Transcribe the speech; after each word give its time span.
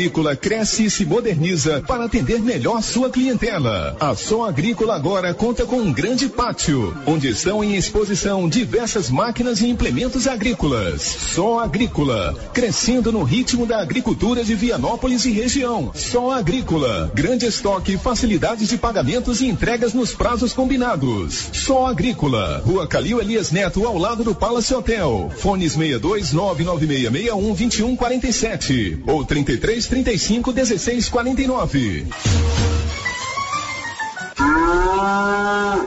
Agrícola 0.00 0.34
cresce 0.34 0.84
e 0.84 0.90
se 0.90 1.04
moderniza 1.04 1.84
para 1.86 2.06
atender 2.06 2.40
melhor 2.40 2.82
sua 2.82 3.10
clientela. 3.10 3.94
A 4.00 4.14
Som 4.14 4.42
Agrícola 4.42 4.96
agora 4.96 5.34
conta 5.34 5.66
com 5.66 5.76
um 5.76 5.92
grande 5.92 6.26
pátio, 6.26 6.96
onde 7.06 7.28
estão 7.28 7.62
em 7.62 7.76
exposição 7.76 8.48
diversas 8.48 9.10
máquinas 9.10 9.60
e 9.60 9.68
implementos 9.68 10.26
agrícolas. 10.26 11.02
Som 11.02 11.58
Agrícola, 11.58 12.34
crescendo 12.54 13.12
no 13.12 13.22
ritmo 13.22 13.66
da 13.66 13.82
agricultura 13.82 14.42
de 14.42 14.54
Vianópolis 14.54 15.26
e 15.26 15.32
região. 15.32 15.92
Som 15.94 16.30
Agrícola, 16.30 17.12
grande 17.14 17.44
estoque, 17.44 17.98
facilidades 17.98 18.70
de 18.70 18.78
pagamentos 18.78 19.42
e 19.42 19.48
entregas 19.48 19.92
nos 19.92 20.14
prazos 20.14 20.54
combinados. 20.54 21.50
Som 21.52 21.84
Agrícola, 21.84 22.62
Rua 22.64 22.86
Calil 22.86 23.20
Elias 23.20 23.50
Neto, 23.50 23.84
ao 23.84 23.98
lado 23.98 24.24
do 24.24 24.34
Palace 24.34 24.72
Hotel. 24.72 25.30
Fones 25.36 25.74
62 25.74 26.32
99661 26.32 27.54
2147 27.54 29.02
ou 29.06 29.26
33 29.26 29.89
35 29.90 30.52
16 30.52 31.08
49. 31.08 32.06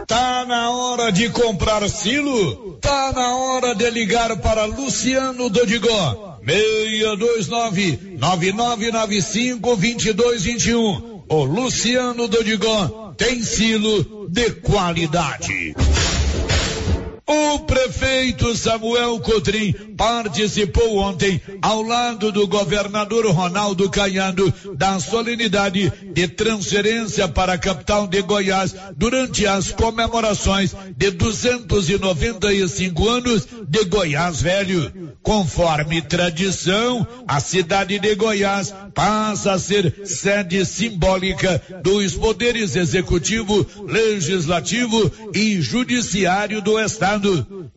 Tá 0.06 0.46
na 0.46 0.72
hora 0.72 1.10
de 1.10 1.30
comprar 1.30 1.90
silo? 1.90 2.74
Tá 2.82 3.14
na 3.16 3.36
hora 3.38 3.74
de 3.74 3.90
ligar 3.90 4.36
para 4.42 4.66
Luciano 4.66 5.50
Dodigó. 5.50 6.38
629 6.46 8.18
9995 8.20 9.76
2221. 9.78 11.24
O 11.30 11.44
Luciano 11.46 12.28
Dodigó 12.28 13.14
tem 13.18 13.42
silo 13.42 14.28
de 14.30 14.52
qualidade. 14.52 15.74
O 17.26 17.60
prefeito 17.60 18.54
Samuel 18.54 19.18
Codrim 19.22 19.72
participou 19.96 20.98
ontem, 20.98 21.40
ao 21.62 21.82
lado 21.82 22.34
do 22.34 22.46
governador 22.46 23.26
Ronaldo 23.28 23.90
Caiado, 23.90 24.54
da 24.76 25.00
solenidade 25.00 25.90
de 26.14 26.28
transferência 26.28 27.26
para 27.30 27.54
a 27.54 27.58
capital 27.58 28.08
de 28.08 28.22
Goiás 28.22 28.76
durante 28.98 29.48
as 29.48 29.72
comemorações 29.72 30.76
de 30.98 31.12
295 31.12 33.08
anos 33.08 33.48
de 33.70 33.86
Goiás 33.86 34.42
Velho. 34.42 35.16
Conforme 35.22 36.02
tradição, 36.02 37.08
a 37.26 37.40
cidade 37.40 38.00
de 38.00 38.16
Goiás 38.16 38.74
passa 38.94 39.54
a 39.54 39.60
ser 39.60 40.02
sede 40.04 40.66
simbólica 40.66 41.62
dos 41.82 42.16
poderes 42.16 42.76
executivo, 42.76 43.66
legislativo 43.88 45.10
e 45.34 45.62
judiciário 45.62 46.62
do 46.62 46.78
Estado 46.78 47.14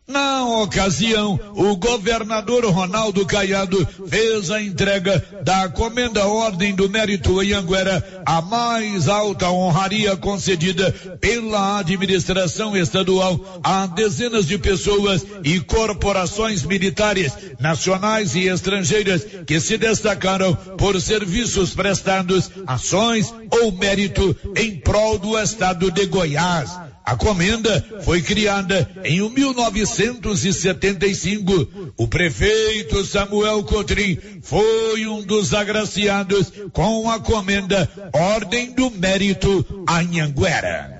na 0.07 0.45
ocasião, 0.61 1.39
o 1.55 1.75
governador 1.75 2.65
Ronaldo 2.65 3.25
Caiado 3.25 3.87
fez 4.07 4.51
a 4.51 4.61
entrega 4.61 5.23
da 5.43 5.69
Comenda 5.69 6.25
Ordem 6.25 6.73
do 6.73 6.89
Mérito 6.89 7.39
Anhanguera, 7.39 8.23
a 8.25 8.41
mais 8.41 9.07
alta 9.07 9.49
honraria 9.49 10.15
concedida 10.15 10.91
pela 11.19 11.79
administração 11.79 12.75
estadual 12.75 13.59
a 13.63 13.85
dezenas 13.87 14.45
de 14.45 14.57
pessoas 14.57 15.25
e 15.43 15.59
corporações 15.59 16.63
militares, 16.63 17.31
nacionais 17.59 18.35
e 18.35 18.47
estrangeiras 18.47 19.25
que 19.45 19.59
se 19.59 19.77
destacaram 19.77 20.53
por 20.77 20.99
serviços 21.01 21.73
prestados, 21.73 22.49
ações 22.65 23.33
ou 23.51 23.71
mérito 23.71 24.35
em 24.55 24.75
prol 24.77 25.17
do 25.17 25.37
estado 25.37 25.91
de 25.91 26.05
Goiás. 26.05 26.86
A 27.07 27.15
comenda 27.15 27.83
foi 28.03 28.21
criada 28.21 28.87
em 29.05 29.21
1975. 29.29 31.93
O 31.95 32.05
prefeito 32.05 33.05
Samuel 33.05 33.63
Cotrim 33.63 34.19
foi 34.41 35.07
um 35.07 35.21
dos 35.21 35.53
agraciados 35.53 36.51
com 36.73 37.09
a 37.09 37.17
comenda 37.17 37.89
Ordem 38.11 38.73
do 38.73 38.91
Mérito 38.91 39.85
Anhanguera. 39.87 40.99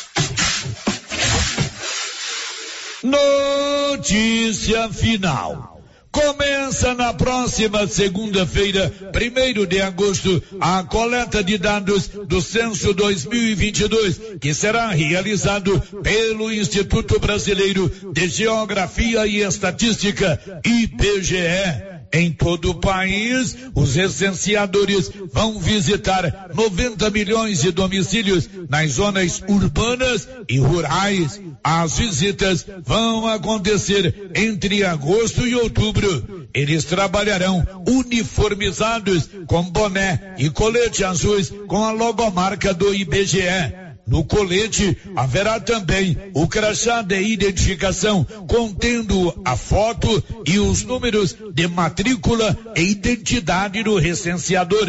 Notícia 3.03 4.89
final. 4.89 5.71
Começa 6.11 6.93
na 6.93 7.13
próxima 7.13 7.87
segunda-feira, 7.87 8.89
primeiro 9.13 9.65
de 9.65 9.81
agosto, 9.81 10.43
a 10.59 10.83
coleta 10.83 11.41
de 11.41 11.57
dados 11.57 12.09
do 12.09 12.41
censo 12.41 12.93
2022, 12.93 14.19
que 14.41 14.53
será 14.53 14.89
realizado 14.89 15.79
pelo 16.03 16.51
Instituto 16.51 17.17
Brasileiro 17.17 17.89
de 18.11 18.27
Geografia 18.27 19.25
e 19.25 19.37
Estatística, 19.37 20.37
IBGE. 20.65 21.90
Em 22.13 22.31
todo 22.31 22.71
o 22.71 22.75
país, 22.75 23.55
os 23.73 23.95
recenseadores 23.95 25.09
vão 25.31 25.59
visitar 25.59 26.49
90 26.53 27.09
milhões 27.09 27.61
de 27.61 27.71
domicílios 27.71 28.49
nas 28.69 28.91
zonas 28.91 29.41
urbanas 29.47 30.27
e 30.49 30.59
rurais. 30.59 31.39
As 31.63 31.97
visitas 31.97 32.65
vão 32.83 33.27
acontecer 33.27 34.31
entre 34.35 34.83
agosto 34.83 35.47
e 35.47 35.55
outubro. 35.55 36.47
Eles 36.53 36.83
trabalharão 36.83 37.65
uniformizados 37.87 39.29
com 39.47 39.63
boné 39.63 40.35
e 40.37 40.49
colete 40.49 41.05
azuis 41.05 41.51
com 41.67 41.85
a 41.85 41.91
logomarca 41.91 42.73
do 42.73 42.93
IBGE. 42.93 43.80
No 44.07 44.23
colete 44.23 44.97
haverá 45.15 45.59
também 45.59 46.17
o 46.33 46.47
crachá 46.47 47.01
de 47.01 47.21
identificação 47.21 48.25
contendo 48.47 49.33
a 49.45 49.55
foto 49.55 50.23
e 50.45 50.59
os 50.59 50.83
números 50.83 51.35
de 51.53 51.67
matrícula 51.67 52.57
e 52.75 52.81
identidade 52.81 53.83
do 53.83 53.97
recenseador. 53.97 54.87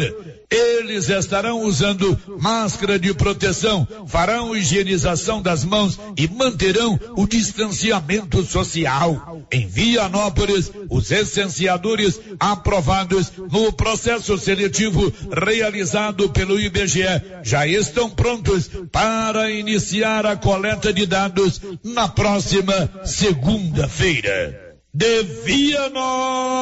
Eles 0.53 1.09
estarão 1.09 1.63
usando 1.63 2.15
máscara 2.39 2.99
de 2.99 3.11
proteção, 3.11 3.87
farão 4.05 4.55
higienização 4.55 5.41
das 5.41 5.63
mãos 5.63 5.99
e 6.15 6.27
manterão 6.27 6.99
o 7.17 7.25
distanciamento 7.25 8.43
social. 8.43 9.41
Em 9.51 9.65
Vianópolis, 9.65 10.71
os 10.91 11.09
recenseadores 11.09 12.21
aprovados 12.39 13.31
no 13.51 13.73
processo 13.73 14.37
seletivo 14.37 15.11
realizado 15.31 16.29
pelo 16.29 16.59
IBGE 16.59 17.01
já 17.41 17.65
estão 17.65 18.11
prontos 18.11 18.69
para 18.91 19.49
iniciar 19.49 20.23
a 20.27 20.35
coleta 20.35 20.93
de 20.93 21.07
dados 21.07 21.59
na 21.83 22.07
próxima 22.07 22.91
segunda-feira. 23.03 24.77
De 24.93 25.23
Vianópolis, 25.43 26.53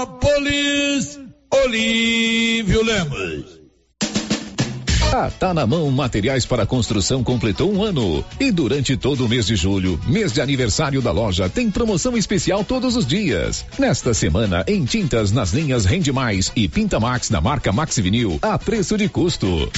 Olívio 1.52 2.82
Lemos. 2.86 3.61
A 5.14 5.30
Tá 5.30 5.54
na 5.54 5.68
Mão 5.68 5.92
Materiais 5.92 6.46
para 6.46 6.66
Construção 6.66 7.22
completou 7.22 7.70
um 7.70 7.84
ano. 7.84 8.24
E 8.40 8.50
durante 8.50 8.96
todo 8.96 9.26
o 9.26 9.30
mês 9.30 9.46
de 9.46 9.58
julho, 9.58 10.00
mês 10.08 10.32
de 10.32 10.40
aniversário 10.40 11.02
da 11.02 11.12
loja, 11.12 11.50
tem 11.50 11.70
promoção 11.70 12.16
especial 12.16 12.64
todos 12.64 12.96
os 12.96 13.06
dias. 13.06 13.66
Nesta 13.78 14.14
semana, 14.14 14.64
em 14.66 14.86
tintas 14.86 15.34
nas 15.34 15.52
linhas 15.52 15.84
Rende 15.84 16.14
Mais 16.14 16.50
e 16.56 16.66
Pinta 16.66 16.98
Max 16.98 17.30
da 17.30 17.42
marca 17.42 17.74
Max 17.74 17.98
Vinil, 17.98 18.40
a 18.42 18.58
preço 18.58 18.98
de 18.98 19.10
custo. 19.10 19.70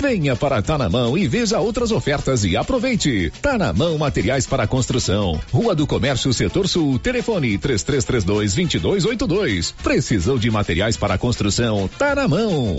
Venha 0.00 0.36
para 0.36 0.62
Tá 0.62 0.78
na 0.78 0.88
Mão 0.88 1.18
e 1.18 1.26
veja 1.26 1.58
outras 1.58 1.90
ofertas 1.90 2.44
e 2.44 2.56
aproveite. 2.56 3.32
Tá 3.42 3.58
na 3.58 3.72
Mão 3.72 3.98
Materiais 3.98 4.46
para 4.46 4.66
Construção. 4.66 5.40
Rua 5.52 5.74
do 5.74 5.86
Comércio, 5.86 6.32
Setor 6.32 6.68
Sul. 6.68 6.98
Telefone 6.98 7.58
3332 7.58 8.54
2282. 8.54 9.72
Precisou 9.82 10.38
de 10.38 10.50
materiais 10.50 10.96
para 10.96 11.18
construção? 11.18 11.90
Tá 11.98 12.14
na 12.14 12.28
mão. 12.28 12.76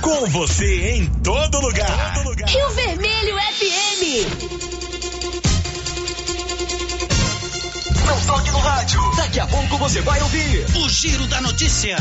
Com 0.00 0.26
você 0.26 0.96
em 0.96 1.10
todo 1.26 1.60
lugar. 1.60 2.14
Todo 2.14 2.28
lugar. 2.28 2.48
Rio 2.48 2.70
Vermelho 2.70 3.34
FM. 3.36 4.02
Não 8.06 8.26
toque 8.26 8.50
no 8.52 8.58
rádio. 8.58 9.00
Daqui 9.16 9.40
a 9.40 9.46
pouco 9.48 9.76
você 9.76 10.00
vai 10.02 10.22
ouvir 10.22 10.64
o 10.76 10.88
Giro 10.88 11.26
da 11.26 11.40
Notícia. 11.40 11.96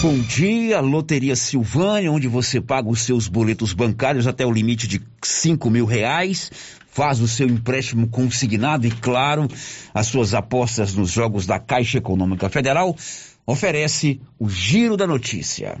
Bom 0.00 0.16
dia, 0.20 0.78
Loteria 0.80 1.34
Silvânia, 1.34 2.12
onde 2.12 2.28
você 2.28 2.60
paga 2.60 2.88
os 2.88 3.02
seus 3.02 3.26
boletos 3.26 3.72
bancários 3.72 4.28
até 4.28 4.46
o 4.46 4.52
limite 4.52 4.86
de 4.86 5.02
cinco 5.24 5.68
mil 5.70 5.86
reais, 5.86 6.52
faz 6.86 7.20
o 7.20 7.26
seu 7.26 7.48
empréstimo 7.48 8.06
consignado 8.10 8.86
e, 8.86 8.92
claro, 8.92 9.48
as 9.92 10.06
suas 10.06 10.34
apostas 10.34 10.94
nos 10.94 11.10
jogos 11.10 11.46
da 11.46 11.58
Caixa 11.58 11.98
Econômica 11.98 12.48
Federal 12.48 12.96
oferece 13.44 14.20
o 14.38 14.48
Giro 14.48 14.96
da 14.96 15.06
Notícia. 15.08 15.80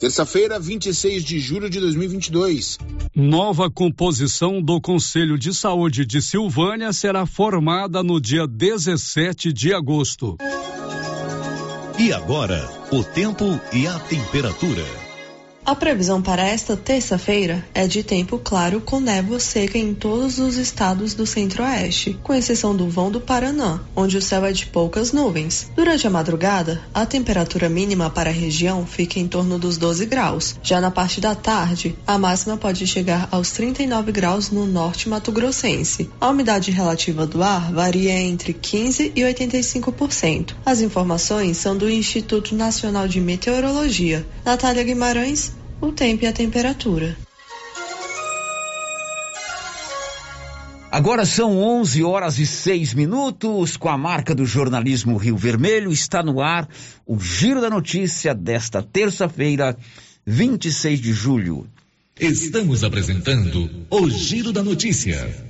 Terça-feira, 0.00 0.58
26 0.58 1.22
de 1.22 1.38
julho 1.38 1.68
de 1.68 1.78
2022. 1.78 2.78
Nova 3.14 3.70
composição 3.70 4.62
do 4.62 4.80
Conselho 4.80 5.38
de 5.38 5.52
Saúde 5.52 6.06
de 6.06 6.22
Silvânia 6.22 6.90
será 6.90 7.26
formada 7.26 8.02
no 8.02 8.18
dia 8.18 8.46
17 8.46 9.52
de 9.52 9.74
agosto. 9.74 10.38
E 11.98 12.14
agora, 12.14 12.66
o 12.90 13.04
tempo 13.04 13.60
e 13.74 13.86
a 13.86 13.98
temperatura. 13.98 14.99
A 15.64 15.74
previsão 15.74 16.22
para 16.22 16.42
esta 16.42 16.76
terça-feira 16.76 17.64
é 17.74 17.86
de 17.86 18.02
tempo 18.02 18.40
claro 18.42 18.80
com 18.80 18.98
névoa 18.98 19.38
seca 19.38 19.78
em 19.78 19.94
todos 19.94 20.38
os 20.38 20.56
estados 20.56 21.14
do 21.14 21.26
centro-oeste, 21.26 22.18
com 22.22 22.34
exceção 22.34 22.74
do 22.74 22.88
vão 22.88 23.10
do 23.10 23.20
Paraná, 23.20 23.78
onde 23.94 24.16
o 24.16 24.22
céu 24.22 24.44
é 24.44 24.52
de 24.52 24.66
poucas 24.66 25.12
nuvens. 25.12 25.70
Durante 25.76 26.06
a 26.06 26.10
madrugada, 26.10 26.80
a 26.92 27.06
temperatura 27.06 27.68
mínima 27.68 28.10
para 28.10 28.30
a 28.30 28.32
região 28.32 28.84
fica 28.84 29.20
em 29.20 29.28
torno 29.28 29.58
dos 29.58 29.76
12 29.76 30.06
graus. 30.06 30.56
Já 30.62 30.80
na 30.80 30.90
parte 30.90 31.20
da 31.20 31.34
tarde, 31.34 31.94
a 32.06 32.18
máxima 32.18 32.56
pode 32.56 32.84
chegar 32.86 33.28
aos 33.30 33.52
39 33.52 34.10
graus 34.10 34.50
no 34.50 34.66
norte 34.66 35.08
mato-grossense. 35.08 36.10
A 36.20 36.30
umidade 36.30 36.70
relativa 36.70 37.26
do 37.26 37.42
ar 37.42 37.70
varia 37.70 38.18
entre 38.18 38.54
15 38.54 39.12
e 39.14 39.20
85%. 39.20 40.54
As 40.64 40.80
informações 40.80 41.58
são 41.58 41.76
do 41.76 41.88
Instituto 41.88 42.56
Nacional 42.56 43.06
de 43.06 43.20
Meteorologia. 43.20 44.26
Natália 44.44 44.82
Guimarães, 44.82 45.59
o 45.80 45.92
tempo 45.92 46.24
e 46.24 46.26
a 46.26 46.32
temperatura. 46.32 47.16
Agora 50.90 51.24
são 51.24 51.56
11 51.56 52.02
horas 52.02 52.38
e 52.40 52.46
6 52.46 52.94
minutos, 52.94 53.76
com 53.76 53.88
a 53.88 53.96
marca 53.96 54.34
do 54.34 54.44
jornalismo 54.44 55.16
Rio 55.16 55.36
Vermelho, 55.36 55.92
está 55.92 56.20
no 56.20 56.40
ar 56.40 56.68
o 57.06 57.18
Giro 57.18 57.60
da 57.60 57.70
Notícia 57.70 58.34
desta 58.34 58.82
terça-feira, 58.82 59.76
26 60.26 61.00
de 61.00 61.12
julho. 61.12 61.66
Estamos 62.18 62.82
apresentando 62.82 63.70
o 63.88 64.10
Giro 64.10 64.52
da 64.52 64.64
Notícia. 64.64 65.49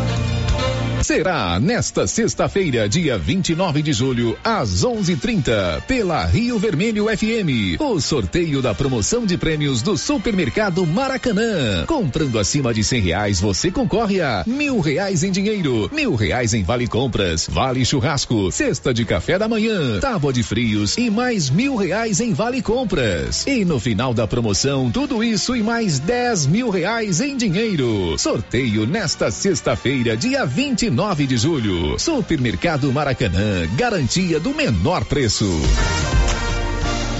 Será 1.11 1.59
nesta 1.59 2.07
sexta-feira, 2.07 2.87
dia 2.87 3.17
29 3.17 3.81
de 3.81 3.91
julho, 3.91 4.37
às 4.41 4.81
11:30, 4.85 5.83
pela 5.85 6.25
Rio 6.25 6.57
Vermelho 6.57 7.05
FM, 7.05 7.77
o 7.81 7.99
sorteio 7.99 8.61
da 8.61 8.73
promoção 8.73 9.25
de 9.25 9.37
prêmios 9.37 9.81
do 9.81 9.97
Supermercado 9.97 10.85
Maracanã. 10.87 11.85
Comprando 11.85 12.39
acima 12.39 12.73
de 12.73 12.81
cem 12.81 13.01
reais, 13.01 13.41
você 13.41 13.69
concorre 13.69 14.21
a 14.21 14.45
mil 14.47 14.79
reais 14.79 15.21
em 15.21 15.31
dinheiro, 15.31 15.89
mil 15.93 16.15
reais 16.15 16.53
em 16.53 16.63
vale 16.63 16.87
compras, 16.87 17.45
vale 17.45 17.83
churrasco, 17.83 18.49
cesta 18.49 18.93
de 18.93 19.03
café 19.03 19.37
da 19.37 19.49
manhã, 19.49 19.99
tábua 19.99 20.31
de 20.31 20.43
frios 20.43 20.97
e 20.97 21.09
mais 21.09 21.49
mil 21.49 21.75
reais 21.75 22.21
em 22.21 22.31
vale 22.31 22.61
compras. 22.61 23.45
E 23.45 23.65
no 23.65 23.81
final 23.81 24.13
da 24.13 24.25
promoção, 24.25 24.89
tudo 24.89 25.21
isso 25.21 25.57
e 25.57 25.61
mais 25.61 25.99
dez 25.99 26.47
mil 26.47 26.69
reais 26.69 27.19
em 27.19 27.35
dinheiro. 27.35 28.17
Sorteio 28.17 28.87
nesta 28.87 29.29
sexta-feira, 29.29 30.15
dia 30.15 30.45
29 30.45 31.00
9 31.01 31.25
de 31.25 31.35
julho. 31.35 31.97
Supermercado 31.97 32.93
Maracanã, 32.93 33.67
garantia 33.75 34.39
do 34.39 34.53
menor 34.53 35.03
preço. 35.03 35.49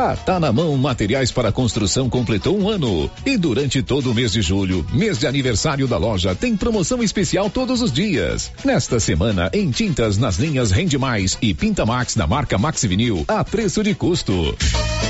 A 0.00 0.16
Tá 0.16 0.40
na 0.40 0.50
Mão 0.50 0.78
Materiais 0.78 1.30
para 1.30 1.52
Construção 1.52 2.08
completou 2.08 2.58
um 2.58 2.70
ano. 2.70 3.10
E 3.26 3.36
durante 3.36 3.82
todo 3.82 4.10
o 4.10 4.14
mês 4.14 4.32
de 4.32 4.40
julho, 4.40 4.84
mês 4.94 5.18
de 5.18 5.26
aniversário 5.26 5.86
da 5.86 5.98
loja, 5.98 6.34
tem 6.34 6.56
promoção 6.56 7.02
especial 7.02 7.50
todos 7.50 7.82
os 7.82 7.92
dias. 7.92 8.50
Nesta 8.64 8.98
semana, 8.98 9.50
em 9.52 9.70
tintas 9.70 10.16
nas 10.16 10.38
linhas 10.38 10.70
Rende 10.70 10.96
Mais 10.96 11.36
e 11.42 11.52
Pinta 11.52 11.84
Max 11.84 12.16
da 12.16 12.26
marca 12.26 12.56
Max 12.56 12.82
Vinil, 12.82 13.26
a 13.28 13.44
preço 13.44 13.82
de 13.82 13.94
custo. 13.94 14.56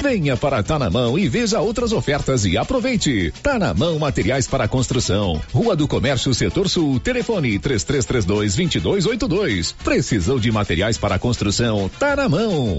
Venha 0.03 0.37
para 0.37 0.61
Tá 0.61 0.77
na 0.77 0.91
Mão 0.91 1.17
e 1.17 1.29
veja 1.29 1.61
outras 1.61 1.93
ofertas 1.93 2.45
e 2.45 2.59
aproveite. 2.59 3.33
Tá 3.45 3.61
na 3.61 3.73
Mão 3.73 3.97
Materiais 3.97 4.49
para 4.49 4.67
Construção. 4.67 5.41
Rua 5.53 5.77
do 5.77 5.87
Comércio, 5.87 6.35
Setor 6.35 6.69
Sul. 6.69 6.99
Telefone 6.99 7.61
3332 7.61 8.57
2282. 8.57 9.73
Precisou 9.85 10.41
de 10.41 10.51
materiais 10.51 10.99
para 10.99 11.17
construção? 11.17 11.89
Tá 11.97 12.17
na 12.17 12.29
mão 12.29 12.79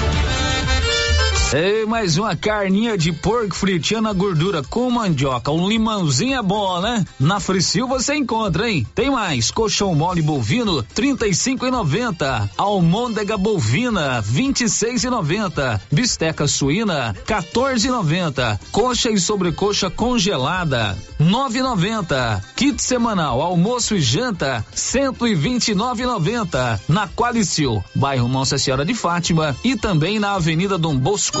Ei, 1.53 1.85
mais 1.85 2.17
uma 2.17 2.33
carninha 2.33 2.97
de 2.97 3.11
porco 3.11 3.53
fritinha 3.53 3.99
na 3.99 4.13
gordura 4.13 4.63
com 4.63 4.89
mandioca. 4.89 5.51
Um 5.51 5.67
limãozinho 5.67 6.39
é 6.39 6.41
bom, 6.41 6.79
né? 6.79 7.05
Na 7.19 7.41
Fricil 7.41 7.89
você 7.89 8.15
encontra, 8.15 8.69
hein? 8.69 8.87
Tem 8.95 9.11
mais. 9.11 9.51
Colchão 9.51 9.93
mole 9.93 10.21
bovino, 10.21 10.81
trinta 10.81 11.27
e 11.27 11.35
cinco 11.35 11.65
e 11.65 11.71
noventa. 11.71 12.49
Almôndega 12.57 13.35
bovina, 13.35 14.21
vinte 14.21 14.61
e 14.61 14.69
seis 14.69 15.03
e 15.03 15.09
noventa. 15.09 15.81
Bisteca 15.91 16.47
suína, 16.47 17.13
14 17.25 17.85
e 17.85 17.91
noventa. 17.91 18.57
Coxa 18.71 19.09
e 19.09 19.19
sobrecoxa 19.19 19.89
congelada, 19.89 20.97
nove 21.19 21.59
e 21.59 21.61
noventa. 21.61 22.41
Kit 22.55 22.81
semanal, 22.81 23.41
almoço 23.41 23.93
e 23.95 23.99
janta, 23.99 24.65
cento 24.73 25.27
e 25.27 25.35
vinte 25.35 25.73
e 25.73 25.75
nove 25.75 26.03
e 26.03 26.05
noventa. 26.05 26.79
Na 26.87 27.09
Qualicil, 27.09 27.83
bairro 27.93 28.29
Nossa 28.29 28.57
Senhora 28.57 28.85
de 28.85 28.93
Fátima 28.93 29.53
e 29.65 29.75
também 29.75 30.17
na 30.17 30.35
Avenida 30.35 30.77
Dom 30.77 30.97
Bosco. 30.97 31.40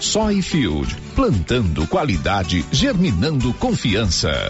Soyfield, 0.00 0.96
plantando 1.14 1.86
qualidade, 1.86 2.64
germinando 2.70 3.52
confiança. 3.54 4.48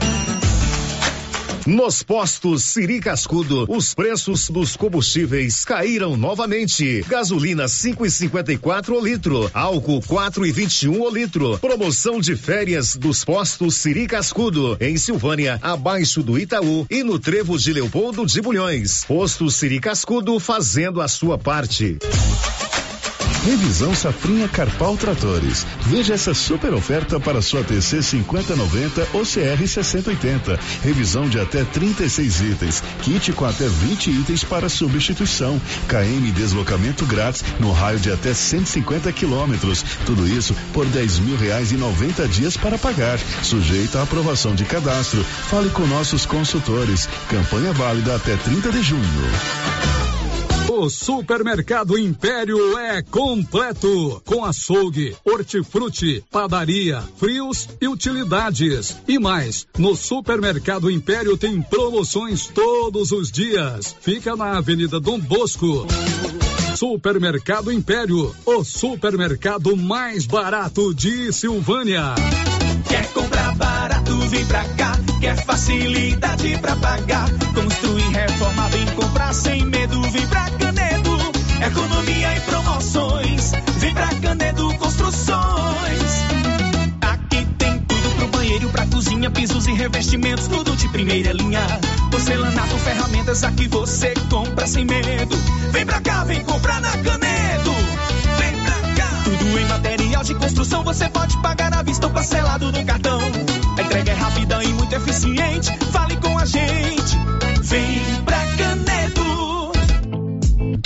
Nos 1.67 2.02
postos 2.02 2.64
Siri 2.64 3.00
Cascudo, 3.00 3.67
os 3.69 3.95
preços 3.95 4.49
dos 4.49 4.76
combustíveis 4.76 5.64
caíram 5.64 6.17
novamente. 6.17 7.05
Gasolina 7.07 7.64
5,54 7.64 8.90
o 8.90 9.05
litro, 9.05 9.50
álcool 9.52 10.00
4,21 10.00 10.99
o 10.99 11.11
litro. 11.11 11.59
Promoção 11.59 12.21
de 12.21 12.37
férias 12.37 12.97
dos 12.97 13.25
postos 13.25 13.75
Siri 13.75 14.07
Cascudo, 14.07 14.76
em 14.81 14.97
Silvânia, 14.97 15.59
abaixo 15.61 16.23
do 16.23 16.38
Itaú 16.38 16.87
e 16.90 17.02
no 17.02 17.19
Trevo 17.19 17.59
de 17.59 17.73
Leopoldo 17.73 18.25
de 18.25 18.40
Bulhões. 18.40 19.05
Posto 19.05 19.50
Siri 19.50 19.78
Cascudo 19.78 20.38
fazendo 20.40 21.02
a 21.02 21.09
sua 21.09 21.37
parte. 21.37 21.99
Revisão 23.49 23.95
Safrinha 23.95 24.47
Carpal 24.47 24.95
Tratores. 24.99 25.67
Veja 25.87 26.12
essa 26.12 26.35
super 26.35 26.75
oferta 26.75 27.19
para 27.19 27.40
sua 27.40 27.64
TC 27.64 28.02
5090 28.02 29.09
ou 29.14 29.23
CR 29.23 29.67
6080. 29.67 30.61
Revisão 30.83 31.26
de 31.26 31.40
até 31.40 31.64
36 31.64 32.43
itens. 32.43 32.83
Kit 33.00 33.33
com 33.33 33.47
até 33.47 33.67
20 33.67 34.11
itens 34.11 34.45
para 34.45 34.69
substituição. 34.69 35.59
KM 35.88 36.31
deslocamento 36.31 37.07
grátis 37.07 37.43
no 37.59 37.73
raio 37.73 37.99
de 37.99 38.12
até 38.12 38.35
150 38.35 39.11
quilômetros. 39.14 39.83
Tudo 40.05 40.28
isso 40.28 40.55
por 40.75 40.85
10 40.85 41.21
mil 41.21 41.38
reais 41.38 41.73
e 41.73 41.76
90 41.78 42.28
dias 42.28 42.55
para 42.55 42.76
pagar. 42.76 43.19
Sujeito 43.43 43.97
à 43.97 44.02
aprovação 44.02 44.55
de 44.55 44.67
cadastro. 44.67 45.25
Fale 45.25 45.71
com 45.71 45.87
nossos 45.87 46.26
consultores. 46.26 47.09
Campanha 47.31 47.73
válida 47.73 48.14
até 48.14 48.37
30 48.37 48.71
de 48.73 48.83
junho. 48.83 50.17
O 50.78 50.88
Supermercado 50.88 51.99
Império 51.99 52.78
é 52.78 53.02
completo, 53.02 54.23
com 54.25 54.44
açougue, 54.44 55.16
hortifruti, 55.25 56.25
padaria, 56.30 57.02
frios 57.16 57.68
e 57.80 57.88
utilidades. 57.88 58.97
E 59.08 59.18
mais, 59.18 59.66
no 59.76 59.97
Supermercado 59.97 60.88
Império 60.88 61.37
tem 61.37 61.61
promoções 61.61 62.47
todos 62.47 63.11
os 63.11 63.28
dias. 63.32 63.97
Fica 64.00 64.37
na 64.37 64.56
Avenida 64.56 65.00
Dom 65.00 65.18
Bosco. 65.18 65.85
Supermercado 66.76 67.73
Império, 67.73 68.32
o 68.47 68.62
supermercado 68.62 69.76
mais 69.76 70.26
barato 70.26 70.94
de 70.94 71.32
Silvânia. 71.32 72.14
Quer 72.88 73.04
comprar 73.12 73.52
barato, 73.56 74.16
vem 74.28 74.47
pra 74.47 74.64
cá. 74.64 74.92
Quer 75.20 75.44
facilidade 75.44 76.56
pra 76.58 76.76
pagar. 76.76 77.28
Construir, 77.52 78.08
reformar, 78.11 78.68
vem 78.68 78.87
comprar 78.94 79.35
sem 79.35 79.64
medo, 79.64 80.00
vem. 80.02 80.27
Economia 81.68 82.34
e 82.34 82.40
promoções, 82.40 83.52
vem 83.76 83.92
pra 83.92 84.08
Canedo 84.22 84.75
Construções. 84.78 86.12
Aqui 87.02 87.44
tem 87.58 87.78
tudo 87.80 88.16
pro 88.16 88.28
banheiro, 88.28 88.70
pra 88.70 88.87
cozinha, 88.87 89.30
pisos 89.30 89.66
e 89.66 89.72
revestimentos, 89.72 90.48
tudo 90.48 90.75
de 90.75 90.88
primeira 90.88 91.32
linha. 91.32 91.60
Porcelanato, 92.10 92.75
ferramentas, 92.78 93.44
aqui 93.44 93.68
você 93.68 94.14
compra 94.30 94.66
sem 94.66 94.87
medo. 94.87 95.37
Vem 95.70 95.84
pra 95.84 96.00
cá, 96.00 96.25
vem 96.25 96.42
comprar 96.42 96.80
na 96.80 96.90
Canedo. 96.90 97.75
Vem 98.38 98.56
pra 98.64 98.94
cá. 98.96 99.10
Tudo 99.25 99.58
em 99.58 99.66
material 99.66 100.25
de 100.25 100.34
construção, 100.37 100.82
você 100.82 101.06
pode 101.10 101.37
pagar 101.42 101.75
à 101.75 101.82
vista 101.82 102.06
ou 102.06 102.12
parcelado 102.12 102.72
no 102.72 102.84
cartão 102.84 103.20
rápida 104.18 104.62
e 104.64 104.72
muito 104.72 104.94
eficiente. 104.94 105.70
Fale 105.92 106.16
com 106.16 106.38
a 106.38 106.44
gente. 106.44 107.27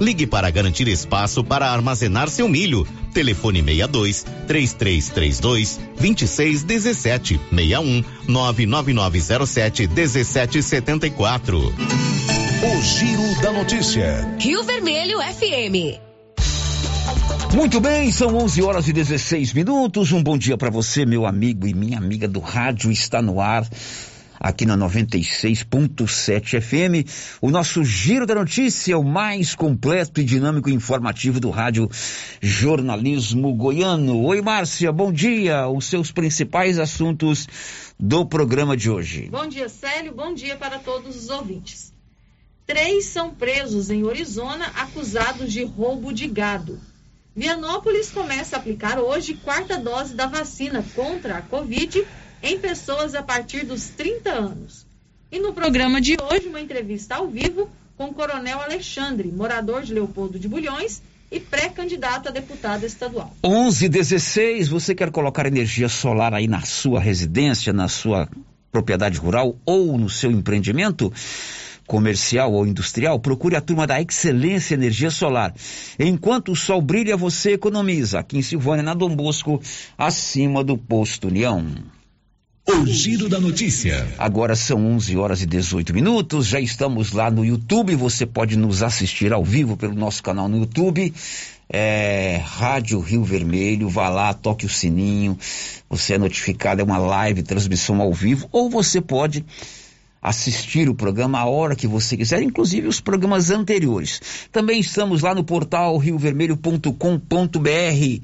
Ligue 0.00 0.26
para 0.26 0.50
garantir 0.50 0.88
espaço 0.88 1.44
para 1.44 1.70
armazenar 1.70 2.28
seu 2.28 2.48
milho. 2.48 2.86
Telefone 3.12 3.62
62 3.62 4.24
3332 4.46 5.80
2617 6.00 7.40
61 7.50 8.04
99907 8.28 9.88
1774. 9.88 11.58
O 12.62 12.82
Giro 12.82 13.42
da 13.42 13.52
Notícia. 13.52 14.36
Rio 14.38 14.62
Vermelho 14.64 15.18
FM. 15.18 15.98
Muito 17.54 17.80
bem, 17.80 18.12
são 18.12 18.36
11 18.36 18.62
horas 18.62 18.86
e 18.86 18.92
16 18.92 19.52
minutos. 19.52 20.12
Um 20.12 20.22
bom 20.22 20.38
dia 20.38 20.56
para 20.56 20.70
você, 20.70 21.04
meu 21.04 21.26
amigo 21.26 21.66
e 21.66 21.74
minha 21.74 21.98
amiga 21.98 22.28
do 22.28 22.38
rádio. 22.38 22.92
Está 22.92 23.20
no 23.20 23.40
ar 23.40 23.66
aqui 24.40 24.64
na 24.64 24.76
96.7 24.76 26.60
FM. 26.60 27.06
O 27.42 27.50
nosso 27.50 27.84
Giro 27.84 28.24
da 28.24 28.34
Notícia, 28.34 28.96
o 28.96 29.04
mais 29.04 29.54
completo 29.54 30.18
e 30.20 30.24
dinâmico 30.24 30.70
e 30.70 30.72
informativo 30.72 31.38
do 31.38 31.50
rádio 31.50 31.90
Jornalismo 32.40 33.54
Goiano. 33.54 34.22
Oi, 34.22 34.40
Márcia, 34.40 34.90
bom 34.90 35.12
dia. 35.12 35.68
Os 35.68 35.84
seus 35.84 36.10
principais 36.10 36.78
assuntos 36.78 37.46
do 37.98 38.24
programa 38.24 38.74
de 38.74 38.88
hoje. 38.88 39.28
Bom 39.30 39.46
dia, 39.46 39.68
Célio. 39.68 40.14
Bom 40.14 40.32
dia 40.32 40.56
para 40.56 40.78
todos 40.78 41.14
os 41.14 41.28
ouvintes. 41.28 41.92
Três 42.66 43.06
são 43.06 43.34
presos 43.34 43.90
em 43.90 44.04
Orizona 44.04 44.64
acusados 44.76 45.52
de 45.52 45.64
roubo 45.64 46.12
de 46.12 46.26
gado. 46.26 46.80
Vianópolis 47.36 48.10
começa 48.10 48.56
a 48.56 48.58
aplicar 48.58 48.98
hoje 48.98 49.34
quarta 49.34 49.78
dose 49.78 50.14
da 50.14 50.26
vacina 50.26 50.84
contra 50.94 51.38
a 51.38 51.42
Covid 51.42 52.06
em 52.42 52.58
pessoas 52.58 53.14
a 53.14 53.22
partir 53.22 53.64
dos 53.64 53.88
30 53.88 54.30
anos. 54.30 54.86
E 55.30 55.38
no 55.38 55.52
programa 55.52 56.00
de 56.00 56.16
hoje, 56.20 56.48
uma 56.48 56.60
entrevista 56.60 57.16
ao 57.16 57.28
vivo 57.28 57.70
com 57.96 58.06
o 58.06 58.14
Coronel 58.14 58.60
Alexandre, 58.60 59.28
morador 59.28 59.82
de 59.82 59.94
Leopoldo 59.94 60.38
de 60.38 60.48
Bulhões 60.48 61.02
e 61.30 61.38
pré-candidato 61.38 62.28
a 62.28 62.32
deputado 62.32 62.84
estadual. 62.84 63.32
1116, 63.44 64.68
você 64.68 64.94
quer 64.94 65.10
colocar 65.10 65.46
energia 65.46 65.88
solar 65.88 66.34
aí 66.34 66.48
na 66.48 66.62
sua 66.62 66.98
residência, 66.98 67.72
na 67.72 67.88
sua 67.88 68.28
propriedade 68.72 69.18
rural 69.18 69.56
ou 69.64 69.96
no 69.98 70.08
seu 70.08 70.30
empreendimento? 70.30 71.12
comercial 71.86 72.52
ou 72.52 72.64
industrial, 72.64 73.18
procure 73.18 73.56
a 73.56 73.60
turma 73.60 73.84
da 73.84 74.00
Excelência 74.00 74.74
Energia 74.74 75.10
Solar. 75.10 75.52
Enquanto 75.98 76.52
o 76.52 76.56
sol 76.56 76.80
brilha, 76.80 77.16
você 77.16 77.54
economiza. 77.54 78.20
Aqui 78.20 78.38
em 78.38 78.42
Silvânia, 78.42 78.84
na 78.84 78.94
Dom 78.94 79.16
Bosco, 79.16 79.60
acima 79.98 80.62
do 80.62 80.78
posto 80.78 81.26
União. 81.26 81.66
O 82.72 82.86
Giro 82.86 83.28
da 83.28 83.40
Notícia. 83.40 84.06
Agora 84.16 84.54
são 84.54 84.86
11 84.92 85.16
horas 85.16 85.42
e 85.42 85.46
18 85.46 85.92
minutos. 85.92 86.46
Já 86.46 86.60
estamos 86.60 87.10
lá 87.10 87.28
no 87.28 87.44
YouTube. 87.44 87.96
Você 87.96 88.24
pode 88.24 88.56
nos 88.56 88.80
assistir 88.80 89.32
ao 89.32 89.44
vivo 89.44 89.76
pelo 89.76 89.92
nosso 89.92 90.22
canal 90.22 90.48
no 90.48 90.56
YouTube. 90.56 91.12
É, 91.68 92.40
Rádio 92.44 93.00
Rio 93.00 93.24
Vermelho. 93.24 93.88
Vá 93.88 94.08
lá, 94.08 94.32
toque 94.32 94.66
o 94.66 94.68
sininho. 94.68 95.36
Você 95.88 96.14
é 96.14 96.18
notificado. 96.18 96.80
É 96.80 96.84
uma 96.84 96.98
live, 96.98 97.42
transmissão 97.42 98.00
ao 98.00 98.14
vivo. 98.14 98.48
Ou 98.52 98.70
você 98.70 99.00
pode 99.00 99.44
assistir 100.22 100.88
o 100.88 100.94
programa 100.94 101.40
a 101.40 101.46
hora 101.46 101.74
que 101.74 101.88
você 101.88 102.16
quiser, 102.16 102.40
inclusive 102.40 102.86
os 102.86 103.00
programas 103.00 103.50
anteriores. 103.50 104.20
Também 104.52 104.78
estamos 104.78 105.22
lá 105.22 105.34
no 105.34 105.42
portal 105.42 105.98
riovermelho.com.br. 105.98 108.20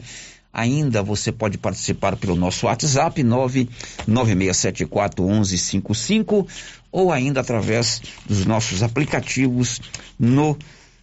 Ainda 0.59 1.03
você 1.03 1.31
pode 1.31 1.59
participar 1.59 2.17
pelo 2.17 2.35
nosso 2.35 2.65
WhatsApp 2.65 3.23
996741155 4.09 6.47
ou 6.91 7.13
ainda 7.13 7.43
através 7.43 8.01
dos 8.25 8.47
nossos 8.47 8.83
aplicativos 8.83 9.83
no 10.19 10.57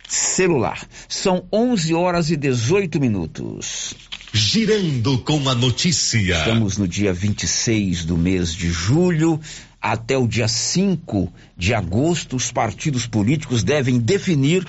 celular. 0.10 0.84
São 1.08 1.46
11 1.54 1.94
horas 1.94 2.32
e 2.32 2.36
18 2.36 3.00
minutos. 3.00 3.94
Girando 4.34 5.20
com 5.20 5.48
a 5.48 5.54
notícia. 5.54 6.36
Estamos 6.36 6.80
no 6.80 6.88
dia 6.88 7.14
26 7.14 8.06
do 8.06 8.18
mês 8.18 8.56
de 8.56 8.72
julho 8.72 9.40
até 9.84 10.18
o 10.18 10.26
dia 10.26 10.48
5 10.48 11.30
de 11.58 11.74
agosto, 11.74 12.38
os 12.38 12.54
partidos 12.54 13.06
políticos 13.06 13.66
devem 13.66 14.00
definir 14.00 14.66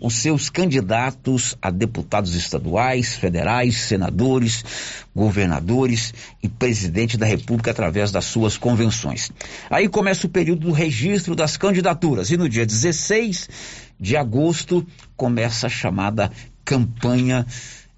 os 0.00 0.16
seus 0.16 0.50
candidatos 0.50 1.56
a 1.62 1.70
deputados 1.70 2.34
estaduais, 2.34 3.14
federais, 3.14 3.76
senadores, 3.76 4.64
governadores 5.14 6.12
e 6.42 6.48
presidente 6.48 7.16
da 7.16 7.24
República 7.24 7.70
através 7.70 8.10
das 8.10 8.24
suas 8.24 8.58
convenções. 8.58 9.30
Aí 9.70 9.88
começa 9.88 10.26
o 10.26 10.30
período 10.30 10.66
do 10.66 10.72
registro 10.72 11.36
das 11.36 11.56
candidaturas 11.56 12.32
e 12.32 12.36
no 12.36 12.48
dia 12.48 12.66
16 12.66 13.48
de 14.00 14.16
agosto 14.16 14.84
começa 15.14 15.68
a 15.68 15.70
chamada 15.70 16.28
campanha 16.64 17.46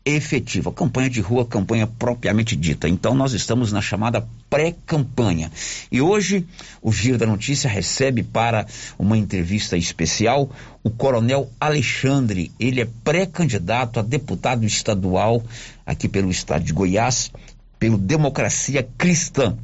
efetiva. 0.05 0.73
Campanha 0.73 1.11
de 1.11 1.21
rua, 1.21 1.47
campanha 1.47 1.87
propriamente 1.87 2.57
dita. 2.57 2.89
Então 2.89 3.15
nós 3.15 3.33
estamos 3.33 3.73
na 3.73 3.81
chamada 3.81 4.27
pré-campanha. 4.49 5.51
E 5.91 6.01
hoje 6.01 6.47
o 6.81 6.93
Giro 6.93 7.19
da 7.19 7.27
Notícia 7.27 7.69
recebe 7.69 8.23
para 8.23 8.67
uma 8.99 9.17
entrevista 9.17 9.77
especial 9.77 10.51
o 10.83 10.91
Coronel 10.91 11.51
Alexandre. 11.61 12.51
Ele 12.59 12.81
é 12.81 12.89
pré-candidato 13.05 14.01
a 14.01 14.03
deputado 14.03 14.65
estadual 14.65 15.43
aqui 15.85 16.09
pelo 16.09 16.31
estado 16.31 16.65
de 16.65 16.73
Goiás, 16.73 17.31
pelo 17.79 17.99
Democracia 17.99 18.87
Cristã. 18.97 19.57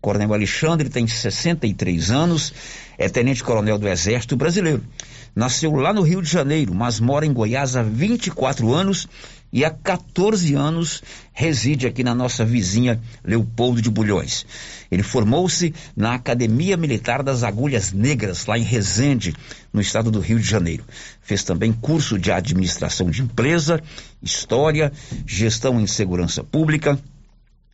Coronel 0.00 0.34
Alexandre 0.34 0.88
tem 0.88 1.06
63 1.06 2.10
anos, 2.10 2.52
é 2.98 3.08
tenente-coronel 3.08 3.78
do 3.78 3.86
Exército 3.86 4.36
Brasileiro 4.36 4.82
nasceu 5.34 5.72
lá 5.72 5.92
no 5.92 6.02
Rio 6.02 6.22
de 6.22 6.30
Janeiro, 6.30 6.74
mas 6.74 7.00
mora 7.00 7.24
em 7.24 7.32
Goiás 7.32 7.74
há 7.74 7.82
24 7.82 8.72
anos 8.72 9.08
e 9.52 9.64
há 9.64 9.70
14 9.70 10.54
anos 10.54 11.02
reside 11.32 11.86
aqui 11.86 12.02
na 12.02 12.14
nossa 12.14 12.44
vizinha 12.44 12.98
Leopoldo 13.22 13.82
de 13.82 13.90
Bulhões. 13.90 14.46
Ele 14.90 15.02
formou-se 15.02 15.74
na 15.94 16.14
Academia 16.14 16.76
Militar 16.76 17.22
das 17.22 17.42
Agulhas 17.42 17.92
Negras, 17.92 18.46
lá 18.46 18.58
em 18.58 18.62
Resende, 18.62 19.34
no 19.72 19.80
estado 19.80 20.10
do 20.10 20.20
Rio 20.20 20.38
de 20.38 20.48
Janeiro. 20.48 20.84
Fez 21.20 21.44
também 21.44 21.72
curso 21.72 22.18
de 22.18 22.32
administração 22.32 23.10
de 23.10 23.20
empresa, 23.20 23.82
história, 24.22 24.90
gestão 25.26 25.78
em 25.80 25.86
segurança 25.86 26.42
pública, 26.42 26.98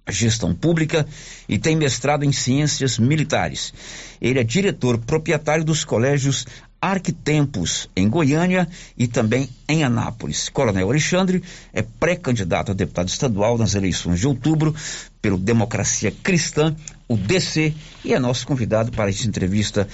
gestão 0.09 0.55
pública 0.55 1.07
e 1.49 1.59
tem 1.59 1.77
mestrado 1.77 2.25
em 2.25 2.33
ciências 2.33 2.99
militares. 2.99 3.73
Ele 4.21 4.39
é 4.39 4.45
diretor 4.45 4.99
proprietário 4.99 5.65
dos 5.65 5.85
colégios 5.85 6.47
Arquitempos 6.81 7.89
em 7.97 8.09
Goiânia 8.09 8.69
e 8.97 9.09
também 9.09 9.49
em 9.69 9.83
Anápolis. 9.83 10.49
Coronel 10.49 10.89
Alexandre 10.89 11.43
é 11.73 11.83
pré-candidato 11.83 12.71
a 12.71 12.75
deputado 12.75 13.09
estadual 13.09 13.59
nas 13.59 13.75
eleições 13.75 14.21
de 14.21 14.27
outubro 14.27 14.75
pelo 15.21 15.37
Democracia 15.37 16.13
Cristã, 16.23 16.75
o 17.09 17.17
DC, 17.17 17.75
e 18.05 18.15
é 18.15 18.19
nosso 18.19 18.47
convidado 18.47 18.93
para 18.93 19.11
essa 19.11 19.27
entrevista 19.27 19.89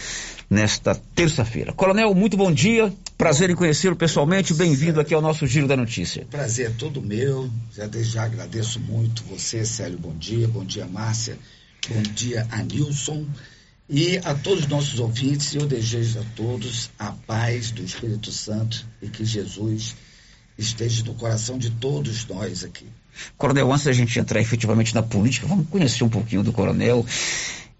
nesta 0.51 0.95
terça-feira. 1.15 1.73
Coronel, 1.73 2.15
muito 2.15 2.37
bom 2.37 2.53
dia. 2.53 2.93
Prazer 3.17 3.49
em 3.51 3.55
conhecê-lo 3.55 3.97
pessoalmente. 3.97 4.53
Bem-vindo 4.53 5.01
aqui 5.01 5.15
ao 5.15 5.23
nosso 5.23 5.47
Giro 5.47 5.67
da 5.67 5.77
Notícia. 5.77 6.27
Prazer 6.31 6.67
é 6.67 6.71
todo 6.71 7.01
meu. 7.01 7.49
Já 7.75 7.87
desde 7.87 8.13
já 8.13 8.25
agradeço 8.25 8.79
muito 8.79 9.25
você, 9.25 9.65
Célio. 9.65 9.99
Bom 9.99 10.15
dia. 10.17 10.47
Bom 10.47 10.65
dia, 10.65 10.87
Márcia. 10.87 11.39
Bom 11.89 12.03
dia, 12.03 12.47
Anilson. 12.51 13.27
E 13.97 14.19
a 14.25 14.35
todos 14.35 14.65
os 14.65 14.67
nossos 14.69 14.99
ouvintes, 14.99 15.55
eu 15.55 15.67
desejo 15.69 16.19
a 16.19 16.25
todos 16.35 16.91
a 16.99 17.13
paz 17.13 17.71
do 17.71 17.81
Espírito 17.81 18.33
Santo 18.33 18.85
e 19.01 19.09
que 19.09 19.25
Jesus 19.25 19.95
esteja 20.59 21.05
no 21.05 21.15
coração 21.15 21.57
de 21.57 21.71
todos 21.71 22.27
nós 22.27 22.65
aqui. 22.65 22.89
Coronel, 23.39 23.73
antes 23.73 23.85
da 23.85 23.93
gente 23.93 24.19
entrar 24.19 24.41
efetivamente 24.41 24.93
na 24.97 25.03
política, 25.05 25.47
vamos 25.47 25.69
conhecer 25.69 26.03
um 26.03 26.09
pouquinho 26.09 26.43
do 26.43 26.53
coronel. 26.53 27.07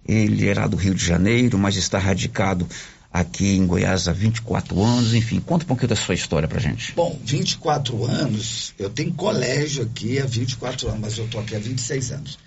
Ele 0.07 0.47
era 0.47 0.69
do 0.69 0.77
Rio 0.77 0.95
de 0.95 1.05
Janeiro, 1.05 1.59
mas 1.59 1.75
está 1.75 1.99
radicado 1.99 2.65
aqui 3.13 3.57
em 3.57 3.67
Goiás 3.67 4.07
há 4.07 4.13
24 4.13 4.81
anos. 4.85 5.15
Enfim, 5.15 5.41
conta 5.41 5.65
um 5.65 5.67
pouquinho 5.67 5.89
da 5.89 5.97
sua 5.97 6.15
história 6.15 6.47
pra 6.47 6.61
gente. 6.61 6.93
Bom, 6.93 7.19
24 7.25 8.05
anos, 8.05 8.73
eu 8.79 8.89
tenho 8.89 9.13
colégio 9.15 9.83
aqui 9.83 10.21
há 10.21 10.27
24 10.27 10.91
anos, 10.91 11.01
mas 11.01 11.19
eu 11.19 11.25
estou 11.25 11.41
aqui 11.41 11.57
há 11.57 11.59
26 11.59 12.13
anos. 12.13 12.39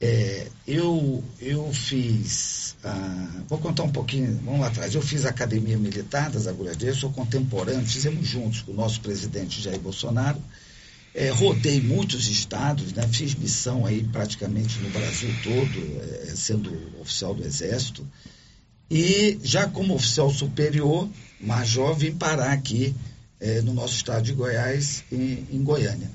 É, 0.00 0.48
eu, 0.66 1.24
eu 1.40 1.72
fiz, 1.72 2.65
ah, 2.86 3.42
vou 3.48 3.58
contar 3.58 3.82
um 3.82 3.90
pouquinho, 3.90 4.40
vamos 4.44 4.60
lá 4.60 4.68
atrás, 4.68 4.94
eu 4.94 5.02
fiz 5.02 5.24
Academia 5.24 5.76
Militar 5.76 6.30
das 6.30 6.46
Agulhas 6.46 6.76
Negras, 6.76 6.98
sou 6.98 7.10
contemporâneo, 7.10 7.84
fizemos 7.84 8.26
juntos 8.26 8.62
com 8.62 8.70
o 8.70 8.74
nosso 8.74 9.00
presidente 9.00 9.60
Jair 9.60 9.80
Bolsonaro, 9.80 10.40
é, 11.12 11.30
rodei 11.30 11.80
muitos 11.80 12.28
estados, 12.28 12.92
né, 12.92 13.08
fiz 13.08 13.34
missão 13.34 13.84
aí 13.84 14.04
praticamente 14.04 14.78
no 14.78 14.90
Brasil 14.90 15.34
todo, 15.42 16.28
é, 16.28 16.34
sendo 16.36 16.70
oficial 17.00 17.34
do 17.34 17.44
Exército, 17.44 18.06
e 18.88 19.36
já 19.42 19.66
como 19.66 19.94
oficial 19.94 20.30
superior, 20.30 21.08
major, 21.40 21.92
vim 21.96 22.12
parar 22.12 22.52
aqui 22.52 22.94
é, 23.40 23.62
no 23.62 23.74
nosso 23.74 23.94
estado 23.94 24.22
de 24.22 24.32
Goiás, 24.32 25.02
em, 25.10 25.44
em 25.50 25.62
Goiânia. 25.64 26.08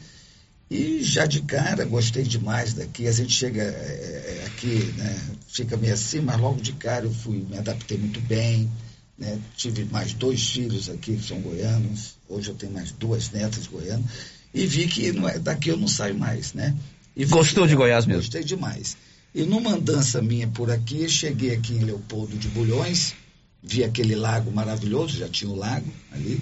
E 0.72 1.04
já 1.04 1.26
de 1.26 1.42
cara 1.42 1.84
gostei 1.84 2.24
demais 2.24 2.74
daqui. 2.74 3.06
A 3.06 3.12
gente 3.12 3.34
chega 3.34 3.62
é, 3.62 4.46
aqui, 4.48 4.94
né, 4.96 5.22
fica 5.50 5.76
meio 5.76 5.94
assim, 5.94 6.22
mas 6.22 6.40
logo 6.40 6.62
de 6.62 6.72
cara 6.72 7.04
eu 7.04 7.12
fui, 7.12 7.46
me 7.50 7.58
adaptei 7.58 7.98
muito 7.98 8.22
bem. 8.22 8.72
Né, 9.20 9.38
tive 9.58 9.84
mais 9.84 10.14
dois 10.14 10.50
filhos 10.50 10.90
aqui 10.90 11.18
que 11.18 11.28
são 11.28 11.42
goianos. 11.42 12.14
Hoje 12.30 12.52
eu 12.52 12.56
tenho 12.56 12.72
mais 12.72 12.90
duas 12.94 13.32
netas 13.32 13.68
goianas. 13.68 14.06
E 14.54 14.66
vi 14.66 14.88
que 14.88 15.12
não 15.12 15.28
é, 15.28 15.38
daqui 15.38 15.68
eu 15.68 15.78
não 15.78 15.90
saio 15.90 16.18
mais, 16.18 16.54
né? 16.54 16.74
E 17.18 17.26
Gostou 17.26 17.68
de 17.68 17.76
Goiás 17.76 18.06
mesmo? 18.06 18.22
Gostei 18.22 18.42
demais. 18.42 18.96
E 19.36 19.44
numa 19.44 19.74
andança 19.74 20.22
minha 20.22 20.48
por 20.48 20.72
aqui, 20.72 21.10
cheguei 21.10 21.54
aqui 21.54 21.74
em 21.74 21.84
Leopoldo 21.84 22.38
de 22.38 22.48
Bulhões, 22.48 23.14
vi 23.62 23.84
aquele 23.84 24.16
lago 24.16 24.50
maravilhoso, 24.50 25.18
já 25.18 25.28
tinha 25.28 25.52
o 25.52 25.56
lago 25.56 25.92
ali 26.14 26.40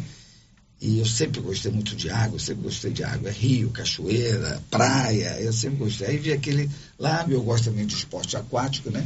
e 0.82 1.00
eu 1.00 1.06
sempre 1.06 1.42
gostei 1.42 1.72
muito 1.72 1.94
de 1.94 2.10
água, 2.10 2.40
sempre 2.40 2.64
gostei 2.64 2.92
de 2.92 3.04
água. 3.04 3.30
É 3.30 3.34
rio, 3.34 3.70
cachoeira, 3.70 4.64
praia, 4.70 5.40
eu 5.42 5.52
sempre 5.52 5.78
gostei. 5.80 6.08
Aí 6.08 6.18
vi 6.18 6.32
aquele 6.32 6.70
lago, 6.98 7.32
eu 7.32 7.42
gosto 7.44 7.66
também 7.66 7.86
de 7.86 7.96
esporte 7.96 8.38
aquático, 8.38 8.90
né? 8.90 9.06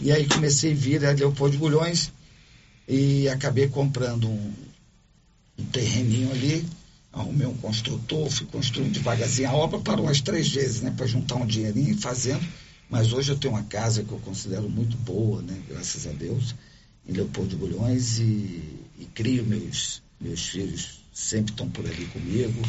E 0.00 0.10
aí 0.10 0.26
comecei 0.26 0.72
a 0.72 0.74
vir 0.74 1.06
a 1.06 1.12
Leopoldo 1.12 1.52
de 1.52 1.58
Bulhões 1.58 2.12
e 2.88 3.28
acabei 3.28 3.68
comprando 3.68 4.28
um, 4.28 4.52
um 5.56 5.64
terreninho 5.66 6.32
ali, 6.32 6.66
arrumei 7.12 7.46
um 7.46 7.56
construtor, 7.58 8.28
fui 8.28 8.46
construindo 8.46 8.94
devagarzinho. 8.94 9.50
A 9.50 9.54
obra 9.54 9.78
parou 9.78 10.06
umas 10.06 10.20
três 10.20 10.48
vezes, 10.48 10.80
né? 10.80 10.92
Para 10.96 11.06
juntar 11.06 11.36
um 11.36 11.46
dinheirinho 11.46 11.92
e 11.92 11.96
fazendo. 11.96 12.44
Mas 12.90 13.12
hoje 13.12 13.30
eu 13.30 13.38
tenho 13.38 13.54
uma 13.54 13.62
casa 13.62 14.02
que 14.02 14.10
eu 14.10 14.18
considero 14.18 14.68
muito 14.68 14.96
boa, 14.96 15.40
né? 15.42 15.56
Graças 15.68 16.08
a 16.08 16.10
Deus, 16.10 16.56
em 17.06 17.12
Leopoldo 17.12 17.56
Bulhões 17.56 18.18
e, 18.18 18.64
e 18.98 19.08
crio 19.14 19.44
meus, 19.44 20.02
meus 20.20 20.48
filhos 20.48 21.03
sempre 21.14 21.52
estão 21.52 21.68
por 21.70 21.86
ali 21.86 22.06
comigo. 22.06 22.60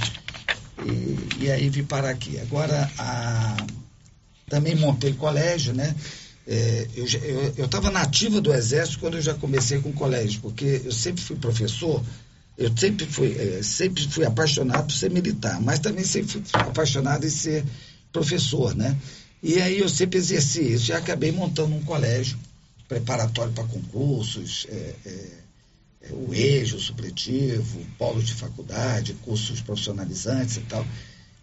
E, 0.86 1.45
e 1.45 1.51
aí 1.51 1.67
vim 1.69 1.84
parar 1.84 2.12
aqui. 2.12 2.39
Agora, 2.39 2.89
a, 2.99 3.65
também 4.47 4.75
montei 4.75 5.13
colégio, 5.13 5.73
né? 5.73 5.95
É, 6.47 6.88
eu 7.58 7.65
estava 7.65 7.89
nativa 7.89 8.39
do 8.39 8.53
Exército 8.53 8.99
quando 8.99 9.15
eu 9.15 9.21
já 9.21 9.34
comecei 9.34 9.79
com 9.79 9.91
colégio, 9.91 10.41
porque 10.41 10.84
eu 10.86 10.91
sempre 10.91 11.23
fui 11.23 11.36
professor, 11.38 12.05
eu 12.55 12.71
sempre 12.77 13.08
fui, 13.08 13.36
é, 13.36 13.63
sempre 13.63 14.08
fui 14.08 14.23
apaixonado 14.23 14.86
por 14.86 14.93
ser 14.93 15.10
militar, 15.10 15.60
mas 15.60 15.79
também 15.79 16.03
sempre 16.03 16.31
fui 16.31 16.43
apaixonado 16.53 17.25
em 17.25 17.31
ser 17.31 17.65
professor, 18.13 18.75
né? 18.75 18.95
E 19.41 19.60
aí 19.60 19.79
eu 19.79 19.89
sempre 19.89 20.19
exerci 20.19 20.73
isso 20.73 20.91
e 20.91 20.93
acabei 20.93 21.31
montando 21.31 21.73
um 21.73 21.84
colégio 21.84 22.38
preparatório 22.88 23.51
para 23.51 23.63
concursos, 23.63 24.67
é, 24.69 24.93
é 25.03 25.44
o 26.11 26.33
EJO, 26.33 26.77
o 26.77 26.79
supletivo, 26.79 27.79
polo 27.97 28.21
de 28.21 28.33
faculdade, 28.33 29.13
cursos 29.23 29.61
profissionalizantes 29.61 30.57
e 30.57 30.61
tal. 30.61 30.85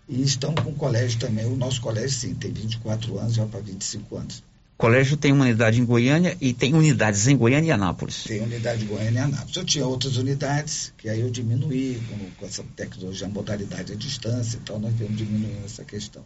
E 0.09 0.23
estão 0.23 0.55
com 0.55 0.71
o 0.71 0.75
colégio 0.75 1.19
também. 1.19 1.47
O 1.47 1.57
nosso 1.57 1.81
colégio, 1.81 2.11
sim, 2.11 2.35
tem 2.35 2.53
24 2.53 3.19
anos, 3.19 3.35
já 3.35 3.47
para 3.47 3.61
25 3.61 4.17
anos. 4.17 4.43
O 4.79 4.83
colégio 4.83 5.17
tem 5.17 5.31
uma 5.33 5.45
unidade 5.45 5.81
em 5.81 5.85
Goiânia 5.85 6.37
e 6.41 6.53
tem 6.53 6.75
unidades 6.75 7.29
em 7.29 7.37
Goiânia 7.37 7.69
e 7.69 7.71
Anápolis. 7.71 8.25
Tem 8.25 8.41
unidade 8.41 8.85
em 8.85 8.89
Goiânia 8.89 9.21
e 9.21 9.23
Anápolis. 9.23 9.57
Eu 9.57 9.65
tinha 9.65 9.87
outras 9.87 10.17
unidades, 10.17 10.93
que 10.99 11.09
aí 11.09 11.21
eu 11.21 11.31
diminuí 11.31 12.03
com, 12.09 12.31
com 12.37 12.47
essa 12.47 12.65
tecnologia, 12.75 13.27
a 13.27 13.31
modalidade 13.31 13.93
à 13.93 13.97
distância, 13.97 14.59
então 14.61 14.81
nós 14.81 14.93
vamos 14.95 15.17
diminuindo 15.17 15.65
essa 15.65 15.85
questão. 15.85 16.25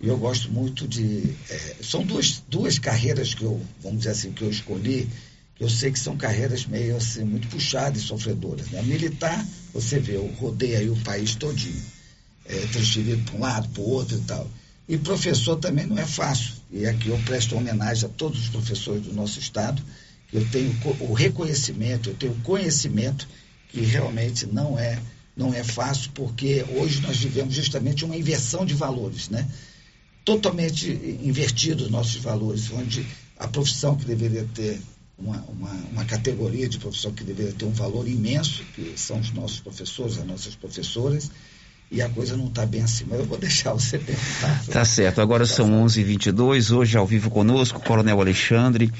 E 0.00 0.08
eu 0.08 0.16
gosto 0.16 0.50
muito 0.50 0.86
de. 0.86 1.34
É, 1.48 1.76
são 1.82 2.04
duas, 2.04 2.42
duas 2.48 2.78
carreiras 2.78 3.34
que 3.34 3.44
eu, 3.44 3.60
vamos 3.80 3.98
dizer 3.98 4.10
assim, 4.10 4.32
que 4.32 4.42
eu 4.42 4.50
escolhi 4.50 5.08
eu 5.60 5.68
sei 5.68 5.92
que 5.92 5.98
são 5.98 6.16
carreiras 6.16 6.66
meio 6.66 6.96
assim, 6.96 7.24
muito 7.24 7.48
puxadas 7.48 8.02
e 8.02 8.04
sofredoras. 8.04 8.68
Né? 8.68 8.82
Militar, 8.82 9.46
você 9.72 9.98
vê, 9.98 10.16
eu 10.16 10.26
rodei 10.38 10.74
aí 10.76 10.90
o 10.90 10.96
país 10.96 11.34
todinho, 11.34 11.82
é, 12.46 12.56
transferido 12.72 13.22
para 13.22 13.36
um 13.36 13.40
lado, 13.40 13.68
para 13.68 13.82
o 13.82 13.88
outro 13.88 14.16
e 14.16 14.20
tal. 14.22 14.50
E 14.88 14.98
professor 14.98 15.56
também 15.56 15.86
não 15.86 15.98
é 15.98 16.06
fácil. 16.06 16.54
E 16.70 16.86
aqui 16.86 17.08
eu 17.08 17.18
presto 17.24 17.56
homenagem 17.56 18.06
a 18.06 18.08
todos 18.08 18.40
os 18.40 18.48
professores 18.48 19.02
do 19.02 19.12
nosso 19.12 19.38
estado. 19.38 19.82
Eu 20.32 20.44
tenho 20.50 20.74
o 21.00 21.12
reconhecimento, 21.12 22.10
eu 22.10 22.14
tenho 22.14 22.34
conhecimento 22.42 23.28
que 23.68 23.80
realmente 23.80 24.46
não 24.46 24.78
é 24.78 24.98
não 25.34 25.54
é 25.54 25.64
fácil, 25.64 26.10
porque 26.14 26.64
hoje 26.76 27.00
nós 27.00 27.16
vivemos 27.16 27.54
justamente 27.54 28.04
uma 28.04 28.16
inversão 28.16 28.66
de 28.66 28.74
valores, 28.74 29.30
né? 29.30 29.48
Totalmente 30.24 30.90
invertidos 31.22 31.86
os 31.86 31.90
nossos 31.90 32.16
valores, 32.16 32.70
onde 32.70 33.06
a 33.38 33.48
profissão 33.48 33.96
que 33.96 34.04
deveria 34.04 34.46
ter 34.54 34.78
uma, 35.22 35.44
uma, 35.48 35.70
uma, 35.92 36.04
categoria 36.04 36.68
de 36.68 36.78
profissão 36.78 37.12
que 37.12 37.22
deveria 37.22 37.52
ter 37.52 37.64
um 37.64 37.72
valor 37.72 38.08
imenso, 38.08 38.64
que 38.74 38.92
são 38.96 39.20
os 39.20 39.30
nossos 39.32 39.60
professores, 39.60 40.18
as 40.18 40.26
nossas 40.26 40.56
professoras, 40.56 41.30
e 41.90 42.02
a 42.02 42.08
coisa 42.08 42.36
não 42.36 42.48
está 42.48 42.66
bem 42.66 42.82
assim. 42.82 43.04
Mas 43.08 43.20
eu 43.20 43.26
vou 43.26 43.38
deixar 43.38 43.72
você 43.72 43.98
perguntar. 43.98 44.64
Tá 44.66 44.84
certo. 44.84 45.20
Agora 45.20 45.46
são 45.46 45.70
11h22, 45.84 46.76
hoje 46.76 46.96
ao 46.98 47.06
vivo 47.06 47.30
conosco, 47.30 47.78
o 47.78 47.82
Coronel 47.82 48.20
Alexandre. 48.20 48.92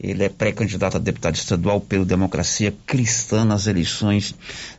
Ele 0.00 0.22
é 0.22 0.28
pré-candidato 0.28 0.96
a 0.96 1.00
deputado 1.00 1.34
estadual 1.34 1.80
pelo 1.80 2.04
Democracia 2.04 2.72
Cristã 2.86 3.44
nas 3.44 3.66
eleições 3.66 4.32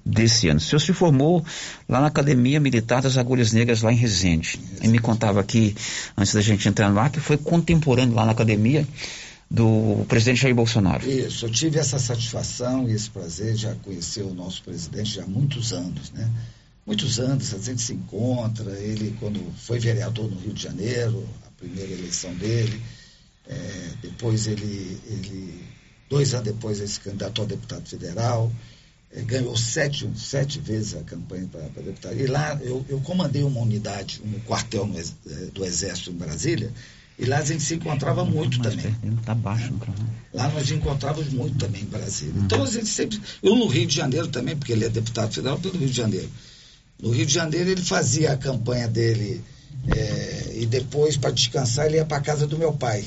desse 0.05 0.47
ano. 0.47 0.59
O 0.59 0.61
senhor 0.61 0.79
se 0.79 0.93
formou 0.93 1.45
lá 1.89 1.99
na 1.99 2.07
Academia 2.07 2.57
Militar 2.57 3.01
das 3.01 3.17
Agulhas 3.17 3.51
Negras, 3.51 3.81
lá 3.81 3.91
em 3.91 3.97
Resende. 3.97 4.57
E 4.81 4.87
me 4.87 4.97
contava 4.97 5.41
aqui, 5.41 5.75
antes 6.17 6.33
da 6.33 6.39
gente 6.39 6.69
entrar 6.69 6.89
no 6.89 6.97
ar, 6.97 7.09
que 7.09 7.19
foi 7.19 7.35
contemporâneo 7.35 8.15
lá 8.15 8.23
na 8.25 8.31
academia 8.31 8.87
do 9.49 10.05
presidente 10.07 10.41
Jair 10.41 10.53
Bolsonaro. 10.53 11.09
Isso, 11.09 11.45
eu 11.45 11.49
tive 11.49 11.79
essa 11.79 11.97
satisfação 11.97 12.87
e 12.87 12.93
esse 12.93 13.09
prazer 13.09 13.55
de 13.55 13.63
já 13.63 13.75
conhecer 13.75 14.21
o 14.21 14.33
nosso 14.33 14.61
presidente 14.61 15.15
já 15.15 15.23
há 15.23 15.27
muitos 15.27 15.73
anos, 15.73 16.11
né? 16.11 16.29
Muitos 16.85 17.19
anos, 17.19 17.53
a 17.53 17.57
gente 17.57 17.81
se 17.81 17.93
encontra, 17.93 18.71
ele 18.79 19.15
quando 19.19 19.39
foi 19.57 19.79
vereador 19.79 20.29
no 20.29 20.39
Rio 20.39 20.53
de 20.53 20.63
Janeiro, 20.63 21.27
a 21.45 21.51
primeira 21.51 21.91
eleição 21.91 22.33
dele, 22.35 22.81
é, 23.47 23.89
depois 24.01 24.47
ele, 24.47 24.99
ele, 25.07 25.63
dois 26.09 26.33
anos 26.33 26.45
depois 26.45 26.79
ele 26.79 26.87
se 26.87 26.99
candidatou 26.99 27.45
a 27.45 27.47
deputado 27.47 27.87
federal, 27.87 28.51
é, 29.11 29.21
ganhou 29.21 29.55
sete, 29.57 30.09
sete 30.15 30.59
vezes 30.59 30.95
a 30.95 31.03
campanha 31.03 31.47
para 31.47 31.83
deputado. 31.83 32.19
E 32.19 32.27
lá 32.27 32.59
eu, 32.61 32.85
eu 32.87 32.99
comandei 33.01 33.43
uma 33.43 33.61
unidade, 33.61 34.21
um 34.23 34.39
quartel 34.41 34.85
no, 34.85 34.95
do 35.51 35.65
Exército 35.65 36.11
em 36.11 36.15
Brasília, 36.15 36.71
e 37.19 37.25
lá 37.25 37.39
a 37.39 37.43
gente 37.43 37.61
se 37.61 37.75
encontrava 37.75 38.23
muito 38.23 38.61
também. 38.61 38.95
Tá 39.25 39.35
baixo, 39.35 39.73
Lá 40.33 40.47
nós 40.49 40.71
encontrávamos 40.71 41.33
muito 41.33 41.57
também 41.57 41.81
em 41.81 41.85
Brasília. 41.85 42.33
Então 42.37 42.63
a 42.63 42.65
gente 42.65 42.87
sempre. 42.87 43.19
Eu 43.43 43.57
no 43.57 43.67
Rio 43.67 43.85
de 43.85 43.93
Janeiro 43.93 44.29
também, 44.29 44.55
porque 44.55 44.71
ele 44.71 44.85
é 44.85 44.89
deputado 44.89 45.33
federal 45.33 45.59
pelo 45.59 45.77
Rio 45.77 45.89
de 45.89 45.97
Janeiro. 45.97 46.29
No 47.01 47.11
Rio 47.11 47.25
de 47.25 47.33
Janeiro 47.33 47.69
ele 47.69 47.81
fazia 47.81 48.31
a 48.31 48.37
campanha 48.37 48.87
dele 48.87 49.43
é, 49.93 50.53
e 50.55 50.65
depois, 50.65 51.17
para 51.17 51.31
descansar, 51.31 51.87
ele 51.87 51.97
ia 51.97 52.05
para 52.05 52.21
casa 52.21 52.47
do 52.47 52.57
meu 52.57 52.71
pai, 52.71 53.03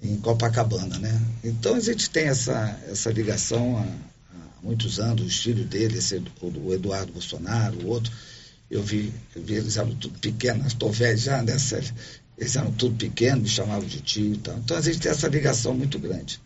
em 0.00 0.16
Copacabana, 0.18 0.98
né? 0.98 1.20
Então 1.42 1.74
a 1.74 1.80
gente 1.80 2.10
tem 2.10 2.26
essa, 2.26 2.78
essa 2.88 3.10
ligação 3.10 3.76
há, 3.76 4.36
há 4.36 4.62
muitos 4.62 5.00
anos, 5.00 5.26
os 5.26 5.42
filhos 5.42 5.66
dele, 5.66 5.98
esse, 5.98 6.22
o 6.40 6.72
Eduardo 6.72 7.12
Bolsonaro, 7.12 7.76
o 7.80 7.88
outro. 7.88 8.12
Eu 8.70 8.82
vi, 8.82 9.12
eu 9.34 9.42
vi 9.42 9.54
eles 9.54 9.76
eram 9.76 9.94
tudo 9.96 10.18
pequenos, 10.18 10.68
estou 10.68 10.90
velho 10.90 11.18
já, 11.18 11.42
né, 11.42 11.58
Célio? 11.58 11.92
Eles 12.36 12.56
eram 12.56 12.72
tudo 12.72 12.96
pequenos, 12.96 13.42
me 13.42 13.48
chamavam 13.48 13.86
de 13.86 14.00
tio 14.00 14.32
e 14.32 14.38
tal. 14.38 14.56
Então 14.56 14.76
a 14.76 14.80
gente 14.80 14.98
tem 14.98 15.12
essa 15.12 15.28
ligação 15.28 15.74
muito 15.74 15.98
grande. 15.98 16.40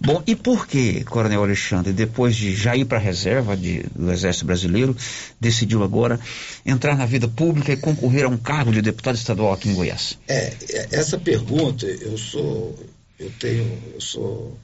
Bom, 0.00 0.22
e 0.26 0.36
por 0.36 0.66
que, 0.66 1.02
Coronel 1.04 1.42
Alexandre, 1.42 1.92
depois 1.92 2.36
de 2.36 2.54
já 2.54 2.76
ir 2.76 2.84
para 2.84 2.98
a 2.98 3.00
reserva 3.00 3.56
de, 3.56 3.82
do 3.94 4.10
Exército 4.12 4.46
Brasileiro, 4.46 4.96
decidiu 5.40 5.82
agora 5.82 6.18
entrar 6.64 6.96
na 6.96 7.04
vida 7.06 7.26
pública 7.26 7.72
e 7.72 7.76
concorrer 7.76 8.24
a 8.24 8.28
um 8.28 8.38
cargo 8.38 8.72
de 8.72 8.80
deputado 8.80 9.16
estadual 9.16 9.52
aqui 9.52 9.68
em 9.68 9.74
Goiás? 9.74 10.16
É, 10.28 10.54
é 10.70 10.88
essa 10.92 11.18
pergunta, 11.18 11.86
eu 11.86 12.16
sou, 12.16 12.78
eu 13.18 13.30
tenho, 13.40 13.78
eu 13.94 14.00
sou 14.00 14.56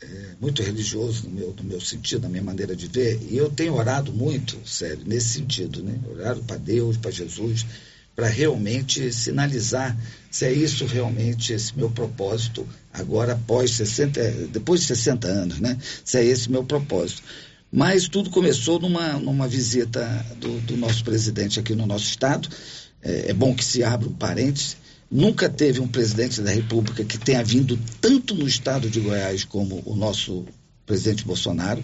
é, 0.00 0.06
muito 0.40 0.62
religioso 0.62 1.28
no 1.28 1.34
meu, 1.34 1.54
no 1.56 1.62
meu 1.62 1.80
sentido, 1.80 2.22
na 2.22 2.30
minha 2.30 2.42
maneira 2.42 2.74
de 2.74 2.86
ver, 2.86 3.20
e 3.30 3.36
eu 3.36 3.50
tenho 3.50 3.74
orado 3.74 4.12
muito, 4.12 4.58
sério, 4.66 5.02
nesse 5.06 5.28
sentido, 5.28 5.82
né? 5.82 6.00
Orado 6.10 6.42
para 6.42 6.56
Deus, 6.56 6.96
para 6.96 7.10
Jesus 7.10 7.66
para 8.16 8.28
realmente 8.28 9.12
sinalizar 9.12 9.94
se 10.30 10.46
é 10.46 10.52
isso 10.52 10.86
realmente 10.86 11.52
esse 11.52 11.76
meu 11.76 11.90
propósito 11.90 12.66
agora 12.92 13.34
após 13.34 13.70
60, 13.72 14.48
depois 14.50 14.80
de 14.80 14.86
60 14.88 15.28
anos, 15.28 15.60
né? 15.60 15.78
Se 16.04 16.18
é 16.18 16.24
esse 16.24 16.50
meu 16.50 16.64
propósito. 16.64 17.22
Mas 17.70 18.08
tudo 18.08 18.30
começou 18.30 18.80
numa, 18.80 19.14
numa 19.14 19.46
visita 19.46 20.04
do, 20.38 20.60
do 20.60 20.76
nosso 20.76 21.04
presidente 21.04 21.60
aqui 21.60 21.74
no 21.74 21.86
nosso 21.86 22.04
estado. 22.04 22.48
É, 23.02 23.30
é 23.30 23.32
bom 23.34 23.54
que 23.54 23.64
se 23.64 23.84
abra 23.84 24.08
um 24.08 24.12
parênteses. 24.12 24.76
Nunca 25.10 25.48
teve 25.48 25.80
um 25.80 25.88
presidente 25.88 26.40
da 26.40 26.50
República 26.50 27.04
que 27.04 27.18
tenha 27.18 27.42
vindo 27.44 27.78
tanto 28.00 28.34
no 28.34 28.46
estado 28.46 28.90
de 28.90 29.00
Goiás 29.00 29.44
como 29.44 29.82
o 29.84 29.94
nosso 29.94 30.44
presidente 30.84 31.24
Bolsonaro. 31.24 31.82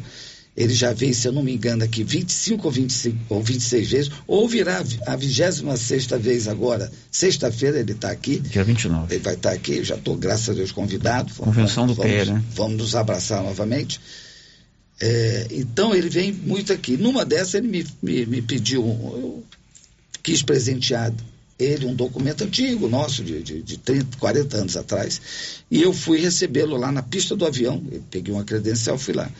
Ele 0.54 0.74
já 0.74 0.92
veio, 0.92 1.14
se 1.14 1.26
eu 1.26 1.32
não 1.32 1.42
me 1.42 1.54
engano, 1.54 1.82
aqui 1.82 2.04
25 2.04 2.66
ou, 2.66 2.70
25, 2.70 3.18
ou 3.30 3.42
26 3.42 3.88
vezes, 3.88 4.10
ou 4.26 4.46
virá 4.46 4.84
a 5.06 5.16
26 5.16 6.06
vez 6.20 6.46
agora. 6.46 6.92
Sexta-feira 7.10 7.80
ele 7.80 7.92
está 7.92 8.10
aqui. 8.10 8.38
Dia 8.38 8.62
29. 8.62 9.14
Ele 9.14 9.22
vai 9.22 9.34
estar 9.34 9.50
tá 9.50 9.54
aqui, 9.54 9.82
já 9.82 9.94
estou, 9.94 10.14
graças 10.14 10.50
a 10.50 10.52
Deus, 10.52 10.70
convidado. 10.70 11.32
Convenção 11.34 11.86
vamos, 11.86 11.96
do 11.96 12.02
PE, 12.02 12.26
né? 12.26 12.44
Vamos 12.54 12.76
nos 12.76 12.94
abraçar 12.94 13.42
novamente. 13.42 13.98
É, 15.00 15.48
então 15.52 15.94
ele 15.94 16.10
vem 16.10 16.32
muito 16.32 16.70
aqui. 16.70 16.98
Numa 16.98 17.24
dessas 17.24 17.54
ele 17.54 17.68
me, 17.68 17.86
me, 18.02 18.26
me 18.26 18.42
pediu, 18.42 18.82
eu 18.84 19.42
quis 20.22 20.42
presentear 20.42 21.12
ele 21.58 21.86
um 21.86 21.94
documento 21.94 22.44
antigo 22.44 22.88
nosso, 22.88 23.24
de, 23.24 23.42
de, 23.42 23.62
de 23.62 23.78
30, 23.78 24.18
40 24.18 24.56
anos 24.56 24.76
atrás, 24.76 25.20
e 25.70 25.80
eu 25.80 25.92
fui 25.92 26.20
recebê-lo 26.20 26.76
lá 26.76 26.92
na 26.92 27.02
pista 27.02 27.34
do 27.34 27.46
avião. 27.46 27.82
Eu 27.90 28.02
peguei 28.10 28.34
uma 28.34 28.44
credencial, 28.44 28.98
fui 28.98 29.14
lá. 29.14 29.30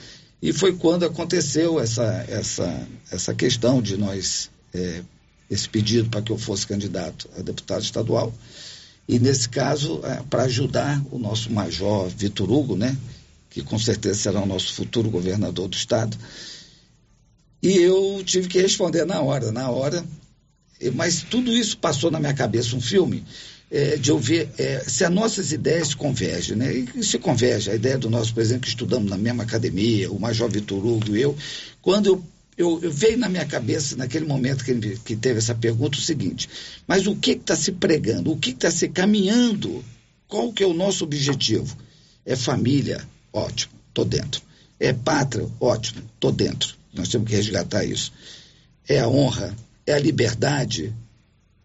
E 0.43 0.53
foi 0.53 0.73
quando 0.73 1.05
aconteceu 1.05 1.79
essa, 1.79 2.27
essa, 2.29 2.89
essa 3.13 3.33
questão 3.33 3.81
de 3.81 3.97
nós, 3.97 4.51
é, 4.75 5.03
esse 5.49 5.69
pedido 5.69 6.11
para 6.11 6.21
que 6.21 6.33
eu 6.33 6.37
fosse 6.37 6.67
candidato 6.67 7.31
a 7.39 7.43
deputado 7.43 7.83
estadual. 7.83 8.35
E 9.09 9.21
nesse 9.21 9.49
caso, 9.49 10.01
é, 10.03 10.21
para 10.29 10.43
ajudar 10.43 11.01
o 11.13 11.19
nosso 11.19 11.53
major 11.53 12.09
Vitor 12.09 12.51
Hugo, 12.51 12.77
né, 12.77 12.99
que 13.51 13.63
com 13.63 13.79
certeza 13.79 14.19
será 14.19 14.41
o 14.41 14.47
nosso 14.47 14.75
futuro 14.75 15.09
governador 15.11 15.69
do 15.69 15.77
estado. 15.77 16.17
E 17.63 17.77
eu 17.77 18.21
tive 18.25 18.49
que 18.49 18.61
responder 18.61 19.05
na 19.05 19.21
hora, 19.21 19.53
na 19.53 19.71
hora. 19.71 20.05
Mas 20.97 21.23
tudo 21.23 21.53
isso 21.53 21.79
passou 21.79 22.11
na 22.11 22.19
minha 22.19 22.35
cabeça 22.35 22.75
um 22.75 22.81
filme 22.81 23.25
é, 23.73 23.97
de 23.97 24.13
ouvir 24.13 24.51
é, 24.59 24.85
se 24.87 25.03
as 25.03 25.11
nossas 25.11 25.51
ideias 25.51 25.95
convergem, 25.95 26.55
né? 26.55 26.71
E 26.95 27.03
se 27.03 27.19
converge, 27.19 27.71
a 27.71 27.75
ideia 27.75 27.97
do 27.97 28.11
nosso 28.11 28.35
presidente 28.35 28.65
que 28.65 28.69
estudamos 28.69 29.09
na 29.11 29.17
mesma 29.17 29.45
academia, 29.45 30.13
o 30.13 30.21
Major 30.21 30.51
Vitor 30.51 30.85
Hugo 30.85 31.17
e 31.17 31.23
eu, 31.23 31.35
quando 31.81 32.07
eu, 32.07 32.25
eu, 32.59 32.81
eu 32.83 32.93
veio 32.93 33.17
na 33.17 33.31
minha 33.31 33.47
cabeça, 33.47 33.97
naquele 33.97 34.27
momento 34.27 34.63
que, 34.63 34.73
ele, 34.73 34.99
que 35.03 35.17
teve 35.17 35.39
essa 35.39 35.55
pergunta, 35.55 35.97
o 35.97 36.03
seguinte, 36.03 36.51
mas 36.87 37.07
o 37.07 37.17
que 37.17 37.31
está 37.31 37.57
se 37.57 37.73
pregando? 37.73 38.31
O 38.31 38.37
que 38.37 38.51
está 38.51 38.71
se 38.71 38.91
caminhando? 38.91 39.83
Qual 40.29 40.53
que 40.53 40.63
é 40.63 40.67
o 40.67 40.75
nosso 40.75 41.05
objetivo? 41.05 41.75
É 42.27 42.37
família? 42.37 43.03
Ótimo, 43.33 43.73
estou 43.89 44.05
dentro. 44.05 44.43
É 44.79 44.93
pátria? 44.93 45.49
Ótimo, 45.59 46.03
estou 46.15 46.31
dentro. 46.31 46.75
Nós 46.93 47.09
temos 47.09 47.27
que 47.27 47.35
resgatar 47.35 47.85
isso. 47.85 48.13
É 48.87 49.01
a 49.01 49.09
honra? 49.09 49.57
É 49.87 49.95
a 49.95 49.99
liberdade? 49.99 50.93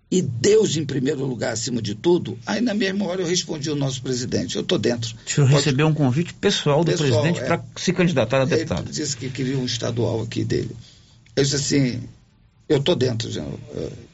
E 0.09 0.21
Deus 0.21 0.77
em 0.77 0.85
primeiro 0.85 1.25
lugar 1.25 1.51
acima 1.51 1.81
de 1.81 1.93
tudo, 1.93 2.37
aí 2.45 2.61
na 2.61 2.73
mesma 2.73 3.05
hora 3.05 3.21
eu 3.21 3.27
respondi 3.27 3.69
ao 3.69 3.75
nosso 3.75 4.01
presidente, 4.01 4.55
eu 4.55 4.61
estou 4.61 4.77
dentro. 4.77 5.13
O 5.25 5.29
senhor 5.29 5.47
Pode... 5.47 5.57
recebeu 5.57 5.87
um 5.87 5.93
convite 5.93 6.33
pessoal 6.33 6.83
do 6.83 6.91
pessoal, 6.91 7.21
presidente 7.21 7.43
é. 7.43 7.45
para 7.45 7.63
se 7.75 7.91
candidatar 7.91 8.41
a 8.41 8.45
deputado. 8.45 8.85
Ele 8.85 8.91
disse 8.91 9.17
que 9.17 9.29
queria 9.29 9.57
um 9.57 9.65
estadual 9.65 10.21
aqui 10.21 10.45
dele. 10.45 10.75
Eu 11.35 11.43
disse 11.43 11.55
assim, 11.57 12.01
eu 12.69 12.77
estou 12.77 12.95
dentro, 12.95 13.29
já. 13.29 13.45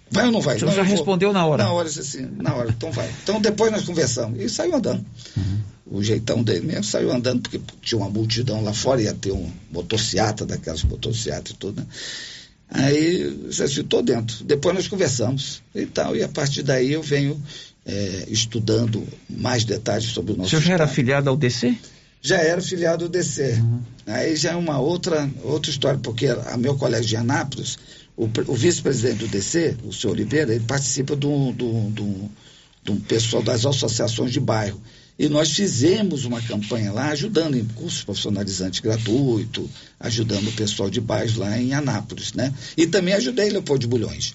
vai 0.10 0.26
ou 0.26 0.32
não 0.32 0.42
vai? 0.42 0.56
O 0.56 0.60
senhor 0.60 0.72
não, 0.72 0.78
já 0.78 0.84
respondeu 0.84 1.32
na 1.32 1.46
hora? 1.46 1.64
Na 1.64 1.72
hora, 1.72 1.88
disse 1.88 2.00
assim, 2.00 2.28
na 2.38 2.56
hora, 2.56 2.70
então 2.72 2.92
vai. 2.92 3.10
Então 3.22 3.40
depois 3.40 3.72
nós 3.72 3.84
conversamos. 3.84 4.42
E 4.42 4.50
saiu 4.50 4.76
andando. 4.76 5.06
Uhum. 5.38 5.60
O 5.86 6.04
jeitão 6.04 6.42
dele 6.42 6.66
mesmo 6.66 6.86
saiu 6.86 7.12
andando, 7.14 7.42
porque 7.42 7.62
tinha 7.84 8.00
uma 8.00 8.10
multidão 8.10 8.64
lá 8.64 8.74
fora, 8.74 9.00
ia 9.00 9.14
ter 9.14 9.32
um 9.32 9.52
motociata, 9.72 10.44
daquelas 10.44 10.84
motocicletas 10.84 11.52
e 11.52 11.56
tudo, 11.56 11.82
né? 11.82 11.88
Aí, 12.74 13.48
assim, 13.50 13.82
estou 13.82 14.02
dentro. 14.02 14.44
Depois 14.44 14.74
nós 14.74 14.88
conversamos 14.88 15.62
e 15.76 15.86
tal. 15.86 16.16
E 16.16 16.24
a 16.24 16.28
partir 16.28 16.64
daí 16.64 16.92
eu 16.92 17.04
venho 17.04 17.40
é, 17.86 18.26
estudando 18.28 19.08
mais 19.30 19.64
detalhes 19.64 20.06
sobre 20.06 20.34
o 20.34 20.38
nosso. 20.38 20.48
O 20.48 20.50
senhor 20.50 20.64
já 20.64 20.74
era 20.74 20.88
filiado 20.88 21.30
ao 21.30 21.38
DC? 21.38 21.78
Já 22.20 22.38
era 22.38 22.62
filiado 22.62 23.06
ao 23.06 23.10
DC. 23.10 23.60
Uhum. 23.60 23.82
Aí 24.08 24.36
já 24.36 24.54
é 24.54 24.56
uma 24.56 24.80
outra, 24.80 25.30
outra 25.44 25.70
história, 25.70 26.00
porque 26.02 26.28
a 26.28 26.58
meu 26.58 26.76
colégio 26.76 27.10
de 27.10 27.16
Anápolis, 27.16 27.78
o, 28.18 28.28
o 28.48 28.56
vice-presidente 28.56 29.20
do 29.20 29.28
DC, 29.28 29.78
o 29.84 29.94
senhor 29.94 30.14
Oliveira, 30.14 30.54
ele 30.54 30.66
participa 30.66 31.16
do, 31.16 31.52
do, 31.52 31.90
do, 31.92 32.32
do 32.84 32.96
pessoal 33.02 33.44
das 33.44 33.66
associações 33.66 34.32
de 34.32 34.40
bairro. 34.40 34.82
E 35.18 35.30
nós 35.30 35.52
fizemos 35.52 36.26
uma 36.26 36.42
campanha 36.42 36.92
lá, 36.92 37.10
ajudando 37.10 37.56
em 37.56 37.66
cursos 37.66 38.04
profissionalizantes 38.04 38.80
gratuito, 38.80 39.70
ajudando 40.00 40.48
o 40.48 40.54
pessoal 40.54 40.90
de 40.90 41.00
bairros 41.00 41.36
lá 41.36 41.58
em 41.60 41.74
Anápolis, 41.74 42.34
né? 42.34 42.54
E 42.76 42.88
também 42.88 43.14
ajudei 43.14 43.50
Leopoldo 43.50 43.82
de 43.82 43.88
Bulhões. 43.88 44.34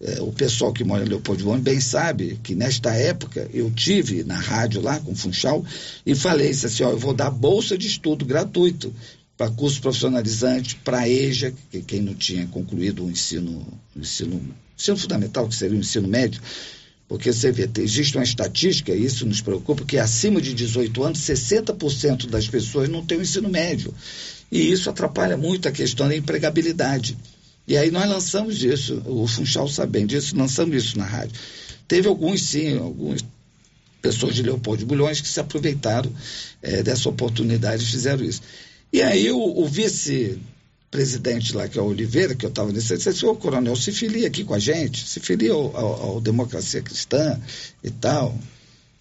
É, 0.00 0.20
o 0.20 0.30
pessoal 0.32 0.72
que 0.72 0.84
mora 0.84 1.04
em 1.04 1.08
Leopoldo 1.08 1.38
de 1.38 1.44
Bulhões 1.44 1.62
bem 1.62 1.80
sabe 1.80 2.38
que 2.42 2.54
nesta 2.54 2.92
época 2.92 3.48
eu 3.54 3.70
tive 3.70 4.24
na 4.24 4.38
rádio 4.38 4.82
lá 4.82 5.00
com 5.00 5.12
o 5.12 5.16
Funchal 5.16 5.64
e 6.04 6.14
falei 6.14 6.50
assim, 6.50 6.82
ó, 6.82 6.90
eu 6.90 6.98
vou 6.98 7.14
dar 7.14 7.30
bolsa 7.30 7.78
de 7.78 7.86
estudo 7.86 8.24
gratuito 8.24 8.92
para 9.36 9.50
curso 9.50 9.80
profissionalizante, 9.80 10.76
para 10.76 11.08
EJA, 11.08 11.52
que 11.70 11.82
quem 11.82 12.00
não 12.00 12.14
tinha 12.14 12.46
concluído 12.46 13.04
o 13.04 13.10
ensino, 13.10 13.66
o 13.94 14.00
ensino, 14.00 14.54
ensino 14.78 14.96
fundamental, 14.96 15.46
que 15.46 15.54
seria 15.54 15.76
o 15.76 15.80
ensino 15.80 16.08
médio, 16.08 16.40
porque 17.08 17.32
você 17.32 17.52
vê, 17.52 17.68
existe 17.78 18.16
uma 18.16 18.24
estatística, 18.24 18.92
e 18.92 19.04
isso 19.04 19.24
nos 19.26 19.40
preocupa, 19.40 19.84
que 19.84 19.96
acima 19.96 20.40
de 20.40 20.52
18 20.52 21.04
anos, 21.04 21.20
60% 21.20 22.26
das 22.26 22.48
pessoas 22.48 22.88
não 22.88 23.04
têm 23.04 23.18
o 23.18 23.22
ensino 23.22 23.48
médio. 23.48 23.94
E 24.50 24.70
isso 24.70 24.90
atrapalha 24.90 25.36
muito 25.36 25.68
a 25.68 25.72
questão 25.72 26.08
da 26.08 26.16
empregabilidade. 26.16 27.16
E 27.66 27.76
aí 27.76 27.90
nós 27.90 28.08
lançamos 28.08 28.62
isso, 28.62 29.02
o 29.06 29.26
Funchal 29.26 29.68
sabe 29.68 29.92
bem 29.92 30.06
disso, 30.06 30.36
lançamos 30.36 30.76
isso 30.76 30.98
na 30.98 31.04
rádio. 31.04 31.34
Teve 31.86 32.08
alguns, 32.08 32.42
sim, 32.42 32.76
algumas 32.76 33.24
pessoas 34.02 34.34
de 34.34 34.42
Leopoldo 34.42 34.80
de 34.80 34.84
Bulhões 34.84 35.20
que 35.20 35.28
se 35.28 35.40
aproveitaram 35.40 36.10
é, 36.62 36.82
dessa 36.82 37.08
oportunidade 37.08 37.82
e 37.82 37.86
fizeram 37.86 38.24
isso. 38.24 38.40
E 38.92 39.02
aí 39.02 39.30
o, 39.30 39.38
o 39.38 39.66
vice 39.66 40.38
presidente 40.96 41.54
lá, 41.54 41.68
que 41.68 41.78
é 41.78 41.82
o 41.82 41.84
Oliveira, 41.84 42.34
que 42.34 42.46
eu 42.46 42.48
estava 42.48 42.72
nesse, 42.72 42.90
ele 42.94 43.02
disse, 43.02 43.26
ô 43.26 43.36
coronel, 43.36 43.76
se 43.76 43.92
filia 43.92 44.26
aqui 44.26 44.42
com 44.44 44.54
a 44.54 44.58
gente, 44.58 45.06
se 45.06 45.20
filia 45.20 45.52
ao, 45.52 45.76
ao, 45.76 46.02
ao, 46.02 46.20
Democracia 46.22 46.80
Cristã 46.80 47.38
e 47.84 47.90
tal. 47.90 48.34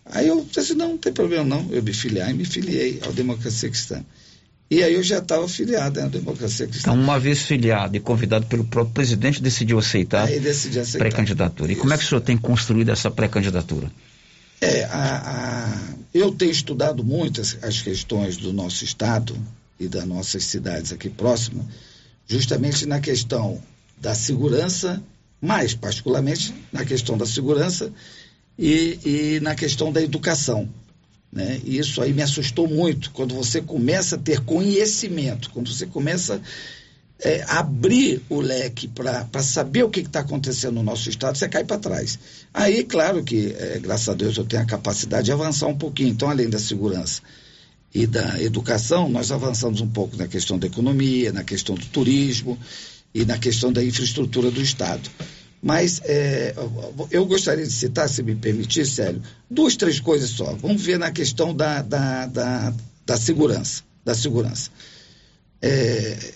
Aí 0.05 0.27
eu 0.27 0.45
disse, 0.51 0.73
não, 0.73 0.89
não 0.89 0.97
tem 0.97 1.13
problema 1.13 1.45
não, 1.45 1.65
eu 1.71 1.81
me 1.81 1.93
filiar 1.93 2.29
e 2.29 2.33
me 2.33 2.43
filiei 2.43 2.99
ao 3.05 3.13
Democracia 3.13 3.69
Cristã. 3.69 4.03
E 4.69 4.83
aí 4.83 4.93
eu 4.93 5.03
já 5.03 5.19
estava 5.19 5.47
filiado 5.47 6.01
à 6.01 6.07
Democracia 6.07 6.67
Cristã. 6.67 6.91
Então, 6.91 7.01
uma 7.01 7.17
vez 7.17 7.43
filiado 7.43 7.95
e 7.95 7.99
convidado 8.01 8.45
pelo 8.47 8.65
próprio 8.65 8.93
presidente, 8.93 9.41
decidiu 9.41 9.79
aceitar 9.79 10.27
a 10.27 10.97
pré-candidatura. 10.97 11.71
E 11.71 11.77
como 11.77 11.93
é 11.93 11.97
que 11.97 12.03
o 12.03 12.07
senhor 12.07 12.19
tem 12.19 12.35
construído 12.35 12.89
essa 12.89 13.09
pré-candidatura? 13.09 13.89
É, 14.59 14.83
a, 14.83 15.15
a, 15.15 15.93
eu 16.13 16.33
tenho 16.33 16.51
estudado 16.51 17.05
muito 17.05 17.39
as, 17.39 17.57
as 17.63 17.81
questões 17.81 18.35
do 18.35 18.51
nosso 18.51 18.83
Estado, 18.83 19.33
e 19.79 19.87
das 19.87 20.05
nossas 20.05 20.43
cidades 20.45 20.91
aqui 20.91 21.09
próximas, 21.09 21.65
justamente 22.27 22.85
na 22.85 22.99
questão 22.99 23.61
da 23.97 24.15
segurança, 24.15 25.01
mais 25.41 25.73
particularmente 25.73 26.53
na 26.71 26.85
questão 26.85 27.17
da 27.17 27.25
segurança 27.25 27.91
e, 28.57 28.99
e 29.05 29.39
na 29.41 29.55
questão 29.55 29.91
da 29.91 30.01
educação. 30.01 30.69
Né? 31.31 31.59
E 31.65 31.77
isso 31.77 32.01
aí 32.01 32.13
me 32.13 32.21
assustou 32.21 32.67
muito, 32.67 33.11
quando 33.11 33.35
você 33.35 33.61
começa 33.61 34.15
a 34.15 34.19
ter 34.19 34.39
conhecimento, 34.41 35.49
quando 35.49 35.73
você 35.73 35.85
começa 35.85 36.41
é, 37.19 37.43
abrir 37.47 38.21
o 38.29 38.39
leque 38.39 38.87
para 38.87 39.41
saber 39.41 39.83
o 39.83 39.89
que 39.89 40.01
está 40.01 40.21
acontecendo 40.21 40.75
no 40.75 40.83
nosso 40.83 41.09
estado, 41.09 41.37
você 41.37 41.47
cai 41.47 41.63
para 41.63 41.77
trás. 41.77 42.17
Aí, 42.53 42.83
claro 42.83 43.23
que, 43.23 43.55
é, 43.57 43.79
graças 43.79 44.09
a 44.09 44.13
Deus, 44.13 44.37
eu 44.37 44.45
tenho 44.45 44.61
a 44.61 44.65
capacidade 44.65 45.25
de 45.25 45.31
avançar 45.31 45.67
um 45.67 45.77
pouquinho. 45.77 46.09
Então, 46.09 46.29
além 46.29 46.49
da 46.49 46.59
segurança 46.59 47.21
e 47.95 48.05
da 48.05 48.41
educação, 48.41 49.07
nós 49.07 49.31
avançamos 49.31 49.79
um 49.79 49.87
pouco 49.87 50.17
na 50.17 50.27
questão 50.27 50.59
da 50.59 50.67
economia, 50.67 51.31
na 51.31 51.45
questão 51.45 51.75
do 51.75 51.85
turismo 51.85 52.59
e 53.13 53.23
na 53.23 53.37
questão 53.37 53.71
da 53.71 53.81
infraestrutura 53.81 54.51
do 54.51 54.61
Estado. 54.61 55.09
Mas 55.63 56.01
é, 56.03 56.53
eu 57.09 57.25
gostaria 57.25 57.65
de 57.65 57.71
citar, 57.71 58.09
se 58.09 58.21
me 58.21 58.35
permitir, 58.35 58.85
Célio, 58.85 59.23
duas, 59.49 59.77
três 59.77 60.01
coisas 60.01 60.29
só. 60.31 60.53
Vamos 60.55 60.81
ver 60.81 60.99
na 60.99 61.09
questão 61.09 61.55
da, 61.55 61.81
da, 61.81 62.25
da, 62.25 62.73
da 63.05 63.15
segurança. 63.15 63.81
Da 64.03 64.13
segurança. 64.13 64.69
É, 65.61 66.33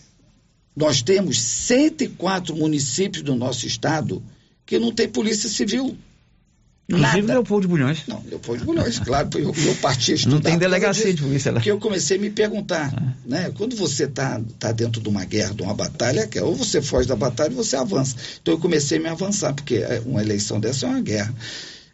nós 0.73 1.01
temos 1.01 1.41
104 1.41 2.55
municípios 2.55 3.21
do 3.21 3.35
nosso 3.35 3.67
estado 3.67 4.23
que 4.65 4.79
não 4.79 4.93
tem 4.93 5.09
polícia 5.09 5.49
civil. 5.49 5.97
Inclusive 6.89 7.21
Nada. 7.21 7.33
Leopoldo 7.33 7.61
de 7.61 7.67
Bulhões. 7.67 8.03
Não, 8.07 8.23
Leopoldo 8.27 8.61
de 8.61 8.65
Bulhões, 8.65 8.97
claro, 8.97 9.29
eu, 9.35 9.53
eu 9.55 9.75
parti 9.75 10.13
estudar. 10.13 10.35
Não 10.35 10.41
tem 10.41 10.57
delegacia 10.57 11.13
de 11.13 11.21
polícia 11.21 11.51
lá. 11.51 11.61
Que 11.61 11.69
eu 11.69 11.77
comecei 11.77 12.17
a 12.17 12.19
me 12.19 12.31
perguntar, 12.31 12.91
ah. 12.91 13.13
né? 13.23 13.51
Quando 13.55 13.75
você 13.75 14.05
está 14.05 14.41
tá 14.57 14.71
dentro 14.71 14.99
de 14.99 15.07
uma 15.07 15.23
guerra, 15.23 15.53
de 15.53 15.61
uma 15.61 15.75
batalha, 15.75 16.27
é 16.33 16.41
ou 16.41 16.55
você 16.55 16.81
foge 16.81 17.07
da 17.07 17.15
batalha 17.15 17.51
ou 17.51 17.63
você 17.63 17.75
avança. 17.75 18.15
Então 18.41 18.55
eu 18.55 18.59
comecei 18.59 18.97
a 18.97 19.01
me 19.01 19.07
avançar, 19.07 19.53
porque 19.53 19.75
é, 19.75 20.01
uma 20.03 20.19
eleição 20.19 20.59
dessa 20.59 20.87
é 20.87 20.89
uma 20.89 21.01
guerra. 21.01 21.31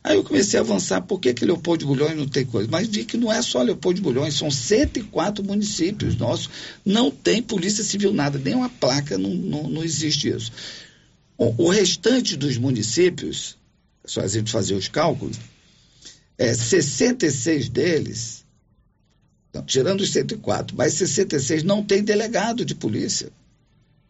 Aí 0.02 0.16
eu 0.16 0.24
comecei 0.24 0.58
a 0.58 0.62
avançar, 0.62 1.02
por 1.02 1.20
que, 1.20 1.34
que 1.34 1.44
Leopoldo 1.44 1.80
de 1.80 1.86
Bulhões 1.86 2.16
não 2.16 2.28
tem 2.28 2.46
coisa? 2.46 2.70
Mas 2.72 2.88
vi 2.88 3.04
que 3.04 3.18
não 3.18 3.34
é 3.34 3.42
só 3.42 3.62
Leopoldo 3.62 3.96
de 3.98 4.02
Bulhões, 4.02 4.36
são 4.36 4.50
104 4.50 5.44
municípios 5.44 6.16
nossos, 6.16 6.50
não 6.86 7.12
tem 7.12 7.42
polícia 7.42 7.84
civil 7.84 8.14
nada, 8.14 8.40
nem 8.40 8.56
uma 8.56 8.70
placa, 8.70 9.18
não, 9.18 9.32
não, 9.32 9.64
não 9.64 9.84
existe 9.84 10.30
isso. 10.30 10.52
Bom, 11.38 11.54
o 11.58 11.70
restante 11.70 12.38
dos 12.38 12.58
municípios, 12.58 13.58
só 14.06 14.22
a 14.22 14.28
gente 14.28 14.52
fazer 14.52 14.76
os 14.76 14.88
cálculos, 14.88 15.38
é, 16.38 16.54
66 16.54 17.70
deles, 17.70 18.46
tirando 19.66 20.02
os 20.02 20.12
104, 20.12 20.76
mas 20.76 20.94
66 20.94 21.64
não 21.64 21.84
tem 21.84 22.04
delegado 22.04 22.66
de 22.66 22.76
polícia. 22.76 23.32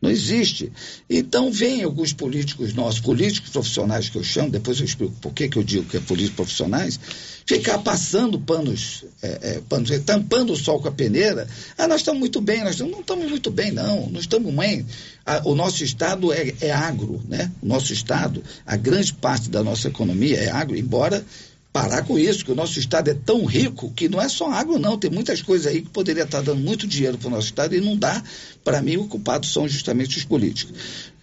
Não 0.05 0.11
existe. 0.11 0.71
Então, 1.09 1.51
vem 1.51 1.81
alguns 1.81 2.13
políticos 2.13 2.75
nossos, 2.75 2.99
políticos 2.99 3.49
profissionais 3.49 4.07
que 4.07 4.15
eu 4.15 4.23
chamo, 4.23 4.51
depois 4.51 4.79
eu 4.79 4.85
explico 4.85 5.13
por 5.19 5.33
que, 5.33 5.49
que 5.49 5.57
eu 5.57 5.63
digo 5.63 5.85
que 5.85 5.97
é 5.97 5.99
políticos 5.99 6.35
profissionais, 6.35 6.99
ficar 7.43 7.79
passando 7.79 8.39
panos, 8.39 9.03
é, 9.23 9.39
é, 9.41 9.61
panos, 9.67 9.89
tampando 10.05 10.53
o 10.53 10.55
sol 10.55 10.79
com 10.79 10.87
a 10.87 10.91
peneira. 10.91 11.47
Ah, 11.75 11.87
nós 11.87 12.01
estamos 12.01 12.19
muito 12.19 12.39
bem, 12.39 12.63
nós 12.63 12.79
não 12.79 12.99
estamos 12.99 13.27
muito 13.27 13.49
bem, 13.49 13.71
não. 13.71 14.07
Não 14.07 14.19
estamos 14.19 14.53
bem. 14.53 14.85
o 15.43 15.55
nosso 15.55 15.83
Estado 15.83 16.31
é, 16.31 16.53
é 16.61 16.71
agro, 16.71 17.19
né? 17.27 17.51
O 17.63 17.65
nosso 17.65 17.91
Estado, 17.91 18.43
a 18.63 18.75
grande 18.75 19.11
parte 19.11 19.49
da 19.49 19.63
nossa 19.63 19.87
economia 19.87 20.37
é 20.37 20.51
agro, 20.51 20.77
embora 20.77 21.25
parar 21.75 22.03
com 22.03 22.17
isso, 22.17 22.45
que 22.45 22.53
o 22.53 22.55
nosso 22.55 22.79
estado 22.79 23.09
é 23.09 23.13
tão 23.13 23.43
rico 23.43 23.91
que 23.91 24.07
não 24.07 24.21
é 24.21 24.29
só 24.29 24.49
água, 24.49 24.79
não. 24.79 24.97
Tem 24.97 25.11
muitas 25.11 25.41
coisas 25.41 25.67
aí 25.67 25.81
que 25.81 25.89
poderia 25.89 26.23
estar 26.23 26.39
dando 26.39 26.61
muito 26.61 26.87
dinheiro 26.87 27.17
para 27.17 27.27
o 27.27 27.31
nosso 27.31 27.47
estado 27.47 27.75
e 27.75 27.81
não 27.81 27.97
dá. 27.97 28.23
Para 28.63 28.81
mim, 28.81 28.95
o 28.95 29.09
culpado 29.09 29.45
são 29.45 29.67
justamente 29.67 30.17
os 30.17 30.23
políticos. 30.23 30.73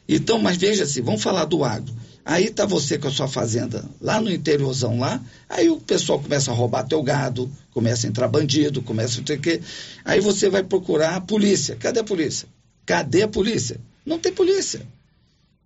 Então, 0.07 0.39
mas 0.39 0.59
veja 0.59 0.85
assim, 0.85 1.01
vamos 1.01 1.23
falar 1.23 1.47
do 1.47 1.65
agro. 1.65 1.91
Aí 2.23 2.49
está 2.49 2.67
você 2.67 2.99
com 2.99 3.09
a 3.09 3.11
sua 3.11 3.29
fazenda 3.29 3.83
lá 3.99 4.21
no 4.21 4.31
interiorzão 4.31 4.99
lá, 4.99 5.23
aí 5.49 5.71
o 5.71 5.81
pessoal 5.81 6.21
começa 6.21 6.51
a 6.51 6.55
roubar 6.55 6.87
teu 6.87 7.03
gado, 7.03 7.51
começa 7.71 8.07
a 8.07 8.11
entrar 8.11 8.29
bandido, 8.29 8.83
começa 8.83 9.23
a 9.23 9.25
ter 9.25 9.41
que. 9.41 9.59
Aí 10.05 10.21
você 10.21 10.51
vai 10.51 10.63
procurar 10.63 11.17
a 11.17 11.21
polícia. 11.23 11.77
Cadê 11.77 12.01
a 12.01 12.05
polícia? 12.05 12.47
Cadê 12.85 13.23
a 13.23 13.29
polícia? 13.29 13.81
Não 14.05 14.19
tem 14.19 14.31
polícia. 14.31 14.83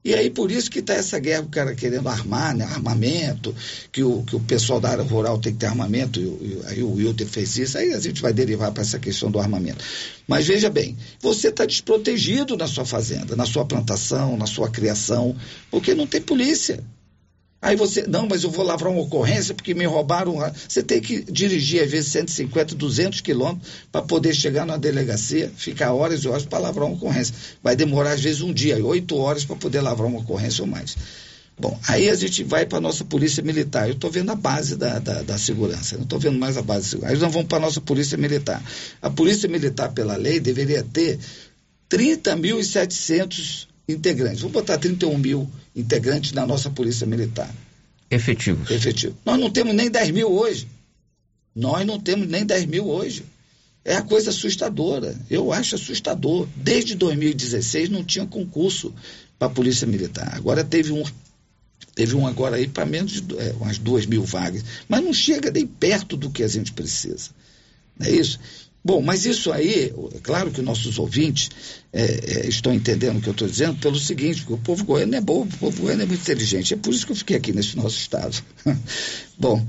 E 0.07 0.15
aí 0.15 0.31
por 0.31 0.53
isso 0.53 0.71
que 0.71 0.79
está 0.79 0.95
essa 0.95 1.19
guerra, 1.19 1.43
o 1.43 1.49
cara 1.49 1.75
querendo 1.75 2.09
armar, 2.09 2.55
né? 2.55 2.65
armamento, 2.65 3.53
que 3.91 4.05
o, 4.05 4.23
que 4.23 4.37
o 4.37 4.41
pessoal 4.41 4.79
da 4.79 4.89
área 4.89 5.03
rural 5.03 5.37
tem 5.37 5.53
que 5.53 5.59
ter 5.59 5.67
armamento, 5.67 6.21
e, 6.21 6.61
aí 6.67 6.81
o 6.81 6.93
Wilder 6.93 7.27
fez 7.27 7.57
isso, 7.57 7.77
aí 7.77 7.93
a 7.93 7.99
gente 7.99 8.23
vai 8.23 8.33
derivar 8.33 8.71
para 8.71 8.83
essa 8.83 9.01
questão 9.01 9.33
do 9.33 9.41
armamento. 9.41 9.85
Mas 10.29 10.47
veja 10.47 10.71
bem, 10.71 10.97
você 11.21 11.49
está 11.49 11.67
desprotegido 11.67 12.57
na 12.57 12.69
sua 12.69 12.85
fazenda, 12.85 13.35
na 13.35 13.47
sua 13.47 13.65
plantação, 13.65 14.37
na 14.37 14.47
sua 14.47 14.71
criação, 14.71 15.35
porque 15.73 15.93
não 15.93 16.07
tem 16.07 16.21
polícia. 16.21 16.85
Aí 17.61 17.75
você, 17.75 18.07
não, 18.07 18.29
mas 18.29 18.45
eu 18.45 18.51
vou 18.51 18.65
lavrar 18.65 18.93
uma 18.93 19.03
ocorrência 19.03 19.55
porque 19.55 19.75
me 19.75 19.85
roubaram. 19.87 20.37
Você 20.69 20.83
tem 20.83 21.01
que 21.01 21.23
dirigir, 21.23 21.83
às 21.83 21.91
vezes, 21.91 22.13
150, 22.13 22.75
200 22.75 23.21
quilômetros 23.23 23.69
para 23.91 24.03
poder 24.03 24.35
chegar 24.35 24.67
na 24.67 24.77
delegacia, 24.77 25.51
ficar 25.57 25.93
horas 25.93 26.23
e 26.23 26.29
horas 26.29 26.45
para 26.45 26.59
lavrar 26.59 26.87
uma 26.87 26.97
ocorrência. 26.97 27.35
Vai 27.63 27.75
demorar, 27.75 28.13
às 28.13 28.21
vezes, 28.21 28.43
um 28.43 28.53
dia, 28.53 28.85
oito 28.85 29.17
horas 29.17 29.45
para 29.45 29.57
poder 29.57 29.81
lavrar 29.81 30.07
uma 30.07 30.21
ocorrência 30.21 30.63
ou 30.63 30.69
mais. 30.69 30.97
Bom, 31.59 31.79
aí 31.89 32.11
a 32.11 32.15
gente 32.15 32.45
vai 32.45 32.67
para 32.67 32.77
a 32.77 32.81
nossa 32.83 33.03
polícia 33.05 33.43
militar. 33.43 33.89
Eu 33.89 33.95
estou 33.95 34.11
vendo 34.11 34.31
a 34.31 34.35
base 34.35 34.77
da, 34.77 34.99
da, 34.99 35.23
da 35.23 35.39
segurança, 35.39 35.97
não 35.97 36.05
estou 36.05 36.19
vendo 36.19 36.39
mais 36.39 36.59
a 36.59 36.63
base 36.63 36.83
da 36.83 36.89
segurança. 36.91 37.15
Aí 37.15 37.21
nós 37.21 37.33
vamos 37.33 37.49
para 37.49 37.57
a 37.57 37.61
nossa 37.63 37.81
polícia 37.81 38.19
militar. 38.19 38.63
A 39.01 39.09
polícia 39.09 39.49
militar, 39.49 39.91
pela 39.93 40.17
lei, 40.17 40.39
deveria 40.39 40.83
ter 40.83 41.19
30.700 41.91 43.69
integrantes. 43.89 44.41
Vamos 44.41 44.55
botar 44.55 44.79
31 44.79 45.17
mil 45.19 45.51
integrantes 45.75 46.33
na 46.33 46.47
nossa 46.47 46.71
Polícia 46.71 47.07
Militar. 47.07 47.53
Efetivos. 48.11 48.71
Efetivo. 48.71 49.17
Nós 49.25 49.39
não 49.39 49.51
temos 49.51 49.75
nem 49.75 49.91
10 49.91 50.11
mil 50.11 50.31
hoje. 50.31 50.69
Nós 51.55 51.87
não 51.87 51.99
temos 51.99 52.29
nem 52.29 52.45
10 52.45 52.67
mil 52.67 52.87
hoje. 52.89 53.25
É 53.85 53.97
a 53.97 54.03
coisa 54.03 54.31
assustadora. 54.31 55.17
Eu 55.31 55.53
acho 55.53 55.75
assustador. 55.75 56.49
Desde 56.57 56.95
2016 56.95 57.89
não 57.89 58.05
tinha 58.05 58.27
concurso 58.27 58.93
para 59.39 59.49
a 59.49 59.51
Polícia 59.51 59.87
Militar. 59.87 60.35
Agora 60.35 60.65
teve 60.65 60.93
um. 60.93 61.05
Teve 61.95 62.15
um 62.15 62.27
agora 62.27 62.57
aí 62.57 62.69
para 62.69 62.85
menos 62.85 63.23
de 63.23 63.39
é, 63.39 63.55
umas 63.59 63.79
duas 63.79 64.05
mil 64.05 64.23
vagas. 64.23 64.63
Mas 64.89 65.03
não 65.03 65.15
chega 65.15 65.51
nem 65.51 65.67
perto 65.67 66.17
do 66.17 66.31
que 66.31 66.43
a 66.43 66.49
gente 66.49 66.73
precisa. 66.73 67.31
Não 67.99 68.07
é 68.07 68.11
isso? 68.11 68.39
Bom, 68.87 69.03
mas 69.03 69.27
isso 69.27 69.51
aí, 69.51 69.93
é 70.15 70.19
claro 70.23 70.53
que 70.53 70.63
nossos 70.63 70.97
ouvintes 70.97 71.51
é, 71.93 72.03
é, 72.03 72.49
estão 72.49 72.73
entendendo 72.73 73.19
o 73.19 73.21
que 73.21 73.27
eu 73.27 73.33
estou 73.33 73.49
dizendo 73.49 73.81
pelo 73.81 73.99
seguinte, 73.99 74.43
porque 74.43 74.53
o 74.53 74.59
povo 74.59 74.85
goiano 74.85 75.17
é 75.17 75.21
bom, 75.21 75.43
o 75.43 75.47
povo 75.59 75.83
goiano 75.83 76.05
é 76.05 76.07
muito 76.07 76.21
inteligente, 76.21 76.73
é 76.73 76.77
por 76.77 76.95
isso 76.95 77.05
que 77.05 77.11
eu 77.11 77.17
fiquei 77.17 77.37
aqui 77.37 77.53
nesse 77.53 77.77
nosso 77.77 77.99
estado. 77.99 78.41
bom, 79.37 79.61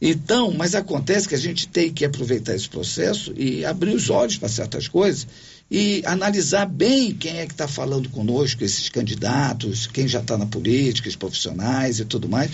então, 0.00 0.54
mas 0.56 0.74
acontece 0.74 1.28
que 1.28 1.34
a 1.34 1.38
gente 1.38 1.68
tem 1.68 1.92
que 1.92 2.02
aproveitar 2.02 2.54
esse 2.54 2.66
processo 2.66 3.34
e 3.36 3.62
abrir 3.62 3.94
os 3.94 4.08
olhos 4.08 4.38
para 4.38 4.48
certas 4.48 4.88
coisas 4.88 5.26
e 5.70 6.02
analisar 6.06 6.64
bem 6.64 7.12
quem 7.12 7.40
é 7.40 7.46
que 7.46 7.52
está 7.52 7.68
falando 7.68 8.08
conosco, 8.08 8.64
esses 8.64 8.88
candidatos, 8.88 9.86
quem 9.86 10.08
já 10.08 10.20
está 10.20 10.38
na 10.38 10.46
política, 10.46 11.10
os 11.10 11.16
profissionais 11.16 12.00
e 12.00 12.06
tudo 12.06 12.26
mais, 12.26 12.50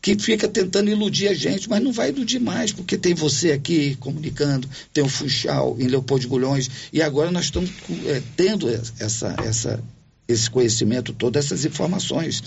que 0.00 0.18
fica 0.18 0.48
tentando 0.48 0.90
iludir 0.90 1.28
a 1.28 1.34
gente, 1.34 1.68
mas 1.68 1.82
não 1.82 1.92
vai 1.92 2.08
iludir 2.08 2.38
mais, 2.38 2.72
porque 2.72 2.96
tem 2.96 3.14
você 3.14 3.52
aqui 3.52 3.96
comunicando, 3.96 4.68
tem 4.92 5.04
o 5.04 5.08
Funchal 5.08 5.76
em 5.78 5.86
Leopoldo 5.86 6.22
de 6.22 6.28
Bulhões, 6.28 6.70
e 6.92 7.02
agora 7.02 7.30
nós 7.30 7.46
estamos 7.46 7.70
é, 8.06 8.22
tendo 8.36 8.68
essa, 8.98 9.36
essa, 9.44 9.82
esse 10.26 10.50
conhecimento, 10.50 11.12
todas 11.12 11.46
essas 11.46 11.64
informações. 11.64 12.42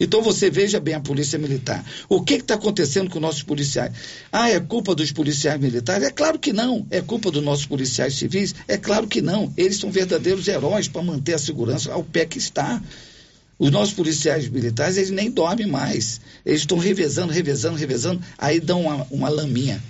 Então 0.00 0.22
você 0.22 0.48
veja 0.48 0.80
bem 0.80 0.94
a 0.94 1.00
polícia 1.00 1.38
militar. 1.38 1.84
O 2.08 2.22
que 2.22 2.34
está 2.34 2.54
acontecendo 2.54 3.10
com 3.10 3.20
nossos 3.20 3.42
policiais? 3.42 3.92
Ah, 4.32 4.48
é 4.48 4.58
culpa 4.58 4.94
dos 4.94 5.12
policiais 5.12 5.60
militares? 5.60 6.06
É 6.06 6.10
claro 6.10 6.38
que 6.38 6.54
não. 6.54 6.86
É 6.90 7.02
culpa 7.02 7.30
dos 7.30 7.44
nossos 7.44 7.66
policiais 7.66 8.14
civis? 8.14 8.54
É 8.66 8.78
claro 8.78 9.06
que 9.06 9.20
não. 9.20 9.52
Eles 9.58 9.76
são 9.76 9.90
verdadeiros 9.90 10.48
heróis 10.48 10.88
para 10.88 11.02
manter 11.02 11.34
a 11.34 11.38
segurança 11.38 11.92
ao 11.92 12.02
pé 12.02 12.24
que 12.24 12.38
está. 12.38 12.80
Os 13.60 13.70
nossos 13.70 13.92
policiais 13.92 14.48
militares, 14.48 14.96
eles 14.96 15.10
nem 15.10 15.30
dormem 15.30 15.66
mais. 15.66 16.18
Eles 16.46 16.62
estão 16.62 16.78
revezando, 16.78 17.30
revezando, 17.30 17.76
revezando. 17.76 18.22
Aí 18.38 18.58
dão 18.58 18.80
uma, 18.80 19.06
uma 19.10 19.28
laminha 19.28 19.82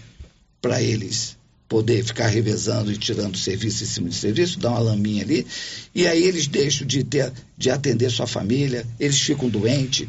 para 0.61 0.83
eles 0.83 1.37
poder 1.69 2.05
ficar 2.05 2.27
revezando 2.27 2.91
e 2.91 2.97
tirando 2.99 3.39
serviço 3.39 3.85
em 3.85 3.87
cima 3.87 4.09
de 4.09 4.17
serviço, 4.17 4.59
dá 4.59 4.71
uma 4.71 4.81
laminha 4.81 5.23
ali, 5.23 5.47
e 5.95 6.05
aí 6.05 6.21
eles 6.25 6.49
deixam 6.49 6.85
de, 6.85 7.05
ter, 7.05 7.33
de 7.57 7.71
atender 7.71 8.11
sua 8.11 8.27
família, 8.27 8.85
eles 8.99 9.21
ficam 9.21 9.49
doentes. 9.49 10.09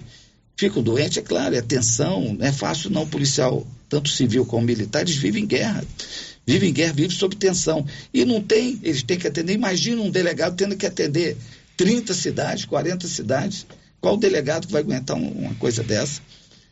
Ficam 0.57 0.81
doentes, 0.81 1.19
é 1.19 1.21
claro, 1.21 1.53
é 1.53 1.61
tensão, 1.61 2.33
não 2.33 2.43
é 2.43 2.51
fácil 2.51 2.89
não, 2.89 3.05
policial, 3.05 3.65
tanto 3.87 4.09
civil 4.09 4.43
como 4.43 4.65
militar, 4.65 5.01
eles 5.01 5.15
vivem 5.15 5.43
em 5.43 5.47
guerra. 5.47 5.85
Vivem 6.47 6.71
em 6.71 6.73
guerra, 6.73 6.93
vivem 6.93 7.15
sob 7.15 7.35
tensão. 7.35 7.85
E 8.11 8.25
não 8.25 8.41
tem, 8.41 8.79
eles 8.81 9.03
têm 9.03 9.19
que 9.19 9.27
atender, 9.27 9.53
imagina 9.53 10.01
um 10.01 10.09
delegado 10.09 10.55
tendo 10.55 10.75
que 10.75 10.87
atender 10.87 11.37
30 11.81 12.13
cidades, 12.13 12.65
40 12.65 13.07
cidades. 13.07 13.65
Qual 13.99 14.15
delegado 14.15 14.67
que 14.67 14.73
vai 14.73 14.83
aguentar 14.83 15.17
uma 15.17 15.55
coisa 15.55 15.81
dessa? 15.81 16.21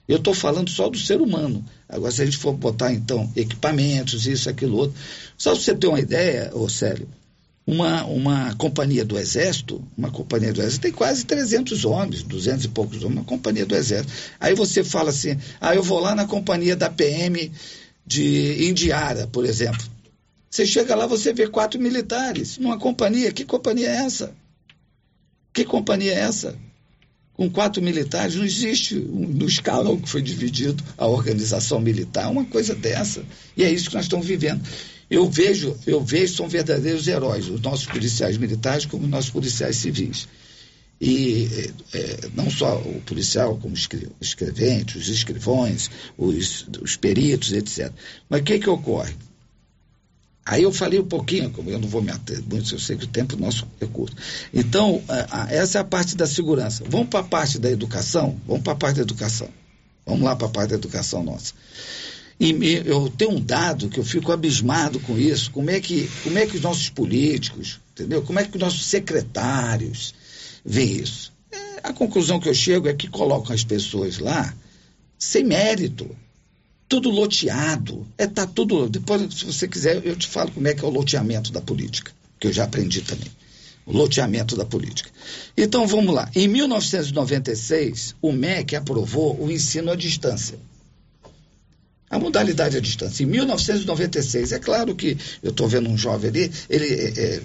Eu 0.07 0.17
estou 0.17 0.35
falando 0.35 0.69
só 0.69 0.87
do 0.87 0.99
ser 0.99 1.19
humano. 1.19 1.65
Agora, 1.87 2.11
se 2.11 2.21
a 2.21 2.25
gente 2.25 2.37
for 2.37 2.53
botar, 2.53 2.93
então, 2.93 3.27
equipamentos, 3.35 4.27
isso, 4.27 4.47
aquilo, 4.47 4.77
outro. 4.77 4.95
Só 5.35 5.53
para 5.53 5.59
você 5.59 5.75
ter 5.75 5.87
uma 5.87 5.99
ideia, 5.99 6.51
ô 6.53 6.69
Célio, 6.69 7.07
uma, 7.65 8.05
uma 8.05 8.55
companhia 8.55 9.03
do 9.03 9.17
Exército, 9.17 9.83
uma 9.97 10.11
companhia 10.11 10.53
do 10.53 10.61
Exército 10.61 10.83
tem 10.83 10.91
quase 10.91 11.25
300 11.25 11.85
homens, 11.85 12.21
200 12.21 12.65
e 12.65 12.67
poucos 12.67 13.03
homens, 13.03 13.17
uma 13.17 13.25
companhia 13.25 13.65
do 13.65 13.75
Exército. 13.75 14.13
Aí 14.39 14.53
você 14.53 14.83
fala 14.83 15.09
assim, 15.09 15.35
ah, 15.59 15.73
eu 15.73 15.81
vou 15.81 15.99
lá 15.99 16.13
na 16.13 16.27
companhia 16.27 16.75
da 16.75 16.89
PM 16.89 17.51
de 18.05 18.69
Indiara, 18.69 19.25
por 19.25 19.43
exemplo. 19.43 19.83
Você 20.51 20.67
chega 20.67 20.95
lá, 20.95 21.07
você 21.07 21.33
vê 21.33 21.47
quatro 21.47 21.79
militares 21.81 22.59
numa 22.59 22.77
companhia. 22.77 23.31
Que 23.31 23.43
companhia 23.43 23.89
é 23.89 24.05
essa? 24.05 24.35
Que 25.53 25.65
companhia 25.65 26.13
é 26.13 26.19
essa? 26.19 26.57
Com 27.33 27.49
quatro 27.49 27.81
militares, 27.81 28.35
não 28.35 28.43
existe 28.43 28.95
no 28.95 29.47
escalão 29.47 29.97
que 29.97 30.09
foi 30.09 30.21
dividido 30.21 30.83
a 30.97 31.07
organização 31.07 31.79
militar, 31.79 32.29
uma 32.29 32.45
coisa 32.45 32.75
dessa. 32.75 33.23
E 33.55 33.63
é 33.63 33.71
isso 33.71 33.89
que 33.89 33.95
nós 33.95 34.05
estamos 34.05 34.25
vivendo. 34.25 34.61
Eu 35.09 35.29
vejo, 35.29 35.75
eu 35.87 36.03
vejo, 36.03 36.35
são 36.35 36.47
verdadeiros 36.47 37.07
heróis, 37.07 37.47
os 37.47 37.61
nossos 37.61 37.85
policiais 37.85 38.37
militares 38.37 38.85
como 38.85 39.05
os 39.05 39.09
nossos 39.09 39.31
policiais 39.31 39.77
civis. 39.77 40.27
E 41.01 41.71
é, 41.93 42.29
não 42.35 42.49
só 42.49 42.77
o 42.77 43.01
policial, 43.05 43.57
como 43.57 43.73
os 43.73 43.87
escreventes, 44.19 45.03
os 45.03 45.07
escrivões, 45.07 45.89
os, 46.17 46.67
os 46.81 46.97
peritos, 46.97 47.53
etc. 47.53 47.91
Mas 48.29 48.41
o 48.41 48.43
que, 48.43 48.59
que 48.59 48.69
ocorre? 48.69 49.15
Aí 50.49 50.63
eu 50.63 50.71
falei 50.71 50.99
um 50.99 51.05
pouquinho, 51.05 51.51
como 51.51 51.69
eu 51.69 51.77
não 51.77 51.87
vou 51.87 52.01
me 52.01 52.09
ater 52.09 52.41
muito, 52.41 52.73
eu 52.73 52.79
sei 52.79 52.97
que 52.97 53.03
o 53.03 53.07
tempo 53.07 53.37
nosso 53.37 53.67
é 53.79 53.85
curto. 53.85 54.17
Então, 54.51 54.99
essa 55.47 55.77
é 55.77 55.81
a 55.81 55.83
parte 55.83 56.17
da 56.17 56.25
segurança. 56.25 56.83
Vamos 56.89 57.09
para 57.09 57.19
a 57.19 57.23
parte 57.23 57.59
da 57.59 57.69
educação? 57.69 58.35
Vamos 58.47 58.63
para 58.63 58.73
a 58.73 58.75
parte 58.75 58.95
da 58.95 59.03
educação. 59.03 59.47
Vamos 60.07 60.23
lá 60.23 60.35
para 60.35 60.47
a 60.47 60.49
parte 60.49 60.71
da 60.71 60.75
educação 60.75 61.21
nossa. 61.21 61.53
E 62.39 62.51
eu 62.83 63.13
tenho 63.15 63.33
um 63.33 63.39
dado 63.39 63.89
que 63.89 63.99
eu 63.99 64.03
fico 64.03 64.31
abismado 64.31 64.99
com 65.01 65.19
isso. 65.19 65.51
Como 65.51 65.69
é 65.69 65.79
que, 65.79 66.09
como 66.23 66.39
é 66.39 66.47
que 66.47 66.55
os 66.55 66.63
nossos 66.63 66.89
políticos, 66.89 67.79
entendeu? 67.91 68.23
Como 68.23 68.39
é 68.39 68.43
que 68.43 68.57
os 68.57 68.59
nossos 68.59 68.85
secretários 68.85 70.15
veem 70.65 71.01
isso? 71.03 71.31
É, 71.51 71.57
a 71.83 71.93
conclusão 71.93 72.39
que 72.39 72.49
eu 72.49 72.55
chego 72.55 72.87
é 72.87 72.93
que 72.95 73.07
colocam 73.07 73.53
as 73.53 73.63
pessoas 73.63 74.17
lá 74.17 74.51
sem 75.19 75.43
mérito. 75.43 76.09
Tudo 76.89 77.09
loteado. 77.09 78.05
É, 78.17 78.27
tá 78.27 78.45
tudo. 78.45 78.89
Depois, 78.89 79.33
se 79.33 79.45
você 79.45 79.67
quiser, 79.67 80.05
eu 80.05 80.15
te 80.15 80.27
falo 80.27 80.51
como 80.51 80.67
é 80.67 80.73
que 80.73 80.83
é 80.83 80.87
o 80.87 80.91
loteamento 80.91 81.51
da 81.51 81.61
política, 81.61 82.11
que 82.39 82.47
eu 82.47 82.51
já 82.53 82.65
aprendi 82.65 83.01
também. 83.01 83.31
O 83.85 83.95
loteamento 83.95 84.57
da 84.57 84.65
política. 84.65 85.09
Então 85.55 85.87
vamos 85.87 86.13
lá. 86.13 86.29
Em 86.35 86.47
1996, 86.47 88.15
o 88.21 88.31
MEC 88.31 88.75
aprovou 88.75 89.39
o 89.41 89.49
ensino 89.49 89.91
à 89.91 89.95
distância 89.95 90.59
a 92.09 92.17
modalidade 92.17 92.77
à 92.77 92.79
distância. 92.79 93.23
Em 93.23 93.27
1996, 93.27 94.51
é 94.51 94.59
claro 94.59 94.95
que 94.95 95.17
eu 95.43 95.51
estou 95.51 95.67
vendo 95.67 95.89
um 95.89 95.97
jovem 95.97 96.29
ali, 96.29 96.51
ele, 96.69 96.85
é, 96.85 97.35
é 97.35 97.41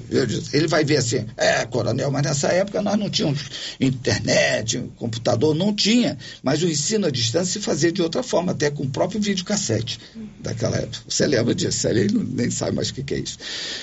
ele 0.52 0.66
vai 0.66 0.84
ver 0.84 0.96
assim, 0.96 1.26
é, 1.36 1.64
coronel, 1.66 2.10
mas 2.10 2.22
nessa 2.22 2.48
época 2.48 2.80
nós 2.80 2.98
não 2.98 3.10
tínhamos 3.10 3.40
internet, 3.78 4.82
computador, 4.96 5.54
não 5.54 5.74
tinha, 5.74 6.16
mas 6.42 6.62
o 6.62 6.68
ensino 6.68 7.06
à 7.06 7.10
distância 7.10 7.60
se 7.60 7.64
fazia 7.64 7.92
de 7.92 8.00
outra 8.00 8.22
forma, 8.22 8.52
até 8.52 8.70
com 8.70 8.84
o 8.84 8.90
próprio 8.90 9.20
videocassete 9.20 10.00
daquela 10.40 10.76
época. 10.76 10.98
Você 11.08 11.26
lembra 11.26 11.54
disso? 11.54 11.86
Ele 11.88 12.08
nem 12.12 12.50
sabe 12.50 12.76
mais 12.76 12.88
o 12.88 12.94
que, 12.94 13.02
que 13.02 13.14
é 13.14 13.18
isso. 13.18 13.38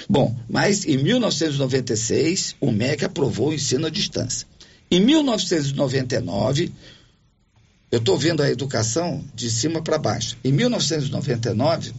Bom, 0.10 0.36
mas 0.50 0.86
em 0.86 0.98
1996, 0.98 2.56
o 2.60 2.72
MEC 2.72 3.06
aprovou 3.06 3.50
o 3.50 3.54
ensino 3.54 3.88
à 3.88 3.90
distância. 3.90 4.48
Em 4.90 5.00
1999, 5.00 6.72
eu 7.92 8.00
estou 8.00 8.18
vendo 8.18 8.42
a 8.42 8.50
educação 8.50 9.24
de 9.36 9.52
cima 9.52 9.82
para 9.82 9.98
baixo. 9.98 10.38
Em 10.44 10.52
1999, 10.52 11.94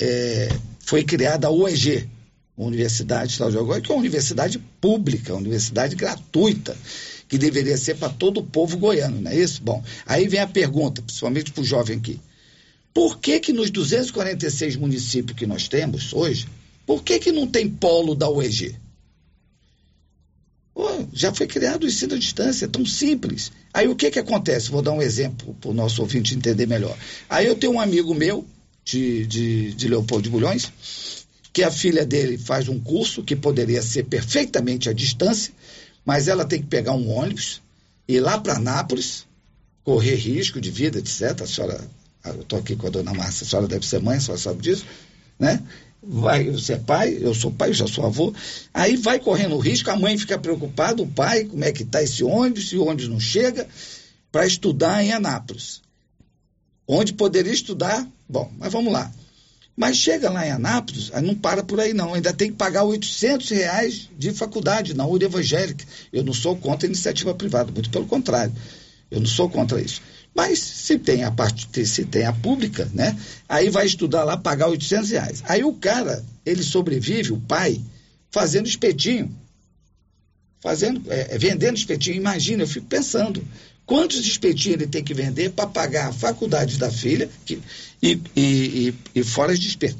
é, 0.00 0.48
foi 0.78 1.02
criada 1.02 1.48
a 1.48 1.50
UEG, 1.50 2.08
Universidade 2.56 3.32
Estadual 3.32 3.50
de 3.50 3.58
Agora, 3.58 3.80
que 3.80 3.90
é 3.90 3.94
uma 3.94 4.00
universidade 4.00 4.58
pública, 4.80 5.32
uma 5.32 5.40
universidade 5.40 5.96
gratuita, 5.96 6.76
que 7.28 7.36
deveria 7.36 7.76
ser 7.76 7.96
para 7.96 8.10
todo 8.10 8.38
o 8.38 8.44
povo 8.44 8.76
goiano, 8.76 9.20
não 9.20 9.30
é 9.30 9.36
isso? 9.36 9.62
Bom, 9.62 9.82
aí 10.06 10.28
vem 10.28 10.38
a 10.38 10.46
pergunta, 10.46 11.02
principalmente 11.02 11.50
para 11.50 11.62
o 11.62 11.64
jovem 11.64 11.96
aqui. 11.96 12.20
Por 12.94 13.18
que 13.18 13.40
que 13.40 13.52
nos 13.52 13.70
246 13.70 14.76
municípios 14.76 15.36
que 15.36 15.46
nós 15.46 15.66
temos 15.66 16.12
hoje, 16.12 16.46
por 16.86 17.02
que 17.02 17.18
que 17.18 17.32
não 17.32 17.46
tem 17.46 17.68
polo 17.68 18.14
da 18.14 18.28
UEG? 18.28 18.76
Já 21.12 21.32
foi 21.32 21.46
criado 21.46 21.84
o 21.84 21.86
ensino 21.86 22.14
à 22.14 22.18
distância, 22.18 22.64
é 22.64 22.68
tão 22.68 22.84
simples. 22.86 23.52
Aí 23.72 23.88
o 23.88 23.94
que 23.94 24.10
que 24.10 24.18
acontece? 24.18 24.70
Vou 24.70 24.82
dar 24.82 24.92
um 24.92 25.02
exemplo 25.02 25.54
para 25.60 25.70
o 25.70 25.74
nosso 25.74 26.00
ouvinte 26.00 26.34
entender 26.34 26.66
melhor. 26.66 26.96
Aí 27.28 27.46
eu 27.46 27.54
tenho 27.54 27.74
um 27.74 27.80
amigo 27.80 28.14
meu, 28.14 28.46
de, 28.84 29.26
de, 29.26 29.74
de 29.74 29.88
Leopoldo 29.88 30.24
de 30.24 30.30
Bulhões, 30.30 30.72
que 31.52 31.62
a 31.62 31.70
filha 31.70 32.04
dele 32.04 32.38
faz 32.38 32.68
um 32.68 32.80
curso 32.80 33.22
que 33.22 33.36
poderia 33.36 33.82
ser 33.82 34.04
perfeitamente 34.04 34.88
à 34.88 34.92
distância, 34.92 35.52
mas 36.04 36.26
ela 36.26 36.44
tem 36.44 36.60
que 36.60 36.66
pegar 36.66 36.92
um 36.92 37.10
ônibus, 37.10 37.60
ir 38.08 38.20
lá 38.20 38.38
para 38.38 38.58
Nápoles, 38.58 39.26
correr 39.84 40.14
risco 40.14 40.60
de 40.60 40.70
vida, 40.70 40.98
etc. 40.98 41.42
A 41.42 41.46
senhora, 41.46 41.80
eu 42.24 42.40
estou 42.40 42.58
aqui 42.58 42.74
com 42.74 42.86
a 42.86 42.90
dona 42.90 43.12
Márcia, 43.12 43.44
a 43.44 43.48
senhora 43.48 43.68
deve 43.68 43.86
ser 43.86 44.00
mãe, 44.00 44.16
a 44.16 44.20
senhora 44.20 44.40
sabe 44.40 44.62
disso, 44.62 44.86
né? 45.38 45.62
Vai, 46.02 46.50
você 46.50 46.74
é 46.74 46.78
pai, 46.78 47.16
eu 47.20 47.34
sou 47.34 47.50
pai, 47.50 47.70
eu 47.70 47.74
já 47.74 47.86
sou 47.86 48.04
avô, 48.04 48.34
aí 48.74 48.96
vai 48.96 49.20
correndo 49.20 49.54
o 49.54 49.58
risco, 49.58 49.90
a 49.90 49.96
mãe 49.96 50.18
fica 50.18 50.36
preocupada, 50.38 51.02
o 51.02 51.06
pai, 51.06 51.44
como 51.44 51.64
é 51.64 51.70
que 51.70 51.84
está 51.84 52.02
esse 52.02 52.24
ônibus, 52.24 52.68
se 52.68 52.76
o 52.76 52.84
ônibus 52.84 53.08
não 53.08 53.20
chega, 53.20 53.68
para 54.30 54.46
estudar 54.46 55.04
em 55.04 55.12
Anápolis. 55.12 55.80
Onde 56.88 57.12
poderia 57.12 57.52
estudar, 57.52 58.06
bom, 58.28 58.50
mas 58.58 58.72
vamos 58.72 58.92
lá. 58.92 59.12
Mas 59.76 59.96
chega 59.96 60.28
lá 60.28 60.46
em 60.46 60.50
Anápolis, 60.50 61.10
aí 61.14 61.22
não 61.22 61.34
para 61.34 61.62
por 61.62 61.80
aí 61.80 61.94
não, 61.94 62.12
ainda 62.12 62.32
tem 62.32 62.50
que 62.50 62.56
pagar 62.56 62.82
800 62.82 63.48
reais 63.50 64.10
de 64.18 64.32
faculdade 64.32 64.94
na 64.94 65.06
URI 65.06 65.26
Evangélica. 65.26 65.84
Eu 66.12 66.24
não 66.24 66.34
sou 66.34 66.56
contra 66.56 66.86
a 66.86 66.90
iniciativa 66.90 67.34
privada, 67.34 67.70
muito 67.72 67.90
pelo 67.90 68.06
contrário, 68.06 68.52
eu 69.10 69.20
não 69.20 69.26
sou 69.26 69.48
contra 69.48 69.80
isso. 69.80 70.02
Mas 70.34 70.58
se 70.58 70.98
tem 70.98 71.24
a 71.24 71.30
parte, 71.30 71.86
se 71.86 72.04
tem 72.04 72.24
a 72.24 72.32
pública, 72.32 72.90
né? 72.94 73.18
Aí 73.48 73.68
vai 73.68 73.86
estudar 73.86 74.24
lá, 74.24 74.36
pagar 74.36 74.68
800 74.68 75.10
reais. 75.10 75.42
Aí 75.46 75.62
o 75.62 75.74
cara, 75.74 76.24
ele 76.44 76.62
sobrevive, 76.62 77.32
o 77.32 77.40
pai, 77.40 77.80
fazendo 78.30 78.66
espetinho. 78.66 79.30
Fazendo, 80.60 81.02
é, 81.12 81.34
é 81.34 81.38
vendendo 81.38 81.76
espetinho. 81.76 82.16
Imagina, 82.16 82.62
eu 82.62 82.68
fico 82.68 82.86
pensando. 82.86 83.44
Quantos 83.84 84.20
espetinhos 84.20 84.80
ele 84.80 84.86
tem 84.86 85.04
que 85.04 85.12
vender 85.12 85.50
para 85.50 85.66
pagar 85.66 86.08
a 86.08 86.12
faculdade 86.12 86.78
da 86.78 86.90
filha 86.90 87.28
que, 87.44 87.60
e, 88.02 88.18
e, 88.34 88.42
e, 88.44 88.94
e 89.16 89.24
fora 89.24 89.52
as 89.52 89.58
despesas, 89.58 89.98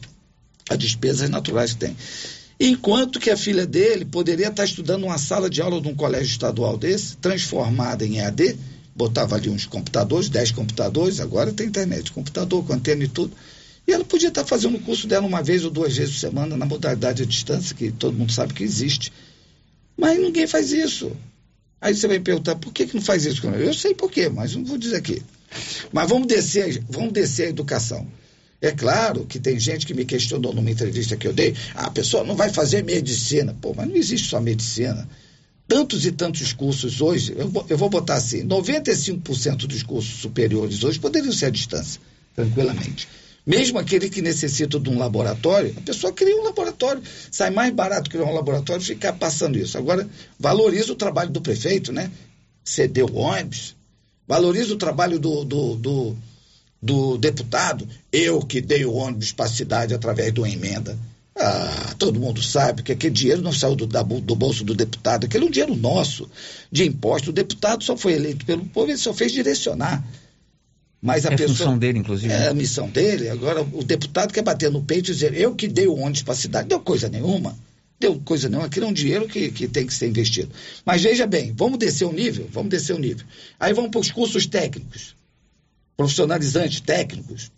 as 0.70 0.78
despesas 0.78 1.28
naturais 1.28 1.72
que 1.72 1.80
tem. 1.80 1.97
Enquanto 2.59 3.18
que 3.18 3.28
a 3.28 3.37
filha 3.37 3.66
dele 3.66 4.05
poderia 4.05 4.49
estar 4.49 4.64
estudando 4.64 5.05
uma 5.05 5.18
sala 5.18 5.51
de 5.51 5.61
aula 5.61 5.80
de 5.80 5.89
um 5.89 5.97
colégio 5.97 6.30
estadual 6.30 6.78
desse, 6.78 7.16
transformada 7.16 8.07
em 8.07 8.18
EAD, 8.18 8.57
botava 8.95 9.36
ali 9.36 9.49
uns 9.49 9.66
computadores, 9.66 10.28
10 10.28 10.53
computadores, 10.53 11.20
agora 11.20 11.53
tem 11.53 11.66
internet, 11.66 12.12
computador 12.12 12.64
com 12.64 12.72
antena 12.72 13.05
e 13.05 13.09
tudo. 13.09 13.32
E 13.86 13.93
ela 13.93 14.05
podia 14.05 14.28
estar 14.28 14.45
fazendo 14.45 14.76
o 14.76 14.80
curso 14.80 15.07
dela 15.07 15.26
uma 15.26 15.43
vez 15.43 15.64
ou 15.64 15.70
duas 15.70 15.97
vezes 15.97 16.14
por 16.14 16.20
semana, 16.20 16.57
na 16.57 16.66
modalidade 16.66 17.22
à 17.22 17.26
distância, 17.26 17.74
que 17.74 17.90
todo 17.90 18.16
mundo 18.16 18.32
sabe 18.32 18.55
que 18.55 18.62
existe. 18.62 19.12
Mas 19.97 20.18
ninguém 20.18 20.47
faz 20.47 20.72
isso. 20.72 21.11
Aí 21.80 21.95
você 21.95 22.07
vai 22.07 22.20
perguntar, 22.20 22.55
por 22.57 22.72
que, 22.72 22.86
que 22.86 22.95
não 22.95 23.03
faz 23.03 23.24
isso? 23.24 23.45
Eu 23.47 23.74
sei 23.74 23.93
por 23.95 24.11
quê, 24.11 24.28
mas 24.28 24.55
não 24.55 24.64
vou 24.64 24.78
dizer 24.78 24.97
aqui. 24.97 25.20
Mas 25.93 26.09
vamos 26.09 26.28
descer, 26.28 26.82
vamos 26.88 27.12
descer 27.12 27.47
a 27.47 27.51
educação. 27.51 28.07
É 28.61 28.70
claro 28.70 29.26
que 29.26 29.40
tem 29.40 29.59
gente 29.59 29.84
que 29.84 29.93
me 29.93 30.05
questionou 30.05 30.55
numa 30.55 30.70
entrevista 30.70 31.16
que 31.16 31.26
eu 31.26 31.32
dei, 31.32 31.57
ah, 31.74 31.86
a 31.86 31.90
pessoa 31.90 32.22
não 32.22 32.36
vai 32.36 32.51
fazer 32.51 32.84
medicina. 32.84 33.57
Pô, 33.61 33.74
mas 33.74 33.88
não 33.88 33.97
existe 33.97 34.28
só 34.28 34.40
medicina 34.40 35.09
tantos 35.73 36.05
e 36.05 36.12
tantos 36.12 36.53
cursos 36.53 37.01
hoje, 37.01 37.35
eu, 37.35 37.51
eu 37.66 37.79
vou 37.79 37.89
botar 37.89 38.16
assim, 38.16 38.47
95% 38.47 39.66
dos 39.66 39.83
cursos 39.83 40.20
superiores 40.20 40.85
hoje 40.85 41.01
poderiam 41.01 41.33
ser 41.33 41.47
à 41.47 41.51
distância, 41.51 41.99
tranquilamente. 42.37 43.09
Mesmo 43.47 43.79
aquele 43.79 44.11
que 44.11 44.20
necessita 44.20 44.79
de 44.79 44.91
um 44.91 44.99
laboratório, 44.99 45.75
a 45.75 45.81
pessoa 45.81 46.12
cria 46.12 46.37
um 46.37 46.43
laboratório. 46.43 47.03
Sai 47.31 47.49
mais 47.49 47.73
barato 47.73 48.11
criar 48.11 48.27
um 48.27 48.35
laboratório 48.35 48.83
ficar 48.83 49.14
passando 49.14 49.57
isso. 49.57 49.79
Agora, 49.79 50.07
valoriza 50.39 50.93
o 50.93 50.95
trabalho 50.95 51.31
do 51.31 51.41
prefeito, 51.41 51.91
né? 51.91 52.11
Cedeu 52.62 53.07
ônibus. 53.14 53.75
Valoriza 54.29 54.75
o 54.75 54.79
trabalho 54.79 55.18
do, 55.18 55.43
do, 55.43 55.75
do, 55.77 56.16
do 56.83 57.16
deputado. 57.16 57.89
Eu 58.12 58.43
que 58.43 58.61
dei 58.61 58.85
o 58.85 58.93
ônibus 58.93 59.33
para 59.33 59.47
a 59.47 59.49
cidade 59.49 59.95
através 59.95 60.35
de 60.35 60.39
uma 60.39 60.51
emenda. 60.51 60.99
Ah, 61.45 61.95
todo 61.99 62.20
mundo 62.20 62.40
sabe 62.40 62.84
que 62.84 62.93
aquele 62.93 63.12
dinheiro 63.12 63.43
não 63.43 63.53
saiu 63.53 63.74
do, 63.74 63.84
do 63.86 64.36
bolso 64.36 64.62
do 64.62 64.76
deputado, 64.76 65.24
aquele 65.24 65.45
é 65.45 65.49
um 65.49 65.51
dinheiro 65.51 65.74
nosso, 65.74 66.30
de 66.70 66.84
imposto. 66.84 67.30
O 67.30 67.32
deputado 67.32 67.82
só 67.82 67.97
foi 67.97 68.12
eleito 68.12 68.47
pelo 68.47 68.64
povo, 68.66 68.93
ele 68.93 68.99
só 68.99 69.12
fez 69.12 69.32
direcionar. 69.32 70.05
Mas 71.01 71.26
a 71.26 71.32
é 71.32 71.36
pessoa. 71.36 71.49
a 71.49 71.51
missão 71.51 71.78
dele, 71.78 71.99
inclusive. 71.99 72.32
É 72.32 72.47
a 72.47 72.55
missão 72.55 72.88
dele. 72.88 73.28
Agora, 73.28 73.61
o 73.61 73.82
deputado 73.82 74.32
quer 74.32 74.43
bater 74.43 74.70
no 74.70 74.84
peito 74.84 75.11
e 75.11 75.14
dizer: 75.14 75.34
eu 75.34 75.53
que 75.53 75.66
dei 75.66 75.88
o 75.88 75.97
ônibus 75.97 76.22
para 76.22 76.32
a 76.32 76.36
cidade. 76.36 76.68
Deu 76.68 76.78
coisa 76.78 77.09
nenhuma. 77.09 77.59
Deu 77.99 78.20
coisa 78.20 78.49
nenhuma. 78.49 78.68
Aquilo 78.68 78.86
é 78.86 78.88
um 78.88 78.93
dinheiro 78.93 79.26
que, 79.26 79.51
que 79.51 79.66
tem 79.66 79.84
que 79.84 79.93
ser 79.93 80.09
investido. 80.09 80.53
Mas 80.84 81.03
veja 81.03 81.26
bem, 81.26 81.53
vamos 81.57 81.76
descer 81.76 82.05
o 82.05 82.12
nível? 82.12 82.49
Vamos 82.53 82.70
descer 82.70 82.95
o 82.95 83.01
nível. 83.01 83.26
Aí 83.59 83.72
vamos 83.72 83.90
para 83.90 84.01
os 84.01 84.12
cursos 84.12 84.47
técnicos, 84.47 85.16
profissionalizantes, 85.97 86.80
técnicos. 86.80 87.51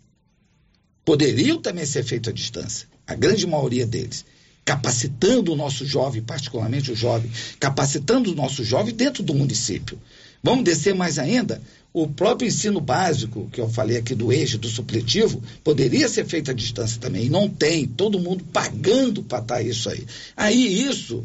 Poderiam 1.05 1.61
também 1.61 1.85
ser 1.85 2.03
feitos 2.03 2.30
à 2.30 2.32
distância 2.32 2.93
a 3.07 3.15
grande 3.15 3.47
maioria 3.47 3.87
deles. 3.87 4.25
capacitando 4.65 5.53
o 5.53 5.57
nosso 5.57 5.85
jovem, 5.85 6.23
particularmente 6.23 6.91
o 6.91 6.97
jovem, 6.97 7.31
capacitando 7.61 8.33
o 8.33 8.35
nosso 8.35 8.65
jovem 8.65 8.95
dentro 8.95 9.23
do 9.23 9.35
município. 9.35 10.01
Vamos 10.43 10.65
descer 10.65 10.95
mais 10.95 11.19
ainda? 11.19 11.61
O 11.93 12.09
próprio 12.09 12.49
ensino 12.49 12.81
básico, 12.81 13.49
que 13.53 13.61
eu 13.61 13.69
falei 13.69 13.99
aqui 13.99 14.15
do 14.15 14.33
eixo, 14.33 14.59
do 14.59 14.69
supletivo, 14.69 15.43
poderia 15.63 16.09
ser 16.09 16.25
feito 16.27 16.51
à 16.51 16.55
distância 16.55 17.01
também. 17.01 17.27
E 17.27 17.31
não 17.31 17.49
tem, 17.49 17.87
todo 17.87 18.19
mundo 18.19 18.43
pagando 18.53 19.23
para 19.23 19.41
estar 19.41 19.63
isso 19.63 19.89
aí. 19.89 20.05
Aí 20.37 20.83
isso, 20.83 21.25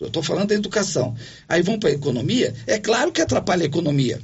eu 0.00 0.06
estou 0.06 0.22
falando 0.22 0.48
da 0.48 0.54
educação. 0.54 1.14
Aí 1.48 1.60
vamos 1.62 1.80
para 1.80 1.90
a 1.90 1.92
economia, 1.92 2.54
é 2.66 2.78
claro 2.78 3.12
que 3.12 3.20
atrapalha 3.20 3.64
a 3.64 3.66
economia. 3.66 4.20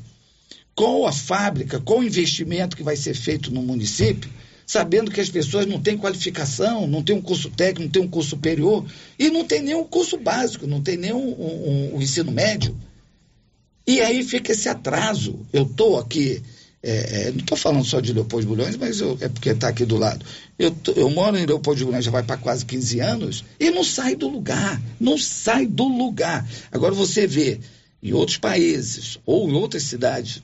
Qual 0.74 1.06
a 1.06 1.12
fábrica, 1.12 1.80
qual 1.80 1.98
o 1.98 2.04
investimento 2.04 2.76
que 2.76 2.82
vai 2.82 2.96
ser 2.96 3.14
feito 3.14 3.52
no 3.52 3.60
município 3.60 4.30
sabendo 4.66 5.10
que 5.10 5.20
as 5.20 5.28
pessoas 5.28 5.66
não 5.66 5.80
têm 5.80 5.98
qualificação, 5.98 6.86
não 6.86 7.02
têm 7.02 7.16
um 7.16 7.22
curso 7.22 7.50
técnico, 7.50 7.82
não 7.82 7.90
têm 7.90 8.02
um 8.02 8.08
curso 8.08 8.30
superior 8.30 8.84
e 9.18 9.30
não 9.30 9.44
tem 9.44 9.62
nenhum 9.62 9.84
curso 9.84 10.16
básico, 10.16 10.66
não 10.66 10.80
tem 10.80 10.96
nenhum 10.96 11.18
um, 11.18 11.90
um, 11.92 11.96
um 11.96 12.02
ensino 12.02 12.32
médio. 12.32 12.76
E 13.86 14.00
aí 14.00 14.22
fica 14.22 14.52
esse 14.52 14.68
atraso. 14.68 15.40
Eu 15.52 15.64
estou 15.64 15.98
aqui, 15.98 16.42
é, 16.82 17.26
é, 17.26 17.30
não 17.30 17.40
estou 17.40 17.56
falando 17.56 17.84
só 17.84 18.00
de 18.00 18.12
Leopoldo 18.12 18.46
de 18.46 18.48
Bulhões, 18.48 18.76
mas 18.76 19.00
eu, 19.00 19.18
é 19.20 19.28
porque 19.28 19.50
está 19.50 19.68
aqui 19.68 19.84
do 19.84 19.96
lado. 19.96 20.24
Eu, 20.58 20.70
tô, 20.70 20.92
eu 20.92 21.10
moro 21.10 21.36
em 21.36 21.46
Leopoldo 21.46 21.78
de 21.78 21.84
Bulhões 21.84 22.04
já 22.04 22.10
vai 22.10 22.22
para 22.22 22.36
quase 22.36 22.64
15 22.64 23.00
anos 23.00 23.44
e 23.58 23.70
não 23.70 23.84
sai 23.84 24.14
do 24.14 24.28
lugar, 24.28 24.80
não 25.00 25.18
sai 25.18 25.66
do 25.66 25.86
lugar. 25.88 26.48
Agora 26.70 26.94
você 26.94 27.26
vê 27.26 27.60
em 28.02 28.12
outros 28.12 28.38
países 28.38 29.18
ou 29.24 29.48
em 29.48 29.52
outras 29.52 29.84
cidades, 29.84 30.42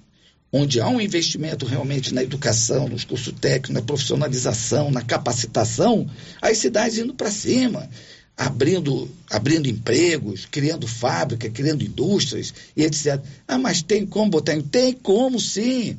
onde 0.52 0.80
há 0.80 0.88
um 0.88 1.00
investimento 1.00 1.66
realmente 1.66 2.14
na 2.14 2.22
educação, 2.22 2.88
nos 2.88 3.04
cursos 3.04 3.34
técnicos, 3.38 3.70
na 3.70 3.82
profissionalização, 3.82 4.90
na 4.90 5.02
capacitação, 5.02 6.08
as 6.40 6.58
cidades 6.58 6.98
indo 6.98 7.14
para 7.14 7.30
cima, 7.30 7.88
abrindo, 8.36 9.10
abrindo 9.30 9.68
empregos, 9.68 10.46
criando 10.46 10.86
fábrica, 10.86 11.50
criando 11.50 11.84
indústrias 11.84 12.54
e 12.76 12.82
etc. 12.82 13.20
Ah, 13.46 13.58
mas 13.58 13.82
tem 13.82 14.06
como 14.06 14.30
botar 14.30 14.54
em... 14.54 14.62
Tem 14.62 14.92
como 14.92 15.38
sim, 15.38 15.96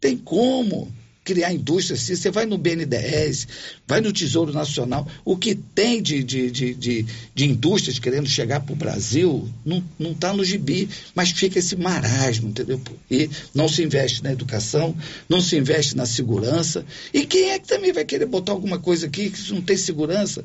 tem 0.00 0.16
como 0.16 0.92
criar 1.26 1.52
indústria, 1.52 1.96
assim, 1.96 2.14
você 2.14 2.30
vai 2.30 2.46
no 2.46 2.56
BNDES, 2.56 3.48
vai 3.86 4.00
no 4.00 4.12
Tesouro 4.12 4.52
Nacional, 4.52 5.06
o 5.24 5.36
que 5.36 5.56
tem 5.56 6.00
de, 6.00 6.22
de, 6.22 6.50
de, 6.52 6.72
de, 6.72 7.06
de 7.34 7.44
indústrias 7.44 7.98
querendo 7.98 8.28
chegar 8.28 8.60
para 8.60 8.72
o 8.72 8.76
Brasil 8.76 9.48
não 9.64 10.12
está 10.12 10.32
no 10.32 10.44
gibi, 10.44 10.88
mas 11.16 11.32
fica 11.32 11.58
esse 11.58 11.74
marasmo, 11.74 12.48
entendeu? 12.48 12.80
E 13.10 13.28
não 13.52 13.68
se 13.68 13.82
investe 13.82 14.22
na 14.22 14.32
educação, 14.32 14.96
não 15.28 15.40
se 15.40 15.56
investe 15.56 15.96
na 15.96 16.06
segurança. 16.06 16.86
E 17.12 17.26
quem 17.26 17.50
é 17.50 17.58
que 17.58 17.66
também 17.66 17.92
vai 17.92 18.04
querer 18.04 18.26
botar 18.26 18.52
alguma 18.52 18.78
coisa 18.78 19.06
aqui 19.06 19.28
que 19.28 19.52
não 19.52 19.60
tem 19.60 19.76
segurança? 19.76 20.44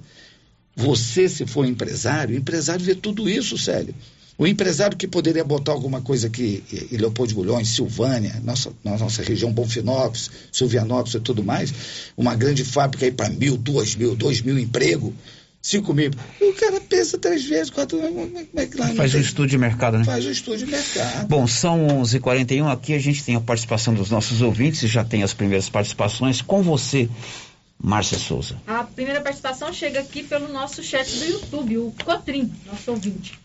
Você, 0.75 1.29
se 1.29 1.45
for 1.45 1.65
empresário, 1.65 2.36
empresário 2.36 2.84
vê 2.84 2.95
tudo 2.95 3.29
isso, 3.29 3.55
Célio. 3.55 3.93
O 4.41 4.47
empresário 4.47 4.97
que 4.97 5.07
poderia 5.07 5.43
botar 5.43 5.71
alguma 5.71 6.01
coisa 6.01 6.25
aqui, 6.25 6.63
em 6.91 6.97
Leopoldo 6.97 7.29
de 7.29 7.35
Bulhões, 7.35 7.67
Silvânia, 7.67 8.41
nossa, 8.43 8.73
nossa 8.83 9.21
região 9.21 9.51
Bonfinópolis, 9.53 10.31
Silvianópolis 10.51 11.13
e 11.13 11.19
tudo 11.19 11.43
mais, 11.43 11.71
uma 12.17 12.33
grande 12.33 12.65
fábrica 12.65 13.05
aí 13.05 13.11
para 13.11 13.29
mil, 13.29 13.55
duas 13.55 13.95
mil, 13.95 14.15
dois 14.15 14.41
mil 14.41 14.57
emprego, 14.57 15.13
cinco 15.61 15.93
mil. 15.93 16.09
E 16.41 16.49
o 16.49 16.55
cara 16.55 16.81
pensa 16.81 17.19
três 17.19 17.45
vezes, 17.45 17.69
quatro 17.69 18.01
vezes. 18.01 18.47
É 18.55 18.65
que 18.65 18.77
lá 18.77 18.87
Faz 18.95 19.13
um 19.13 19.19
estudo 19.19 19.47
de 19.47 19.59
mercado, 19.59 19.99
né? 19.99 20.05
Faz 20.05 20.25
um 20.25 20.31
estudo 20.31 20.57
de 20.57 20.65
mercado. 20.65 21.27
Bom, 21.27 21.45
são 21.45 22.01
11h41. 22.01 22.65
Aqui 22.67 22.95
a 22.95 22.99
gente 22.99 23.23
tem 23.23 23.35
a 23.35 23.39
participação 23.39 23.93
dos 23.93 24.09
nossos 24.09 24.41
ouvintes, 24.41 24.89
já 24.89 25.05
tem 25.05 25.21
as 25.21 25.35
primeiras 25.35 25.69
participações. 25.69 26.41
Com 26.41 26.63
você, 26.63 27.07
Márcia 27.79 28.17
Souza. 28.17 28.59
A 28.65 28.83
primeira 28.85 29.21
participação 29.21 29.71
chega 29.71 29.99
aqui 29.99 30.23
pelo 30.23 30.51
nosso 30.51 30.81
chat 30.81 31.15
do 31.19 31.25
YouTube, 31.25 31.77
o 31.77 31.93
Cotrim, 32.03 32.51
nosso 32.65 32.89
ouvinte. 32.89 33.39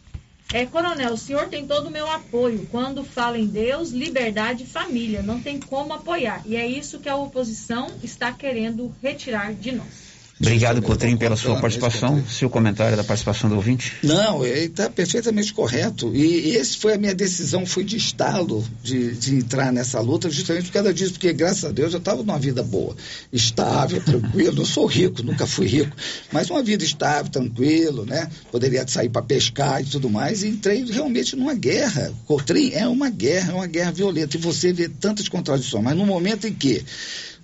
É, 0.52 0.64
coronel, 0.64 1.12
o 1.12 1.18
senhor 1.18 1.48
tem 1.48 1.66
todo 1.66 1.88
o 1.88 1.90
meu 1.90 2.08
apoio 2.10 2.66
quando 2.70 3.04
fala 3.04 3.36
em 3.36 3.46
Deus, 3.46 3.90
liberdade 3.90 4.62
e 4.62 4.66
família. 4.66 5.22
Não 5.22 5.40
tem 5.40 5.58
como 5.60 5.92
apoiar. 5.92 6.42
E 6.46 6.56
é 6.56 6.66
isso 6.66 7.00
que 7.00 7.08
a 7.08 7.16
oposição 7.16 7.88
está 8.02 8.32
querendo 8.32 8.94
retirar 9.02 9.54
de 9.54 9.72
nós. 9.72 10.05
Obrigado, 10.38 10.82
Cotrim, 10.82 11.16
pela 11.16 11.34
sua 11.34 11.58
participação. 11.58 12.22
Seu 12.28 12.50
comentário 12.50 12.94
da 12.94 13.02
participação 13.02 13.48
do 13.48 13.56
ouvinte? 13.56 13.94
Não, 14.02 14.44
está 14.44 14.90
perfeitamente 14.90 15.54
correto. 15.54 16.14
E, 16.14 16.50
e 16.50 16.56
esse 16.56 16.76
foi 16.76 16.92
a 16.92 16.98
minha 16.98 17.14
decisão, 17.14 17.64
foi 17.64 17.82
de 17.84 17.96
estalo, 17.96 18.62
de, 18.82 19.12
de 19.12 19.34
entrar 19.36 19.72
nessa 19.72 19.98
luta, 19.98 20.28
justamente 20.28 20.66
por 20.66 20.74
causa 20.74 20.92
disso, 20.92 21.12
porque 21.12 21.32
graças 21.32 21.64
a 21.64 21.72
Deus 21.72 21.94
eu 21.94 21.98
estava 21.98 22.22
numa 22.22 22.38
vida 22.38 22.62
boa, 22.62 22.94
estável, 23.32 23.98
tranquilo. 24.02 24.56
Não 24.56 24.66
sou 24.66 24.84
rico, 24.84 25.22
nunca 25.22 25.46
fui 25.46 25.66
rico, 25.66 25.96
mas 26.30 26.50
uma 26.50 26.62
vida 26.62 26.84
estável, 26.84 27.30
tranquilo, 27.30 28.04
né? 28.04 28.28
Poderia 28.52 28.86
sair 28.86 29.08
para 29.08 29.22
pescar 29.22 29.80
e 29.80 29.86
tudo 29.86 30.10
mais. 30.10 30.42
E 30.42 30.48
entrei 30.48 30.84
realmente 30.84 31.34
numa 31.34 31.54
guerra. 31.54 32.12
Cotrim 32.26 32.72
é 32.74 32.86
uma 32.86 33.08
guerra, 33.08 33.52
é 33.52 33.54
uma 33.54 33.66
guerra 33.66 33.90
violenta. 33.90 34.36
E 34.36 34.40
você 34.40 34.70
vê 34.70 34.86
tantas 34.86 35.30
contradições. 35.30 35.82
Mas 35.82 35.96
no 35.96 36.04
momento 36.04 36.46
em 36.46 36.52
que 36.52 36.84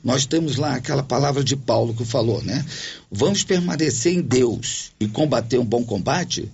nós 0.03 0.27
temos 0.27 0.57
lá 0.57 0.75
aquela 0.75 1.03
palavra 1.03 1.45
de 1.45 1.57
Paulo 1.57 1.95
que 1.95 2.05
falou, 2.05 2.43
né? 2.43 2.65
Vamos 3.11 3.45
permanecer 3.45 4.13
em 4.13 4.21
Deus 4.21 4.93
e 4.99 5.07
combater 5.07 5.59
um 5.59 5.65
bom 5.65 5.85
combate. 5.85 6.51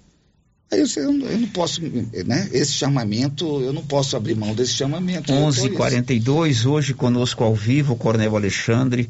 Aí 0.71 0.81
eu, 0.81 1.03
eu, 1.03 1.39
não 1.39 1.49
posso, 1.49 1.81
né? 2.27 2.49
Esse 2.53 2.73
chamamento, 2.73 3.61
eu 3.63 3.73
não 3.73 3.83
posso 3.83 4.17
abrir 4.17 4.35
mão 4.35 4.55
desse 4.55 4.75
chamamento. 4.75 5.33
11:42 5.33 6.67
hoje 6.67 6.93
conosco 6.93 7.43
ao 7.43 7.55
vivo 7.55 7.95
o 7.95 7.97
Coronel 7.97 8.37
Alexandre. 8.37 9.09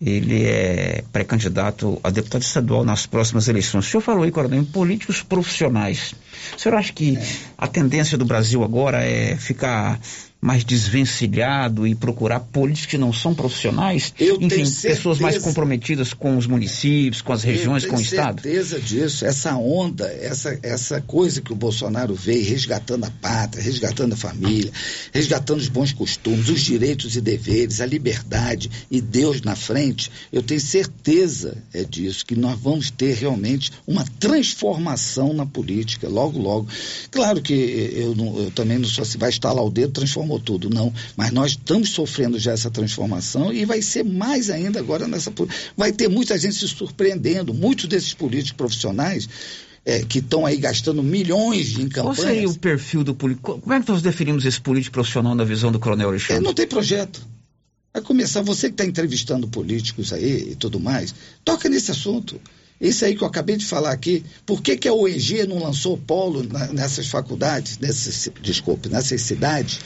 Ele 0.00 0.44
é 0.44 1.04
pré-candidato 1.12 2.00
a 2.02 2.10
deputado 2.10 2.42
estadual 2.42 2.84
nas 2.84 3.06
próximas 3.06 3.46
eleições. 3.46 3.86
O 3.86 3.90
senhor 3.90 4.00
falou 4.00 4.24
aí, 4.24 4.32
Coronel, 4.32 4.60
em 4.60 4.64
políticos 4.64 5.22
profissionais. 5.22 6.14
O 6.56 6.60
senhor 6.60 6.76
acha 6.76 6.92
que 6.92 7.16
é. 7.16 7.26
a 7.56 7.68
tendência 7.68 8.18
do 8.18 8.24
Brasil 8.24 8.64
agora 8.64 9.04
é 9.04 9.36
ficar 9.36 10.00
mais 10.42 10.64
desvencilhado 10.64 11.86
e 11.86 11.94
procurar 11.94 12.40
políticos 12.40 12.90
que 12.90 12.98
não 12.98 13.12
são 13.12 13.32
profissionais? 13.32 14.12
Eu 14.18 14.38
Enfim, 14.40 14.68
pessoas 14.68 15.20
mais 15.20 15.38
comprometidas 15.38 16.12
com 16.12 16.36
os 16.36 16.48
municípios, 16.48 17.22
com 17.22 17.32
as 17.32 17.44
regiões, 17.44 17.86
com 17.86 17.96
o 17.96 18.00
Estado? 18.00 18.40
Eu 18.40 18.42
tenho 18.42 18.64
certeza 18.64 18.80
disso. 18.80 19.24
Essa 19.24 19.54
onda, 19.56 20.06
essa, 20.20 20.58
essa 20.64 21.00
coisa 21.00 21.40
que 21.40 21.52
o 21.52 21.56
Bolsonaro 21.56 22.12
veio 22.12 22.44
resgatando 22.44 23.04
a 23.04 23.10
pátria, 23.10 23.62
resgatando 23.62 24.14
a 24.14 24.16
família, 24.16 24.72
resgatando 25.12 25.60
os 25.60 25.68
bons 25.68 25.92
costumes, 25.92 26.48
os 26.48 26.60
direitos 26.60 27.14
e 27.14 27.20
deveres, 27.20 27.80
a 27.80 27.86
liberdade 27.86 28.68
e 28.90 29.00
Deus 29.00 29.42
na 29.42 29.54
frente, 29.54 30.10
eu 30.32 30.42
tenho 30.42 30.60
certeza 30.60 31.56
é 31.72 31.84
disso, 31.84 32.26
que 32.26 32.34
nós 32.34 32.58
vamos 32.58 32.90
ter 32.90 33.14
realmente 33.14 33.70
uma 33.86 34.04
transformação 34.18 35.32
na 35.32 35.46
política, 35.46 36.08
logo, 36.08 36.38
logo. 36.38 36.66
Claro 37.12 37.40
que 37.40 37.52
eu, 37.52 38.16
não, 38.16 38.38
eu 38.38 38.50
também 38.50 38.78
não 38.78 38.88
só 38.88 39.04
se 39.04 39.16
vai 39.16 39.30
estalar 39.30 39.64
o 39.64 39.70
dedo, 39.70 39.92
transformar 39.92 40.31
transformou 40.32 40.40
tudo, 40.40 40.70
não. 40.70 40.92
Mas 41.16 41.30
nós 41.32 41.52
estamos 41.52 41.90
sofrendo 41.90 42.38
já 42.38 42.52
essa 42.52 42.70
transformação 42.70 43.52
e 43.52 43.64
vai 43.64 43.82
ser 43.82 44.04
mais 44.04 44.50
ainda 44.50 44.78
agora 44.78 45.06
nessa. 45.06 45.32
Vai 45.76 45.92
ter 45.92 46.08
muita 46.08 46.38
gente 46.38 46.54
se 46.54 46.68
surpreendendo, 46.68 47.52
muitos 47.52 47.86
desses 47.86 48.14
políticos 48.14 48.52
profissionais. 48.52 49.28
É, 49.84 50.04
que 50.04 50.20
estão 50.20 50.46
aí 50.46 50.58
gastando 50.58 51.02
milhões 51.02 51.76
em 51.76 51.88
campanhas. 51.88 52.16
Qual 52.16 52.28
seria 52.28 52.48
o 52.48 52.56
perfil 52.56 53.02
do 53.02 53.16
político? 53.16 53.58
Como 53.58 53.72
é 53.74 53.80
que 53.80 53.90
nós 53.90 54.00
definimos 54.00 54.44
esse 54.44 54.60
político 54.60 54.92
profissional 54.92 55.34
na 55.34 55.42
visão 55.42 55.72
do 55.72 55.80
Coronel 55.80 56.08
Alexandre? 56.10 56.36
Ele 56.36 56.44
não 56.44 56.54
tem 56.54 56.68
projeto. 56.68 57.26
Vai 57.92 58.00
começar, 58.00 58.42
você 58.42 58.68
que 58.68 58.74
está 58.74 58.84
entrevistando 58.84 59.48
políticos 59.48 60.12
aí 60.12 60.52
e 60.52 60.54
tudo 60.54 60.78
mais, 60.78 61.12
toca 61.44 61.68
nesse 61.68 61.90
assunto. 61.90 62.40
Isso 62.82 63.04
aí 63.04 63.14
que 63.14 63.22
eu 63.22 63.28
acabei 63.28 63.56
de 63.56 63.64
falar 63.64 63.92
aqui, 63.92 64.24
por 64.44 64.60
que, 64.60 64.76
que 64.76 64.88
a 64.88 64.92
OEG 64.92 65.46
não 65.46 65.60
lançou 65.60 65.96
polo 65.96 66.42
na, 66.42 66.66
nessas 66.72 67.06
faculdades, 67.06 67.78
nessas, 67.78 68.28
desculpe, 68.40 68.88
nessas 68.88 69.22
cidades? 69.22 69.78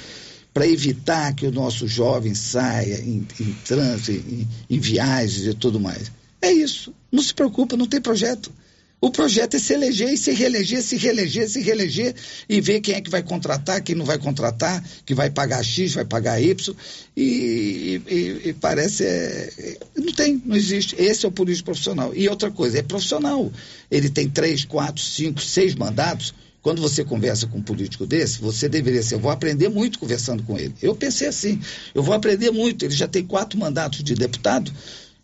Para 0.56 0.66
evitar 0.66 1.34
que 1.34 1.46
o 1.46 1.52
nosso 1.52 1.86
jovem 1.86 2.34
saia 2.34 2.98
em, 3.00 3.28
em 3.38 3.52
trânsito, 3.62 4.12
em, 4.12 4.48
em 4.70 4.80
viagens 4.80 5.46
e 5.46 5.52
tudo 5.52 5.78
mais. 5.78 6.10
É 6.40 6.50
isso. 6.50 6.94
Não 7.12 7.22
se 7.22 7.34
preocupa, 7.34 7.76
não 7.76 7.86
tem 7.86 8.00
projeto. 8.00 8.50
O 8.98 9.10
projeto 9.10 9.56
é 9.56 9.58
se 9.58 9.74
eleger 9.74 10.14
e 10.14 10.16
se 10.16 10.32
reeleger, 10.32 10.82
se 10.82 10.96
reeleger, 10.96 11.46
se 11.46 11.60
reeleger 11.60 12.14
e 12.48 12.58
ver 12.62 12.80
quem 12.80 12.94
é 12.94 13.02
que 13.02 13.10
vai 13.10 13.22
contratar, 13.22 13.82
quem 13.82 13.94
não 13.94 14.06
vai 14.06 14.16
contratar, 14.16 14.82
que 15.04 15.14
vai 15.14 15.28
pagar 15.28 15.62
X, 15.62 15.92
vai 15.92 16.06
pagar 16.06 16.40
Y. 16.40 16.74
E, 17.14 18.00
e, 18.08 18.48
e 18.48 18.52
parece. 18.54 19.04
É, 19.04 19.52
é, 19.58 19.78
não 19.94 20.14
tem, 20.14 20.40
não 20.42 20.56
existe. 20.56 20.96
Esse 20.98 21.26
é 21.26 21.28
o 21.28 21.32
político 21.32 21.66
profissional. 21.66 22.14
E 22.14 22.30
outra 22.30 22.50
coisa, 22.50 22.78
é 22.78 22.82
profissional. 22.82 23.52
Ele 23.90 24.08
tem 24.08 24.26
três, 24.26 24.64
quatro, 24.64 25.02
cinco, 25.02 25.42
seis 25.42 25.74
mandatos 25.74 26.32
quando 26.66 26.82
você 26.82 27.04
conversa 27.04 27.46
com 27.46 27.58
um 27.58 27.62
político 27.62 28.04
desse, 28.04 28.40
você 28.40 28.68
deveria 28.68 29.00
ser, 29.00 29.14
eu 29.14 29.20
vou 29.20 29.30
aprender 29.30 29.68
muito 29.68 30.00
conversando 30.00 30.42
com 30.42 30.58
ele. 30.58 30.74
Eu 30.82 30.96
pensei 30.96 31.28
assim, 31.28 31.60
eu 31.94 32.02
vou 32.02 32.12
aprender 32.12 32.50
muito, 32.50 32.84
ele 32.84 32.92
já 32.92 33.06
tem 33.06 33.24
quatro 33.24 33.56
mandatos 33.56 34.02
de 34.02 34.16
deputado, 34.16 34.72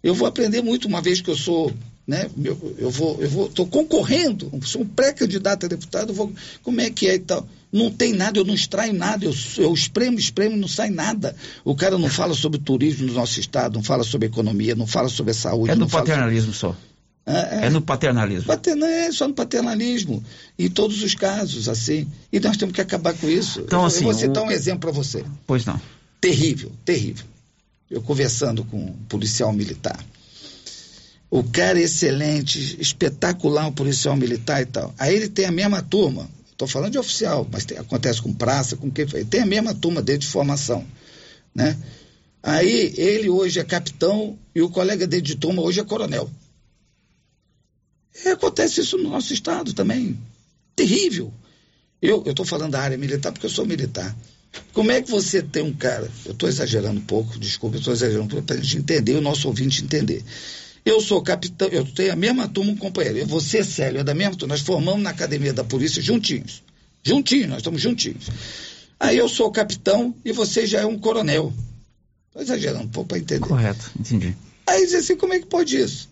eu 0.05 0.14
vou 0.14 0.28
aprender 0.28 0.62
muito, 0.62 0.86
uma 0.86 1.03
vez 1.03 1.20
que 1.20 1.28
eu 1.28 1.36
sou, 1.36 1.72
né, 2.07 2.30
eu, 2.45 2.76
eu 2.78 2.90
vou, 2.90 3.20
eu 3.20 3.28
vou, 3.28 3.47
estou 3.49 3.66
concorrendo, 3.66 4.53
sou 4.62 4.82
um 4.82 4.86
pré-candidato 4.86 5.66
a 5.66 5.68
deputado, 5.68 6.14
vou, 6.14 6.32
como 6.62 6.80
é 6.80 6.88
que 6.90 7.09
é 7.09 7.16
e 7.16 7.18
tal. 7.18 7.45
Não 7.72 7.90
tem 7.90 8.12
nada, 8.12 8.38
eu 8.38 8.45
não 8.45 8.55
extraio 8.55 8.93
nada, 8.93 9.24
eu, 9.24 9.34
eu 9.57 9.74
espremo, 9.74 10.20
espremo, 10.20 10.57
não 10.57 10.68
sai 10.68 10.90
nada. 10.90 11.34
O 11.64 11.74
cara 11.74 11.99
não 11.99 12.09
fala 12.09 12.34
sobre 12.34 12.61
turismo 12.61 13.09
no 13.09 13.14
nosso 13.14 13.40
estado, 13.40 13.74
não 13.74 13.82
fala 13.82 14.05
sobre 14.05 14.28
economia, 14.28 14.76
não 14.76 14.86
fala 14.86 15.09
sobre 15.09 15.32
a 15.32 15.34
saúde. 15.34 15.72
É 15.72 15.74
do 15.74 15.88
paternalismo 15.88 16.53
sobre... 16.53 16.76
só. 16.78 16.91
É, 17.25 17.66
é, 17.66 17.70
no 17.70 17.81
paternalismo. 17.81 18.47
Paterna, 18.47 18.87
é 18.87 19.12
só 19.12 19.29
no 19.29 19.35
paternalismo. 19.35 20.23
Em 20.59 20.68
todos 20.68 21.03
os 21.03 21.14
casos, 21.14 21.68
assim. 21.68 22.09
E 22.33 22.41
nós 22.41 22.57
temos 22.57 22.75
que 22.75 22.81
acabar 22.81 23.14
com 23.14 23.29
isso. 23.29 23.61
Então, 23.61 23.81
eu, 23.81 23.87
assim, 23.87 23.99
eu 23.99 24.05
vou 24.05 24.14
citar 24.14 24.43
o... 24.43 24.47
um 24.47 24.51
exemplo 24.51 24.81
para 24.81 24.91
você. 24.91 25.25
Pois 25.47 25.64
não. 25.64 25.81
Terrível, 26.20 26.73
terrível. 26.85 27.25
Eu 27.89 28.03
conversando 28.03 28.64
com 28.64 28.77
um 28.77 28.93
policial 29.09 29.53
militar. 29.53 29.99
O 31.31 31.45
cara 31.45 31.79
é 31.79 31.85
excelente, 31.85 32.77
espetacular, 32.81 33.66
um 33.66 33.73
policial 33.73 34.16
militar 34.16 34.61
e 34.61 34.66
tal. 34.66 34.93
Aí 34.99 35.14
ele 35.14 35.29
tem 35.29 35.47
a 35.47 35.53
mesma 35.53 35.81
turma. 35.81 36.29
Estou 36.51 36.68
falando 36.68 36.93
de 36.93 36.99
oficial, 36.99 37.47
mas 37.51 37.64
tem, 37.64 37.79
acontece 37.79 38.20
com 38.20 38.33
praça, 38.33 38.77
com 38.77 38.91
quem 38.91 39.07
foi. 39.07 39.25
Tem 39.25 39.41
a 39.41 39.47
mesma 39.47 39.75
turma 39.75 40.03
dele 40.03 40.18
de 40.18 40.27
formação. 40.27 40.85
Né? 41.55 41.77
Aí 42.43 42.93
ele 42.97 43.31
hoje 43.31 43.61
é 43.61 43.64
capitão 43.64 44.37
e 44.55 44.61
o 44.61 44.68
colega 44.68 45.07
dele 45.07 45.23
de 45.23 45.37
turma 45.37 45.62
hoje 45.62 45.81
é 45.81 45.85
coronel. 45.85 46.29
E 48.25 48.29
acontece 48.29 48.81
isso 48.81 48.99
no 48.99 49.11
nosso 49.11 49.33
estado 49.33 49.73
também. 49.73 50.19
Terrível. 50.77 51.33
Eu 52.01 52.23
estou 52.27 52.45
falando 52.45 52.73
da 52.73 52.81
área 52.81 52.99
militar 52.99 53.33
porque 53.33 53.47
eu 53.47 53.51
sou 53.51 53.65
militar. 53.65 54.15
Como 54.73 54.91
é 54.91 55.01
que 55.01 55.11
você 55.11 55.43
tem 55.43 55.63
um 55.63 55.73
cara? 55.73 56.11
Eu 56.27 56.33
estou 56.33 56.49
exagerando 56.49 57.01
um 57.01 57.05
pouco, 57.05 57.39
desculpa, 57.39 57.77
eu 57.77 57.79
estou 57.79 57.95
exagerando 57.95 58.25
um 58.25 58.29
pouco 58.29 58.47
para 58.47 58.57
a 58.57 58.59
gente 58.59 58.79
entender, 58.79 59.15
o 59.15 59.21
nosso 59.21 59.49
ouvinte 59.49 59.83
entender. 59.83 60.23
Eu 60.85 61.01
sou 61.01 61.23
capitão, 61.23 61.69
eu 61.69 61.85
tenho 61.85 62.13
a 62.13 62.17
mesma 62.17 62.49
turma, 62.49 62.73
um 62.73 62.77
companheiro. 62.77 63.25
Você, 63.27 63.63
Célio, 63.63 64.01
é 64.01 64.05
da 64.05 64.15
mesma 64.15 64.35
turma. 64.35 64.55
Nós 64.55 64.63
formamos 64.63 65.03
na 65.03 65.11
academia 65.11 65.53
da 65.53 65.63
polícia 65.63 66.03
juntinhos. 66.03 66.63
Juntinhos, 67.05 67.49
nós 67.49 67.59
estamos 67.59 67.81
juntinhos. 67.81 68.27
Aí 68.99 69.17
eu 69.17 69.29
sou 69.29 69.51
capitão 69.51 70.15
e 70.25 70.33
você 70.33 70.67
já 70.67 70.81
é 70.81 70.87
um 70.87 70.99
coronel. 70.99 71.53
Estou 72.29 72.43
exagerando 72.43 72.85
um 72.85 72.89
pouco 72.89 73.11
para 73.11 73.19
entender. 73.19 73.47
Correto, 73.47 73.91
entendi. 73.99 74.37
Aí 74.67 74.85
diz 74.85 74.95
assim, 74.95 75.17
como 75.17 75.35
é 75.35 75.39
que 75.39 75.47
pode 75.47 75.77
isso? 75.77 76.09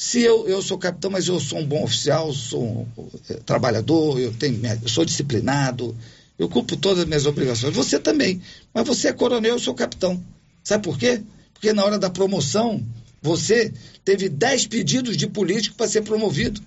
Se 0.00 0.22
eu, 0.22 0.48
eu 0.48 0.62
sou 0.62 0.78
capitão, 0.78 1.10
mas 1.10 1.28
eu 1.28 1.38
sou 1.38 1.58
um 1.58 1.66
bom 1.66 1.84
oficial, 1.84 2.32
sou 2.32 2.64
um, 2.96 3.06
é, 3.28 3.34
trabalhador, 3.34 4.18
eu, 4.18 4.32
tenho, 4.32 4.58
eu 4.82 4.88
sou 4.88 5.04
disciplinado, 5.04 5.94
eu 6.38 6.48
cumpro 6.48 6.74
todas 6.74 7.00
as 7.00 7.04
minhas 7.04 7.26
obrigações. 7.26 7.74
Você 7.74 7.98
também. 7.98 8.40
Mas 8.72 8.86
você 8.86 9.08
é 9.08 9.12
coronel, 9.12 9.56
eu 9.56 9.58
sou 9.58 9.74
capitão. 9.74 10.18
Sabe 10.64 10.84
por 10.84 10.98
quê? 10.98 11.20
Porque 11.52 11.74
na 11.74 11.84
hora 11.84 11.98
da 11.98 12.08
promoção, 12.08 12.82
você 13.20 13.74
teve 14.02 14.30
dez 14.30 14.66
pedidos 14.66 15.18
de 15.18 15.26
político 15.26 15.76
para 15.76 15.86
ser 15.86 16.00
promovido. 16.00 16.62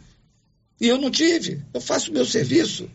E 0.79 0.88
eu 0.88 1.01
não 1.01 1.09
tive. 1.09 1.59
Eu 1.73 1.81
faço 1.81 2.11
o 2.11 2.13
meu 2.13 2.25
serviço. 2.27 2.88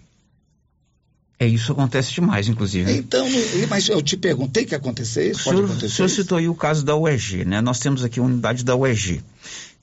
É, 1.36 1.49
isso 1.49 1.72
acontece 1.72 2.12
demais, 2.12 2.47
inclusive. 2.47 2.93
Então, 2.93 3.26
mas 3.68 3.89
eu 3.89 4.01
te 4.01 4.16
pergunto, 4.16 4.53
tem 4.53 4.64
que 4.64 4.74
acontecer 4.76 5.32
isso? 5.32 5.41
O 5.41 5.53
senhor, 5.53 5.64
acontecer 5.64 5.86
o 5.86 5.91
senhor 5.91 6.07
isso? 6.07 6.22
citou 6.22 6.39
aí 6.39 6.49
o 6.49 6.55
caso 6.55 6.84
da 6.84 6.97
UEG, 6.97 7.45
né? 7.45 7.61
Nós 7.61 7.80
temos 7.80 8.05
aqui 8.05 8.20
a 8.20 8.22
unidade 8.22 8.64
da 8.64 8.76
UEG. 8.76 9.20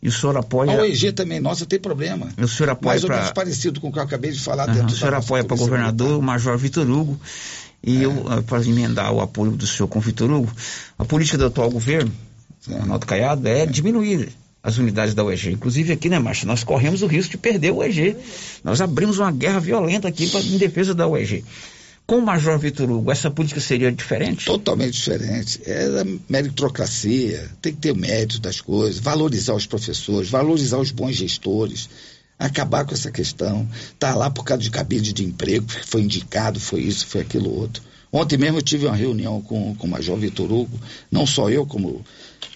E 0.01 0.07
o 0.07 0.11
senhor 0.11 0.37
apoia. 0.37 0.71
A 0.71 0.81
OEG 0.81 1.11
também, 1.13 1.39
nossa, 1.39 1.65
tem 1.65 1.79
problema. 1.79 2.29
O 2.37 2.47
senhor 2.47 2.69
apoia 2.69 2.91
Mais 2.91 3.03
ou 3.03 3.07
pra... 3.07 3.17
menos 3.17 3.31
parecido 3.31 3.81
com 3.81 3.89
o 3.89 3.91
que 3.91 3.99
eu 3.99 4.03
acabei 4.03 4.31
de 4.31 4.39
falar 4.39 4.69
uhum, 4.69 4.85
O 4.85 4.89
senhor 4.91 5.13
apoia 5.13 5.43
para 5.43 5.57
governador, 5.57 6.19
o 6.19 6.21
Major 6.21 6.57
Vitor 6.57 6.89
Hugo. 6.89 7.19
E 7.83 8.01
é. 8.01 8.05
eu, 8.05 8.43
para 8.47 8.63
emendar 8.63 9.11
o 9.11 9.21
apoio 9.21 9.51
do 9.51 9.65
senhor 9.65 9.87
com 9.87 9.99
o 9.99 10.01
Vitor 10.01 10.29
Hugo, 10.29 10.51
a 10.97 11.05
política 11.05 11.37
do 11.37 11.45
atual 11.45 11.69
governo, 11.69 12.11
Ronaldo 12.67 13.05
Caiado, 13.05 13.47
é, 13.47 13.61
é 13.61 13.65
diminuir 13.65 14.29
as 14.63 14.79
unidades 14.79 15.13
da 15.13 15.23
UEG. 15.23 15.51
Inclusive 15.51 15.93
aqui, 15.93 16.09
né, 16.09 16.17
Marcha, 16.17 16.47
nós 16.47 16.63
corremos 16.63 17.03
o 17.03 17.07
risco 17.07 17.31
de 17.31 17.37
perder 17.37 17.71
o 17.71 17.77
UEG. 17.77 18.17
Nós 18.63 18.81
abrimos 18.81 19.19
uma 19.19 19.31
guerra 19.31 19.59
violenta 19.59 20.07
aqui 20.07 20.27
pra, 20.27 20.39
em 20.39 20.57
defesa 20.57 20.95
da 20.95 21.07
UEG. 21.07 21.45
Com 22.07 22.19
o 22.19 22.21
Major 22.21 22.59
Vitor 22.59 22.89
Hugo, 22.89 23.11
essa 23.11 23.31
política 23.31 23.59
seria 23.59 23.91
diferente? 23.91 24.45
Totalmente 24.45 24.93
diferente. 24.93 25.59
É 25.65 26.03
meritocracia, 26.29 27.49
tem 27.59 27.73
que 27.73 27.79
ter 27.79 27.91
o 27.91 27.95
mérito 27.95 28.39
das 28.39 28.61
coisas, 28.61 28.99
valorizar 28.99 29.55
os 29.55 29.65
professores, 29.65 30.29
valorizar 30.29 30.77
os 30.77 30.91
bons 30.91 31.15
gestores, 31.15 31.89
acabar 32.37 32.85
com 32.85 32.93
essa 32.93 33.09
questão. 33.09 33.67
Tá 33.97 34.13
lá 34.13 34.29
por 34.29 34.43
causa 34.43 34.61
de 34.61 34.69
cabide 34.69 35.13
de 35.13 35.25
emprego, 35.25 35.65
foi 35.67 36.01
indicado, 36.01 36.59
foi 36.59 36.81
isso, 36.81 37.07
foi 37.07 37.21
aquilo 37.21 37.51
outro. 37.51 37.81
Ontem 38.11 38.37
mesmo 38.37 38.59
eu 38.59 38.61
tive 38.61 38.85
uma 38.85 38.95
reunião 38.95 39.41
com, 39.41 39.73
com 39.75 39.87
o 39.87 39.89
Major 39.89 40.15
Vitor 40.15 40.51
Hugo, 40.51 40.79
não 41.11 41.25
só 41.25 41.49
eu, 41.49 41.65
como 41.65 42.05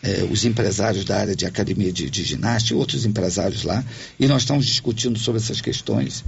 é, 0.04 0.28
os 0.30 0.46
empresários 0.46 1.04
da 1.04 1.18
área 1.18 1.36
de 1.36 1.48
academia 1.48 1.92
de, 1.92 2.08
de 2.08 2.24
ginástica 2.24 2.76
e 2.76 2.78
outros 2.78 3.04
empresários 3.04 3.64
lá, 3.64 3.84
e 4.20 4.28
nós 4.28 4.44
estamos 4.44 4.66
discutindo 4.68 5.18
sobre 5.18 5.42
essas 5.42 5.60
questões. 5.60 6.24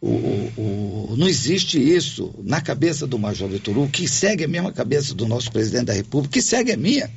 O, 0.00 0.08
o, 0.08 1.14
não 1.16 1.28
existe 1.28 1.78
isso 1.78 2.34
na 2.42 2.60
cabeça 2.60 3.06
do 3.06 3.18
Major 3.18 3.50
Hugo, 3.50 3.88
que 3.88 4.06
segue 4.06 4.44
a 4.44 4.48
mesma 4.48 4.72
cabeça 4.72 5.14
do 5.14 5.26
nosso 5.26 5.50
presidente 5.50 5.86
da 5.86 5.92
República, 5.92 6.34
que 6.34 6.42
segue 6.42 6.72
a 6.72 6.76
minha. 6.76 7.10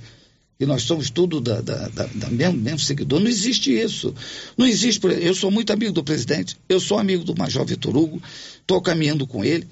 E 0.60 0.66
nós 0.66 0.84
somos 0.84 1.10
tudo 1.10 1.40
da, 1.40 1.62
da, 1.62 1.88
da, 1.88 2.06
da 2.06 2.30
mesmo, 2.30 2.58
mesmo 2.58 2.80
seguidor. 2.80 3.20
Não 3.20 3.30
existe 3.30 3.72
isso. 3.72 4.14
Não 4.58 4.66
existe. 4.66 5.00
Eu 5.22 5.34
sou 5.34 5.50
muito 5.50 5.72
amigo 5.72 5.94
do 5.94 6.04
presidente, 6.04 6.58
eu 6.68 6.80
sou 6.80 7.00
amigo 7.00 7.24
do 7.24 7.38
Major 7.38 7.66
Vitor 7.66 7.96
Hugo, 7.96 8.22
estou 8.60 8.82
caminhando 8.82 9.26
com 9.26 9.44
ele. 9.44 9.66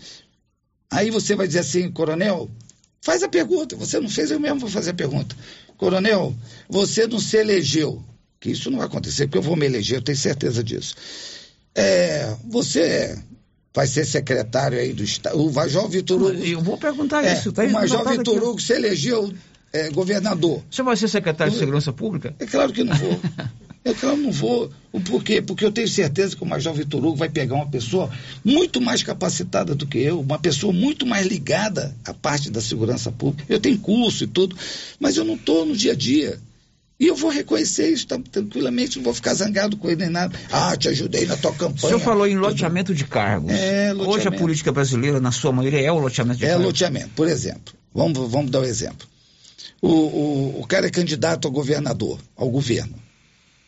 Aí 0.90 1.12
você 1.12 1.36
vai 1.36 1.46
dizer 1.46 1.60
assim, 1.60 1.92
coronel, 1.92 2.50
faz 3.02 3.22
a 3.22 3.28
pergunta. 3.28 3.76
Você 3.76 4.00
não 4.00 4.10
fez, 4.10 4.32
eu 4.32 4.40
mesmo 4.40 4.60
vou 4.60 4.70
fazer 4.70 4.92
a 4.92 4.94
pergunta. 4.94 5.36
Coronel, 5.78 6.34
você 6.70 7.06
não 7.06 7.20
se 7.20 7.36
elegeu. 7.38 8.02
Que 8.40 8.52
isso 8.52 8.70
não 8.70 8.78
vai 8.78 8.88
acontecer, 8.88 9.26
porque 9.26 9.40
eu 9.40 9.42
vou 9.42 9.56
me 9.56 9.66
eleger, 9.66 9.98
eu 9.98 10.02
tenho 10.02 10.18
certeza 10.18 10.64
disso. 10.64 10.96
É, 11.78 12.36
você 12.44 13.18
vai 13.74 13.86
ser 13.86 14.06
secretário 14.06 14.80
aí 14.80 14.92
do 14.92 15.04
Estado. 15.04 15.40
O 15.40 15.54
Major 15.54 15.88
Vitor 15.88 16.20
Hugo. 16.20 16.44
Eu 16.44 16.60
vou 16.60 16.80
perguntar 16.80 17.24
é, 17.24 17.34
isso. 17.34 17.52
Tá 17.52 17.64
o 17.64 17.72
Major 17.72 18.10
Vitor. 18.10 18.44
Hugo 18.44 18.60
se 18.60 18.74
elegeu 18.74 19.32
é, 19.72 19.92
governador. 19.92 20.64
Você 20.72 20.82
vai 20.82 20.98
ser 20.98 21.08
secretário 21.08 21.54
de 21.54 21.60
Segurança 21.60 21.94
Pública? 21.94 22.34
É 22.40 22.48
claro 22.48 22.74
que 22.74 22.84
não 22.84 22.96
vou. 22.96 23.20
É 23.86 23.94
claro 23.94 24.18
que 24.18 24.24
não 24.24 24.34
vou. 24.34 24.70
O 24.92 25.00
porquê? 25.00 25.42
Porque 25.42 25.64
eu 25.64 25.72
tenho 25.72 25.88
certeza 25.88 26.36
que 26.36 26.44
o 26.44 26.46
Major 26.46 26.74
Vitor 26.74 27.00
Hugo 27.00 27.16
vai 27.16 27.30
pegar 27.30 27.56
uma 27.56 27.70
pessoa 27.70 28.10
muito 28.44 28.82
mais 28.82 29.02
capacitada 29.02 29.74
do 29.74 29.88
que 29.88 29.98
eu, 29.98 30.20
uma 30.20 30.38
pessoa 30.38 30.74
muito 30.74 31.06
mais 31.06 31.26
ligada 31.26 31.96
à 32.04 32.14
parte 32.14 32.52
da 32.52 32.60
segurança 32.60 33.14
pública. 33.14 33.46
Eu 33.48 33.62
tenho 33.62 33.80
curso 33.80 34.26
e 34.26 34.28
tudo, 34.28 34.58
mas 35.00 35.16
eu 35.16 35.24
não 35.24 35.36
estou 35.36 35.66
no 35.66 35.74
dia 35.74 35.94
a 35.94 35.96
dia. 35.96 36.38
E 37.00 37.06
eu 37.06 37.16
vou 37.16 37.30
reconhecer 37.30 37.92
isso 37.92 38.08
tá, 38.08 38.20
tranquilamente, 38.32 38.98
não 38.98 39.04
vou 39.04 39.14
ficar 39.14 39.36
zangado 39.36 39.78
com 39.78 39.88
ele 39.88 39.98
nem 39.98 40.10
nada. 40.10 40.38
Ah, 40.52 40.76
te 40.76 40.88
ajudei 40.88 41.28
na 41.28 41.38
tua 41.38 41.52
campanha. 41.52 41.86
O 41.86 41.88
senhor 41.88 42.00
falou 42.00 42.26
em 42.26 42.36
loteamento 42.38 42.94
de 42.94 43.06
cargos. 43.06 43.52
É, 43.52 43.94
loteamento. 43.94 44.10
Hoje 44.10 44.28
a 44.28 44.32
política 44.32 44.72
brasileira, 44.72 45.20
na 45.20 45.32
sua 45.32 45.52
maioria, 45.52 45.82
é 45.82 45.92
o 45.92 46.00
loteamento 46.00 46.40
de 46.40 46.46
é 46.46 46.50
cargos. 46.50 46.64
É 46.64 46.68
loteamento. 46.68 47.10
Por 47.16 47.28
exemplo, 47.28 47.74
vamos, 47.94 48.32
vamos 48.32 48.50
dar 48.50 48.62
um 48.62 48.64
exemplo. 48.64 49.08
O, 49.80 49.90
o, 49.90 50.62
o 50.62 50.68
cara 50.68 50.88
é 50.88 50.90
candidato 50.90 51.48
a 51.48 51.52
governador, 51.52 52.20
ao 52.36 52.50
governo. 52.50 52.96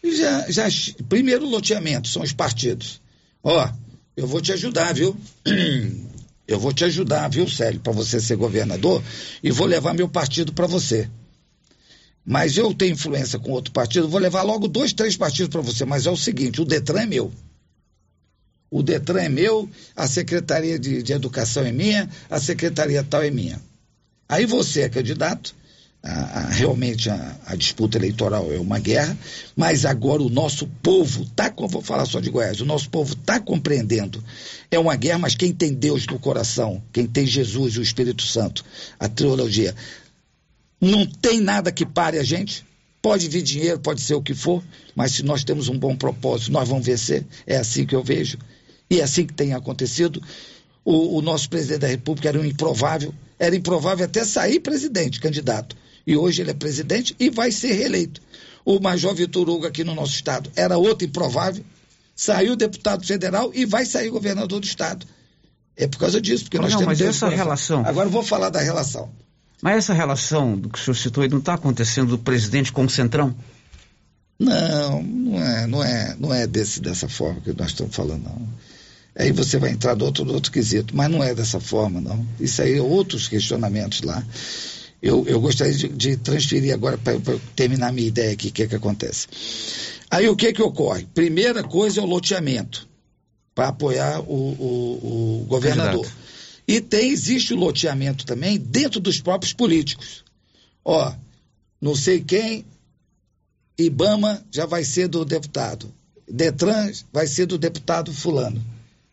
E 0.04 0.16
já, 0.16 0.50
já, 0.50 0.68
primeiro 1.08 1.46
loteamento, 1.46 2.08
são 2.08 2.24
os 2.24 2.34
partidos. 2.34 3.00
Ó, 3.44 3.70
eu 4.18 4.26
vou 4.26 4.42
te 4.42 4.52
ajudar, 4.54 4.94
viu? 4.94 5.16
Eu 6.50 6.60
vou 6.60 6.74
te 6.74 6.84
ajudar, 6.84 7.30
viu, 7.30 7.48
Célio, 7.48 7.80
para 7.80 7.94
você 7.94 8.20
ser 8.20 8.36
governador 8.36 9.04
e 9.44 9.52
vou 9.52 9.68
levar 9.68 9.94
meu 9.94 10.10
partido 10.10 10.52
para 10.52 10.66
você 10.66 11.08
mas 12.26 12.58
eu 12.58 12.74
tenho 12.74 12.94
influência 12.94 13.40
com 13.40 13.52
outro 13.52 13.72
partido, 13.72 14.08
vou 14.08 14.20
levar 14.20 14.44
logo 14.44 14.68
dois, 14.68 14.94
três 14.94 15.18
partidos 15.18 15.50
para 15.50 15.62
você. 15.62 15.86
Mas 15.86 16.06
é 16.06 16.12
o 16.12 16.18
seguinte: 16.18 16.62
o 16.62 16.66
Detran 16.66 17.02
é 17.02 17.06
meu. 17.06 17.32
O 18.72 18.84
Detran 18.84 19.22
é 19.22 19.30
meu, 19.30 19.68
a 19.96 20.08
Secretaria 20.08 20.78
de, 20.78 21.02
de 21.02 21.12
Educação 21.12 21.64
é 21.64 21.72
minha, 21.72 22.08
a 22.30 22.40
Secretaria 22.40 23.04
tal 23.04 23.24
é 23.24 23.32
minha. 23.32 23.60
Aí 24.28 24.46
você 24.46 24.82
é 24.82 24.90
candidato, 24.90 25.56
a, 26.04 26.12
a, 26.12 26.50
realmente 26.50 27.10
a, 27.10 27.36
a, 27.46 27.56
disputa 27.56 27.98
eleitoral 27.98 28.54
é 28.54 28.60
uma 28.60 28.80
guerra, 28.80 29.18
mas 29.56 29.86
agora 29.86 30.22
o 30.22 30.30
nosso 30.30 30.68
povo 30.82 31.26
tá, 31.36 31.54
vou 31.58 31.82
falar 31.82 32.06
só 32.06 32.20
de 32.20 32.30
Goiás, 32.30 32.62
o 32.62 32.66
nosso 32.66 32.90
povo 32.90 33.14
está 33.14 33.40
compreendendo. 33.40 34.24
É 34.72 34.80
uma 34.80 34.96
guerra, 34.96 35.18
mas 35.18 35.36
quem 35.36 35.52
tem 35.52 35.74
Deus 35.74 36.06
no 36.06 36.20
coração, 36.20 36.82
quem 36.94 37.06
tem 37.08 37.26
Jesus 37.26 37.74
e 37.74 37.80
o 37.80 37.84
Espírito 37.84 38.22
Santo, 38.24 38.64
a 39.00 39.10
trilogia, 39.10 39.76
não 40.80 41.06
tem 41.06 41.42
nada 41.42 41.72
que 41.72 41.86
pare 41.86 42.18
a 42.18 42.24
gente. 42.24 42.66
Pode 43.02 43.28
vir 43.30 43.42
dinheiro, 43.42 43.80
pode 43.80 44.02
ser 44.02 44.14
o 44.14 44.22
que 44.22 44.34
for, 44.34 44.62
mas 44.94 45.14
se 45.14 45.24
nós 45.24 45.44
temos 45.44 45.70
um 45.70 45.78
bom 45.78 45.96
propósito, 45.96 46.52
nós 46.52 46.68
vamos 46.68 46.86
vencer. 46.86 47.26
É 47.48 47.58
assim 47.58 47.86
que 47.86 47.96
eu 47.96 48.04
vejo. 48.04 48.38
E 48.90 49.00
é 49.00 49.04
assim 49.04 49.26
que 49.26 49.34
tem 49.34 49.54
acontecido. 49.54 50.22
O, 50.84 51.18
o 51.18 51.22
nosso 51.22 51.50
presidente 51.50 51.82
da 51.82 51.88
República 51.88 52.28
era 52.28 52.40
um 52.40 52.46
improvável, 52.46 53.14
era 53.38 53.56
improvável 53.56 54.06
até 54.06 54.26
sair 54.26 54.60
presidente, 54.60 55.20
candidato. 55.20 55.78
E 56.06 56.18
hoje 56.18 56.42
ele 56.42 56.52
é 56.52 56.54
presidente 56.54 57.16
e 57.20 57.30
vai 57.30 57.52
ser 57.52 57.74
reeleito. 57.74 58.22
O 58.66 58.80
Major 58.80 59.14
Vitor 59.16 59.50
Hugo 59.50 59.66
aqui 59.66 59.84
no 59.84 59.96
nosso 59.96 60.14
estado 60.14 60.52
era 60.56 60.78
outro 60.78 61.08
improvável, 61.08 61.64
saiu 62.16 62.56
deputado 62.56 63.06
federal 63.06 63.52
e 63.54 63.66
vai 63.66 63.86
sair 63.86 64.10
governador 64.10 64.60
do 64.60 64.66
estado. 64.66 65.06
É 65.78 65.88
por 65.88 65.98
causa 65.98 66.20
disso, 66.20 66.44
porque 66.44 66.58
nós 66.58 66.74
não, 66.74 66.80
temos. 66.80 67.00
Mas 67.00 67.08
essa 67.08 67.30
relação. 67.30 67.86
Agora 67.86 68.08
eu 68.08 68.12
vou 68.12 68.24
falar 68.24 68.50
da 68.50 68.60
relação. 68.60 69.10
Mas 69.62 69.78
essa 69.78 69.94
relação 69.94 70.58
do 70.58 70.70
que 70.70 70.80
o 70.80 70.82
senhor 70.82 70.96
citou 70.96 71.24
aí 71.24 71.30
não 71.30 71.40
está 71.40 71.54
acontecendo 71.54 72.10
do 72.10 72.20
presidente 72.20 72.72
com 72.72 72.86
o 72.86 72.90
Centrão? 72.90 73.36
Não, 74.40 75.04
não 75.04 75.44
é, 75.44 75.68
não 75.68 75.84
é, 75.84 76.16
não 76.18 76.34
é 76.34 76.48
desse, 76.48 76.80
dessa 76.80 77.10
forma 77.10 77.42
que 77.42 77.52
nós 77.52 77.72
estamos 77.72 77.94
falando, 77.94 78.24
não. 78.24 78.48
Aí 79.18 79.34
você 79.34 79.58
vai 79.58 79.72
entrar 79.72 79.96
do 79.96 80.06
outro, 80.06 80.24
do 80.24 80.34
outro 80.34 80.50
quesito, 80.50 80.96
mas 80.96 81.12
não 81.12 81.22
é 81.22 81.36
dessa 81.36 81.60
forma, 81.60 82.00
não. 82.00 82.26
Isso 82.40 82.62
aí 82.62 82.78
é 82.78 82.82
outros 82.82 83.28
questionamentos 83.28 84.02
lá. 84.02 84.24
Eu, 85.02 85.26
eu 85.28 85.42
gostaria 85.42 85.74
de, 85.74 85.90
de 85.90 86.16
transferir 86.16 86.74
agora 86.74 86.98
para 86.98 87.18
terminar 87.54 87.92
minha 87.92 88.08
ideia 88.08 88.32
aqui, 88.32 88.48
o 88.48 88.52
que, 88.52 88.68
que 88.68 88.76
acontece. 88.76 89.28
Aí 90.10 90.30
o 90.30 90.36
que, 90.38 90.54
que 90.54 90.62
ocorre? 90.62 91.06
Primeira 91.14 91.64
coisa 91.64 92.00
é 92.00 92.04
o 92.04 92.06
loteamento, 92.06 92.88
para 93.54 93.68
apoiar 93.70 94.22
o, 94.22 94.24
o, 94.24 95.42
o 95.42 95.46
governador. 95.48 96.08
E 96.70 96.80
tem, 96.80 97.10
existe 97.10 97.52
o 97.52 97.58
loteamento 97.58 98.24
também 98.28 98.60
dentro 98.60 99.00
dos 99.00 99.20
próprios 99.20 99.52
políticos. 99.52 100.24
Ó, 100.86 101.12
não 101.82 101.96
sei 101.96 102.22
quem, 102.22 102.64
Ibama 103.76 104.46
já 104.52 104.68
vai 104.68 104.84
ser 104.84 105.08
do 105.08 105.26
deputado. 105.26 105.92
Detran 106.30 106.92
vai 107.12 107.26
ser 107.26 107.48
do 107.48 107.58
deputado 107.58 108.14
fulano, 108.14 108.64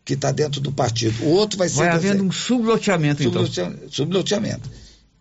que 0.05 0.13
está 0.13 0.33
dentro 0.33 0.61
do 0.61 0.71
partido. 0.71 1.25
O 1.25 1.31
outro 1.31 1.57
vai 1.57 1.71
ser. 1.71 1.77
Vai 1.77 1.89
havendo 1.89 2.25
um 2.25 2.31
subloteamento, 2.31 3.23
então. 3.23 3.47
Subloteamento. 3.91 4.71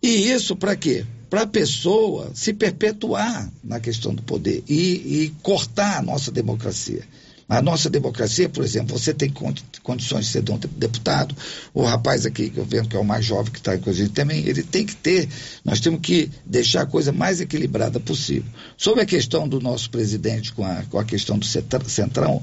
E 0.02 0.30
isso 0.30 0.54
para 0.54 0.76
quê? 0.76 1.06
Para 1.30 1.42
a 1.42 1.46
pessoa 1.46 2.32
se 2.34 2.52
perpetuar 2.52 3.50
na 3.64 3.80
questão 3.80 4.14
do 4.14 4.22
poder 4.22 4.62
e, 4.68 5.24
e 5.24 5.34
cortar 5.42 6.00
a 6.00 6.02
nossa 6.02 6.30
democracia. 6.30 7.02
A 7.48 7.62
nossa 7.62 7.88
democracia, 7.88 8.48
por 8.48 8.64
exemplo, 8.64 8.98
você 8.98 9.14
tem 9.14 9.32
condições 9.82 10.26
de 10.26 10.32
ser 10.32 10.42
deputado, 10.42 11.32
o 11.72 11.84
rapaz 11.84 12.26
aqui 12.26 12.50
que 12.50 12.58
eu 12.58 12.64
vendo 12.64 12.88
que 12.88 12.96
é 12.96 12.98
o 12.98 13.04
mais 13.04 13.24
jovem 13.24 13.52
que 13.52 13.58
está 13.58 13.78
com 13.78 13.88
a 13.88 13.92
gente 13.92 14.10
também, 14.10 14.44
ele 14.44 14.64
tem 14.64 14.84
que 14.84 14.96
ter, 14.96 15.28
nós 15.64 15.78
temos 15.78 16.00
que 16.00 16.28
deixar 16.44 16.82
a 16.82 16.86
coisa 16.86 17.12
mais 17.12 17.40
equilibrada 17.40 18.00
possível. 18.00 18.50
Sobre 18.76 19.02
a 19.02 19.06
questão 19.06 19.48
do 19.48 19.60
nosso 19.60 19.88
presidente 19.90 20.52
com 20.52 20.64
a, 20.64 20.82
com 20.90 20.98
a 20.98 21.04
questão 21.04 21.38
do 21.38 21.46
centrão, 21.46 22.42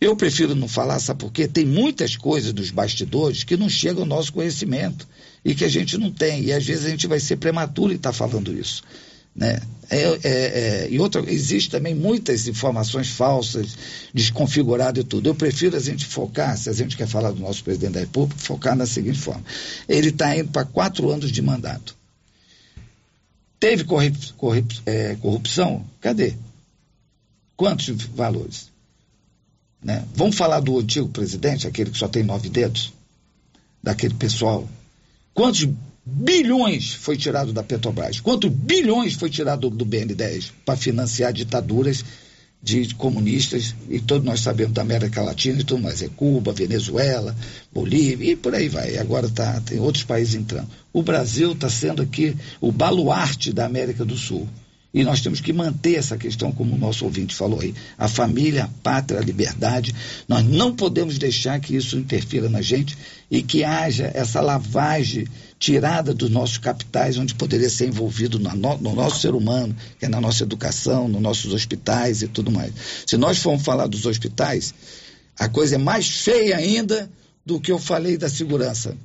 eu 0.00 0.14
prefiro 0.14 0.54
não 0.54 0.68
falar, 0.68 1.00
sabe 1.00 1.18
por 1.18 1.32
quê? 1.32 1.48
Tem 1.48 1.64
muitas 1.64 2.16
coisas 2.16 2.52
dos 2.52 2.70
bastidores 2.70 3.42
que 3.42 3.56
não 3.56 3.68
chegam 3.68 4.02
ao 4.02 4.08
nosso 4.08 4.32
conhecimento 4.32 5.08
e 5.44 5.52
que 5.52 5.64
a 5.64 5.68
gente 5.68 5.98
não 5.98 6.12
tem, 6.12 6.44
e 6.44 6.52
às 6.52 6.64
vezes 6.64 6.86
a 6.86 6.90
gente 6.90 7.08
vai 7.08 7.18
ser 7.18 7.36
prematuro 7.38 7.92
em 7.92 7.96
estar 7.96 8.12
tá 8.12 8.16
falando 8.16 8.56
isso. 8.56 8.84
Né? 9.34 9.60
É, 9.90 10.02
é, 10.02 10.18
é, 10.24 10.88
e 10.90 10.98
outra, 10.98 11.22
existe 11.30 11.70
também 11.70 11.94
muitas 11.94 12.48
informações 12.48 13.10
falsas, 13.10 13.76
desconfiguradas 14.12 15.04
e 15.04 15.06
tudo. 15.06 15.28
Eu 15.28 15.34
prefiro 15.34 15.76
a 15.76 15.80
gente 15.80 16.06
focar, 16.06 16.56
se 16.56 16.70
a 16.70 16.72
gente 16.72 16.96
quer 16.96 17.06
falar 17.06 17.32
do 17.32 17.40
nosso 17.40 17.62
presidente 17.62 17.92
da 17.92 18.00
República, 18.00 18.40
focar 18.40 18.74
na 18.76 18.86
seguinte 18.86 19.18
forma: 19.18 19.44
ele 19.88 20.08
está 20.08 20.36
indo 20.36 20.50
para 20.50 20.64
quatro 20.64 21.10
anos 21.10 21.30
de 21.30 21.42
mandato. 21.42 21.96
Teve 23.60 23.84
corrup, 23.84 24.32
corrup, 24.36 24.72
é, 24.86 25.16
corrupção? 25.16 25.84
Cadê? 26.00 26.34
Quantos 27.56 27.88
valores? 28.06 28.70
Né? 29.82 30.04
Vamos 30.14 30.36
falar 30.36 30.60
do 30.60 30.78
antigo 30.78 31.08
presidente, 31.08 31.66
aquele 31.66 31.90
que 31.90 31.98
só 31.98 32.08
tem 32.08 32.22
nove 32.22 32.48
dedos? 32.48 32.92
Daquele 33.82 34.14
pessoal. 34.14 34.68
Quantos 35.34 35.68
bilhões 36.04 36.92
foi 36.94 37.16
tirado 37.16 37.52
da 37.52 37.62
Petrobras? 37.62 38.20
Quantos 38.20 38.50
bilhões 38.50 39.14
foi 39.14 39.30
tirado 39.30 39.70
do 39.70 39.86
BN10 39.86 40.50
para 40.64 40.76
financiar 40.76 41.32
ditaduras 41.32 42.04
de 42.62 42.94
comunistas? 42.94 43.74
E 43.88 44.00
todos 44.00 44.24
nós 44.24 44.40
sabemos 44.40 44.74
da 44.74 44.82
América 44.82 45.22
Latina 45.22 45.60
e 45.60 45.64
tudo 45.64 45.82
mais. 45.82 46.02
É 46.02 46.08
Cuba, 46.08 46.52
Venezuela, 46.52 47.34
Bolívia 47.72 48.32
e 48.32 48.36
por 48.36 48.54
aí 48.54 48.68
vai. 48.68 48.98
Agora 48.98 49.28
tá, 49.28 49.60
tem 49.60 49.78
outros 49.78 50.04
países 50.04 50.34
entrando. 50.34 50.68
O 50.92 51.02
Brasil 51.02 51.52
está 51.52 51.70
sendo 51.70 52.02
aqui 52.02 52.36
o 52.60 52.70
baluarte 52.70 53.52
da 53.52 53.64
América 53.64 54.04
do 54.04 54.16
Sul. 54.16 54.48
E 54.94 55.02
nós 55.02 55.20
temos 55.20 55.40
que 55.40 55.52
manter 55.52 55.96
essa 55.96 56.16
questão, 56.16 56.52
como 56.52 56.76
o 56.76 56.78
nosso 56.78 57.04
ouvinte 57.04 57.34
falou 57.34 57.60
aí, 57.60 57.74
a 57.98 58.06
família, 58.06 58.64
a 58.64 58.68
pátria, 58.68 59.18
a 59.18 59.24
liberdade. 59.24 59.92
Nós 60.28 60.44
não 60.44 60.72
podemos 60.72 61.18
deixar 61.18 61.58
que 61.58 61.74
isso 61.74 61.98
interfira 61.98 62.48
na 62.48 62.62
gente 62.62 62.96
e 63.28 63.42
que 63.42 63.64
haja 63.64 64.08
essa 64.14 64.40
lavagem 64.40 65.26
tirada 65.64 66.12
dos 66.12 66.30
nossos 66.30 66.58
capitais, 66.58 67.16
onde 67.16 67.34
poderia 67.34 67.70
ser 67.70 67.88
envolvido 67.88 68.38
no, 68.38 68.78
no 68.78 68.94
nosso 68.94 69.20
ser 69.20 69.34
humano, 69.34 69.74
que 69.98 70.06
é 70.06 70.08
na 70.08 70.20
nossa 70.20 70.42
educação, 70.42 71.08
nos 71.08 71.22
nossos 71.22 71.52
hospitais 71.52 72.22
e 72.22 72.28
tudo 72.28 72.50
mais. 72.50 72.72
Se 73.06 73.16
nós 73.16 73.38
formos 73.38 73.64
falar 73.64 73.86
dos 73.86 74.04
hospitais, 74.04 74.74
a 75.38 75.48
coisa 75.48 75.76
é 75.76 75.78
mais 75.78 76.08
feia 76.08 76.56
ainda 76.56 77.10
do 77.46 77.60
que 77.60 77.72
eu 77.72 77.78
falei 77.78 78.16
da 78.16 78.28
segurança 78.28 78.96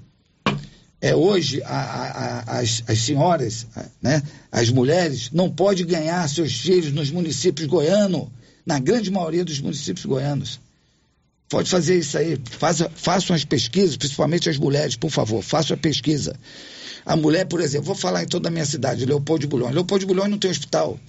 é, 1.02 1.16
hoje 1.16 1.62
a, 1.64 1.80
a, 1.80 2.60
as, 2.60 2.84
as, 2.88 3.00
senhoras, 3.00 3.68
né, 4.02 4.22
as 4.52 4.70
mulheres, 4.70 5.30
não 5.32 5.50
podem 5.50 5.86
ganhar 5.86 6.28
seus 6.28 6.54
filhos 6.54 6.92
nos 6.92 7.10
municípios 7.10 7.68
goianos, 7.68 8.28
na 8.66 8.80
grande 8.80 9.10
maioria 9.10 9.46
dos 9.46 9.60
municípios 9.62 10.06
goianos. 10.06 10.60
Pode 11.50 11.70
fazer 11.70 11.98
isso 11.98 12.18
aí, 12.18 12.40
faça, 12.52 12.92
façam 12.96 13.36
as 13.36 13.44
pesquisas, 13.44 13.98
principalmente 13.98 14.50
as 14.50 14.58
mulheres, 14.58 14.96
por 14.96 15.10
favor, 15.10 15.42
façam 15.42 15.76
a 15.76 15.78
pesquisa. 15.78 16.36
A 17.06 17.16
mulher, 17.16 17.46
por 17.46 17.60
exemplo, 17.60 17.88
vou 17.88 17.96
falar 17.96 18.24
então 18.24 18.40
da 18.40 18.52
minha 18.52 18.66
cidade, 18.66 19.06
Leopoldo 19.06 19.42
de 19.42 19.48
Bulhões. 19.48 19.74
Leopoldo 19.74 20.02
de 20.02 20.06
Bulhões 20.06 20.30
não 20.30 20.38
tem 20.38 20.52
hospital. 20.52 21.00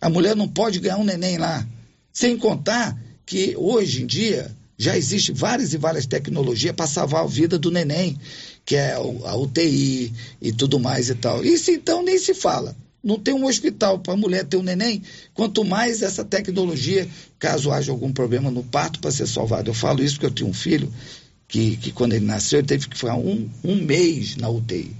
A 0.00 0.08
mulher 0.08 0.36
não 0.36 0.48
pode 0.48 0.78
ganhar 0.78 0.98
um 0.98 1.04
neném 1.04 1.36
lá. 1.36 1.66
Sem 2.12 2.36
contar 2.36 2.96
que 3.26 3.54
hoje 3.56 4.02
em 4.02 4.06
dia 4.06 4.54
já 4.78 4.96
existe 4.96 5.32
várias 5.32 5.74
e 5.74 5.78
várias 5.78 6.06
tecnologias 6.06 6.74
para 6.74 6.86
salvar 6.86 7.24
a 7.24 7.26
vida 7.26 7.58
do 7.58 7.70
neném 7.70 8.18
que 8.64 8.76
é 8.76 8.92
a 8.92 9.34
UTI 9.36 10.12
e 10.40 10.52
tudo 10.52 10.78
mais 10.78 11.10
e 11.10 11.14
tal. 11.16 11.44
Isso 11.44 11.72
então 11.72 12.04
nem 12.04 12.18
se 12.18 12.34
fala. 12.34 12.76
Não 13.02 13.18
tem 13.18 13.32
um 13.32 13.46
hospital 13.46 13.98
para 13.98 14.12
a 14.12 14.16
mulher 14.16 14.44
ter 14.44 14.56
um 14.56 14.62
neném, 14.62 15.02
quanto 15.32 15.64
mais 15.64 16.02
essa 16.02 16.24
tecnologia, 16.24 17.08
caso 17.38 17.70
haja 17.70 17.90
algum 17.90 18.12
problema 18.12 18.50
no 18.50 18.62
parto 18.62 19.00
para 19.00 19.10
ser 19.10 19.26
salvado. 19.26 19.70
Eu 19.70 19.74
falo 19.74 20.02
isso 20.02 20.14
porque 20.14 20.26
eu 20.26 20.30
tenho 20.30 20.50
um 20.50 20.54
filho 20.54 20.92
que, 21.48 21.76
que 21.76 21.92
quando 21.92 22.12
ele 22.12 22.26
nasceu, 22.26 22.58
ele 22.58 22.68
teve 22.68 22.88
que 22.88 22.96
ficar 22.96 23.16
um, 23.16 23.48
um 23.64 23.76
mês 23.76 24.36
na 24.36 24.48
UTI. 24.48 24.94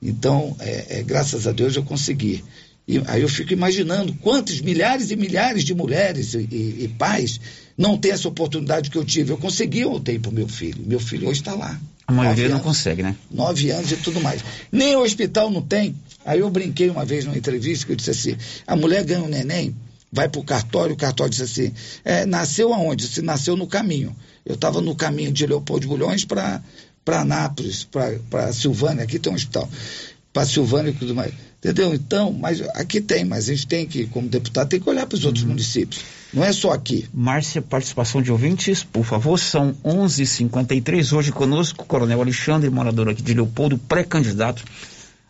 Então, 0.00 0.54
é, 0.60 0.98
é, 0.98 1.02
graças 1.02 1.46
a 1.46 1.52
Deus 1.52 1.74
eu 1.74 1.82
consegui. 1.82 2.44
E 2.86 3.02
aí 3.06 3.22
eu 3.22 3.28
fico 3.28 3.52
imaginando 3.52 4.14
quantos 4.20 4.60
milhares 4.60 5.10
e 5.10 5.16
milhares 5.16 5.64
de 5.64 5.74
mulheres 5.74 6.34
e, 6.34 6.48
e, 6.50 6.84
e 6.84 6.88
pais 6.96 7.40
não 7.76 7.98
têm 7.98 8.12
essa 8.12 8.28
oportunidade 8.28 8.90
que 8.90 8.96
eu 8.96 9.04
tive. 9.04 9.32
Eu 9.32 9.38
consegui 9.38 9.82
a 9.82 9.88
UTI 9.88 10.18
para 10.20 10.30
o 10.30 10.34
meu 10.34 10.46
filho. 10.46 10.84
Meu 10.86 11.00
filho 11.00 11.28
hoje 11.28 11.40
está 11.40 11.54
lá. 11.54 11.80
A 12.06 12.12
maioria 12.12 12.48
não 12.48 12.60
consegue, 12.60 13.02
né? 13.02 13.16
Nove 13.28 13.70
anos 13.70 13.90
e 13.90 13.96
tudo 13.96 14.20
mais. 14.20 14.40
Nem 14.70 14.94
o 14.94 15.02
hospital 15.02 15.50
não 15.50 15.60
tem. 15.60 15.96
Aí 16.26 16.40
eu 16.40 16.50
brinquei 16.50 16.90
uma 16.90 17.04
vez 17.04 17.24
numa 17.24 17.38
entrevista 17.38 17.86
que 17.86 17.92
eu 17.92 17.96
disse 17.96 18.10
assim: 18.10 18.36
a 18.66 18.74
mulher 18.74 19.04
ganha 19.04 19.22
um 19.22 19.28
neném, 19.28 19.74
vai 20.12 20.28
para 20.28 20.40
o 20.40 20.44
cartório, 20.44 20.94
o 20.94 20.98
cartório 20.98 21.30
disse 21.30 21.44
assim: 21.44 21.72
é, 22.04 22.26
nasceu 22.26 22.74
aonde? 22.74 23.06
Se 23.06 23.22
nasceu 23.22 23.56
no 23.56 23.66
caminho. 23.66 24.14
Eu 24.44 24.54
estava 24.54 24.80
no 24.80 24.94
caminho 24.94 25.32
de 25.32 25.46
Leopoldo 25.46 25.82
de 25.82 25.86
Bulhões 25.86 26.24
para 26.24 26.60
Anápolis, 27.06 27.88
para 28.28 28.52
Silvânia, 28.52 29.04
aqui 29.04 29.18
tem 29.18 29.32
um 29.32 29.36
hospital. 29.36 29.68
Para 30.32 30.44
Silvânia 30.44 30.90
e 30.90 30.94
tudo 30.94 31.14
mais. 31.14 31.32
Entendeu? 31.58 31.94
Então, 31.94 32.32
mas 32.32 32.60
aqui 32.74 33.00
tem, 33.00 33.24
mas 33.24 33.48
a 33.48 33.54
gente 33.54 33.66
tem 33.66 33.86
que, 33.86 34.06
como 34.06 34.28
deputado, 34.28 34.68
tem 34.68 34.78
que 34.78 34.88
olhar 34.88 35.06
para 35.06 35.16
os 35.16 35.24
outros 35.24 35.42
uhum. 35.42 35.50
municípios. 35.50 36.02
Não 36.32 36.44
é 36.44 36.52
só 36.52 36.72
aqui. 36.72 37.08
Márcia, 37.14 37.62
participação 37.62 38.20
de 38.20 38.30
ouvintes, 38.30 38.84
por 38.84 39.04
favor, 39.04 39.38
são 39.38 39.74
11:53 39.84 41.12
Hoje 41.12 41.32
conosco 41.32 41.82
o 41.82 41.86
Coronel 41.86 42.20
Alexandre, 42.20 42.68
morador 42.68 43.08
aqui 43.08 43.22
de 43.22 43.32
Leopoldo, 43.32 43.78
pré-candidato 43.78 44.62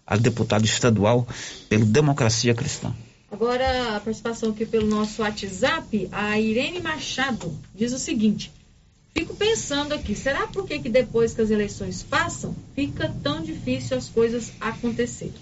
a 0.06 0.16
deputado 0.16 0.64
estadual 0.64 1.26
pelo 1.68 1.84
Democracia 1.84 2.54
Cristã. 2.54 2.94
Agora, 3.30 3.96
a 3.96 4.00
participação 4.00 4.50
aqui 4.50 4.64
pelo 4.64 4.86
nosso 4.86 5.20
WhatsApp, 5.20 6.08
a 6.12 6.38
Irene 6.38 6.80
Machado 6.80 7.52
diz 7.74 7.92
o 7.92 7.98
seguinte: 7.98 8.52
Fico 9.12 9.34
pensando 9.34 9.94
aqui, 9.94 10.14
será 10.14 10.46
por 10.46 10.66
que 10.66 10.78
depois 10.78 11.34
que 11.34 11.40
as 11.40 11.50
eleições 11.50 12.02
passam, 12.02 12.54
fica 12.74 13.12
tão 13.22 13.42
difícil 13.42 13.96
as 13.96 14.08
coisas 14.08 14.52
acontecerem? 14.60 15.34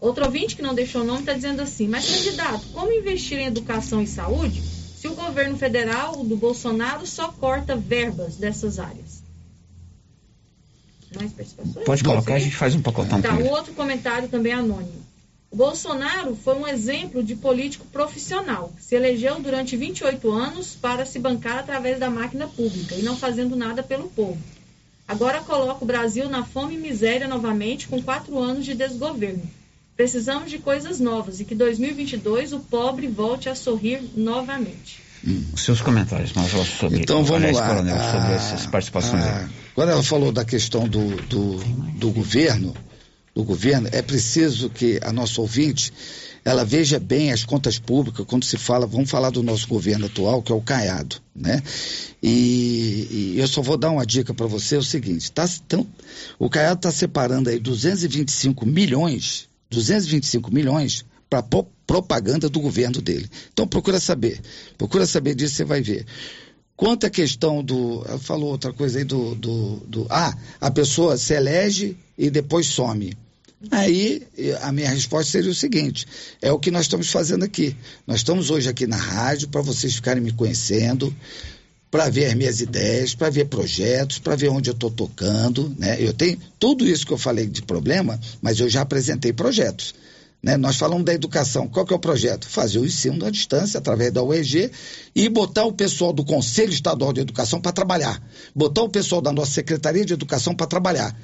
Outro 0.00 0.24
ouvinte 0.24 0.54
que 0.54 0.62
não 0.62 0.74
deixou 0.74 1.02
o 1.02 1.04
nome 1.04 1.20
está 1.20 1.32
dizendo 1.32 1.60
assim: 1.60 1.88
Mas, 1.88 2.08
candidato, 2.08 2.66
como 2.72 2.92
investir 2.92 3.38
em 3.38 3.46
educação 3.46 4.02
e 4.02 4.06
saúde 4.06 4.62
se 4.62 5.08
o 5.08 5.14
governo 5.14 5.56
federal 5.56 6.24
do 6.24 6.36
Bolsonaro 6.36 7.06
só 7.06 7.28
corta 7.28 7.76
verbas 7.76 8.36
dessas 8.36 8.78
áreas? 8.78 9.15
Mais 11.14 11.32
participações? 11.32 11.84
Pode 11.84 12.04
colocar, 12.04 12.34
a 12.34 12.38
gente 12.38 12.56
faz 12.56 12.74
um 12.74 12.82
pacotão. 12.82 13.20
Tá, 13.20 13.34
o 13.34 13.48
outro 13.48 13.72
comentário 13.74 14.28
também 14.28 14.52
é 14.52 14.56
anônimo. 14.56 15.06
O 15.50 15.56
Bolsonaro 15.56 16.36
foi 16.36 16.56
um 16.56 16.66
exemplo 16.66 17.22
de 17.22 17.36
político 17.36 17.86
profissional. 17.86 18.72
Se 18.80 18.94
elegeu 18.94 19.40
durante 19.40 19.76
28 19.76 20.30
anos 20.30 20.74
para 20.74 21.06
se 21.06 21.18
bancar 21.18 21.58
através 21.58 21.98
da 21.98 22.10
máquina 22.10 22.46
pública 22.48 22.94
e 22.94 23.02
não 23.02 23.16
fazendo 23.16 23.54
nada 23.54 23.82
pelo 23.82 24.08
povo. 24.08 24.38
Agora 25.08 25.40
coloca 25.40 25.84
o 25.84 25.86
Brasil 25.86 26.28
na 26.28 26.44
fome 26.44 26.74
e 26.74 26.78
miséria 26.78 27.28
novamente 27.28 27.86
com 27.86 28.02
quatro 28.02 28.38
anos 28.38 28.64
de 28.64 28.74
desgoverno. 28.74 29.42
Precisamos 29.96 30.50
de 30.50 30.58
coisas 30.58 31.00
novas 31.00 31.40
e 31.40 31.44
que 31.44 31.54
2022 31.54 32.52
o 32.52 32.60
pobre 32.60 33.06
volte 33.06 33.48
a 33.48 33.54
sorrir 33.54 34.02
novamente. 34.14 35.00
Hum, 35.26 35.42
seus 35.56 35.80
comentários, 35.80 36.32
Major, 36.34 36.66
sobre, 36.66 37.00
então, 37.00 37.24
vamos 37.24 37.44
aliás, 37.44 37.56
lá. 37.56 37.68
Coronel, 37.68 37.96
sobre 37.96 38.32
ah, 38.32 38.36
essas 38.36 38.66
participações 38.66 39.24
a, 39.24 39.38
aí. 39.38 39.46
Quando 39.76 39.90
ela 39.90 40.02
falou 40.02 40.32
da 40.32 40.42
questão 40.42 40.88
do, 40.88 41.16
do, 41.24 41.56
do 41.98 42.10
governo, 42.10 42.74
do 43.34 43.44
governo, 43.44 43.90
é 43.92 44.00
preciso 44.00 44.70
que 44.70 44.98
a 45.02 45.12
nossa 45.12 45.38
ouvinte 45.38 45.92
ela 46.42 46.64
veja 46.64 46.98
bem 46.98 47.30
as 47.30 47.44
contas 47.44 47.78
públicas 47.78 48.24
quando 48.26 48.46
se 48.46 48.56
fala, 48.56 48.86
vamos 48.86 49.10
falar 49.10 49.28
do 49.28 49.42
nosso 49.42 49.68
governo 49.68 50.06
atual, 50.06 50.42
que 50.42 50.50
é 50.50 50.54
o 50.54 50.62
Caiado, 50.62 51.16
né? 51.34 51.62
E, 52.22 53.34
e 53.34 53.34
eu 53.36 53.46
só 53.46 53.60
vou 53.60 53.76
dar 53.76 53.90
uma 53.90 54.06
dica 54.06 54.32
para 54.32 54.46
você, 54.46 54.76
é 54.76 54.78
o 54.78 54.82
seguinte, 54.82 55.30
tá, 55.30 55.44
o 56.38 56.48
Caiado 56.48 56.78
está 56.78 56.90
separando 56.90 57.50
aí 57.50 57.58
225 57.58 58.64
milhões, 58.64 59.46
225 59.70 60.50
milhões 60.50 61.04
para 61.28 61.44
propaganda 61.86 62.48
do 62.48 62.60
governo 62.60 63.02
dele. 63.02 63.28
Então 63.52 63.68
procura 63.68 64.00
saber, 64.00 64.40
procura 64.78 65.04
saber 65.04 65.34
disso, 65.34 65.56
você 65.56 65.64
vai 65.64 65.82
ver. 65.82 66.06
Quanto 66.76 67.06
à 67.06 67.10
questão 67.10 67.64
do. 67.64 68.04
Falou 68.20 68.50
outra 68.50 68.72
coisa 68.72 68.98
aí 68.98 69.04
do, 69.04 69.34
do, 69.34 69.76
do. 69.86 70.06
Ah, 70.10 70.36
a 70.60 70.70
pessoa 70.70 71.16
se 71.16 71.32
elege 71.32 71.96
e 72.18 72.28
depois 72.28 72.66
some. 72.66 73.16
Aí 73.70 74.22
a 74.60 74.70
minha 74.70 74.90
resposta 74.90 75.32
seria 75.32 75.50
o 75.50 75.54
seguinte: 75.54 76.06
é 76.42 76.52
o 76.52 76.58
que 76.58 76.70
nós 76.70 76.82
estamos 76.82 77.10
fazendo 77.10 77.44
aqui. 77.44 77.74
Nós 78.06 78.18
estamos 78.18 78.50
hoje 78.50 78.68
aqui 78.68 78.86
na 78.86 78.96
rádio 78.96 79.48
para 79.48 79.62
vocês 79.62 79.94
ficarem 79.94 80.22
me 80.22 80.32
conhecendo, 80.32 81.14
para 81.90 82.10
ver 82.10 82.26
as 82.26 82.34
minhas 82.34 82.60
ideias, 82.60 83.14
para 83.14 83.30
ver 83.30 83.46
projetos, 83.46 84.18
para 84.18 84.36
ver 84.36 84.50
onde 84.50 84.68
eu 84.68 84.74
estou 84.74 84.90
tocando. 84.90 85.74
Né? 85.78 85.96
Eu 85.98 86.12
tenho 86.12 86.38
tudo 86.58 86.86
isso 86.86 87.06
que 87.06 87.12
eu 87.12 87.18
falei 87.18 87.46
de 87.46 87.62
problema, 87.62 88.20
mas 88.42 88.60
eu 88.60 88.68
já 88.68 88.82
apresentei 88.82 89.32
projetos. 89.32 89.94
Né? 90.42 90.56
Nós 90.56 90.76
falamos 90.76 91.04
da 91.04 91.12
educação. 91.12 91.66
Qual 91.68 91.84
que 91.84 91.92
é 91.92 91.96
o 91.96 92.00
projeto? 92.00 92.48
Fazer 92.48 92.78
o 92.78 92.86
ensino 92.86 93.24
à 93.26 93.30
distância 93.30 93.78
através 93.78 94.12
da 94.12 94.22
UEG 94.22 94.70
e 95.14 95.28
botar 95.28 95.64
o 95.64 95.72
pessoal 95.72 96.12
do 96.12 96.24
Conselho 96.24 96.72
Estadual 96.72 97.12
de 97.12 97.20
Educação 97.20 97.60
para 97.60 97.72
trabalhar. 97.72 98.22
Botar 98.54 98.82
o 98.82 98.88
pessoal 98.88 99.20
da 99.20 99.32
nossa 99.32 99.50
Secretaria 99.52 100.04
de 100.04 100.12
Educação 100.12 100.54
para 100.54 100.66
trabalhar. 100.66 101.16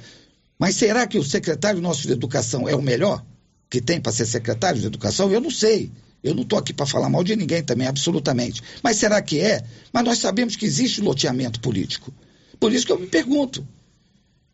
Mas 0.59 0.75
será 0.75 1.07
que 1.07 1.17
o 1.17 1.23
secretário 1.23 1.81
nosso 1.81 2.07
de 2.07 2.13
Educação 2.13 2.67
é 2.67 2.75
o 2.75 2.81
melhor 2.81 3.23
que 3.69 3.81
tem 3.81 3.99
para 3.99 4.11
ser 4.11 4.25
secretário 4.25 4.79
de 4.79 4.87
Educação? 4.87 5.31
Eu 5.31 5.41
não 5.41 5.51
sei. 5.51 5.91
Eu 6.23 6.33
não 6.33 6.43
estou 6.43 6.57
aqui 6.57 6.73
para 6.73 6.85
falar 6.85 7.09
mal 7.09 7.23
de 7.23 7.35
ninguém 7.35 7.61
também, 7.61 7.87
absolutamente. 7.87 8.61
Mas 8.81 8.95
será 8.97 9.21
que 9.21 9.39
é? 9.39 9.63
Mas 9.91 10.05
nós 10.05 10.19
sabemos 10.19 10.55
que 10.55 10.65
existe 10.65 11.01
loteamento 11.01 11.59
político. 11.59 12.13
Por 12.59 12.71
isso 12.71 12.85
que 12.85 12.91
eu 12.93 12.99
me 12.99 13.07
pergunto. 13.07 13.67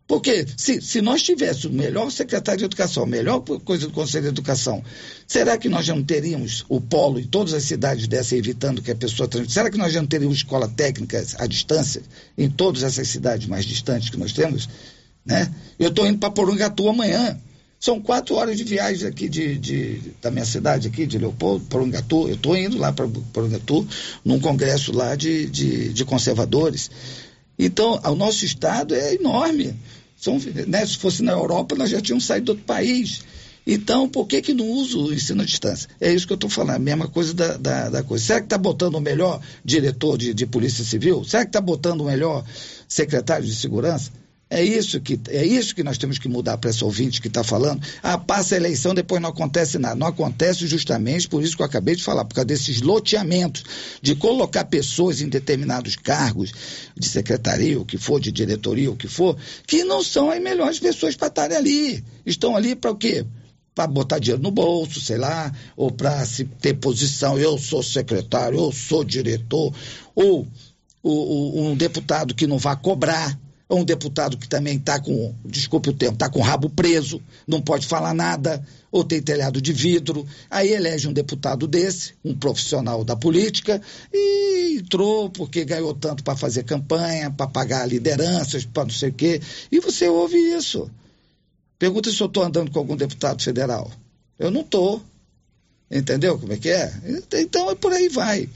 Porque 0.09 0.43
se, 0.57 0.81
se 0.81 1.03
nós 1.03 1.21
tivéssemos 1.21 1.65
o 1.65 1.71
melhor 1.71 2.11
secretário 2.11 2.57
de 2.57 2.65
educação, 2.65 3.05
melhor 3.05 3.41
coisa 3.41 3.85
do 3.85 3.93
Conselho 3.93 4.23
de 4.23 4.29
Educação, 4.29 4.83
será 5.27 5.55
que 5.55 5.69
nós 5.69 5.85
já 5.85 5.93
não 5.93 6.03
teríamos 6.03 6.65
o 6.67 6.81
polo 6.81 7.19
em 7.19 7.27
todas 7.27 7.53
as 7.53 7.61
cidades 7.61 8.07
dessa, 8.07 8.35
evitando 8.35 8.81
que 8.81 8.89
a 8.89 8.95
pessoa 8.95 9.29
Será 9.47 9.69
que 9.69 9.77
nós 9.77 9.93
já 9.93 10.01
não 10.01 10.07
teríamos 10.07 10.37
escola 10.37 10.67
técnica 10.67 11.23
à 11.37 11.45
distância 11.45 12.01
em 12.35 12.49
todas 12.49 12.81
essas 12.81 13.07
cidades 13.07 13.47
mais 13.47 13.65
distantes 13.65 14.09
que 14.09 14.17
nós 14.17 14.33
temos? 14.33 14.67
Né? 15.23 15.47
Eu 15.77 15.89
estou 15.89 16.07
indo 16.07 16.17
para 16.17 16.31
Porungatu 16.31 16.89
amanhã. 16.89 17.39
São 17.79 18.01
quatro 18.01 18.33
horas 18.33 18.57
de 18.57 18.63
viagem 18.63 19.07
aqui 19.07 19.29
de, 19.29 19.59
de, 19.59 20.01
da 20.19 20.31
minha 20.31 20.43
cidade, 20.43 20.87
aqui 20.87 21.05
de 21.05 21.19
Leopoldo, 21.19 21.65
Porungatu. 21.65 22.27
Eu 22.27 22.33
estou 22.33 22.57
indo 22.57 22.79
lá 22.79 22.91
para 22.91 23.07
Porungatu, 23.31 23.87
num 24.25 24.39
congresso 24.39 24.91
lá 24.91 25.15
de, 25.15 25.45
de, 25.45 25.93
de 25.93 26.03
conservadores. 26.03 26.89
Então, 27.59 27.99
o 28.03 28.15
nosso 28.15 28.43
estado 28.43 28.95
é 28.95 29.13
enorme. 29.13 29.75
São, 30.19 30.37
né, 30.67 30.85
se 30.85 30.97
fosse 30.97 31.23
na 31.23 31.31
Europa, 31.31 31.75
nós 31.75 31.89
já 31.89 32.01
tínhamos 32.01 32.25
saído 32.25 32.47
do 32.47 32.49
outro 32.49 32.65
país. 32.65 33.21
Então, 33.65 34.09
por 34.09 34.27
que, 34.27 34.41
que 34.41 34.53
não 34.53 34.67
usa 34.67 34.97
o 34.97 35.13
ensino 35.13 35.41
à 35.41 35.45
distância? 35.45 35.87
É 36.01 36.11
isso 36.11 36.27
que 36.27 36.33
eu 36.33 36.35
estou 36.35 36.49
falando, 36.49 36.75
a 36.75 36.79
mesma 36.79 37.07
coisa 37.07 37.33
da, 37.33 37.55
da, 37.55 37.89
da 37.89 38.03
coisa. 38.03 38.25
Será 38.25 38.39
que 38.39 38.47
está 38.47 38.57
botando 38.57 38.95
o 38.95 39.01
melhor 39.01 39.39
diretor 39.63 40.17
de, 40.17 40.33
de 40.33 40.45
Polícia 40.45 40.83
Civil? 40.83 41.23
Será 41.23 41.43
que 41.43 41.49
está 41.49 41.61
botando 41.61 42.01
o 42.01 42.05
melhor 42.05 42.43
secretário 42.87 43.45
de 43.45 43.55
Segurança? 43.55 44.11
É 44.51 44.63
isso 44.63 44.99
que, 44.99 45.19
é 45.29 45.45
isso 45.45 45.75
que 45.75 45.83
nós 45.83 45.99
temos 45.99 46.17
que 46.17 46.27
mudar 46.27 46.57
para 46.57 46.71
essa 46.71 46.83
ouvinte 46.83 47.21
que 47.21 47.27
está 47.27 47.43
falando. 47.43 47.85
Ah, 48.01 48.17
passa 48.17 48.55
a 48.55 48.57
eleição, 48.57 48.95
depois 48.95 49.21
não 49.21 49.29
acontece 49.29 49.77
nada. 49.77 49.93
Não 49.93 50.07
acontece 50.07 50.65
justamente 50.65 51.29
por 51.29 51.43
isso 51.43 51.55
que 51.55 51.61
eu 51.61 51.67
acabei 51.67 51.95
de 51.95 52.03
falar, 52.03 52.25
por 52.25 52.33
causa 52.33 52.47
desses 52.47 52.81
loteamentos, 52.81 53.63
de 54.01 54.15
colocar 54.15 54.65
pessoas 54.65 55.21
em 55.21 55.29
determinados 55.29 55.95
cargos 55.95 56.51
de 56.97 57.07
secretaria, 57.07 57.79
o 57.79 57.85
que 57.85 57.99
for, 57.99 58.19
de 58.19 58.31
diretoria, 58.31 58.89
o 58.89 58.95
que 58.95 59.07
for, 59.07 59.37
que 59.67 59.83
não 59.83 60.03
são 60.03 60.31
as 60.31 60.41
melhores 60.41 60.79
pessoas 60.79 61.15
para 61.15 61.27
estarem 61.27 61.55
ali. 61.55 62.03
Estão 62.25 62.55
ali 62.55 62.75
para 62.75 62.89
o 62.89 62.95
quê? 62.95 63.25
para 63.75 63.87
botar 63.87 64.19
dinheiro 64.19 64.43
no 64.43 64.51
bolso, 64.51 64.99
sei 64.99 65.17
lá, 65.17 65.53
ou 65.77 65.89
para 65.89 66.25
se 66.25 66.43
ter 66.43 66.73
posição, 66.73 67.39
eu 67.39 67.57
sou 67.57 67.81
secretário, 67.81 68.59
eu 68.59 68.73
sou 68.73 69.05
diretor, 69.05 69.73
ou, 70.13 70.45
ou 71.01 71.69
um 71.69 71.77
deputado 71.77 72.35
que 72.35 72.45
não 72.45 72.57
vai 72.57 72.75
cobrar, 72.75 73.39
ou 73.69 73.81
um 73.81 73.85
deputado 73.85 74.35
que 74.35 74.49
também 74.49 74.77
está 74.77 74.99
com, 74.99 75.35
desculpe 75.45 75.91
o 75.91 75.93
tempo, 75.93 76.13
está 76.13 76.27
com 76.27 76.39
o 76.39 76.43
rabo 76.43 76.71
preso, 76.71 77.21
não 77.47 77.61
pode 77.61 77.85
falar 77.85 78.15
nada, 78.15 78.65
ou 78.91 79.03
tem 79.03 79.21
telhado 79.21 79.61
de 79.61 79.71
vidro. 79.71 80.25
Aí 80.49 80.73
elege 80.73 81.07
um 81.07 81.13
deputado 81.13 81.67
desse, 81.67 82.15
um 82.25 82.35
profissional 82.35 83.03
da 83.03 83.15
política, 83.15 83.79
e 84.11 84.79
entrou 84.79 85.29
porque 85.29 85.63
ganhou 85.63 85.93
tanto 85.93 86.23
para 86.23 86.35
fazer 86.35 86.63
campanha, 86.63 87.29
para 87.29 87.47
pagar 87.47 87.87
lideranças, 87.87 88.65
para 88.65 88.85
não 88.85 88.91
sei 88.91 89.09
o 89.09 89.13
quê. 89.13 89.39
E 89.71 89.79
você 89.79 90.09
ouve 90.09 90.35
isso. 90.35 90.89
Pergunta 91.77 92.11
se 92.11 92.19
eu 92.19 92.27
estou 92.27 92.43
andando 92.43 92.71
com 92.71 92.79
algum 92.79 92.97
deputado 92.97 93.43
federal. 93.43 93.91
Eu 94.39 94.49
não 94.49 94.61
estou. 94.61 94.99
Entendeu 95.91 96.39
como 96.39 96.53
é 96.53 96.57
que 96.57 96.69
é? 96.69 96.91
Então 97.33 97.69
é 97.69 97.75
por 97.75 97.93
aí 97.93 98.09
vai. 98.09 98.49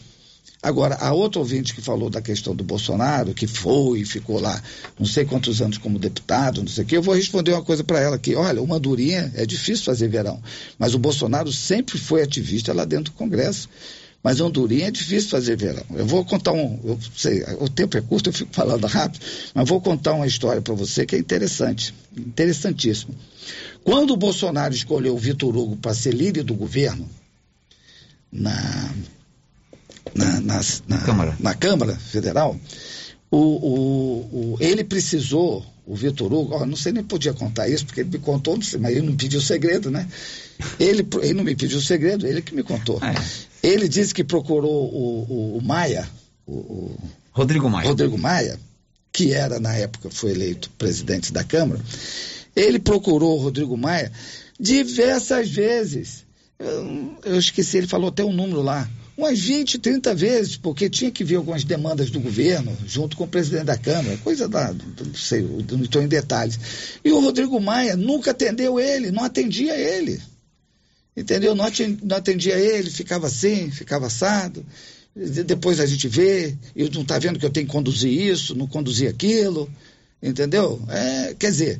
Agora, 0.63 0.95
a 0.95 1.11
outra 1.11 1.39
ouvinte 1.39 1.75
que 1.75 1.81
falou 1.81 2.09
da 2.09 2.21
questão 2.21 2.55
do 2.55 2.63
Bolsonaro, 2.63 3.33
que 3.33 3.45
foi 3.45 3.99
e 3.99 4.05
ficou 4.05 4.39
lá 4.39 4.63
não 4.97 5.05
sei 5.05 5.25
quantos 5.25 5.61
anos 5.61 5.77
como 5.77 5.99
deputado, 5.99 6.61
não 6.61 6.69
sei 6.69 6.85
o 6.85 6.87
quê, 6.87 6.95
eu 6.95 7.01
vou 7.01 7.13
responder 7.13 7.51
uma 7.51 7.61
coisa 7.61 7.83
para 7.83 7.99
ela 7.99 8.15
aqui. 8.15 8.33
Olha, 8.33 8.61
uma 8.61 8.79
durinha 8.79 9.29
é 9.35 9.45
difícil 9.45 9.83
fazer 9.83 10.07
verão, 10.07 10.41
mas 10.79 10.93
o 10.93 10.99
Bolsonaro 10.99 11.51
sempre 11.51 11.97
foi 11.97 12.23
ativista 12.23 12.71
lá 12.71 12.85
dentro 12.85 13.11
do 13.11 13.17
Congresso. 13.17 13.67
Mas 14.23 14.39
Hondurinha 14.39 14.87
é 14.87 14.91
difícil 14.91 15.29
fazer 15.29 15.57
verão. 15.57 15.83
Eu 15.93 16.05
vou 16.05 16.23
contar 16.23 16.53
um. 16.53 16.79
Eu 16.81 16.97
sei, 17.13 17.43
o 17.59 17.67
tempo 17.67 17.97
é 17.97 18.01
curto, 18.01 18.29
eu 18.29 18.33
fico 18.33 18.53
falando 18.53 18.87
rápido, 18.87 19.19
mas 19.53 19.67
vou 19.67 19.81
contar 19.81 20.13
uma 20.13 20.25
história 20.25 20.61
para 20.61 20.73
você 20.73 21.05
que 21.05 21.13
é 21.13 21.19
interessante. 21.19 21.93
Interessantíssimo. 22.15 23.13
Quando 23.83 24.11
o 24.11 24.17
Bolsonaro 24.17 24.73
escolheu 24.73 25.13
o 25.13 25.19
Vitor 25.19 25.53
Hugo 25.57 25.75
para 25.75 25.93
ser 25.93 26.13
líder 26.13 26.43
do 26.43 26.53
governo, 26.53 27.05
na 28.31 28.93
na, 30.15 30.39
na, 30.39 30.61
na, 30.87 30.97
Câmara. 30.99 31.37
na 31.39 31.53
Câmara 31.55 31.95
Federal, 31.95 32.59
o, 33.31 33.37
o, 33.37 34.53
o, 34.53 34.57
ele 34.59 34.83
precisou, 34.83 35.65
o 35.85 35.95
Vitor 35.95 36.31
Hugo, 36.31 36.53
ó, 36.53 36.65
não 36.65 36.75
sei 36.75 36.91
nem 36.91 37.03
podia 37.03 37.33
contar 37.33 37.67
isso, 37.67 37.85
porque 37.85 38.01
ele 38.01 38.09
me 38.09 38.19
contou, 38.19 38.57
mas 38.79 38.91
ele 38.91 39.01
não 39.01 39.15
pediu 39.15 39.41
segredo, 39.41 39.89
né? 39.89 40.07
Ele, 40.79 41.05
ele 41.21 41.33
não 41.33 41.43
me 41.43 41.55
pediu 41.55 41.81
segredo, 41.81 42.27
ele 42.27 42.41
que 42.41 42.53
me 42.53 42.63
contou. 42.63 42.99
É. 43.03 43.13
Ele 43.67 43.87
disse 43.87 44.13
que 44.13 44.23
procurou 44.23 44.71
o, 44.71 45.25
o, 45.27 45.57
o 45.57 45.61
Maia, 45.61 46.07
o, 46.45 46.95
Rodrigo 47.31 47.69
Maia. 47.69 47.87
Rodrigo 47.87 48.17
Maia, 48.17 48.59
que 49.11 49.33
era, 49.33 49.59
na 49.59 49.73
época, 49.73 50.09
foi 50.11 50.31
eleito 50.31 50.69
presidente 50.77 51.33
da 51.33 51.43
Câmara, 51.43 51.81
ele 52.55 52.77
procurou 52.77 53.37
o 53.37 53.41
Rodrigo 53.41 53.75
Maia 53.75 54.11
diversas 54.59 55.49
vezes. 55.49 56.23
Eu, 56.59 57.17
eu 57.25 57.39
esqueci, 57.39 57.77
ele 57.77 57.87
falou 57.87 58.09
até 58.09 58.23
um 58.23 58.31
número 58.31 58.61
lá 58.61 58.87
umas 59.17 59.39
20, 59.39 59.79
30 59.79 60.15
vezes, 60.15 60.57
porque 60.57 60.89
tinha 60.89 61.11
que 61.11 61.23
ver 61.23 61.35
algumas 61.35 61.63
demandas 61.63 62.09
do 62.09 62.19
governo, 62.19 62.75
junto 62.85 63.15
com 63.15 63.23
o 63.25 63.27
presidente 63.27 63.65
da 63.65 63.77
Câmara, 63.77 64.17
coisa 64.17 64.47
da. 64.47 64.73
Não 64.73 65.13
sei, 65.15 65.41
não 65.41 65.83
estou 65.83 66.01
em 66.01 66.07
detalhes. 66.07 66.59
E 67.03 67.11
o 67.11 67.19
Rodrigo 67.19 67.59
Maia 67.59 67.95
nunca 67.95 68.31
atendeu 68.31 68.79
ele, 68.79 69.11
não 69.11 69.23
atendia 69.23 69.75
ele. 69.75 70.19
Entendeu? 71.15 71.53
Não 71.53 71.65
atendia 72.15 72.57
ele, 72.57 72.89
ficava 72.89 73.27
assim, 73.27 73.69
ficava 73.69 74.07
assado. 74.07 74.65
Depois 75.15 75.79
a 75.79 75.85
gente 75.85 76.07
vê, 76.07 76.57
eu 76.75 76.89
não 76.89 77.03
está 77.03 77.19
vendo 77.19 77.37
que 77.37 77.45
eu 77.45 77.51
tenho 77.51 77.67
que 77.67 77.71
conduzir 77.71 78.11
isso, 78.11 78.55
não 78.55 78.65
conduzir 78.65 79.07
aquilo. 79.07 79.69
Entendeu? 80.21 80.81
É, 80.89 81.35
quer 81.37 81.51
dizer, 81.51 81.79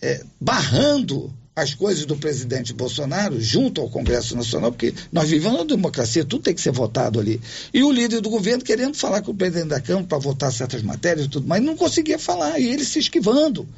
é, 0.00 0.24
barrando 0.40 1.32
as 1.54 1.74
coisas 1.74 2.06
do 2.06 2.16
presidente 2.16 2.72
Bolsonaro 2.72 3.38
junto 3.40 3.82
ao 3.82 3.90
Congresso 3.90 4.34
Nacional, 4.34 4.72
porque 4.72 4.94
nós 5.12 5.28
vivemos 5.28 5.58
uma 5.58 5.66
democracia, 5.66 6.24
tudo 6.24 6.44
tem 6.44 6.54
que 6.54 6.60
ser 6.62 6.72
votado 6.72 7.20
ali. 7.20 7.40
E 7.74 7.82
o 7.82 7.92
líder 7.92 8.22
do 8.22 8.30
governo 8.30 8.64
querendo 8.64 8.96
falar 8.96 9.20
com 9.20 9.32
o 9.32 9.34
presidente 9.34 9.68
da 9.68 9.80
Câmara 9.80 10.06
para 10.06 10.18
votar 10.18 10.50
certas 10.50 10.82
matérias 10.82 11.26
e 11.26 11.28
tudo 11.28 11.46
mais, 11.46 11.62
não 11.62 11.76
conseguia 11.76 12.18
falar, 12.18 12.58
e 12.58 12.68
ele 12.68 12.84
se 12.84 12.98
esquivando. 12.98 13.68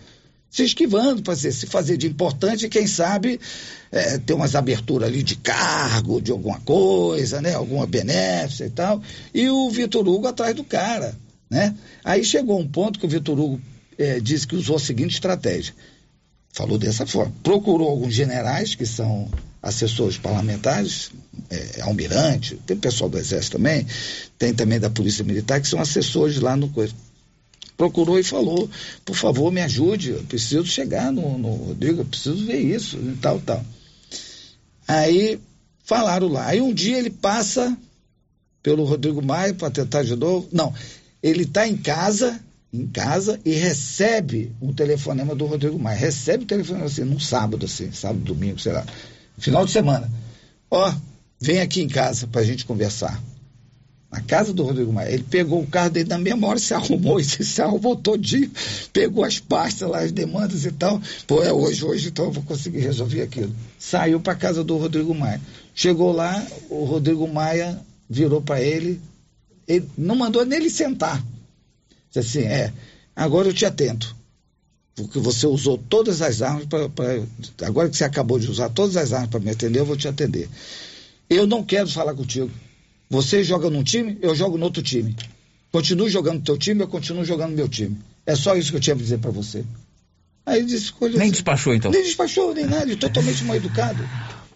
Se 0.49 0.63
esquivando 0.63 1.21
para 1.21 1.35
se 1.35 1.67
fazer 1.67 1.97
de 1.97 2.07
importante, 2.07 2.69
quem 2.69 2.87
sabe 2.87 3.41
é, 3.91 4.19
ter 4.19 4.35
umas 4.35 4.55
aberturas 4.55 5.09
ali 5.09 5.21
de 5.21 5.35
cargo, 5.35 6.21
de 6.21 6.31
alguma 6.31 6.61
coisa, 6.61 7.43
né? 7.43 7.55
Alguma 7.55 7.89
benéfica 7.89 8.67
e 8.67 8.71
tal. 8.71 9.03
E 9.35 9.51
o 9.51 9.69
Vitor 9.69 10.07
Hugo 10.07 10.29
atrás 10.29 10.55
do 10.55 10.63
cara. 10.63 11.17
Né? 11.51 11.75
Aí 12.05 12.23
chegou 12.25 12.61
um 12.61 12.69
ponto 12.69 13.01
que 13.01 13.07
o 13.07 13.09
Vitor 13.09 13.37
Hugo 13.37 13.61
é, 13.99 14.21
disse 14.21 14.47
que 14.47 14.55
usou 14.55 14.77
a 14.77 14.81
seguinte 14.81 15.15
estratégia 15.15 15.75
falou 16.55 16.79
dessa 16.79 17.07
forma. 17.07 17.35
Procurou 17.43 17.91
alguns 17.91 18.15
generais 18.15 18.75
que 18.75 18.87
são 18.87 19.29
assessores 19.63 20.17
parlamentares, 20.17 21.11
é, 21.51 21.83
almirante, 21.83 22.59
tem 22.67 22.77
pessoal 22.77 23.11
do 23.11 23.19
Exército 23.19 23.59
também, 23.59 23.87
tem 24.39 24.55
também 24.55 24.81
da 24.81 24.89
Polícia 24.89 25.23
Militar, 25.23 25.61
que 25.61 25.69
são 25.69 25.79
assessores 25.79 26.39
lá 26.39 26.57
no 26.57 26.71
coisa. 26.71 26.95
Procurou 27.77 28.19
e 28.19 28.23
falou, 28.23 28.71
por 29.05 29.17
favor, 29.17 29.53
me 29.53 29.61
ajude, 29.61 30.11
eu 30.11 30.23
preciso 30.25 30.65
chegar 30.65 31.13
no, 31.13 31.37
no 31.37 31.55
Rodrigo, 31.55 32.01
eu 32.01 32.05
preciso 32.07 32.47
ver 32.47 32.61
isso, 32.61 32.97
e 32.97 33.17
tal, 33.21 33.39
tal. 33.41 33.63
Aí 34.89 35.39
Falaram 35.85 36.29
lá. 36.29 36.47
Aí 36.47 36.61
um 36.63 36.73
dia 36.73 36.99
ele 36.99 37.11
passa 37.11 37.77
pelo 38.63 38.85
Rodrigo 38.85 39.23
Maia 39.23 39.53
para 39.53 39.71
tentar 39.71 40.03
de 40.03 40.17
novo. 40.17 40.49
Não, 40.51 40.73
ele 41.23 41.43
está 41.43 41.69
em 41.69 41.77
casa, 41.77 42.41
em 42.75 42.89
casa 42.89 43.41
e 43.45 43.53
recebe 43.53 44.53
um 44.61 44.73
telefonema 44.73 45.33
do 45.33 45.47
Rodrigo 45.47 45.79
Maia. 45.79 45.97
Recebe 45.97 46.43
o 46.43 46.47
telefonema 46.47 46.87
assim, 46.87 47.05
num 47.05 47.21
sábado, 47.21 47.67
assim, 47.67 47.93
sábado, 47.93 48.19
domingo, 48.19 48.59
sei 48.59 48.73
lá. 48.73 48.85
Final 49.39 49.65
de 49.65 49.71
semana. 49.71 50.11
Ó, 50.69 50.93
vem 51.41 51.61
aqui 51.61 51.81
em 51.81 51.89
casa 51.89 52.27
para 52.27 52.41
a 52.41 52.45
gente 52.45 52.65
conversar. 52.65 53.23
Na 54.11 54.21
casa 54.21 54.53
do 54.53 54.65
Rodrigo 54.65 54.93
Maia. 54.93 55.13
Ele 55.13 55.23
pegou 55.23 55.63
o 55.63 55.67
carro 55.69 55.91
dele 55.91 56.09
na 56.09 56.19
memória, 56.19 56.61
se 56.61 56.75
arrumou, 56.75 57.19
e 57.21 57.25
se 57.25 57.63
arrumou 57.63 57.95
todinho, 57.95 58.51
pegou 58.93 59.23
as 59.23 59.39
pastas 59.39 59.89
lá, 59.89 60.01
as 60.01 60.11
demandas 60.11 60.65
e 60.65 60.73
tal. 60.73 61.01
Pô, 61.29 61.45
é 61.45 61.53
hoje, 61.53 61.85
hoje, 61.85 62.09
então 62.09 62.25
eu 62.25 62.33
vou 62.33 62.43
conseguir 62.43 62.81
resolver 62.81 63.23
aquilo. 63.23 63.55
Saiu 63.79 64.19
para 64.19 64.35
casa 64.35 64.65
do 64.65 64.77
Rodrigo 64.77 65.15
Maia. 65.15 65.41
Chegou 65.77 66.11
lá, 66.11 66.45
o 66.69 66.85
Rodrigo 66.85 67.29
Maia 67.29 67.81
virou 68.11 68.43
para 68.43 68.61
ele, 68.61 69.01
ele 69.69 69.89
não 69.97 70.17
mandou 70.17 70.45
nem 70.45 70.59
ele 70.59 70.71
sentar. 70.71 71.23
Disse 72.15 72.39
assim, 72.39 72.47
é, 72.47 72.73
agora 73.17 73.49
eu 73.49 73.53
te 73.53 73.67
atento. 73.67 74.15
Porque 74.95 75.19
você 75.19 75.47
usou 75.47 75.77
todas 75.77 76.23
as 76.23 76.41
armas 76.41 76.67
para. 76.67 77.67
Agora 77.67 77.89
que 77.89 77.97
você 77.97 78.05
acabou 78.05 78.39
de 78.39 78.49
usar 78.49 78.69
todas 78.69 78.97
as 78.97 79.13
armas 79.13 79.31
para 79.31 79.41
me 79.41 79.51
atender, 79.51 79.81
eu 79.81 79.87
vou 79.87 79.97
te 79.97 80.07
atender. 80.07 80.49
Eu 81.29 81.47
não 81.47 81.65
quero 81.65 81.89
falar 81.89 82.15
contigo. 82.15 82.51
Você 83.11 83.43
joga 83.43 83.69
num 83.69 83.83
time, 83.83 84.17
eu 84.23 84.35
jogo 84.35 84.57
no 84.57 84.67
outro 84.67 84.83
time. 84.83 85.17
Continue 85.73 86.09
jogando 86.09 86.39
no 86.39 86.45
teu 86.45 86.57
time, 86.57 86.83
eu 86.83 86.89
continuo 86.89 87.25
jogando 87.25 87.51
no 87.51 87.57
meu 87.57 87.69
time. 87.69 87.99
É 88.25 88.37
só 88.37 88.57
isso 88.57 88.71
que 88.71 88.77
eu 88.77 88.81
tinha 88.81 88.95
para 88.95 89.03
dizer 89.03 89.19
para 89.19 89.33
você. 89.33 89.65
Aí 90.47 90.59
ele 90.59 90.67
disse, 90.67 90.93
nem 91.01 91.11
assim, 91.11 91.31
despachou 91.31 91.75
então. 91.75 91.91
Nem 91.91 92.03
despachou, 92.03 92.55
nem 92.55 92.67
nada, 92.67 92.97
totalmente 92.97 93.43
mal 93.45 93.57
educado. 93.57 93.99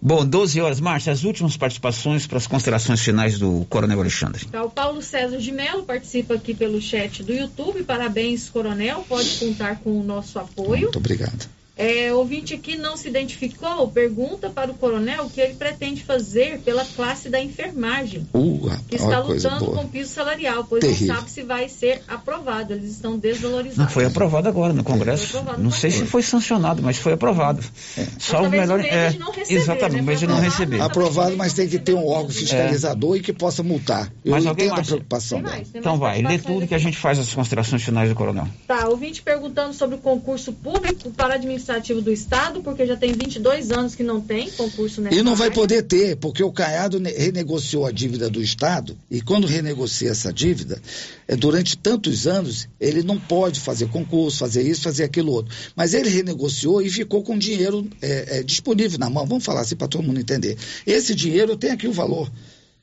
Bom, 0.01 0.25
12 0.25 0.61
horas, 0.61 0.81
Márcia, 0.81 1.13
as 1.13 1.25
últimas 1.25 1.57
participações 1.57 2.27
para 2.27 2.39
as 2.39 2.47
considerações 2.47 3.01
finais 3.01 3.39
do 3.39 3.67
Coronel 3.69 4.01
Alexandre. 4.01 4.45
Tá, 4.47 4.63
o 4.63 4.71
Paulo 4.71 5.03
César 5.03 5.39
de 5.39 5.51
Mello 5.51 5.83
participa 5.83 6.35
aqui 6.35 6.55
pelo 6.55 6.81
chat 6.81 7.23
do 7.23 7.33
YouTube. 7.33 7.83
Parabéns, 7.83 8.49
Coronel. 8.49 9.05
Pode 9.09 9.37
contar 9.39 9.81
com 9.81 9.99
o 9.99 10.05
nosso 10.05 10.39
apoio. 10.39 10.83
Muito 10.83 10.99
obrigado. 10.99 11.58
É, 11.79 12.13
ouvinte 12.13 12.55
aqui 12.55 12.77
não 12.77 12.97
se 12.97 13.09
identificou, 13.09 13.87
pergunta 13.87 14.51
para 14.51 14.69
o 14.69 14.75
coronel 14.75 15.27
o 15.27 15.31
que 15.31 15.41
ele 15.41 15.55
pretende 15.55 16.03
fazer 16.03 16.59
pela 16.65 16.85
classe 16.85 17.29
da 17.29 17.41
enfermagem, 17.41 18.27
uh, 18.35 18.69
que 18.89 18.97
está 18.97 19.21
lutando 19.21 19.67
com 19.67 19.83
o 19.83 19.89
piso 19.89 20.11
salarial, 20.11 20.65
pois 20.65 20.81
Terrível. 20.81 21.07
não 21.07 21.15
sabe 21.15 21.31
se 21.31 21.43
vai 21.45 21.69
ser 21.69 22.03
aprovado. 22.09 22.73
Eles 22.73 22.91
estão 22.91 23.17
desvalorizados. 23.17 23.79
Não 23.79 23.89
foi 23.89 24.05
aprovado 24.07 24.49
agora 24.49 24.73
no 24.73 24.83
Congresso. 24.83 25.41
Não 25.57 25.71
sei 25.71 25.93
se 25.93 26.05
foi 26.05 26.21
sancionado, 26.21 26.83
mas 26.83 26.97
foi 26.97 27.13
aprovado. 27.13 27.63
É. 27.97 28.07
Só 28.19 28.43
o 28.43 28.51
melhor 28.51 28.81
é 28.81 29.11
receber, 29.11 29.55
exatamente, 29.55 30.01
né? 30.01 30.03
mas 30.03 30.19
de 30.19 30.27
não 30.27 30.41
receber. 30.41 30.81
Aprovado, 30.81 31.37
mas 31.37 31.53
tem 31.53 31.69
que 31.69 31.79
ter 31.79 31.95
um 31.95 32.09
órgão 32.09 32.31
fiscalizador 32.31 33.15
é. 33.15 33.19
e 33.19 33.23
que 33.23 33.33
possa 33.33 33.63
multar. 33.63 34.13
Eu 34.25 34.33
mas 34.33 34.45
entendo 34.45 34.73
a 34.73 34.83
preocupação. 34.83 35.41
Tem 35.41 35.51
mais, 35.53 35.69
tem 35.69 35.81
então 35.81 35.97
vai, 35.97 36.23
lê 36.23 36.39
tudo 36.39 36.67
que 36.67 36.75
a 36.75 36.79
gente 36.79 36.97
faz 36.97 37.21
as 37.21 37.33
considerações 37.33 37.85
finais 37.85 38.09
do 38.09 38.17
coronel. 38.17 38.49
Tá, 38.67 38.89
ouvinte 38.89 39.23
perguntando 39.23 39.73
sobre 39.73 39.95
o 39.95 39.99
concurso 39.99 40.53
público 40.53 41.11
para 41.11 41.35
administração 41.35 41.68
Administrativo 41.69 42.01
do 42.01 42.11
Estado, 42.11 42.63
porque 42.63 42.87
já 42.87 42.97
tem 42.97 43.13
22 43.13 43.71
anos 43.71 43.95
que 43.95 44.03
não 44.03 44.21
tem 44.21 44.51
concurso 44.51 45.01
nessa 45.01 45.15
E 45.15 45.23
não 45.23 45.35
vai 45.35 45.51
poder 45.51 45.83
ter, 45.83 46.17
porque 46.17 46.43
o 46.43 46.53
Caiado 46.53 46.99
renegociou 46.99 47.87
a 47.87 47.93
dívida 47.93 48.31
do 48.31 48.43
Estado, 48.43 48.97
e 49.11 49.21
quando 49.21 49.47
renegocia 49.47 50.11
essa 50.11 50.33
dívida, 50.33 50.81
é, 51.27 51.37
durante 51.37 51.77
tantos 51.77 52.27
anos, 52.27 52.69
ele 52.81 53.03
não 53.03 53.19
pode 53.19 53.61
fazer 53.61 53.89
concurso, 53.89 54.39
fazer 54.39 54.63
isso, 54.63 54.83
fazer 54.83 55.05
aquilo 55.05 55.33
outro. 55.33 55.55
Mas 55.77 55.95
ele 55.95 56.09
renegociou 56.09 56.81
e 56.81 56.91
ficou 56.91 57.23
com 57.23 57.39
dinheiro 57.39 57.89
é, 58.01 58.39
é, 58.39 58.43
disponível 58.43 58.99
na 58.99 59.11
mão. 59.11 59.27
Vamos 59.27 59.45
falar 59.45 59.61
assim 59.61 59.77
para 59.77 59.89
todo 59.89 60.03
mundo 60.03 60.21
entender. 60.21 60.57
Esse 60.87 61.15
dinheiro 61.15 61.57
tem 61.57 61.71
aqui 61.71 61.87
o 61.87 61.93
valor. 61.93 62.31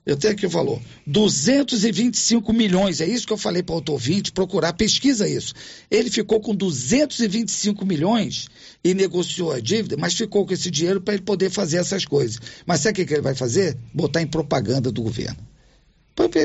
Eu 0.05 0.15
tenho 0.15 0.33
aqui 0.33 0.45
o 0.45 0.49
valor. 0.49 0.79
225 1.07 2.53
milhões. 2.53 3.01
É 3.01 3.07
isso 3.07 3.25
que 3.25 3.33
eu 3.33 3.37
falei 3.37 3.63
para 3.63 3.75
o 3.75 3.83
ouvinte 3.89 4.31
procurar. 4.31 4.73
Pesquisa 4.73 5.27
isso. 5.27 5.55
Ele 5.89 6.11
ficou 6.11 6.39
com 6.39 6.53
225 6.53 7.83
milhões 7.83 8.47
e 8.83 8.93
negociou 8.93 9.51
a 9.51 9.59
dívida, 9.59 9.97
mas 9.97 10.13
ficou 10.13 10.45
com 10.45 10.53
esse 10.53 10.69
dinheiro 10.69 11.01
para 11.01 11.15
ele 11.15 11.23
poder 11.23 11.49
fazer 11.49 11.77
essas 11.77 12.05
coisas. 12.05 12.39
Mas 12.67 12.81
sabe 12.81 13.01
o 13.01 13.05
que 13.05 13.13
ele 13.13 13.21
vai 13.21 13.33
fazer? 13.33 13.75
Botar 13.91 14.21
em 14.21 14.27
propaganda 14.27 14.91
do 14.91 15.01
governo. 15.01 15.37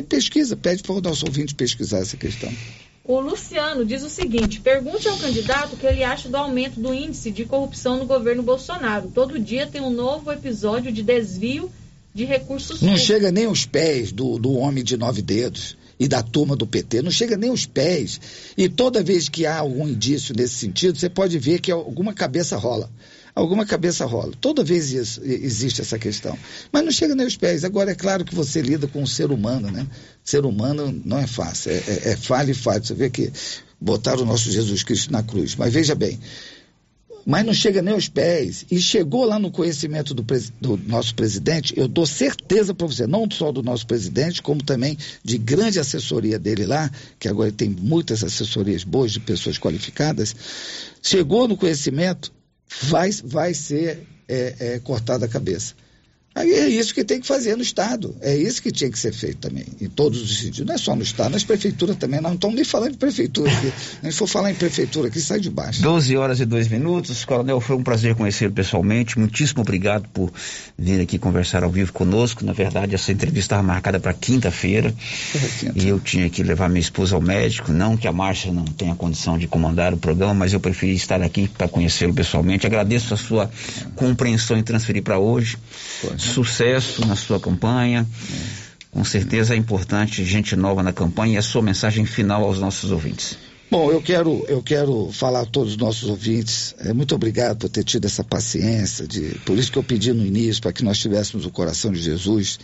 Pesquisa, 0.08 0.56
pede 0.56 0.82
para 0.82 0.94
o 0.94 1.00
nosso 1.00 1.26
ouvinte 1.26 1.54
pesquisar 1.54 1.98
essa 1.98 2.16
questão. 2.16 2.50
O 3.04 3.20
Luciano 3.20 3.84
diz 3.84 4.02
o 4.02 4.08
seguinte: 4.08 4.60
pergunte 4.60 5.06
ao 5.06 5.18
candidato 5.18 5.74
o 5.74 5.76
que 5.76 5.86
ele 5.86 6.02
acha 6.02 6.28
do 6.28 6.36
aumento 6.36 6.80
do 6.80 6.94
índice 6.94 7.30
de 7.30 7.44
corrupção 7.44 7.98
no 7.98 8.06
governo 8.06 8.42
Bolsonaro. 8.42 9.10
Todo 9.14 9.38
dia 9.38 9.66
tem 9.66 9.80
um 9.80 9.90
novo 9.90 10.32
episódio 10.32 10.90
de 10.90 11.02
desvio 11.02 11.70
de 12.14 12.24
recursos 12.24 12.82
Não 12.82 12.96
chega 12.96 13.30
nem 13.30 13.44
aos 13.44 13.64
pés 13.64 14.12
do, 14.12 14.38
do 14.38 14.52
homem 14.52 14.82
de 14.82 14.96
nove 14.96 15.22
dedos 15.22 15.76
e 15.98 16.08
da 16.08 16.22
turma 16.22 16.56
do 16.56 16.66
PT, 16.66 17.02
não 17.02 17.10
chega 17.10 17.36
nem 17.36 17.50
aos 17.50 17.66
pés. 17.66 18.20
E 18.56 18.70
toda 18.70 19.02
vez 19.02 19.28
que 19.28 19.44
há 19.44 19.58
algum 19.58 19.86
indício 19.86 20.34
nesse 20.34 20.54
sentido, 20.54 20.98
você 20.98 21.10
pode 21.10 21.38
ver 21.38 21.60
que 21.60 21.70
alguma 21.70 22.14
cabeça 22.14 22.56
rola. 22.56 22.90
Alguma 23.34 23.64
cabeça 23.64 24.06
rola. 24.06 24.32
Toda 24.40 24.64
vez 24.64 24.92
isso, 24.92 25.20
existe 25.22 25.82
essa 25.82 25.98
questão. 25.98 26.36
Mas 26.72 26.84
não 26.84 26.90
chega 26.90 27.14
nem 27.14 27.24
aos 27.24 27.36
pés. 27.36 27.64
Agora, 27.64 27.92
é 27.92 27.94
claro 27.94 28.24
que 28.24 28.34
você 28.34 28.60
lida 28.62 28.88
com 28.88 29.02
o 29.02 29.06
ser 29.06 29.30
humano, 29.30 29.70
né? 29.70 29.86
Ser 30.24 30.44
humano 30.44 31.00
não 31.04 31.18
é 31.18 31.26
fácil. 31.26 31.70
É, 31.70 31.76
é, 31.76 32.00
é 32.12 32.16
falha 32.16 32.50
e 32.50 32.54
falha. 32.54 32.82
Você 32.82 32.94
vê 32.94 33.08
que 33.08 33.30
botaram 33.80 34.22
o 34.22 34.26
nosso 34.26 34.50
Jesus 34.50 34.82
Cristo 34.82 35.12
na 35.12 35.22
cruz. 35.22 35.54
Mas 35.54 35.72
veja 35.72 35.94
bem, 35.94 36.18
mas 37.30 37.46
não 37.46 37.54
chega 37.54 37.80
nem 37.80 37.94
aos 37.94 38.08
pés. 38.08 38.66
E 38.68 38.80
chegou 38.80 39.24
lá 39.24 39.38
no 39.38 39.52
conhecimento 39.52 40.12
do, 40.12 40.26
do 40.60 40.76
nosso 40.88 41.14
presidente, 41.14 41.72
eu 41.76 41.86
dou 41.86 42.04
certeza 42.04 42.74
para 42.74 42.88
você, 42.88 43.06
não 43.06 43.30
só 43.30 43.52
do 43.52 43.62
nosso 43.62 43.86
presidente, 43.86 44.42
como 44.42 44.60
também 44.64 44.98
de 45.22 45.38
grande 45.38 45.78
assessoria 45.78 46.40
dele 46.40 46.66
lá, 46.66 46.90
que 47.20 47.28
agora 47.28 47.52
tem 47.52 47.70
muitas 47.70 48.24
assessorias 48.24 48.82
boas 48.82 49.12
de 49.12 49.20
pessoas 49.20 49.58
qualificadas. 49.58 50.34
Chegou 51.00 51.46
no 51.46 51.56
conhecimento, 51.56 52.32
vai, 52.82 53.10
vai 53.22 53.54
ser 53.54 54.00
é, 54.26 54.54
é, 54.58 54.78
cortada 54.80 55.26
a 55.26 55.28
cabeça. 55.28 55.74
Aí 56.40 56.52
é 56.52 56.68
isso 56.68 56.94
que 56.94 57.04
tem 57.04 57.20
que 57.20 57.26
fazer 57.26 57.54
no 57.54 57.62
Estado. 57.62 58.16
É 58.22 58.34
isso 58.34 58.62
que 58.62 58.72
tinha 58.72 58.90
que 58.90 58.98
ser 58.98 59.12
feito 59.12 59.36
também, 59.36 59.66
em 59.78 59.88
todos 59.88 60.22
os 60.22 60.38
sentidos. 60.38 60.66
Não 60.66 60.74
é 60.74 60.78
só 60.78 60.96
no 60.96 61.02
Estado, 61.02 61.32
nas 61.32 61.44
prefeituras 61.44 61.96
também. 61.96 62.18
Nós 62.18 62.30
não 62.30 62.36
estamos 62.36 62.56
nem 62.56 62.64
falando 62.64 62.92
de 62.92 62.96
prefeitura 62.96 63.50
aqui. 63.50 63.72
A 64.02 64.06
gente 64.06 64.16
for 64.16 64.26
falar 64.26 64.50
em 64.50 64.54
prefeitura 64.54 65.08
aqui, 65.08 65.20
sai 65.20 65.38
de 65.38 65.50
baixo. 65.50 65.82
12 65.82 66.16
horas 66.16 66.40
e 66.40 66.46
2 66.46 66.68
minutos. 66.68 67.24
Coronel, 67.26 67.60
foi 67.60 67.76
um 67.76 67.82
prazer 67.82 68.14
conhecê-lo 68.14 68.52
pessoalmente. 68.52 69.18
Muitíssimo 69.18 69.60
obrigado 69.60 70.08
por 70.08 70.32
vir 70.78 71.00
aqui 71.00 71.18
conversar 71.18 71.62
ao 71.62 71.70
vivo 71.70 71.92
conosco. 71.92 72.42
Na 72.44 72.54
verdade, 72.54 72.94
essa 72.94 73.12
entrevista 73.12 73.54
estava 73.54 73.62
marcada 73.62 74.00
para 74.00 74.14
quinta-feira. 74.14 74.94
E 75.74 75.88
eu 75.88 76.00
tinha 76.00 76.30
que 76.30 76.42
levar 76.42 76.70
minha 76.70 76.80
esposa 76.80 77.14
ao 77.14 77.20
médico. 77.20 77.70
Não 77.70 77.98
que 77.98 78.08
a 78.08 78.12
Márcia 78.12 78.50
não 78.50 78.64
tenha 78.64 78.94
condição 78.94 79.36
de 79.36 79.46
comandar 79.46 79.92
o 79.92 79.98
programa, 79.98 80.32
mas 80.32 80.54
eu 80.54 80.60
preferi 80.60 80.94
estar 80.94 81.20
aqui 81.20 81.48
para 81.48 81.68
conhecê-lo 81.68 82.14
pessoalmente. 82.14 82.66
Agradeço 82.66 83.12
a 83.12 83.16
sua 83.18 83.50
compreensão 83.94 84.56
em 84.56 84.62
transferir 84.62 85.02
para 85.02 85.18
hoje. 85.18 85.58
Foi 86.00 86.16
sucesso 86.30 87.06
na 87.06 87.16
sua 87.16 87.40
campanha. 87.40 88.06
Com 88.90 89.04
certeza 89.04 89.54
é 89.54 89.56
importante 89.56 90.24
gente 90.24 90.56
nova 90.56 90.82
na 90.82 90.92
campanha 90.92 91.34
e 91.34 91.38
a 91.38 91.42
sua 91.42 91.62
mensagem 91.62 92.04
final 92.04 92.42
aos 92.44 92.58
nossos 92.58 92.90
ouvintes. 92.90 93.36
Bom, 93.70 93.92
eu 93.92 94.02
quero, 94.02 94.44
eu 94.48 94.60
quero 94.60 95.10
falar 95.12 95.42
a 95.42 95.46
todos 95.46 95.74
os 95.74 95.78
nossos 95.78 96.08
ouvintes, 96.08 96.74
é, 96.80 96.92
muito 96.92 97.14
obrigado 97.14 97.56
por 97.56 97.68
ter 97.68 97.84
tido 97.84 98.04
essa 98.04 98.24
paciência, 98.24 99.06
de, 99.06 99.38
por 99.46 99.56
isso 99.56 99.70
que 99.70 99.78
eu 99.78 99.84
pedi 99.84 100.12
no 100.12 100.26
início, 100.26 100.60
para 100.60 100.72
que 100.72 100.82
nós 100.82 100.98
tivéssemos 100.98 101.46
o 101.46 101.50
coração 101.50 101.92
de 101.92 102.02
Jesus 102.02 102.58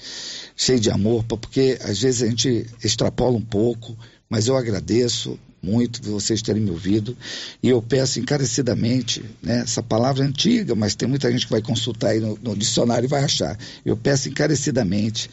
cheio 0.57 0.81
de 0.81 0.91
amor, 0.91 1.23
porque 1.23 1.79
às 1.81 2.03
vezes 2.03 2.25
a 2.25 2.27
gente 2.27 2.67
extrapola 2.83 3.37
um 3.37 3.41
pouco, 3.41 3.97
mas 4.29 4.49
eu 4.49 4.57
agradeço 4.57 5.39
muito 5.67 6.01
vocês 6.03 6.41
terem 6.41 6.63
me 6.63 6.71
ouvido 6.71 7.17
e 7.61 7.69
eu 7.69 7.83
peço 7.83 8.21
encarecidamente, 8.21 9.25
né, 9.43 9.61
essa 9.61 9.83
palavra 9.83 10.25
é 10.25 10.27
antiga, 10.29 10.75
mas 10.77 10.95
tem 10.95 11.09
muita 11.09 11.31
gente 11.31 11.47
que 11.47 11.53
vai 11.53 11.61
consultar 11.61 12.11
aí 12.11 12.21
no, 12.21 12.39
no 12.41 12.57
dicionário 12.57 13.07
e 13.07 13.09
vai 13.09 13.25
achar. 13.25 13.59
Eu 13.85 13.97
peço 13.97 14.29
encarecidamente 14.29 15.29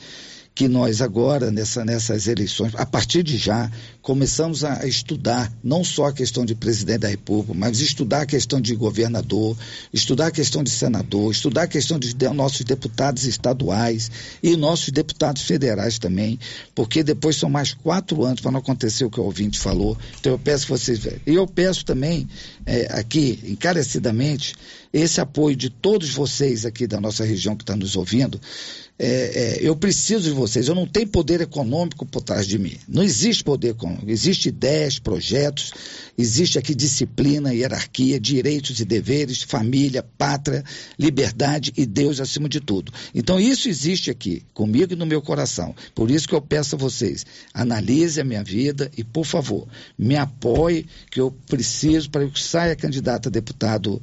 que 0.56 0.68
nós 0.68 1.02
agora, 1.02 1.50
nessa, 1.50 1.84
nessas 1.84 2.28
eleições, 2.28 2.74
a 2.76 2.86
partir 2.86 3.24
de 3.24 3.38
já, 3.38 3.72
começamos 4.02 4.64
a 4.64 4.86
estudar 4.86 5.52
não 5.64 5.84
só 5.84 6.08
a 6.08 6.14
questão 6.14 6.46
de 6.46 6.54
presidente 6.54 7.00
da 7.00 7.08
República, 7.08 7.54
mas 7.58 7.80
estudar 7.80 8.22
a 8.22 8.26
questão 8.26 8.62
de 8.62 8.76
governador, 8.76 9.58
estudar 9.92 10.28
a 10.28 10.32
questão 10.32 10.64
de 10.64 10.70
senador, 10.70 11.32
estudar 11.32 11.64
a 11.64 11.68
questão 11.68 11.98
de, 11.98 12.14
nossos 12.34 12.62
deputados 12.62 13.26
estaduais 13.26 14.12
e 14.44 14.56
nossos 14.56 14.90
deputados 14.90 15.42
federais 15.42 15.98
também, 15.98 16.40
porque 16.76 17.04
depois 17.04 17.36
são 17.36 17.50
mais 17.50 17.74
quatro 17.74 18.24
anos 18.24 18.42
para 18.42 18.52
não 18.52 18.60
acontecer 18.60 19.06
o 19.06 19.10
que 19.10 19.20
o 19.20 19.24
ouvinte 19.24 19.58
falou. 19.58 19.98
Então 20.20 20.34
eu 20.34 20.40
peço 20.40 20.66
que 20.66 20.72
vocês. 20.72 21.04
E 21.26 21.34
eu 21.34 21.48
peço 21.48 21.84
também 21.84 22.28
é, 22.66 22.88
aqui, 22.92 23.40
encarecidamente, 23.46 24.56
esse 24.94 25.20
apoio 25.20 25.56
de 25.56 25.72
todos 25.72 26.12
vocês 26.12 26.66
aqui 26.66 26.86
da 26.86 27.02
nossa 27.02 27.26
região 27.26 27.56
que 27.56 27.64
está 27.64 27.76
nos 27.76 27.96
ouvindo, 27.96 28.40
é, 28.98 29.08
é, 29.08 29.60
eu 29.62 29.76
preciso 29.76 30.30
de 30.30 30.32
vocês. 30.32 30.68
Eu 30.68 30.76
não 30.76 30.86
tenho 30.86 31.08
poder 31.08 31.42
econômico 31.42 32.06
por 32.06 32.22
trás 32.22 32.48
de 32.48 32.60
mim. 32.60 32.78
Não 32.88 33.04
existe 33.04 33.44
poder 33.44 33.70
econômico. 33.70 34.10
Existe 34.10 34.50
ideias, 34.50 35.00
projetos, 35.00 35.74
existe 36.18 36.60
aqui 36.60 36.76
disciplina, 36.76 37.54
hierarquia, 37.54 38.20
direitos 38.20 38.80
e 38.80 38.86
deveres, 38.86 39.42
família, 39.42 40.04
pátria, 40.04 40.64
liberdade 40.98 41.74
e 41.76 41.86
Deus 41.86 42.20
acima 42.20 42.48
de 42.48 42.60
tudo. 42.60 42.94
Então 43.16 43.40
isso 43.40 43.68
existe 43.68 44.12
aqui, 44.12 44.44
comigo 44.54 44.94
e 44.94 44.96
no 44.96 45.06
meu 45.06 45.22
coração. 45.22 45.76
Por 45.96 46.12
isso 46.12 46.28
que 46.28 46.36
eu 46.36 46.42
peço 46.42 46.76
a 46.76 46.80
vocês, 46.80 47.26
analise 47.54 48.22
a 48.22 48.24
minha 48.24 48.44
vida 48.44 48.92
e, 48.96 49.04
por 49.04 49.26
favor, 49.26 49.68
me 49.98 50.16
apoie, 50.16 50.86
que 51.10 51.20
eu 51.20 51.32
preciso 51.48 52.10
para 52.10 52.28
que 52.30 52.40
saia 52.40 52.76
candidato 52.76 53.28
a 53.28 53.32
deputado 53.32 54.02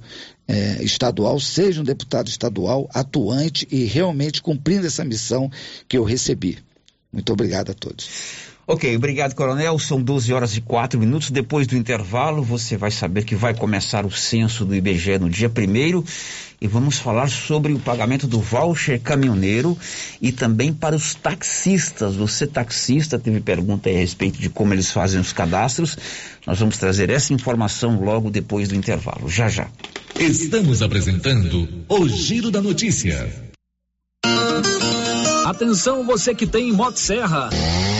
é, 0.50 0.82
estadual, 0.82 1.38
seja 1.38 1.80
um 1.80 1.84
deputado 1.84 2.26
estadual 2.26 2.90
atuante 2.92 3.68
e 3.70 3.84
realmente 3.84 4.42
cumprindo 4.42 4.84
essa 4.84 5.04
missão 5.04 5.48
que 5.88 5.96
eu 5.96 6.02
recebi. 6.02 6.58
Muito 7.12 7.32
obrigado 7.32 7.70
a 7.70 7.74
todos. 7.74 8.08
Ok, 8.66 8.94
obrigado, 8.94 9.34
Coronel. 9.34 9.78
São 9.78 10.00
12 10.00 10.32
horas 10.32 10.56
e 10.56 10.60
4 10.60 10.98
minutos. 10.98 11.30
Depois 11.30 11.66
do 11.66 11.76
intervalo, 11.76 12.42
você 12.42 12.76
vai 12.76 12.90
saber 12.90 13.24
que 13.24 13.34
vai 13.34 13.54
começar 13.54 14.04
o 14.04 14.10
censo 14.10 14.64
do 14.64 14.74
IBGE 14.74 15.18
no 15.18 15.28
dia 15.28 15.48
1 15.48 16.04
e 16.60 16.68
vamos 16.68 16.98
falar 16.98 17.28
sobre 17.28 17.72
o 17.72 17.78
pagamento 17.78 18.26
do 18.26 18.40
voucher 18.40 19.00
caminhoneiro 19.00 19.76
e 20.20 20.30
também 20.30 20.72
para 20.72 20.94
os 20.94 21.14
taxistas. 21.14 22.14
Você, 22.16 22.46
taxista, 22.46 23.18
teve 23.18 23.40
pergunta 23.40 23.88
a 23.88 23.92
respeito 23.92 24.40
de 24.40 24.48
como 24.48 24.74
eles 24.74 24.90
fazem 24.90 25.20
os 25.20 25.32
cadastros. 25.32 25.96
Nós 26.46 26.58
vamos 26.58 26.76
trazer 26.76 27.10
essa 27.10 27.32
informação 27.32 28.00
logo 28.00 28.30
depois 28.30 28.68
do 28.68 28.76
intervalo. 28.76 29.28
Já, 29.28 29.48
já. 29.48 29.68
Estamos 30.20 30.82
apresentando 30.82 31.66
o 31.88 32.06
Giro 32.06 32.50
da 32.50 32.60
Notícia. 32.60 33.26
Atenção, 35.46 36.04
você 36.04 36.34
que 36.34 36.46
tem 36.46 36.70
Motosserra. 36.70 37.48
Serra 37.50 37.99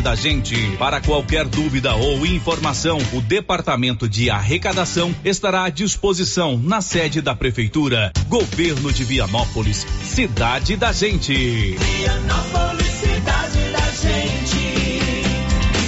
da 0.01 0.15
gente. 0.15 0.55
Para 0.77 0.99
qualquer 0.99 1.45
dúvida 1.45 1.95
ou 1.95 2.25
informação, 2.25 2.97
o 3.13 3.21
Departamento 3.21 4.09
de 4.09 4.29
Arrecadação 4.29 5.13
estará 5.23 5.63
à 5.63 5.69
disposição 5.69 6.57
na 6.57 6.81
sede 6.81 7.21
da 7.21 7.35
Prefeitura. 7.35 8.11
Governo 8.27 8.91
de 8.91 9.03
Vianópolis, 9.03 9.85
cidade 10.03 10.75
da 10.75 10.91
gente. 10.91 11.33
Vianópolis, 11.33 12.87
cidade 12.87 13.71
da 13.71 13.91
gente. 13.91 14.71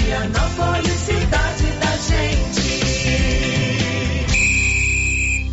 Vianópolis, 0.05 0.93
cidade 0.93 1.62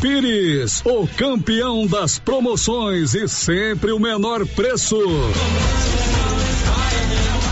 Pires, 0.00 0.80
o 0.84 1.08
campeão 1.08 1.84
das 1.84 2.20
promoções 2.20 3.14
e 3.14 3.28
sempre 3.28 3.90
o 3.90 3.98
menor 3.98 4.46
preço. 4.46 4.96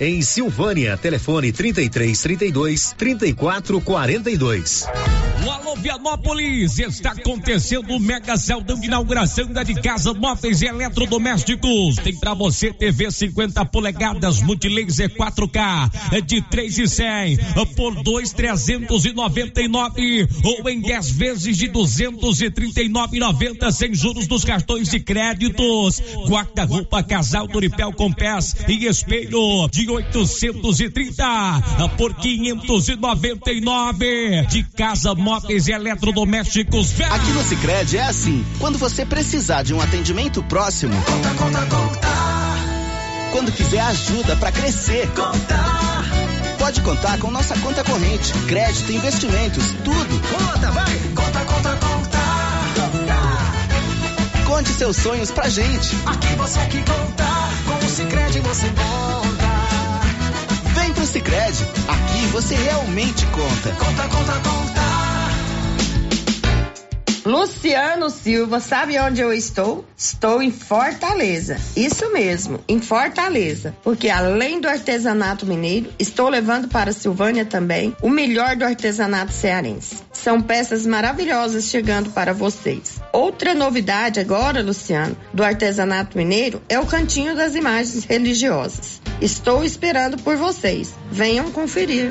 em 0.00 0.22
Silvânia. 0.22 0.96
Telefone 0.96 1.52
33 1.52 2.20
32 2.20 2.94
34 2.96 3.80
42. 3.80 4.88
Alô, 5.40 5.52
alô, 5.52 5.76
Vianópolis! 5.76 6.78
Está 6.78 7.12
acontecendo 7.12 7.94
o 7.94 8.00
Mega 8.00 8.36
Celdão 8.36 8.80
de 8.80 8.86
inauguração 8.86 9.46
da 9.46 9.62
de 9.62 9.74
casa, 9.74 10.14
móveis 10.14 10.62
e 10.62 10.66
eletrodomésticos. 10.66 11.96
Tem 11.96 12.16
pra 12.16 12.32
você 12.32 12.72
TV 12.72 13.10
50 13.10 13.62
polegadas, 13.66 14.40
multilaser 14.40 15.14
4K, 15.14 15.90
é 16.12 16.20
de 16.20 16.40
3 16.40 16.78
e 16.78 16.88
100 16.88 17.36
por 17.76 17.94
2,399 18.02 20.28
ou 20.44 20.70
em 20.70 20.80
10 20.80 21.10
vezes 21.10 21.58
de 21.58 21.68
239,90 21.68 23.70
sem 23.70 23.94
juros 23.94 24.26
dos 24.26 24.44
cartões 24.44 24.88
de 24.88 25.00
créditos. 25.00 26.00
Guarda-roupa 26.26 27.02
casal 27.02 27.46
Doripel 27.46 27.92
com 27.92 28.10
pés 28.10 28.56
e 28.66 28.86
espelho 28.86 29.63
de 29.70 29.88
830 29.88 31.62
por 31.96 32.12
599 32.14 34.46
de 34.48 34.64
casa, 34.64 35.14
móveis 35.14 35.68
e 35.68 35.72
eletrodomésticos. 35.72 37.00
Aqui 37.00 37.30
no 37.32 37.42
Sicredi 37.42 37.96
é 37.98 38.04
assim, 38.04 38.44
quando 38.58 38.76
você 38.78 39.06
precisar 39.06 39.62
de 39.62 39.74
um 39.74 39.80
atendimento 39.80 40.42
próximo, 40.42 40.94
conta, 41.02 41.30
conta, 41.34 41.66
conta. 41.66 42.08
Quando 43.32 43.52
quiser 43.52 43.80
ajuda 43.80 44.36
para 44.36 44.52
crescer, 44.52 45.08
conta. 45.08 45.58
Pode 46.58 46.82
contar 46.82 47.18
com 47.18 47.30
nossa 47.30 47.58
conta 47.58 47.82
corrente, 47.84 48.32
crédito, 48.46 48.92
investimentos, 48.92 49.64
tudo. 49.84 50.20
Conta, 50.28 50.70
vai. 50.70 50.98
Conta, 51.14 51.44
conta, 51.44 51.76
conta. 51.76 52.24
Conte 54.46 54.68
seus 54.68 54.96
sonhos 54.96 55.32
pra 55.32 55.48
gente. 55.48 55.96
Aqui 56.06 56.36
você 56.36 56.60
que 56.66 56.78
conta, 56.78 57.24
com 57.66 57.74
o 57.84 57.88
Sicredi 57.88 58.38
você 58.38 58.68
conta. 58.68 59.33
Pro 61.04 61.12
Sicredi, 61.12 61.62
aqui 61.86 62.26
você 62.28 62.54
realmente 62.54 63.26
conta. 63.26 63.70
Conta, 63.72 64.08
conta, 64.08 64.32
conta. 64.40 64.63
Luciano 67.24 68.10
Silva, 68.10 68.60
sabe 68.60 68.98
onde 68.98 69.22
eu 69.22 69.32
estou? 69.32 69.82
Estou 69.96 70.42
em 70.42 70.50
Fortaleza. 70.50 71.56
Isso 71.74 72.12
mesmo, 72.12 72.60
em 72.68 72.80
Fortaleza. 72.80 73.74
Porque 73.82 74.10
além 74.10 74.60
do 74.60 74.68
artesanato 74.68 75.46
mineiro, 75.46 75.90
estou 75.98 76.28
levando 76.28 76.68
para 76.68 76.92
Silvânia 76.92 77.46
também 77.46 77.96
o 78.02 78.10
melhor 78.10 78.56
do 78.56 78.64
artesanato 78.64 79.32
cearense. 79.32 79.96
São 80.12 80.38
peças 80.40 80.84
maravilhosas 80.84 81.64
chegando 81.64 82.10
para 82.10 82.34
vocês. 82.34 83.00
Outra 83.10 83.54
novidade 83.54 84.20
agora, 84.20 84.62
Luciano, 84.62 85.16
do 85.32 85.42
artesanato 85.42 86.18
mineiro 86.18 86.60
é 86.68 86.78
o 86.78 86.86
cantinho 86.86 87.34
das 87.34 87.54
imagens 87.54 88.04
religiosas. 88.04 89.00
Estou 89.20 89.64
esperando 89.64 90.18
por 90.18 90.36
vocês. 90.36 90.94
Venham 91.10 91.50
conferir. 91.50 92.10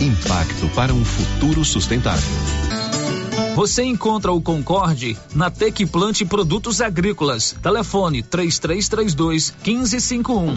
Impacto 0.00 0.68
para 0.74 0.92
um 0.92 1.04
futuro 1.04 1.64
sustentável. 1.64 2.28
Você 3.54 3.84
encontra 3.84 4.32
o 4.32 4.42
Concorde 4.42 5.16
na 5.34 5.50
Tec 5.50 5.86
Plante 5.86 6.24
Produtos 6.24 6.80
Agrícolas. 6.80 7.54
Telefone 7.62 8.22
3332 8.22 9.54
1551. 9.64 10.56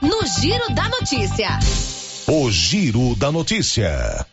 no 0.00 0.26
Giro 0.26 0.74
da 0.74 0.88
Notícia. 0.88 1.58
O 2.26 2.50
Giro 2.50 3.14
da 3.16 3.30
Notícia. 3.30 4.26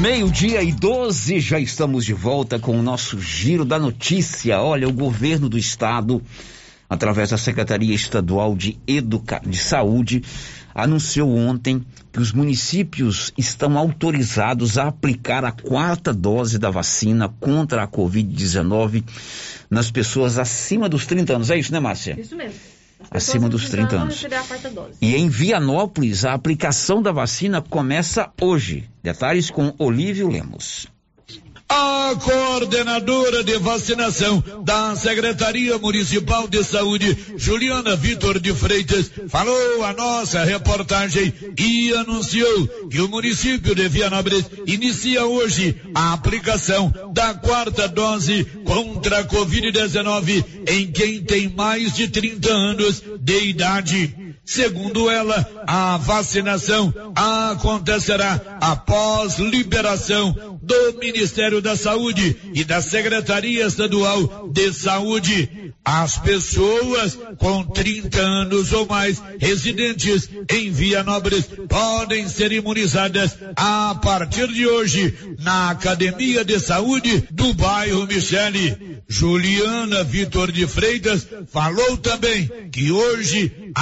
Meio-dia 0.00 0.62
e 0.62 0.72
12, 0.72 1.40
já 1.40 1.60
estamos 1.60 2.04
de 2.04 2.12
volta 2.12 2.58
com 2.58 2.78
o 2.78 2.82
nosso 2.82 3.20
Giro 3.20 3.64
da 3.64 3.78
Notícia. 3.78 4.60
Olha, 4.60 4.88
o 4.88 4.92
governo 4.92 5.48
do 5.48 5.58
estado, 5.58 6.22
através 6.88 7.30
da 7.30 7.38
Secretaria 7.38 7.94
Estadual 7.94 8.56
de, 8.56 8.78
Educa... 8.86 9.40
de 9.46 9.58
Saúde, 9.58 10.22
anunciou 10.74 11.36
ontem 11.36 11.84
que 12.12 12.20
os 12.20 12.32
municípios 12.32 13.32
estão 13.36 13.76
autorizados 13.78 14.78
a 14.78 14.88
aplicar 14.88 15.44
a 15.44 15.52
quarta 15.52 16.12
dose 16.12 16.58
da 16.58 16.70
vacina 16.70 17.28
contra 17.28 17.82
a 17.82 17.88
Covid-19 17.88 19.04
nas 19.70 19.90
pessoas 19.90 20.38
acima 20.38 20.88
dos 20.88 21.06
30 21.06 21.36
anos. 21.36 21.50
É 21.50 21.58
isso, 21.58 21.72
né, 21.72 21.80
Márcia? 21.80 22.18
Isso 22.18 22.36
mesmo. 22.36 22.77
Acima 23.10 23.48
dos 23.48 23.68
30 23.68 23.96
anos. 23.96 24.26
E 25.00 25.16
em 25.16 25.28
Vianópolis, 25.28 26.24
a 26.24 26.34
aplicação 26.34 27.00
da 27.00 27.12
vacina 27.12 27.62
começa 27.62 28.30
hoje. 28.40 28.88
Detalhes 29.02 29.50
com 29.50 29.74
Olívio 29.78 30.28
Lemos. 30.28 30.86
A 31.70 32.14
coordenadora 32.16 33.44
de 33.44 33.58
vacinação 33.58 34.42
da 34.64 34.96
Secretaria 34.96 35.76
Municipal 35.76 36.48
de 36.48 36.64
Saúde, 36.64 37.16
Juliana 37.36 37.94
Vitor 37.94 38.40
de 38.40 38.54
Freitas, 38.54 39.10
falou 39.28 39.84
a 39.84 39.92
nossa 39.92 40.42
reportagem 40.44 41.32
e 41.58 41.92
anunciou 41.92 42.66
que 42.88 43.02
o 43.02 43.08
município 43.08 43.74
de 43.74 43.86
Vianópolis 43.86 44.46
inicia 44.66 45.26
hoje 45.26 45.76
a 45.94 46.14
aplicação 46.14 46.90
da 47.12 47.34
quarta 47.34 47.86
dose 47.86 48.46
contra 48.64 49.20
a 49.20 49.24
Covid-19 49.24 50.44
em 50.66 50.90
quem 50.90 51.22
tem 51.22 51.50
mais 51.50 51.94
de 51.94 52.08
30 52.08 52.50
anos 52.50 53.02
de 53.20 53.44
idade. 53.44 54.27
Segundo 54.48 55.10
ela, 55.10 55.46
a 55.66 55.98
vacinação 55.98 56.90
acontecerá 57.14 58.40
após 58.62 59.38
liberação 59.38 60.58
do 60.62 60.98
Ministério 60.98 61.60
da 61.60 61.76
Saúde 61.76 62.34
e 62.54 62.64
da 62.64 62.80
Secretaria 62.80 63.66
Estadual 63.66 64.48
de 64.50 64.72
Saúde. 64.72 65.74
As 65.84 66.16
pessoas 66.16 67.18
com 67.36 67.62
30 67.62 68.20
anos 68.20 68.72
ou 68.72 68.86
mais 68.86 69.22
residentes 69.38 70.30
em 70.50 70.70
Vianópolis 70.70 71.44
podem 71.68 72.26
ser 72.26 72.50
imunizadas 72.50 73.36
a 73.54 73.98
partir 74.02 74.48
de 74.48 74.66
hoje 74.66 75.14
na 75.40 75.70
Academia 75.70 76.42
de 76.42 76.58
Saúde 76.58 77.28
do 77.30 77.52
bairro 77.52 78.06
Michele. 78.06 79.02
Juliana 79.08 80.04
Vitor 80.04 80.52
de 80.52 80.66
Freitas 80.66 81.26
falou 81.50 81.96
também 81.96 82.50
que 82.70 82.92
hoje 82.92 83.72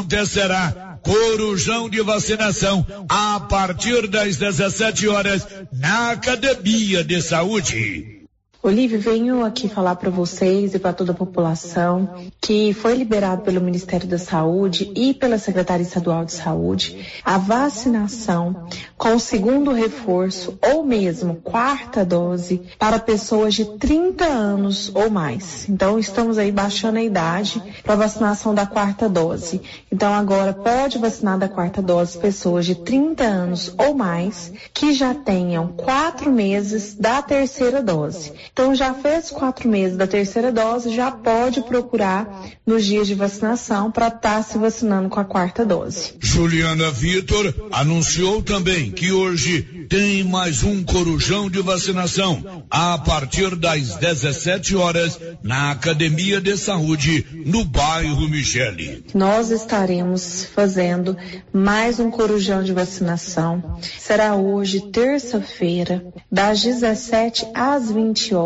acontecerá 0.00 0.98
corujão 1.02 1.88
de 1.88 2.00
vacinação 2.02 2.86
a 3.08 3.40
partir 3.40 4.06
das 4.08 4.36
17 4.36 5.08
horas 5.08 5.46
na 5.72 6.12
Academia 6.12 7.04
de 7.04 7.22
Saúde. 7.22 8.19
Olívio, 8.62 9.00
venho 9.00 9.42
aqui 9.42 9.70
falar 9.70 9.96
para 9.96 10.10
vocês 10.10 10.74
e 10.74 10.78
para 10.78 10.92
toda 10.92 11.12
a 11.12 11.14
população 11.14 12.26
que 12.38 12.74
foi 12.74 12.94
liberado 12.94 13.40
pelo 13.40 13.58
Ministério 13.58 14.06
da 14.06 14.18
Saúde 14.18 14.92
e 14.94 15.14
pela 15.14 15.38
Secretaria 15.38 15.82
Estadual 15.86 16.26
de 16.26 16.32
Saúde 16.32 17.06
a 17.24 17.38
vacinação 17.38 18.68
com 18.98 19.14
o 19.14 19.18
segundo 19.18 19.72
reforço 19.72 20.58
ou 20.60 20.84
mesmo 20.84 21.36
quarta 21.36 22.04
dose 22.04 22.60
para 22.78 22.98
pessoas 22.98 23.54
de 23.54 23.64
30 23.78 24.26
anos 24.26 24.94
ou 24.94 25.08
mais. 25.08 25.66
Então, 25.66 25.98
estamos 25.98 26.36
aí 26.36 26.52
baixando 26.52 26.98
a 26.98 27.02
idade 27.02 27.62
para 27.82 27.96
vacinação 27.96 28.54
da 28.54 28.66
quarta 28.66 29.08
dose. 29.08 29.62
Então, 29.90 30.12
agora 30.12 30.52
pode 30.52 30.98
vacinar 30.98 31.38
da 31.38 31.48
quarta 31.48 31.80
dose 31.80 32.18
pessoas 32.18 32.66
de 32.66 32.74
30 32.74 33.24
anos 33.24 33.74
ou 33.78 33.94
mais 33.94 34.52
que 34.74 34.92
já 34.92 35.14
tenham 35.14 35.68
quatro 35.68 36.30
meses 36.30 36.94
da 36.94 37.22
terceira 37.22 37.82
dose. 37.82 38.34
Então, 38.52 38.74
já 38.74 38.94
fez 38.94 39.30
quatro 39.30 39.68
meses 39.68 39.96
da 39.96 40.06
terceira 40.06 40.52
dose, 40.52 40.94
já 40.94 41.10
pode 41.10 41.62
procurar 41.62 42.46
nos 42.66 42.84
dias 42.84 43.06
de 43.06 43.14
vacinação 43.14 43.90
para 43.90 44.08
estar 44.08 44.36
tá 44.36 44.42
se 44.42 44.58
vacinando 44.58 45.08
com 45.08 45.20
a 45.20 45.24
quarta 45.24 45.64
dose. 45.64 46.14
Juliana 46.20 46.90
Vitor 46.90 47.54
anunciou 47.70 48.42
também 48.42 48.90
que 48.90 49.12
hoje 49.12 49.86
tem 49.88 50.22
mais 50.22 50.62
um 50.62 50.84
corujão 50.84 51.50
de 51.50 51.60
vacinação 51.60 52.64
a 52.70 52.96
partir 52.98 53.56
das 53.56 53.96
17 53.96 54.76
horas 54.76 55.18
na 55.42 55.72
Academia 55.72 56.40
de 56.40 56.56
Saúde 56.56 57.26
no 57.44 57.64
bairro 57.64 58.28
Michele. 58.28 59.04
Nós 59.14 59.50
estaremos 59.50 60.44
fazendo 60.44 61.16
mais 61.52 61.98
um 61.98 62.10
corujão 62.10 62.62
de 62.62 62.72
vacinação. 62.72 63.78
Será 63.98 64.34
hoje, 64.34 64.90
terça-feira, 64.92 66.04
das 66.30 66.62
17 66.62 67.48
às 67.54 67.90
20 67.90 68.34
horas, 68.34 68.39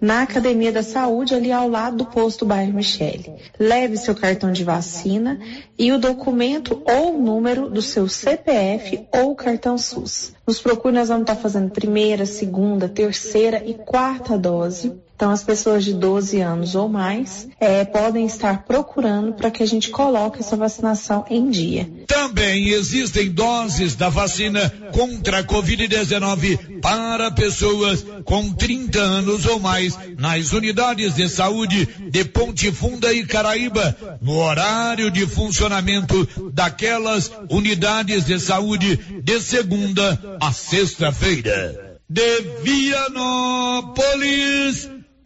na 0.00 0.22
Academia 0.22 0.72
da 0.72 0.82
Saúde, 0.82 1.34
ali 1.34 1.50
ao 1.50 1.68
lado 1.68 1.98
do 1.98 2.06
posto 2.06 2.44
bairro 2.44 2.72
Michele. 2.72 3.34
Leve 3.58 3.96
seu 3.96 4.14
cartão 4.14 4.52
de 4.52 4.64
vacina 4.64 5.38
e 5.78 5.92
o 5.92 5.98
documento 5.98 6.82
ou 6.84 7.18
número 7.18 7.68
do 7.68 7.82
seu 7.82 8.08
CPF 8.08 9.06
ou 9.12 9.34
cartão 9.34 9.76
SUS. 9.76 10.32
Nos 10.46 10.60
procure, 10.60 10.94
nós 10.94 11.08
vamos 11.08 11.22
estar 11.22 11.36
fazendo 11.36 11.70
primeira, 11.70 12.24
segunda, 12.24 12.88
terceira 12.88 13.62
e 13.64 13.74
quarta 13.74 14.38
dose. 14.38 14.92
Então, 15.18 15.32
as 15.32 15.42
pessoas 15.42 15.84
de 15.84 15.94
12 15.94 16.40
anos 16.40 16.76
ou 16.76 16.88
mais 16.88 17.48
é, 17.58 17.84
podem 17.84 18.24
estar 18.24 18.62
procurando 18.62 19.32
para 19.32 19.50
que 19.50 19.64
a 19.64 19.66
gente 19.66 19.90
coloque 19.90 20.38
essa 20.38 20.56
vacinação 20.56 21.24
em 21.28 21.50
dia. 21.50 21.90
Também 22.06 22.68
existem 22.68 23.28
doses 23.28 23.96
da 23.96 24.08
vacina 24.08 24.72
contra 24.92 25.40
a 25.40 25.44
Covid-19 25.44 26.80
para 26.80 27.32
pessoas 27.32 28.06
com 28.24 28.52
30 28.52 29.00
anos 29.00 29.44
ou 29.44 29.58
mais 29.58 29.98
nas 30.16 30.52
unidades 30.52 31.16
de 31.16 31.28
saúde 31.28 31.88
de 32.12 32.24
Ponte 32.24 32.70
Funda 32.70 33.12
e 33.12 33.26
Caraíba, 33.26 33.96
no 34.22 34.36
horário 34.36 35.10
de 35.10 35.26
funcionamento 35.26 36.28
daquelas 36.52 37.32
unidades 37.50 38.24
de 38.24 38.38
saúde 38.38 38.96
de 39.20 39.40
segunda 39.40 40.38
a 40.40 40.52
sexta-feira. 40.52 41.98
De 42.08 42.40
Vianópolis, 42.62 43.88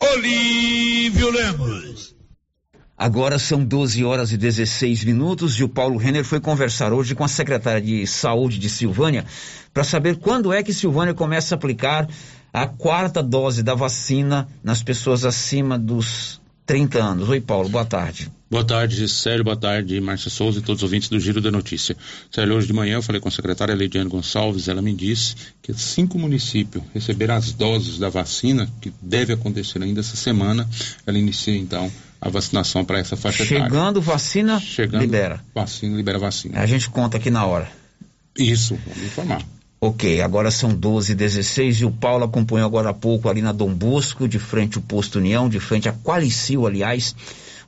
Olívio 0.02 1.30
Lemos. 1.30 2.16
Agora 2.98 3.38
são 3.38 3.64
12 3.64 4.04
horas 4.04 4.32
e 4.32 4.36
16 4.36 5.04
minutos 5.04 5.54
e 5.60 5.64
o 5.64 5.68
Paulo 5.68 5.96
Renner 5.96 6.24
foi 6.24 6.40
conversar 6.40 6.92
hoje 6.92 7.14
com 7.14 7.22
a 7.22 7.28
secretária 7.28 7.80
de 7.80 8.04
Saúde 8.06 8.58
de 8.58 8.68
Silvânia 8.68 9.24
para 9.72 9.84
saber 9.84 10.16
quando 10.16 10.52
é 10.52 10.60
que 10.60 10.74
Silvânia 10.74 11.14
começa 11.14 11.54
a 11.54 11.56
aplicar 11.56 12.08
a 12.52 12.66
quarta 12.66 13.22
dose 13.22 13.62
da 13.62 13.76
vacina 13.76 14.48
nas 14.62 14.82
pessoas 14.82 15.24
acima 15.24 15.78
dos 15.78 16.41
30 16.66 17.02
anos. 17.02 17.28
Oi, 17.28 17.40
Paulo, 17.40 17.68
boa 17.68 17.84
tarde. 17.84 18.30
Boa 18.50 18.64
tarde, 18.64 19.08
Célio, 19.08 19.42
boa 19.42 19.56
tarde, 19.56 19.98
Márcia 19.98 20.30
Souza 20.30 20.58
e 20.58 20.62
todos 20.62 20.80
os 20.80 20.82
ouvintes 20.82 21.08
do 21.08 21.18
Giro 21.18 21.40
da 21.40 21.50
Notícia. 21.50 21.96
Célio, 22.30 22.54
hoje 22.54 22.66
de 22.66 22.72
manhã 22.74 22.96
eu 22.96 23.02
falei 23.02 23.18
com 23.18 23.28
a 23.28 23.30
secretária 23.30 23.74
Leidiane 23.74 24.10
Gonçalves, 24.10 24.68
ela 24.68 24.82
me 24.82 24.94
disse 24.94 25.34
que 25.62 25.72
cinco 25.72 26.18
municípios 26.18 26.84
receberam 26.92 27.34
as 27.34 27.52
doses 27.52 27.98
da 27.98 28.10
vacina, 28.10 28.68
que 28.80 28.92
deve 29.00 29.32
acontecer 29.32 29.82
ainda 29.82 30.00
essa 30.00 30.16
semana. 30.16 30.68
Ela 31.06 31.18
inicia 31.18 31.56
então 31.56 31.90
a 32.20 32.28
vacinação 32.28 32.84
para 32.84 32.98
essa 32.98 33.16
faixa 33.16 33.42
Chegando 33.42 33.56
etária. 33.56 33.74
Chegando 33.74 34.02
vacina, 34.02 34.60
Chegando 34.60 35.00
libera. 35.00 35.42
Vacina, 35.54 35.96
libera 35.96 36.18
vacina. 36.18 36.60
A 36.60 36.66
gente 36.66 36.90
conta 36.90 37.16
aqui 37.16 37.30
na 37.30 37.46
hora. 37.46 37.72
Isso, 38.38 38.78
vamos 38.86 39.02
informar. 39.02 39.42
Ok, 39.84 40.20
agora 40.20 40.48
são 40.52 40.72
12 40.72 41.12
16 41.12 41.80
e 41.80 41.84
o 41.84 41.90
Paulo 41.90 42.22
acompanhou 42.22 42.64
agora 42.68 42.90
há 42.90 42.94
pouco 42.94 43.28
ali 43.28 43.42
na 43.42 43.50
Dom 43.50 43.74
Bosco, 43.74 44.28
de 44.28 44.38
frente 44.38 44.76
ao 44.76 44.82
Posto 44.84 45.18
União, 45.18 45.48
de 45.48 45.58
frente 45.58 45.88
a 45.88 45.92
Qualicil, 45.92 46.68
aliás, 46.68 47.16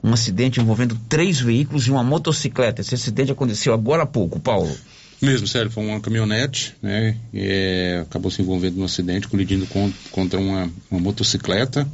um 0.00 0.12
acidente 0.12 0.60
envolvendo 0.60 0.96
três 1.08 1.40
veículos 1.40 1.88
e 1.88 1.90
uma 1.90 2.04
motocicleta. 2.04 2.82
Esse 2.82 2.94
acidente 2.94 3.32
aconteceu 3.32 3.74
agora 3.74 4.04
há 4.04 4.06
pouco, 4.06 4.38
Paulo. 4.38 4.72
Mesmo, 5.20 5.48
sério, 5.48 5.72
foi 5.72 5.84
uma 5.84 5.98
caminhonete, 5.98 6.76
né? 6.80 7.16
É, 7.34 7.98
acabou 8.02 8.30
se 8.30 8.40
envolvendo 8.40 8.76
num 8.76 8.84
acidente, 8.84 9.26
colidindo 9.26 9.66
com, 9.66 9.92
contra 10.12 10.38
uma, 10.38 10.70
uma, 10.88 11.00
motocicleta 11.00 11.84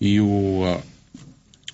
e 0.00 0.18
o, 0.22 0.62
a, 0.64 0.80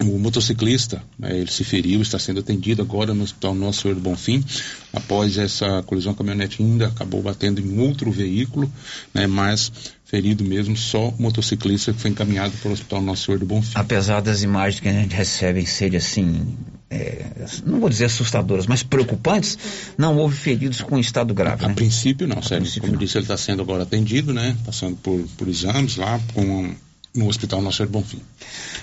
o 0.03 0.19
motociclista, 0.19 1.03
né, 1.19 1.39
ele 1.39 1.51
se 1.51 1.65
feriu, 1.65 2.03
está 2.03 2.19
sendo 2.19 2.41
atendido 2.41 2.83
agora 2.83 3.15
no 3.15 3.23
Hospital 3.23 3.55
Nosso 3.55 3.83
Senhor 3.83 3.95
do 3.95 4.01
Bonfim. 4.01 4.45
Após 4.93 5.39
essa 5.39 5.83
colisão, 5.85 6.13
a 6.13 6.15
caminhonete 6.15 6.63
ainda 6.63 6.89
acabou 6.89 7.23
batendo 7.23 7.61
em 7.61 7.79
outro 7.79 8.11
veículo, 8.11 8.71
né? 9.15 9.27
Mas 9.27 9.73
ferido 10.05 10.45
mesmo, 10.45 10.77
só 10.77 11.09
o 11.09 11.23
motociclista 11.23 11.91
que 11.91 11.99
foi 11.99 12.11
encaminhado 12.11 12.53
para 12.59 12.69
o 12.69 12.73
Hospital 12.73 13.01
Nosso 13.01 13.25
Senhor 13.25 13.39
do 13.39 13.47
Bonfim. 13.47 13.73
Apesar 13.75 14.21
das 14.21 14.43
imagens 14.43 14.79
que 14.79 14.89
a 14.89 14.93
gente 14.93 15.15
recebe 15.15 15.65
serem 15.65 15.97
assim, 15.97 16.55
é, 16.91 17.25
não 17.65 17.81
vou 17.81 17.89
dizer 17.89 18.05
assustadoras, 18.05 18.67
mas 18.67 18.83
preocupantes, 18.83 19.57
não 19.97 20.19
houve 20.19 20.37
feridos 20.37 20.83
com 20.83 20.99
estado 20.99 21.33
grave. 21.33 21.65
A, 21.65 21.69
né? 21.69 21.73
a 21.73 21.75
princípio 21.75 22.29
não, 22.29 22.43
sério. 22.43 22.71
Como 22.79 22.93
não. 22.93 22.99
disse, 22.99 23.17
ele 23.17 23.25
está 23.25 23.39
sendo 23.39 23.63
agora 23.63 23.85
atendido, 23.85 24.35
né? 24.35 24.55
Passando 24.67 24.97
por, 24.97 25.19
por 25.39 25.49
exames 25.49 25.97
lá 25.97 26.21
com, 26.35 26.75
no 27.15 27.29
Hospital 27.29 27.63
do 27.63 27.87
Bonfim. 27.89 28.21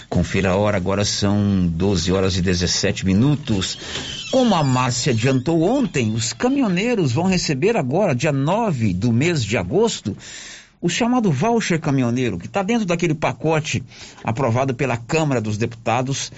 Confira 0.08 0.52
a 0.52 0.56
hora, 0.56 0.78
agora 0.78 1.04
são 1.04 1.68
12 1.68 2.12
horas 2.12 2.38
e 2.38 2.42
17 2.42 3.06
minutos. 3.06 3.78
Como 4.32 4.54
a 4.54 4.64
Márcia 4.64 5.14
adiantou 5.14 5.64
ontem, 5.64 6.14
os 6.14 6.32
caminhoneiros 6.32 7.12
vão 7.12 7.26
receber 7.26 7.76
agora, 7.76 8.16
dia 8.16 8.32
9 8.32 8.94
do 8.94 9.12
mês 9.12 9.44
de 9.44 9.58
agosto, 9.58 10.16
o 10.82 10.88
chamado 10.88 11.32
voucher 11.32 11.80
caminhoneiro, 11.80 12.38
que 12.38 12.46
está 12.46 12.62
dentro 12.62 12.86
daquele 12.86 13.16
pacote 13.16 13.84
aprovado 14.24 14.74
pela 14.74 14.96
Câmara 14.96 15.42
dos 15.42 15.58
Deputados 15.58 16.32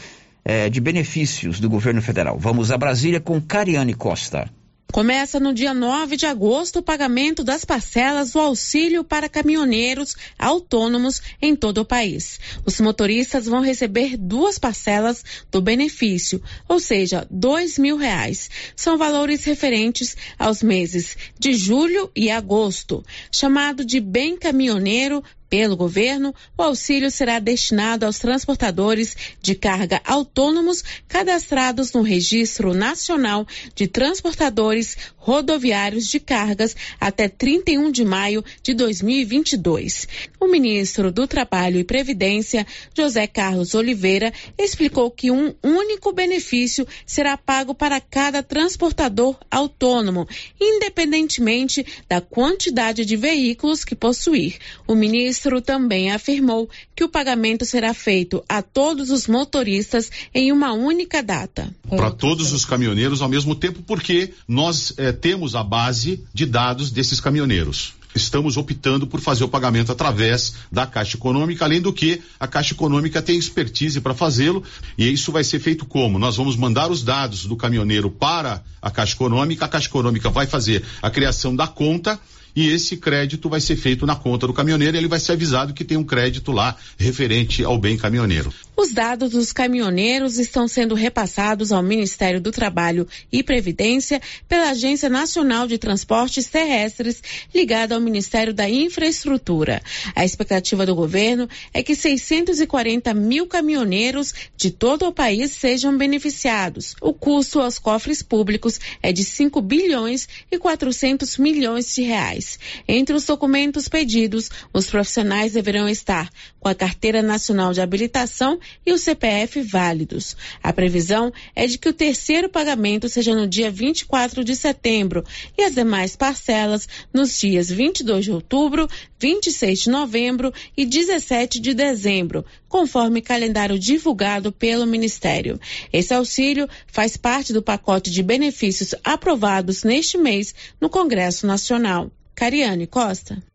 eh, 0.43 0.69
de 0.69 0.79
benefícios 0.79 1.59
do 1.59 1.69
governo 1.69 2.01
federal. 2.01 2.37
Vamos 2.39 2.71
a 2.71 2.77
Brasília 2.77 3.19
com 3.19 3.39
Cariane 3.41 3.93
Costa. 3.93 4.49
Começa 4.91 5.39
no 5.39 5.53
dia 5.53 5.73
9 5.73 6.17
de 6.17 6.25
agosto 6.25 6.79
o 6.79 6.83
pagamento 6.83 7.45
das 7.45 7.63
parcelas 7.63 8.31
do 8.31 8.39
auxílio 8.39 9.05
para 9.05 9.29
caminhoneiros 9.29 10.17
autônomos 10.37 11.21
em 11.41 11.55
todo 11.55 11.77
o 11.77 11.85
país. 11.85 12.41
Os 12.65 12.81
motoristas 12.81 13.45
vão 13.45 13.61
receber 13.61 14.17
duas 14.17 14.59
parcelas 14.59 15.23
do 15.49 15.61
benefício, 15.61 16.43
ou 16.67 16.77
seja, 16.77 17.25
dois 17.31 17.77
mil 17.77 17.95
reais. 17.95 18.49
São 18.75 18.97
valores 18.97 19.45
referentes 19.45 20.17
aos 20.37 20.61
meses 20.61 21.15
de 21.39 21.53
julho 21.53 22.11
e 22.13 22.29
agosto, 22.29 23.01
chamado 23.31 23.85
de 23.85 24.01
bem 24.01 24.35
caminhoneiro 24.35 25.23
Pelo 25.51 25.75
governo, 25.75 26.33
o 26.57 26.63
auxílio 26.63 27.11
será 27.11 27.37
destinado 27.37 28.05
aos 28.05 28.19
transportadores 28.19 29.17
de 29.41 29.53
carga 29.53 30.01
autônomos 30.05 30.81
cadastrados 31.09 31.91
no 31.91 32.03
Registro 32.03 32.73
Nacional 32.73 33.45
de 33.75 33.85
Transportadores 33.85 34.95
Rodoviários 35.21 36.07
de 36.07 36.19
Cargas 36.19 36.75
até 36.99 37.29
31 37.29 37.91
de 37.91 38.03
maio 38.03 38.43
de 38.63 38.73
2022. 38.73 40.07
O 40.39 40.47
ministro 40.47 41.11
do 41.11 41.27
Trabalho 41.27 41.79
e 41.79 41.83
Previdência, 41.83 42.65
José 42.97 43.27
Carlos 43.27 43.75
Oliveira, 43.75 44.33
explicou 44.57 45.11
que 45.11 45.29
um 45.29 45.53
único 45.63 46.11
benefício 46.11 46.87
será 47.05 47.37
pago 47.37 47.75
para 47.75 48.01
cada 48.01 48.41
transportador 48.41 49.37
autônomo, 49.51 50.27
independentemente 50.59 51.85
da 52.09 52.19
quantidade 52.19 53.05
de 53.05 53.15
veículos 53.15 53.85
que 53.85 53.95
possuir. 53.95 54.57
O 54.87 54.95
ministro 54.95 55.61
também 55.61 56.11
afirmou 56.11 56.67
que 56.95 57.03
o 57.03 57.09
pagamento 57.09 57.63
será 57.63 57.93
feito 57.93 58.43
a 58.49 58.63
todos 58.63 59.11
os 59.11 59.27
motoristas 59.27 60.09
em 60.33 60.51
uma 60.51 60.73
única 60.73 61.21
data. 61.21 61.71
Para 61.87 62.09
todos 62.09 62.51
os 62.51 62.65
caminhoneiros 62.65 63.21
ao 63.21 63.29
mesmo 63.29 63.53
tempo, 63.53 63.83
porque 63.83 64.33
nós 64.47 64.93
eh, 65.11 65.13
temos 65.13 65.55
a 65.55 65.63
base 65.63 66.23
de 66.33 66.45
dados 66.45 66.91
desses 66.91 67.19
caminhoneiros 67.19 67.93
estamos 68.13 68.57
optando 68.57 69.07
por 69.07 69.21
fazer 69.21 69.43
o 69.43 69.49
pagamento 69.49 69.91
através 69.91 70.55
da 70.71 70.85
Caixa 70.85 71.17
Econômica, 71.17 71.65
além 71.65 71.81
do 71.81 71.93
que 71.93 72.21
a 72.39 72.47
Caixa 72.47 72.73
Econômica 72.73 73.21
tem 73.21 73.37
expertise 73.37 74.01
para 74.01 74.13
fazê-lo, 74.13 74.63
e 74.97 75.11
isso 75.11 75.31
vai 75.31 75.43
ser 75.43 75.59
feito 75.59 75.85
como? 75.85 76.19
Nós 76.19 76.35
vamos 76.35 76.55
mandar 76.55 76.91
os 76.91 77.03
dados 77.03 77.45
do 77.45 77.55
caminhoneiro 77.55 78.09
para 78.09 78.63
a 78.81 78.91
Caixa 78.91 79.15
Econômica, 79.15 79.65
a 79.65 79.67
Caixa 79.67 79.87
Econômica 79.87 80.29
vai 80.29 80.45
fazer 80.45 80.83
a 81.01 81.09
criação 81.09 81.55
da 81.55 81.67
conta 81.67 82.19
e 82.55 82.67
esse 82.67 82.97
crédito 82.97 83.47
vai 83.47 83.61
ser 83.61 83.77
feito 83.77 84.05
na 84.05 84.15
conta 84.15 84.45
do 84.45 84.53
caminhoneiro 84.53 84.97
e 84.97 84.99
ele 84.99 85.07
vai 85.07 85.19
ser 85.19 85.33
avisado 85.33 85.73
que 85.73 85.85
tem 85.85 85.97
um 85.97 86.03
crédito 86.03 86.51
lá 86.51 86.75
referente 86.97 87.63
ao 87.63 87.77
bem 87.77 87.97
caminhoneiro. 87.97 88.53
Os 88.75 88.93
dados 88.93 89.31
dos 89.31 89.51
caminhoneiros 89.51 90.39
estão 90.39 90.67
sendo 90.67 90.95
repassados 90.95 91.71
ao 91.71 91.83
Ministério 91.83 92.39
do 92.39 92.51
Trabalho 92.51 93.07
e 93.31 93.43
Previdência 93.43 94.21
pela 94.47 94.69
Agência 94.69 95.09
Nacional 95.09 95.67
de 95.67 95.77
Transportes 95.77 96.47
Terrestres, 96.47 97.21
ligada 97.53 97.93
ao 97.93 98.01
Ministério 98.01 98.53
da 98.53 98.69
Infraestrutura. 98.69 99.81
A 100.15 100.23
expectativa 100.23 100.85
do 100.85 100.95
governo 100.95 101.49
é 101.73 101.83
que 101.83 101.95
640 101.95 103.13
mil 103.13 103.45
caminhoneiros 103.45 104.33
de 104.55 104.71
todo 104.71 105.05
o 105.05 105.13
país 105.13 105.51
sejam 105.51 105.97
beneficiados. 105.97 106.95
O 107.01 107.13
custo 107.13 107.59
aos 107.59 107.77
cofres 107.77 108.23
públicos 108.23 108.79
é 109.03 109.11
de 109.11 109.23
5 109.23 109.61
bilhões 109.61 110.27
e 110.49 110.57
400 110.57 111.37
milhões 111.37 111.93
de 111.93 112.03
reais. 112.03 112.57
Entre 112.87 113.13
os 113.15 113.25
documentos 113.25 113.89
pedidos, 113.89 114.49
os 114.73 114.87
profissionais 114.89 115.53
deverão 115.53 115.89
estar 115.89 116.29
com 116.59 116.69
a 116.69 116.75
Carteira 116.75 117.21
Nacional 117.21 117.73
de 117.73 117.81
Habilitação 117.81 118.60
e 118.85 118.93
o 118.93 118.97
CPF 118.97 119.61
válidos. 119.61 120.35
A 120.61 120.71
previsão 120.71 121.31
é 121.55 121.67
de 121.67 121.77
que 121.77 121.89
o 121.89 121.93
terceiro 121.93 122.49
pagamento 122.49 123.09
seja 123.09 123.35
no 123.35 123.47
dia 123.47 123.69
24 123.69 124.43
de 124.43 124.55
setembro 124.55 125.23
e 125.57 125.63
as 125.63 125.73
demais 125.73 126.15
parcelas 126.15 126.87
nos 127.13 127.39
dias 127.39 127.69
22 127.69 128.25
de 128.25 128.31
outubro, 128.31 128.87
26 129.19 129.79
de 129.81 129.89
novembro 129.89 130.53
e 130.75 130.85
17 130.85 131.59
de 131.59 131.73
dezembro, 131.73 132.45
conforme 132.67 133.21
calendário 133.21 133.77
divulgado 133.77 134.51
pelo 134.51 134.85
Ministério. 134.85 135.59
Esse 135.91 136.13
auxílio 136.13 136.67
faz 136.87 137.17
parte 137.17 137.53
do 137.53 137.61
pacote 137.61 138.09
de 138.09 138.23
benefícios 138.23 138.95
aprovados 139.03 139.83
neste 139.83 140.17
mês 140.17 140.53
no 140.79 140.89
Congresso 140.89 141.45
Nacional. 141.45 142.11
Cariane 142.33 142.87
Costa. 142.87 143.50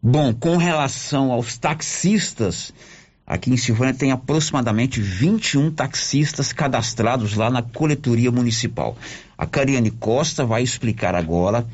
Bom, 0.00 0.32
com 0.32 0.56
relação 0.56 1.32
aos 1.32 1.58
taxistas, 1.58 2.72
aqui 3.26 3.50
em 3.50 3.56
Silvânia 3.56 3.92
tem 3.92 4.12
aproximadamente 4.12 5.00
21 5.00 5.72
taxistas 5.72 6.52
cadastrados 6.52 7.34
lá 7.34 7.50
na 7.50 7.62
coletoria 7.62 8.30
municipal. 8.30 8.96
A 9.36 9.44
Cariane 9.44 9.90
Costa 9.90 10.44
vai 10.44 10.62
explicar 10.62 11.16
agora 11.16 11.66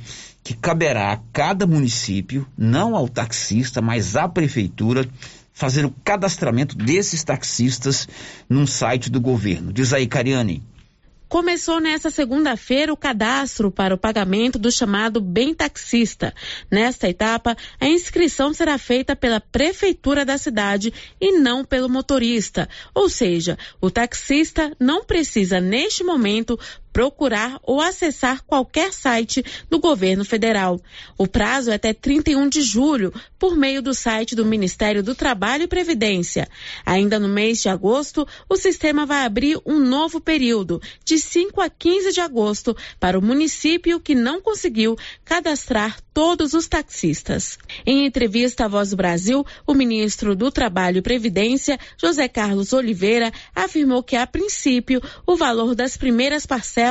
que 0.42 0.54
caberá 0.54 1.12
a 1.12 1.18
cada 1.34 1.66
município, 1.66 2.46
não 2.56 2.96
ao 2.96 3.10
taxista, 3.10 3.82
mas 3.82 4.16
à 4.16 4.26
prefeitura, 4.26 5.06
fazer 5.52 5.84
o 5.84 5.94
cadastramento 6.02 6.76
desses 6.76 7.22
taxistas 7.22 8.08
num 8.48 8.66
site 8.66 9.10
do 9.10 9.20
governo. 9.20 9.70
Diz 9.70 9.92
aí, 9.92 10.06
Cariane. 10.06 10.62
Começou 11.28 11.80
nesta 11.80 12.10
segunda-feira 12.10 12.92
o 12.92 12.96
cadastro 12.96 13.70
para 13.70 13.94
o 13.94 13.98
pagamento 13.98 14.58
do 14.58 14.70
chamado 14.70 15.20
Bem 15.20 15.54
Taxista. 15.54 16.34
Nesta 16.70 17.08
etapa, 17.08 17.56
a 17.80 17.88
inscrição 17.88 18.52
será 18.52 18.78
feita 18.78 19.16
pela 19.16 19.40
prefeitura 19.40 20.24
da 20.24 20.38
cidade 20.38 20.92
e 21.20 21.32
não 21.38 21.64
pelo 21.64 21.88
motorista. 21.88 22.68
Ou 22.94 23.08
seja, 23.08 23.58
o 23.80 23.90
taxista 23.90 24.72
não 24.78 25.02
precisa, 25.04 25.60
neste 25.60 26.04
momento, 26.04 26.58
procurar 26.94 27.58
ou 27.64 27.80
acessar 27.80 28.44
qualquer 28.44 28.92
site 28.92 29.44
do 29.68 29.80
governo 29.80 30.24
federal. 30.24 30.80
O 31.18 31.26
prazo 31.26 31.72
é 31.72 31.74
até 31.74 31.92
31 31.92 32.48
de 32.48 32.62
julho, 32.62 33.12
por 33.36 33.56
meio 33.56 33.82
do 33.82 33.92
site 33.92 34.36
do 34.36 34.44
Ministério 34.44 35.02
do 35.02 35.12
Trabalho 35.12 35.64
e 35.64 35.66
Previdência. 35.66 36.48
Ainda 36.86 37.18
no 37.18 37.28
mês 37.28 37.60
de 37.60 37.68
agosto, 37.68 38.24
o 38.48 38.56
sistema 38.56 39.04
vai 39.04 39.26
abrir 39.26 39.58
um 39.66 39.80
novo 39.80 40.20
período, 40.20 40.80
de 41.04 41.18
5 41.18 41.60
a 41.60 41.68
15 41.68 42.12
de 42.12 42.20
agosto, 42.20 42.76
para 43.00 43.18
o 43.18 43.22
município 43.22 43.98
que 43.98 44.14
não 44.14 44.40
conseguiu 44.40 44.96
cadastrar 45.24 45.98
todos 46.14 46.54
os 46.54 46.68
taxistas. 46.68 47.58
Em 47.84 48.06
entrevista 48.06 48.66
à 48.66 48.68
Voz 48.68 48.90
do 48.90 48.96
Brasil, 48.96 49.44
o 49.66 49.74
ministro 49.74 50.36
do 50.36 50.48
Trabalho 50.48 50.98
e 50.98 51.02
Previdência, 51.02 51.76
José 52.00 52.28
Carlos 52.28 52.72
Oliveira, 52.72 53.32
afirmou 53.52 54.00
que, 54.00 54.14
a 54.14 54.28
princípio, 54.28 55.02
o 55.26 55.34
valor 55.34 55.74
das 55.74 55.96
primeiras 55.96 56.46
parcelas 56.46 56.83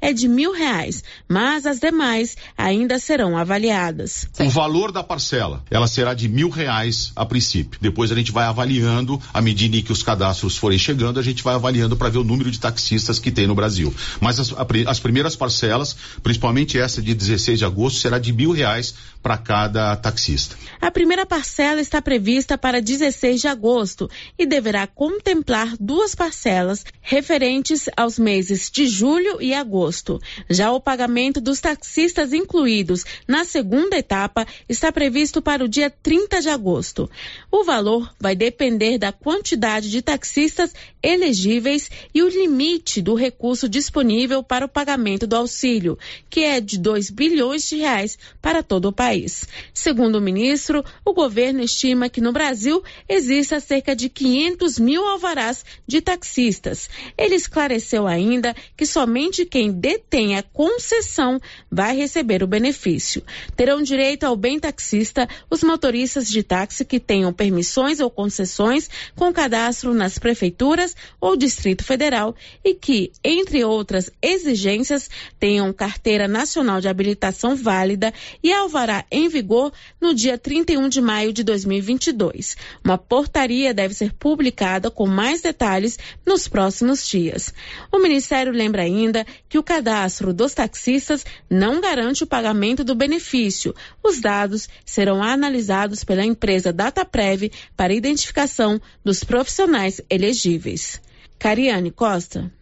é 0.00 0.12
de 0.12 0.28
mil 0.28 0.52
reais, 0.52 1.02
mas 1.28 1.66
as 1.66 1.78
demais 1.78 2.36
ainda 2.56 2.98
serão 2.98 3.36
avaliadas. 3.36 4.28
O 4.38 4.48
valor 4.48 4.92
da 4.92 5.02
parcela, 5.02 5.62
ela 5.70 5.86
será 5.86 6.14
de 6.14 6.28
mil 6.28 6.48
reais 6.48 7.12
a 7.14 7.26
princípio. 7.26 7.78
Depois 7.80 8.10
a 8.12 8.14
gente 8.14 8.32
vai 8.32 8.44
avaliando, 8.44 9.20
à 9.34 9.40
medida 9.40 9.76
em 9.76 9.82
que 9.82 9.92
os 9.92 10.02
cadastros 10.02 10.56
forem 10.56 10.78
chegando, 10.78 11.20
a 11.20 11.22
gente 11.22 11.42
vai 11.42 11.54
avaliando 11.54 11.96
para 11.96 12.08
ver 12.08 12.18
o 12.18 12.24
número 12.24 12.50
de 12.50 12.60
taxistas 12.60 13.18
que 13.18 13.30
tem 13.30 13.46
no 13.46 13.54
Brasil. 13.54 13.94
Mas 14.20 14.40
as, 14.40 14.54
as 14.86 15.00
primeiras 15.00 15.36
parcelas, 15.36 15.96
principalmente 16.22 16.78
essa 16.78 17.02
de 17.02 17.14
16 17.14 17.58
de 17.58 17.64
agosto, 17.64 17.98
será 17.98 18.18
de 18.18 18.32
mil 18.32 18.52
reais 18.52 18.68
reais 18.68 18.94
para 19.22 19.36
cada 19.36 19.96
taxista. 19.96 20.56
A 20.80 20.90
primeira 20.90 21.26
parcela 21.26 21.80
está 21.80 22.00
prevista 22.00 22.56
para 22.56 22.80
16 22.80 23.40
de 23.40 23.48
agosto 23.48 24.08
e 24.38 24.46
deverá 24.46 24.86
contemplar 24.86 25.74
duas 25.78 26.14
parcelas 26.14 26.84
referentes 27.00 27.88
aos 27.96 28.18
meses 28.18 28.70
de 28.70 28.86
julho 28.86 29.37
e 29.40 29.54
agosto. 29.54 30.20
Já 30.48 30.72
o 30.72 30.80
pagamento 30.80 31.40
dos 31.40 31.60
taxistas 31.60 32.32
incluídos 32.32 33.04
na 33.26 33.44
segunda 33.44 33.96
etapa 33.96 34.46
está 34.68 34.90
previsto 34.90 35.40
para 35.42 35.64
o 35.64 35.68
dia 35.68 35.90
30 35.90 36.40
de 36.40 36.48
agosto. 36.48 37.10
O 37.50 37.64
valor 37.64 38.12
vai 38.20 38.34
depender 38.34 38.98
da 38.98 39.12
quantidade 39.12 39.90
de 39.90 40.02
taxistas 40.02 40.74
elegíveis 41.02 41.90
e 42.14 42.22
o 42.22 42.28
limite 42.28 43.00
do 43.00 43.14
recurso 43.14 43.68
disponível 43.68 44.42
para 44.42 44.64
o 44.64 44.68
pagamento 44.68 45.26
do 45.26 45.36
auxílio, 45.36 45.98
que 46.28 46.40
é 46.40 46.60
de 46.60 46.78
2 46.78 47.10
bilhões 47.10 47.68
de 47.68 47.76
reais 47.76 48.18
para 48.40 48.62
todo 48.62 48.86
o 48.86 48.92
país. 48.92 49.46
Segundo 49.72 50.16
o 50.16 50.20
ministro, 50.20 50.84
o 51.04 51.12
governo 51.12 51.62
estima 51.62 52.08
que 52.08 52.20
no 52.20 52.32
Brasil 52.32 52.82
exista 53.08 53.60
cerca 53.60 53.94
de 53.94 54.08
500 54.08 54.78
mil 54.78 55.06
alvarás 55.06 55.64
de 55.86 56.00
taxistas. 56.00 56.88
Ele 57.16 57.34
esclareceu 57.34 58.06
ainda 58.06 58.54
que 58.76 58.86
somente 58.86 59.27
quem 59.44 59.70
detém 59.70 60.36
a 60.36 60.42
concessão 60.42 61.40
vai 61.70 61.96
receber 61.96 62.42
o 62.42 62.46
benefício. 62.46 63.22
Terão 63.56 63.82
direito 63.82 64.24
ao 64.24 64.36
bem 64.36 64.58
taxista 64.58 65.28
os 65.50 65.62
motoristas 65.62 66.28
de 66.28 66.42
táxi 66.42 66.84
que 66.84 66.98
tenham 66.98 67.32
permissões 67.32 68.00
ou 68.00 68.10
concessões 68.10 68.88
com 69.14 69.32
cadastro 69.32 69.94
nas 69.94 70.18
prefeituras 70.18 70.94
ou 71.20 71.36
Distrito 71.36 71.84
Federal 71.84 72.34
e 72.64 72.74
que, 72.74 73.12
entre 73.22 73.64
outras 73.64 74.10
exigências, 74.20 75.08
tenham 75.38 75.72
carteira 75.72 76.26
nacional 76.26 76.80
de 76.80 76.88
habilitação 76.88 77.54
válida 77.54 78.12
e 78.42 78.52
alvará 78.52 79.04
em 79.10 79.28
vigor 79.28 79.72
no 80.00 80.14
dia 80.14 80.38
31 80.38 80.88
de 80.88 81.00
maio 81.00 81.32
de 81.32 81.42
2022. 81.44 82.56
Uma 82.84 82.98
portaria 82.98 83.74
deve 83.74 83.94
ser 83.94 84.12
publicada 84.12 84.90
com 84.90 85.06
mais 85.06 85.40
detalhes 85.40 85.98
nos 86.26 86.48
próximos 86.48 87.06
dias. 87.06 87.52
O 87.92 87.98
Ministério 87.98 88.52
lembra 88.52 88.82
ainda 88.82 89.17
que 89.48 89.58
o 89.58 89.62
cadastro 89.62 90.32
dos 90.32 90.52
taxistas 90.52 91.24
não 91.48 91.80
garante 91.80 92.24
o 92.24 92.26
pagamento 92.26 92.84
do 92.84 92.94
benefício. 92.94 93.74
Os 94.02 94.20
dados 94.20 94.68
serão 94.84 95.22
analisados 95.22 96.04
pela 96.04 96.24
empresa 96.24 96.72
Dataprev 96.72 97.50
para 97.76 97.94
identificação 97.94 98.80
dos 99.04 99.24
profissionais 99.24 100.00
elegíveis. 100.10 101.00
Cariane 101.38 101.90
Costa. 101.90 102.52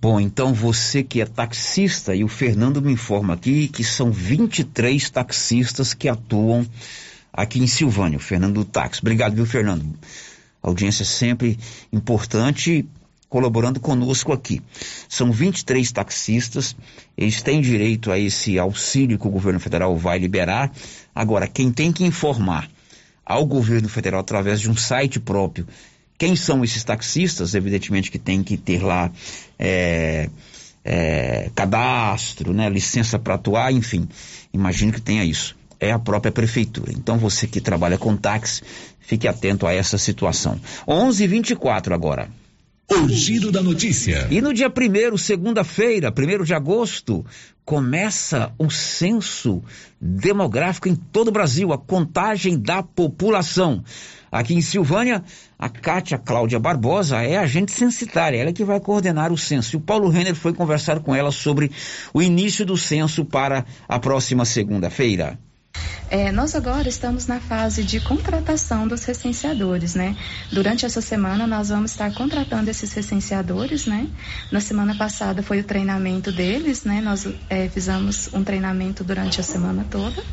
Bom, 0.00 0.20
então 0.20 0.54
você 0.54 1.02
que 1.02 1.20
é 1.20 1.26
taxista, 1.26 2.14
e 2.14 2.22
o 2.22 2.28
Fernando 2.28 2.80
me 2.80 2.92
informa 2.92 3.34
aqui 3.34 3.66
que 3.66 3.82
são 3.82 4.12
23 4.12 5.10
taxistas 5.10 5.92
que 5.92 6.08
atuam 6.08 6.64
aqui 7.32 7.58
em 7.58 7.66
Silvânia, 7.66 8.16
o 8.16 8.20
Fernando 8.20 8.54
do 8.54 8.64
Táxi. 8.64 9.00
Obrigado, 9.00 9.34
viu, 9.34 9.44
Fernando? 9.44 9.84
audiência 10.62 11.04
sempre 11.04 11.58
importante, 11.92 12.86
colaborando 13.28 13.78
conosco 13.78 14.32
aqui. 14.32 14.62
São 15.08 15.30
23 15.30 15.90
taxistas, 15.92 16.74
eles 17.16 17.42
têm 17.42 17.60
direito 17.60 18.10
a 18.10 18.18
esse 18.18 18.58
auxílio 18.58 19.18
que 19.18 19.26
o 19.26 19.30
governo 19.30 19.60
federal 19.60 19.96
vai 19.96 20.18
liberar. 20.18 20.72
Agora, 21.14 21.46
quem 21.46 21.70
tem 21.70 21.92
que 21.92 22.04
informar 22.04 22.68
ao 23.24 23.44
governo 23.44 23.88
federal 23.88 24.20
através 24.20 24.60
de 24.60 24.70
um 24.70 24.76
site 24.76 25.20
próprio 25.20 25.66
quem 26.18 26.34
são 26.34 26.64
esses 26.64 26.82
taxistas? 26.82 27.54
Evidentemente 27.54 28.10
que 28.10 28.18
tem 28.18 28.42
que 28.42 28.56
ter 28.56 28.82
lá 28.82 29.10
é, 29.56 30.28
é, 30.84 31.48
cadastro, 31.54 32.52
né, 32.52 32.68
licença 32.68 33.18
para 33.20 33.34
atuar, 33.34 33.72
enfim. 33.72 34.08
Imagino 34.52 34.92
que 34.92 35.00
tenha 35.00 35.24
isso. 35.24 35.56
É 35.78 35.92
a 35.92 35.98
própria 35.98 36.32
prefeitura. 36.32 36.90
Então 36.92 37.16
você 37.16 37.46
que 37.46 37.60
trabalha 37.60 37.96
com 37.96 38.16
táxi, 38.16 38.62
fique 38.98 39.28
atento 39.28 39.64
a 39.64 39.72
essa 39.72 39.96
situação. 39.96 40.60
11:24 40.88 41.94
agora. 41.94 42.28
O 42.90 43.06
giro 43.06 43.52
da 43.52 43.62
notícia. 43.62 44.26
E 44.30 44.40
no 44.40 44.54
dia 44.54 44.70
primeiro, 44.70 45.18
segunda-feira, 45.18 46.10
primeiro 46.10 46.42
de 46.42 46.54
agosto, 46.54 47.22
começa 47.62 48.50
o 48.58 48.70
censo 48.70 49.62
demográfico 50.00 50.88
em 50.88 50.94
todo 50.96 51.28
o 51.28 51.32
Brasil, 51.32 51.70
a 51.70 51.76
contagem 51.76 52.58
da 52.58 52.82
população. 52.82 53.84
Aqui 54.32 54.54
em 54.54 54.62
Silvânia, 54.62 55.22
a 55.58 55.68
Cátia 55.68 56.16
Cláudia 56.16 56.58
Barbosa 56.58 57.22
é 57.22 57.36
agente 57.36 57.72
censitária, 57.72 58.38
ela 58.38 58.50
é 58.50 58.54
que 58.54 58.64
vai 58.64 58.80
coordenar 58.80 59.30
o 59.30 59.36
censo. 59.36 59.76
E 59.76 59.78
o 59.78 59.82
Paulo 59.82 60.08
Renner 60.08 60.34
foi 60.34 60.54
conversar 60.54 61.00
com 61.00 61.14
ela 61.14 61.30
sobre 61.30 61.70
o 62.14 62.22
início 62.22 62.64
do 62.64 62.76
censo 62.76 63.22
para 63.22 63.66
a 63.86 63.98
próxima 63.98 64.46
segunda-feira. 64.46 65.38
É, 66.10 66.32
nós 66.32 66.54
agora 66.54 66.88
estamos 66.88 67.26
na 67.26 67.38
fase 67.38 67.84
de 67.84 68.00
contratação 68.00 68.88
dos 68.88 69.04
recenseadores, 69.04 69.94
né? 69.94 70.16
Durante 70.50 70.86
essa 70.86 71.02
semana 71.02 71.46
nós 71.46 71.68
vamos 71.68 71.90
estar 71.90 72.12
contratando 72.14 72.70
esses 72.70 72.92
recenseadores, 72.92 73.86
né? 73.86 74.08
Na 74.50 74.60
semana 74.60 74.94
passada 74.94 75.42
foi 75.42 75.60
o 75.60 75.64
treinamento 75.64 76.32
deles, 76.32 76.84
né? 76.84 77.02
Nós 77.02 77.28
é, 77.50 77.68
fizemos 77.68 78.30
um 78.32 78.42
treinamento 78.42 79.04
durante 79.04 79.38
a 79.40 79.44
semana 79.44 79.84
toda. 79.90 80.24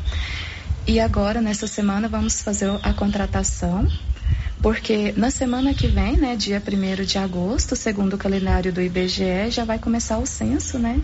E 0.88 1.00
agora, 1.00 1.42
nessa 1.42 1.66
semana, 1.66 2.08
vamos 2.08 2.42
fazer 2.42 2.70
a 2.84 2.94
contratação, 2.94 3.88
porque 4.66 5.14
na 5.16 5.30
semana 5.30 5.76
que 5.76 5.86
vem, 5.86 6.18
né, 6.18 6.36
dia 6.36 6.60
1 6.60 7.04
de 7.06 7.20
agosto, 7.20 7.76
segundo 7.76 8.16
o 8.16 8.18
calendário 8.18 8.74
do 8.74 8.82
IBGE, 8.82 9.52
já 9.52 9.64
vai 9.64 9.78
começar 9.78 10.18
o 10.18 10.26
censo, 10.26 10.80
né, 10.80 11.00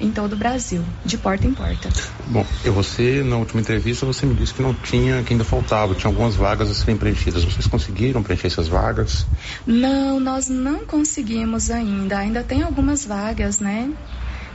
em 0.00 0.10
todo 0.10 0.32
o 0.32 0.36
Brasil, 0.36 0.82
de 1.04 1.18
porta 1.18 1.46
em 1.46 1.52
porta. 1.52 1.90
Bom, 2.28 2.46
eu 2.64 2.72
você, 2.72 3.22
na 3.22 3.36
última 3.36 3.60
entrevista, 3.60 4.06
você 4.06 4.24
me 4.24 4.34
disse 4.34 4.54
que 4.54 4.62
não 4.62 4.72
tinha, 4.72 5.22
que 5.24 5.34
ainda 5.34 5.44
faltava, 5.44 5.94
tinha 5.94 6.10
algumas 6.10 6.36
vagas 6.36 6.70
a 6.70 6.74
serem 6.74 6.96
preenchidas. 6.96 7.44
Vocês 7.44 7.66
conseguiram 7.66 8.22
preencher 8.22 8.46
essas 8.46 8.66
vagas? 8.66 9.26
Não, 9.66 10.18
nós 10.18 10.48
não 10.48 10.86
conseguimos 10.86 11.70
ainda. 11.70 12.16
Ainda 12.16 12.42
tem 12.42 12.62
algumas 12.62 13.04
vagas, 13.04 13.58
né? 13.58 13.92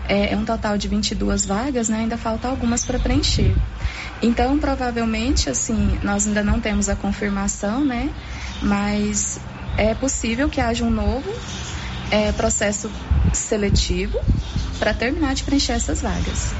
é, 0.08 0.34
é 0.34 0.38
um 0.38 0.46
total 0.46 0.78
de 0.78 0.88
22 0.88 1.46
vagas, 1.46 1.90
né? 1.90 2.00
Ainda 2.00 2.18
falta 2.18 2.48
algumas 2.48 2.86
para 2.86 2.98
preencher. 2.98 3.54
Então, 4.22 4.58
provavelmente, 4.58 5.50
assim, 5.50 6.00
nós 6.02 6.26
ainda 6.28 6.44
não 6.44 6.60
temos 6.60 6.90
a 6.90 6.96
confirmação, 6.96 7.84
né? 7.84 8.10
Mas 8.62 9.40
é 9.78 9.94
possível 9.94 10.50
que 10.50 10.60
haja 10.60 10.84
um 10.84 10.90
novo 10.90 11.30
é, 12.12 12.32
processo 12.32 12.90
seletivo 13.34 14.20
para 14.80 14.94
terminar 14.94 15.36
de 15.36 15.44
preencher 15.44 15.74
essas 15.74 16.02
vagas. 16.02 16.54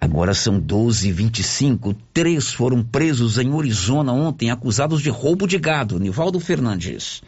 Agora 0.00 0.34
são 0.34 0.60
12h25. 0.60 1.96
Três 2.12 2.52
foram 2.52 2.82
presos 2.82 3.38
em 3.38 3.56
Arizona 3.56 4.12
ontem, 4.12 4.50
acusados 4.50 5.00
de 5.00 5.08
roubo 5.08 5.46
de 5.46 5.58
gado. 5.58 6.00
Nivaldo 6.00 6.40
Fernandes. 6.40 7.22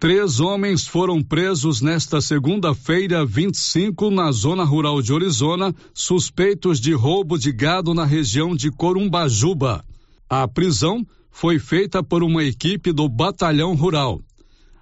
Três 0.00 0.38
homens 0.38 0.86
foram 0.86 1.22
presos 1.22 1.80
nesta 1.80 2.20
segunda-feira, 2.20 3.24
25, 3.24 4.10
na 4.10 4.30
zona 4.30 4.64
rural 4.64 5.02
de 5.02 5.12
Orizona, 5.12 5.74
suspeitos 5.94 6.80
de 6.80 6.92
roubo 6.92 7.38
de 7.38 7.50
gado 7.52 7.92
na 7.94 8.04
região 8.04 8.54
de 8.54 8.70
Corumbajuba. 8.70 9.84
A 10.30 10.46
prisão 10.46 11.06
foi 11.30 11.58
feita 11.58 12.02
por 12.02 12.22
uma 12.22 12.44
equipe 12.44 12.92
do 12.92 13.08
Batalhão 13.08 13.74
Rural. 13.74 14.20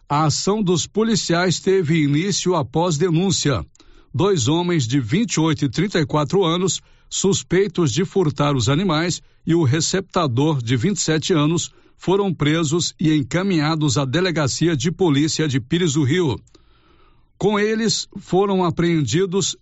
A 0.08 0.24
ação 0.24 0.60
dos 0.60 0.88
policiais 0.88 1.60
teve 1.60 2.02
início 2.02 2.56
após 2.56 2.98
denúncia. 2.98 3.64
Dois 4.12 4.48
homens 4.48 4.88
de 4.88 4.98
28 4.98 5.66
e 5.66 5.68
34 5.68 6.44
anos, 6.44 6.80
suspeitos 7.08 7.92
de 7.92 8.04
furtar 8.04 8.56
os 8.56 8.68
animais, 8.68 9.22
e 9.46 9.54
o 9.54 9.62
receptador 9.62 10.60
de 10.60 10.76
27 10.76 11.32
anos, 11.32 11.70
foram 11.96 12.34
presos 12.34 12.92
e 12.98 13.14
encaminhados 13.14 13.96
à 13.96 14.04
delegacia 14.04 14.76
de 14.76 14.90
polícia 14.90 15.46
de 15.46 15.60
Pires 15.60 15.92
do 15.92 16.02
Rio. 16.02 16.40
Com 17.38 17.56
eles 17.56 18.08
foram 18.18 18.64
apreendidos 18.64 19.56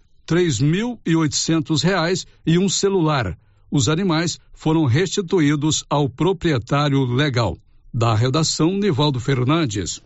oitocentos 1.15 1.83
reais 1.83 2.27
e 2.47 2.59
um 2.59 2.71
celular. 2.71 3.37
Os 3.75 3.89
animais 3.89 4.39
foram 4.53 4.85
restituídos 4.85 5.85
ao 5.91 6.09
proprietário 6.09 7.05
legal. 7.05 7.59
Da 7.93 8.15
redação, 8.15 8.79
Nivaldo 8.79 9.19
Fernandes. 9.19 10.01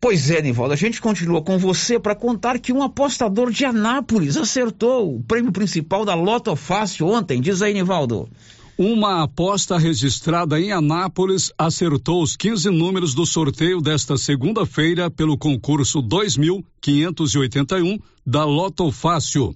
Pois 0.00 0.30
é, 0.30 0.40
Nivaldo, 0.40 0.72
a 0.72 0.76
gente 0.76 0.98
continua 0.98 1.42
com 1.42 1.58
você 1.58 2.00
para 2.00 2.14
contar 2.14 2.58
que 2.58 2.72
um 2.72 2.82
apostador 2.82 3.50
de 3.50 3.66
Anápolis 3.66 4.38
acertou 4.38 5.14
o 5.14 5.22
prêmio 5.22 5.52
principal 5.52 6.06
da 6.06 6.14
Loto 6.14 6.56
Fácil 6.56 7.08
ontem. 7.08 7.38
Diz 7.38 7.60
aí, 7.60 7.74
Nivaldo. 7.74 8.30
Uma 8.78 9.24
aposta 9.24 9.76
registrada 9.76 10.58
em 10.58 10.72
Anápolis 10.72 11.52
acertou 11.58 12.22
os 12.22 12.34
15 12.34 12.70
números 12.70 13.12
do 13.12 13.26
sorteio 13.26 13.82
desta 13.82 14.16
segunda-feira 14.16 15.10
pelo 15.10 15.36
concurso 15.36 16.00
2581 16.00 17.98
da 18.24 18.46
Loto 18.46 18.90
Fácil. 18.90 19.54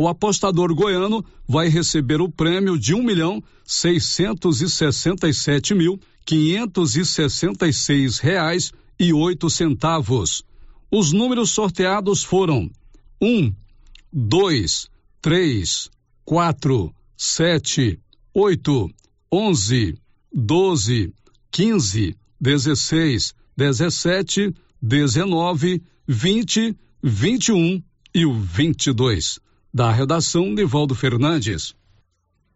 O 0.00 0.06
apostador 0.06 0.72
goiano 0.76 1.24
vai 1.44 1.66
receber 1.66 2.20
o 2.20 2.30
prêmio 2.30 2.78
de 2.78 2.94
um 2.94 3.02
milhão 3.02 3.42
seiscentos 3.64 4.62
e 4.62 4.70
sessenta 4.70 5.28
e 5.28 5.34
sete 5.34 5.74
mil 5.74 5.98
quinhentos 6.24 6.94
e 6.94 7.04
sessenta 7.04 7.66
e 7.66 7.72
seis 7.72 8.20
reais 8.20 8.72
e 8.96 9.12
oito 9.12 9.50
centavos. 9.50 10.44
Os 10.88 11.10
números 11.10 11.50
sorteados 11.50 12.22
foram 12.22 12.70
um, 13.20 13.52
dois, 14.12 14.88
três, 15.20 15.90
quatro, 16.24 16.94
sete, 17.16 17.98
oito, 18.32 18.88
onze, 19.32 19.98
doze, 20.32 21.12
quinze, 21.50 22.16
dezesseis, 22.40 23.34
dezessete, 23.56 24.54
dezenove, 24.80 25.82
vinte, 26.06 26.76
vinte 27.02 27.48
e 27.48 27.52
um 27.52 27.82
e 28.14 28.24
o 28.24 28.32
vinte 28.32 28.86
e 28.86 28.92
dois. 28.92 29.40
Da 29.72 29.92
redação, 29.92 30.46
Nivaldo 30.54 30.94
Fernandes. 30.94 31.74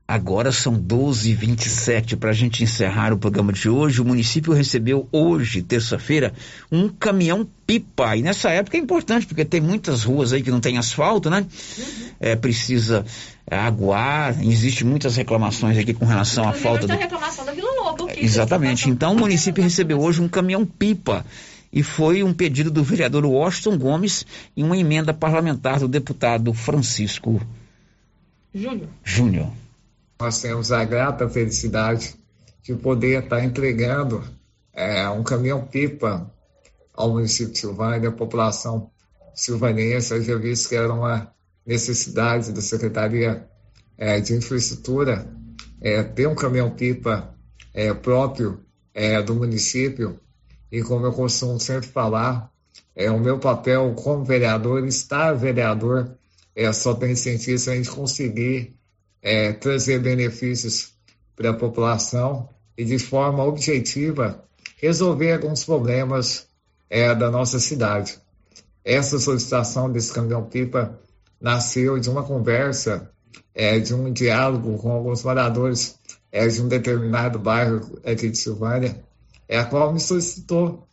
Agora 0.06 0.50
são 0.50 0.74
12h27 0.74 2.16
para 2.16 2.30
a 2.30 2.34
gente 2.34 2.62
encerrar 2.62 3.12
o 3.12 3.18
programa 3.18 3.52
de 3.52 3.68
hoje. 3.68 4.00
O 4.00 4.04
município 4.04 4.52
recebeu 4.52 5.08
hoje, 5.12 5.62
terça-feira, 5.62 6.34
um 6.70 6.88
caminhão 6.88 7.48
pipa. 7.66 8.16
E 8.16 8.22
nessa 8.22 8.50
época 8.50 8.76
é 8.76 8.80
importante, 8.80 9.26
porque 9.26 9.44
tem 9.44 9.60
muitas 9.60 10.04
ruas 10.04 10.32
aí 10.32 10.42
que 10.42 10.50
não 10.50 10.60
tem 10.60 10.76
asfalto, 10.76 11.30
né? 11.30 11.46
É, 12.20 12.34
precisa 12.34 13.06
aguar, 13.50 14.42
existe 14.44 14.84
muitas 14.84 15.16
reclamações 15.16 15.78
aqui 15.78 15.94
com 15.94 16.04
relação 16.04 16.48
à 16.48 16.52
falta 16.52 16.86
do... 16.86 16.92
reclamação 16.92 17.44
da 17.44 17.52
Vila 17.52 17.70
Lobo. 17.82 18.06
Que 18.06 18.24
Exatamente. 18.24 18.90
Então 18.90 19.14
o 19.14 19.18
município 19.18 19.62
recebeu 19.62 20.00
hoje 20.00 20.20
um 20.20 20.28
caminhão 20.28 20.66
pipa 20.66 21.24
e 21.72 21.82
foi 21.82 22.22
um 22.22 22.34
pedido 22.34 22.70
do 22.70 22.84
vereador 22.84 23.24
Washington 23.24 23.78
Gomes 23.78 24.26
e 24.56 24.62
uma 24.62 24.76
emenda 24.76 25.14
parlamentar 25.14 25.80
do 25.80 25.88
deputado 25.88 26.52
Francisco 26.52 27.40
Júnior. 28.54 28.88
Júnior 29.02 29.50
nós 30.22 30.40
temos 30.40 30.70
a 30.70 30.84
grata 30.84 31.28
felicidade 31.28 32.14
de 32.62 32.76
poder 32.76 33.24
estar 33.24 33.44
entregando 33.44 34.22
é, 34.72 35.08
um 35.08 35.24
caminhão-pipa 35.24 36.30
ao 36.94 37.10
município 37.10 37.52
de 37.52 37.58
Silvânia, 37.58 38.08
a 38.08 38.12
população 38.12 38.88
silvanense, 39.34 40.22
já 40.22 40.36
visto 40.36 40.68
que 40.68 40.76
era 40.76 40.92
uma 40.92 41.32
necessidade 41.66 42.52
da 42.52 42.60
Secretaria 42.60 43.48
é, 43.98 44.20
de 44.20 44.34
Infraestrutura 44.34 45.26
é, 45.80 46.04
ter 46.04 46.28
um 46.28 46.36
caminhão-pipa 46.36 47.34
é, 47.74 47.92
próprio 47.92 48.60
é, 48.94 49.20
do 49.20 49.34
município. 49.34 50.20
E 50.72 50.82
como 50.82 51.04
eu 51.04 51.12
costumo 51.12 51.60
sempre 51.60 51.86
falar, 51.86 52.50
é, 52.96 53.10
o 53.10 53.20
meu 53.20 53.38
papel 53.38 53.92
como 53.94 54.24
vereador, 54.24 54.86
estar 54.86 55.34
vereador, 55.34 56.16
é, 56.56 56.72
só 56.72 56.94
tem 56.94 57.14
sentido 57.14 57.58
se 57.58 57.70
a 57.70 57.74
gente 57.74 57.90
conseguir 57.90 58.74
é, 59.20 59.52
trazer 59.52 59.98
benefícios 60.00 60.94
para 61.36 61.50
a 61.50 61.54
população 61.54 62.48
e, 62.76 62.86
de 62.86 62.98
forma 62.98 63.44
objetiva, 63.44 64.42
resolver 64.78 65.34
alguns 65.34 65.62
problemas 65.62 66.46
é, 66.88 67.14
da 67.14 67.30
nossa 67.30 67.60
cidade. 67.60 68.18
Essa 68.82 69.18
solicitação 69.18 69.92
desse 69.92 70.10
caminhão-pipa 70.10 70.98
nasceu 71.38 71.98
de 71.98 72.08
uma 72.08 72.22
conversa, 72.22 73.10
é, 73.54 73.78
de 73.78 73.92
um 73.92 74.10
diálogo 74.10 74.78
com 74.78 74.90
alguns 74.90 75.22
moradores 75.22 75.98
é, 76.30 76.48
de 76.48 76.62
um 76.62 76.68
determinado 76.68 77.38
bairro 77.38 78.00
aqui 78.04 78.30
de 78.30 78.38
Silvânia, 78.38 79.02
é 79.52 79.58
a 79.58 79.66
qual 79.66 79.92
me 79.92 80.00
solicitou 80.00 80.88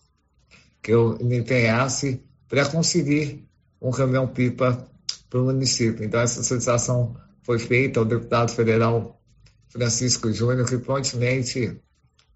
que 0.83 0.91
eu 0.91 1.17
me 1.21 1.37
empenhasse 1.37 2.21
para 2.49 2.65
conseguir 2.65 3.47
um 3.81 3.89
caminhão-pipa 3.89 4.85
para 5.29 5.39
o 5.39 5.45
município. 5.45 6.03
Então, 6.03 6.19
essa 6.19 6.43
solicitação 6.43 7.15
foi 7.41 7.57
feita 7.57 8.01
ao 8.01 8.05
deputado 8.05 8.51
federal 8.51 9.17
Francisco 9.69 10.29
Júnior, 10.33 10.67
que 10.67 10.77
prontamente 10.77 11.79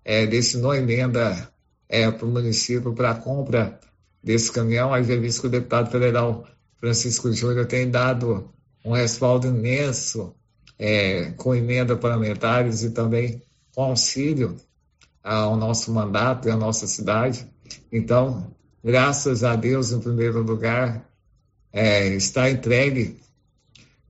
é, 0.05 0.25
destinou 0.25 0.73
emenda 0.73 1.51
é, 1.89 2.09
para 2.09 2.25
o 2.25 2.31
município 2.31 2.93
para 2.93 3.11
a 3.11 3.15
compra 3.15 3.77
desse 4.23 4.49
caminhão. 4.49 4.93
Aí, 4.93 5.03
visto 5.03 5.41
que 5.41 5.47
o 5.47 5.51
deputado 5.51 5.91
federal 5.91 6.47
Francisco 6.79 7.33
Júnior 7.33 7.65
tem 7.65 7.91
dado 7.91 8.49
um 8.85 8.93
respaldo 8.93 9.47
imenso 9.47 10.33
é, 10.79 11.31
com 11.31 11.53
emenda 11.53 11.97
parlamentares 11.97 12.81
e 12.81 12.91
também 12.91 13.41
com 13.75 13.83
auxílio 13.83 14.55
ao 15.23 15.55
nosso 15.55 15.91
mandato 15.91 16.47
e 16.47 16.51
à 16.51 16.55
nossa 16.55 16.85
cidade. 16.85 17.47
Então, 17.91 18.53
graças 18.83 19.43
a 19.43 19.55
Deus, 19.55 19.91
em 19.91 19.99
primeiro 19.99 20.41
lugar, 20.41 21.09
é, 21.71 22.07
está 22.09 22.49
entregue 22.49 23.17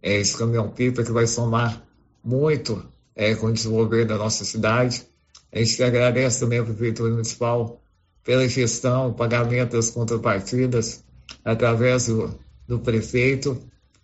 é, 0.01 0.17
esse 0.17 0.35
caminhão-pipa 0.37 1.03
que 1.03 1.11
vai 1.11 1.27
somar 1.27 1.81
muito 2.23 2.83
é, 3.15 3.35
com 3.35 3.47
o 3.47 3.53
desenvolver 3.53 4.05
da 4.05 4.17
nossa 4.17 4.43
cidade. 4.43 5.05
A 5.51 5.59
gente 5.59 5.83
agradece 5.83 6.39
também 6.39 6.59
à 6.59 6.63
Prefeitura 6.63 7.11
Municipal 7.11 7.79
pela 8.23 8.47
gestão, 8.47 9.13
pagamento 9.13 9.75
das 9.75 9.91
contrapartidas 9.91 11.03
através 11.45 12.07
do, 12.07 12.37
do 12.67 12.79
prefeito. 12.79 13.61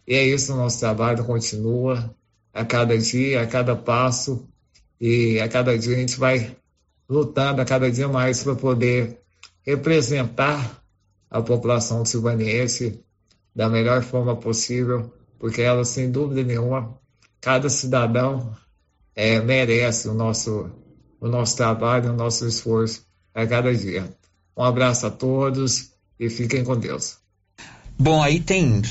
E 0.07 0.13
é 0.13 0.23
isso, 0.23 0.53
o 0.53 0.57
nosso 0.57 0.79
trabalho 0.79 1.23
continua 1.23 2.13
a 2.53 2.65
cada 2.65 2.97
dia, 2.97 3.41
a 3.41 3.47
cada 3.47 3.75
passo, 3.75 4.47
e 4.99 5.39
a 5.39 5.47
cada 5.47 5.77
dia 5.77 5.95
a 5.95 5.99
gente 5.99 6.19
vai 6.19 6.55
lutando 7.09 7.61
a 7.61 7.65
cada 7.65 7.91
dia 7.91 8.07
mais 8.07 8.43
para 8.43 8.55
poder 8.55 9.19
representar 9.65 10.81
a 11.29 11.41
população 11.41 12.05
silvaniense 12.05 13.03
da 13.55 13.67
melhor 13.67 14.03
forma 14.03 14.35
possível, 14.35 15.11
porque 15.39 15.61
ela, 15.61 15.83
sem 15.83 16.11
dúvida 16.11 16.43
nenhuma, 16.43 16.97
cada 17.41 17.69
cidadão 17.69 18.55
é, 19.15 19.39
merece 19.41 20.07
o 20.07 20.13
nosso, 20.13 20.69
o 21.19 21.27
nosso 21.27 21.57
trabalho, 21.57 22.11
o 22.11 22.15
nosso 22.15 22.47
esforço 22.47 23.05
a 23.33 23.45
cada 23.45 23.73
dia. 23.73 24.07
Um 24.55 24.63
abraço 24.63 25.07
a 25.07 25.09
todos 25.09 25.91
e 26.19 26.29
fiquem 26.29 26.63
com 26.63 26.77
Deus. 26.77 27.17
Bom, 27.97 28.21
aí 28.21 28.39
tem 28.39 28.81